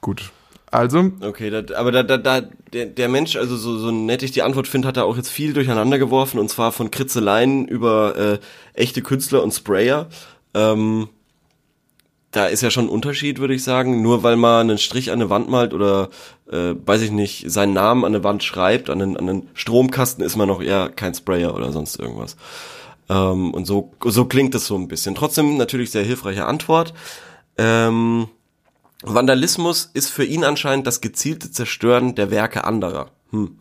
Gut. 0.00 0.32
Also, 0.70 1.12
Okay, 1.20 1.50
da, 1.50 1.62
aber 1.78 1.92
da, 1.92 2.02
da, 2.02 2.18
da, 2.18 2.40
der, 2.72 2.86
der 2.86 3.08
Mensch, 3.08 3.36
also 3.36 3.56
so, 3.56 3.78
so 3.78 3.92
nett 3.92 4.24
ich 4.24 4.32
die 4.32 4.42
Antwort 4.42 4.66
finde, 4.66 4.88
hat 4.88 4.96
er 4.96 5.04
auch 5.04 5.16
jetzt 5.16 5.30
viel 5.30 5.52
durcheinander 5.52 5.98
geworfen 5.98 6.40
und 6.40 6.50
zwar 6.50 6.72
von 6.72 6.90
Kritzeleien 6.90 7.68
über 7.68 8.16
äh, 8.16 8.38
echte 8.74 9.00
Künstler 9.00 9.42
und 9.44 9.52
Sprayer. 9.52 10.08
Ähm, 10.52 11.08
da 12.34 12.46
ist 12.46 12.62
ja 12.62 12.70
schon 12.70 12.86
ein 12.86 12.90
Unterschied, 12.90 13.38
würde 13.38 13.54
ich 13.54 13.62
sagen. 13.62 14.02
Nur 14.02 14.22
weil 14.22 14.36
man 14.36 14.68
einen 14.68 14.78
Strich 14.78 15.10
an 15.10 15.20
eine 15.20 15.30
Wand 15.30 15.48
malt 15.48 15.72
oder, 15.72 16.08
äh, 16.50 16.74
weiß 16.84 17.00
ich 17.02 17.10
nicht, 17.12 17.50
seinen 17.50 17.72
Namen 17.72 18.04
an 18.04 18.14
eine 18.14 18.24
Wand 18.24 18.42
schreibt, 18.42 18.90
an 18.90 19.00
einen, 19.00 19.16
an 19.16 19.28
einen 19.28 19.48
Stromkasten, 19.54 20.24
ist 20.24 20.36
man 20.36 20.48
noch 20.48 20.60
eher 20.60 20.90
kein 20.90 21.14
Sprayer 21.14 21.54
oder 21.54 21.70
sonst 21.72 21.98
irgendwas. 21.98 22.36
Ähm, 23.08 23.54
und 23.54 23.66
so, 23.66 23.92
so 24.04 24.24
klingt 24.24 24.54
es 24.54 24.66
so 24.66 24.76
ein 24.76 24.88
bisschen. 24.88 25.14
Trotzdem 25.14 25.56
natürlich 25.56 25.90
sehr 25.92 26.02
hilfreiche 26.02 26.46
Antwort. 26.46 26.92
Ähm, 27.56 28.28
Vandalismus 29.02 29.90
ist 29.94 30.10
für 30.10 30.24
ihn 30.24 30.44
anscheinend 30.44 30.86
das 30.86 31.00
gezielte 31.00 31.50
Zerstören 31.50 32.14
der 32.14 32.30
Werke 32.30 32.64
anderer. 32.64 33.10
Hm. 33.30 33.58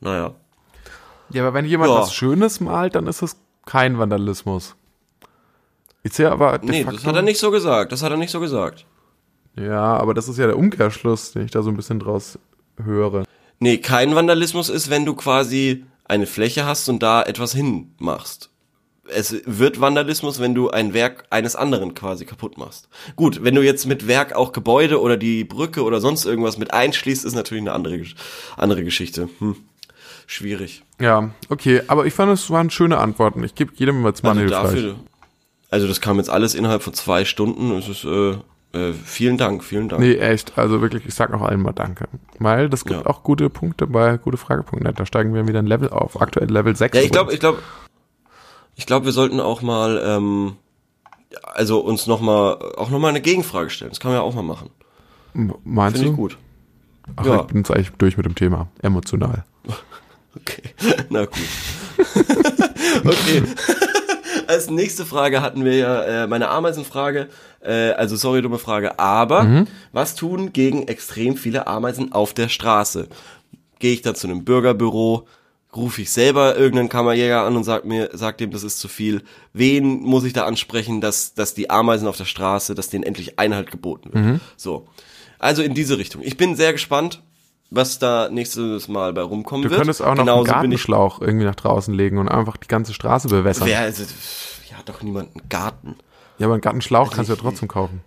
Naja. 0.00 0.34
Ja, 1.30 1.42
aber 1.42 1.54
wenn 1.54 1.64
jemand 1.64 1.90
Ja. 1.90 2.00
was 2.00 2.14
Schönes 2.14 2.60
malt, 2.60 2.94
dann 2.94 3.06
ist 3.06 3.22
das 3.22 3.36
kein 3.66 3.98
Vandalismus. 3.98 4.76
Ich 6.04 6.12
sehe 6.12 6.30
aber 6.30 6.60
Nee, 6.62 6.84
facto, 6.84 6.98
das 6.98 7.06
hat 7.06 7.16
er 7.16 7.22
nicht 7.22 7.40
so 7.40 7.50
gesagt. 7.50 7.90
Das 7.90 8.02
hat 8.02 8.12
er 8.12 8.18
nicht 8.18 8.30
so 8.30 8.38
gesagt. 8.38 8.86
Ja, 9.58 9.96
aber 9.96 10.14
das 10.14 10.28
ist 10.28 10.38
ja 10.38 10.46
der 10.46 10.58
Umkehrschluss, 10.58 11.32
den 11.32 11.46
ich 11.46 11.50
da 11.50 11.62
so 11.62 11.70
ein 11.70 11.76
bisschen 11.76 11.98
draus 11.98 12.38
höre. 12.82 13.24
Nee, 13.58 13.78
kein 13.78 14.14
Vandalismus 14.14 14.68
ist, 14.68 14.90
wenn 14.90 15.06
du 15.06 15.14
quasi 15.14 15.84
eine 16.04 16.26
Fläche 16.26 16.66
hast 16.66 16.88
und 16.88 17.02
da 17.02 17.22
etwas 17.22 17.54
hinmachst. 17.54 18.50
es 19.08 19.36
wird 19.46 19.80
Vandalismus, 19.80 20.40
wenn 20.40 20.54
du 20.54 20.70
ein 20.70 20.92
Werk 20.92 21.24
eines 21.30 21.56
anderen 21.56 21.94
quasi 21.94 22.26
kaputt 22.26 22.58
machst. 22.58 22.88
Gut, 23.16 23.42
wenn 23.42 23.54
du 23.54 23.62
jetzt 23.62 23.86
mit 23.86 24.06
Werk 24.06 24.34
auch 24.34 24.52
Gebäude 24.52 25.00
oder 25.00 25.16
die 25.16 25.44
Brücke 25.44 25.82
oder 25.84 26.00
sonst 26.00 26.26
irgendwas 26.26 26.58
mit 26.58 26.72
einschließt, 26.74 27.24
ist 27.24 27.34
natürlich 27.34 27.62
eine 27.62 27.72
andere, 27.72 28.02
andere 28.56 28.84
Geschichte. 28.84 29.28
Hm. 29.38 29.56
Schwierig. 30.26 30.82
Ja, 31.00 31.30
okay, 31.48 31.82
aber 31.86 32.06
ich 32.06 32.14
fand, 32.14 32.32
es 32.32 32.50
waren 32.50 32.70
schöne 32.70 32.98
Antworten. 32.98 33.44
Ich 33.44 33.54
gebe 33.54 33.72
jedem 33.76 34.00
mal 34.00 34.14
zwei 34.14 34.30
also 34.30 34.46
dafür, 34.46 34.96
Also 35.74 35.88
das 35.88 36.00
kam 36.00 36.18
jetzt 36.18 36.30
alles 36.30 36.54
innerhalb 36.54 36.84
von 36.84 36.94
zwei 36.94 37.24
Stunden. 37.24 37.72
Es 37.72 37.88
ist 37.88 38.04
äh, 38.04 38.34
äh, 38.78 38.92
vielen 38.92 39.38
Dank, 39.38 39.64
vielen 39.64 39.88
Dank. 39.88 40.00
Nee, 40.00 40.14
echt. 40.14 40.56
Also 40.56 40.80
wirklich, 40.80 41.04
ich 41.04 41.14
sag 41.14 41.30
noch 41.30 41.42
einmal 41.42 41.72
Danke. 41.72 42.06
Weil 42.38 42.68
das 42.68 42.84
gibt 42.84 43.00
ja. 43.00 43.06
auch 43.10 43.24
gute 43.24 43.50
Punkte 43.50 43.88
bei 43.88 44.16
gute 44.16 44.36
Frage.net. 44.36 45.00
Da 45.00 45.04
steigen 45.04 45.34
wir 45.34 45.48
wieder 45.48 45.58
ein 45.58 45.66
Level 45.66 45.90
auf. 45.90 46.22
Aktuell 46.22 46.48
Level 46.48 46.76
6. 46.76 46.96
Ja, 46.96 47.02
ich 47.02 47.10
glaube, 47.10 47.34
ich 47.34 47.40
glaube, 47.40 47.58
ich 48.76 48.86
glaube, 48.86 49.06
wir 49.06 49.10
sollten 49.10 49.40
auch 49.40 49.62
mal, 49.62 50.00
ähm, 50.06 50.58
also 51.42 51.80
uns 51.80 52.06
noch 52.06 52.20
mal, 52.20 52.52
auch 52.76 52.90
noch 52.90 53.00
mal 53.00 53.08
eine 53.08 53.20
Gegenfrage 53.20 53.68
stellen. 53.68 53.90
Das 53.90 53.98
kann 53.98 54.12
man 54.12 54.20
ja 54.20 54.24
auch 54.24 54.34
mal 54.36 54.42
machen. 54.42 54.70
Meinst 55.64 55.96
Find 55.96 56.06
du? 56.06 56.12
ich 56.12 56.16
gut. 56.16 56.38
Ach, 57.16 57.26
ja. 57.26 57.40
ich 57.40 57.46
bin 57.48 57.56
jetzt 57.56 57.72
eigentlich 57.72 57.90
durch 57.98 58.16
mit 58.16 58.26
dem 58.26 58.36
Thema. 58.36 58.68
Emotional. 58.80 59.44
Okay, 60.36 60.62
na 61.10 61.26
gut. 61.26 61.38
okay. 63.04 63.42
Als 64.48 64.70
nächste 64.70 65.06
Frage 65.06 65.42
hatten 65.42 65.64
wir 65.64 65.76
ja 65.76 66.02
äh, 66.02 66.26
meine 66.26 66.48
Ameisenfrage. 66.48 67.28
Äh, 67.60 67.90
also 67.90 68.16
sorry, 68.16 68.42
dumme 68.42 68.58
Frage. 68.58 68.98
Aber 68.98 69.44
mhm. 69.44 69.66
was 69.92 70.14
tun 70.14 70.52
gegen 70.52 70.88
extrem 70.88 71.36
viele 71.36 71.66
Ameisen 71.66 72.12
auf 72.12 72.34
der 72.34 72.48
Straße? 72.48 73.08
Gehe 73.78 73.92
ich 73.92 74.02
da 74.02 74.14
zu 74.14 74.26
einem 74.26 74.44
Bürgerbüro? 74.44 75.26
rufe 75.76 76.02
ich 76.02 76.10
selber 76.10 76.56
irgendeinen 76.56 76.88
Kammerjäger 76.88 77.42
an 77.42 77.56
und 77.56 77.64
sag 77.64 77.84
mir, 77.84 78.10
sag 78.12 78.38
dem, 78.38 78.50
das 78.50 78.62
ist 78.62 78.78
zu 78.78 78.88
viel. 78.88 79.22
Wen 79.52 80.00
muss 80.00 80.24
ich 80.24 80.32
da 80.32 80.44
ansprechen, 80.46 81.00
dass, 81.00 81.34
dass 81.34 81.54
die 81.54 81.70
Ameisen 81.70 82.08
auf 82.08 82.16
der 82.16 82.24
Straße, 82.24 82.74
dass 82.74 82.90
denen 82.90 83.04
endlich 83.04 83.38
Einhalt 83.38 83.70
geboten 83.70 84.12
wird. 84.12 84.24
Mhm. 84.24 84.40
So. 84.56 84.86
Also 85.38 85.62
in 85.62 85.74
diese 85.74 85.98
Richtung. 85.98 86.22
Ich 86.22 86.36
bin 86.36 86.56
sehr 86.56 86.72
gespannt, 86.72 87.22
was 87.74 87.98
da 87.98 88.28
nächstes 88.30 88.88
Mal 88.88 89.12
bei 89.12 89.22
rumkommen 89.22 89.62
du 89.62 89.70
wird. 89.70 89.80
Du 89.80 89.82
könntest 89.82 90.02
auch 90.02 90.14
noch 90.14 90.24
Genauso 90.24 90.52
einen 90.52 90.62
Gartenschlauch 90.62 91.20
irgendwie 91.20 91.44
nach 91.44 91.54
draußen 91.54 91.92
legen 91.92 92.18
und 92.18 92.28
einfach 92.28 92.56
die 92.56 92.68
ganze 92.68 92.94
Straße 92.94 93.28
bewässern. 93.28 93.66
Wer, 93.66 93.80
also, 93.80 94.04
ja, 94.70 94.76
doch 94.84 95.02
niemand 95.02 95.34
einen 95.34 95.48
Garten. 95.48 95.96
Ja, 96.38 96.46
aber 96.46 96.54
einen 96.54 96.62
Gartenschlauch 96.62 97.06
also 97.06 97.16
kannst 97.16 97.30
du 97.30 97.34
ja 97.34 97.40
trotzdem 97.40 97.68
kaufen. 97.68 98.02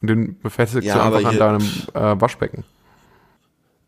Und 0.00 0.08
den 0.08 0.38
befestigst 0.40 0.86
ja, 0.86 0.94
du 0.94 1.02
einfach 1.02 1.28
an 1.28 1.38
deinem 1.38 1.66
äh, 1.94 2.20
Waschbecken. 2.20 2.64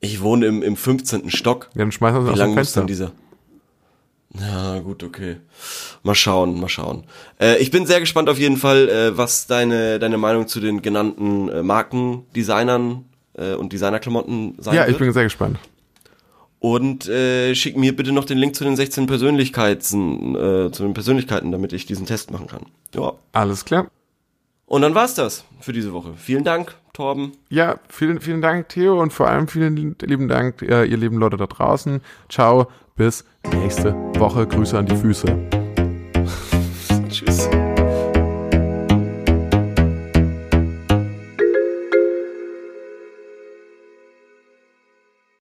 Ich 0.01 0.23
wohne 0.23 0.47
im, 0.47 0.63
im 0.63 0.77
15. 0.77 1.31
Stock. 1.31 1.71
Ja, 1.75 1.81
dann 1.81 1.93
schmeißen 1.93 2.25
wir 2.25 2.33
Wie 2.33 2.39
lang 2.39 2.55
muss 2.55 2.73
denn 2.73 2.87
dieser? 2.87 3.13
Ja, 4.39 4.79
gut, 4.79 5.03
okay. 5.03 5.37
Mal 6.03 6.15
schauen, 6.15 6.59
mal 6.61 6.69
schauen. 6.69 7.05
Äh, 7.41 7.59
ich 7.59 7.71
bin 7.71 7.85
sehr 7.85 8.01
gespannt 8.01 8.29
auf 8.29 8.39
jeden 8.39 8.57
Fall, 8.57 8.89
äh, 8.89 9.17
was 9.17 9.47
deine, 9.47 9.99
deine 9.99 10.19
Meinung 10.19 10.47
zu 10.47 10.61
den 10.61 10.83
genannten 10.83 11.49
äh, 11.49 11.63
Markendesignern 11.63 13.05
äh, 13.35 13.55
und 13.55 13.73
Designerklamotten 13.73 14.55
sein 14.59 14.75
Ja, 14.75 14.89
ich 14.89 14.99
bin 14.99 15.13
sehr 15.13 15.25
gespannt. 15.25 15.59
Und 16.59 17.09
äh, 17.09 17.55
schick 17.55 17.77
mir 17.77 17.97
bitte 17.97 18.13
noch 18.13 18.27
den 18.27 18.37
Link 18.37 18.55
zu 18.55 18.65
den 18.65 18.77
16 18.77 19.07
Persönlichkeiten, 19.07 20.35
äh, 20.35 20.71
zu 20.71 20.83
den 20.83 20.93
Persönlichkeiten, 20.93 21.53
damit 21.53 21.73
ich 21.73 21.87
diesen 21.87 22.05
Test 22.05 22.31
machen 22.31 22.49
kann. 22.49 22.67
Ja. 22.95 23.15
Alles 23.33 23.65
klar. 23.65 23.91
Und 24.67 24.83
dann 24.83 24.95
war's 24.95 25.15
das 25.15 25.45
für 25.61 25.73
diese 25.73 25.93
Woche. 25.93 26.13
Vielen 26.17 26.45
Dank, 26.45 26.77
Torben. 26.93 27.33
Ja, 27.49 27.81
vielen, 27.89 28.21
vielen 28.21 28.41
Dank, 28.41 28.69
Theo, 28.69 29.01
und 29.01 29.13
vor 29.13 29.29
allem 29.29 29.49
vielen 29.49 29.97
lieben 30.01 30.29
Dank, 30.29 30.63
äh, 30.63 30.85
ihr 30.85 30.97
lieben 30.97 31.17
Leute 31.17 31.37
da 31.37 31.47
draußen. 31.47 32.03
Ciao, 32.29 32.69
bis 32.95 33.25
nächste 33.53 33.95
Woche. 34.19 34.47
Grüße 34.47 34.79
an 34.79 34.87
die 34.87 34.97
Füße. 34.97 35.27
Tschüss. 37.09 37.49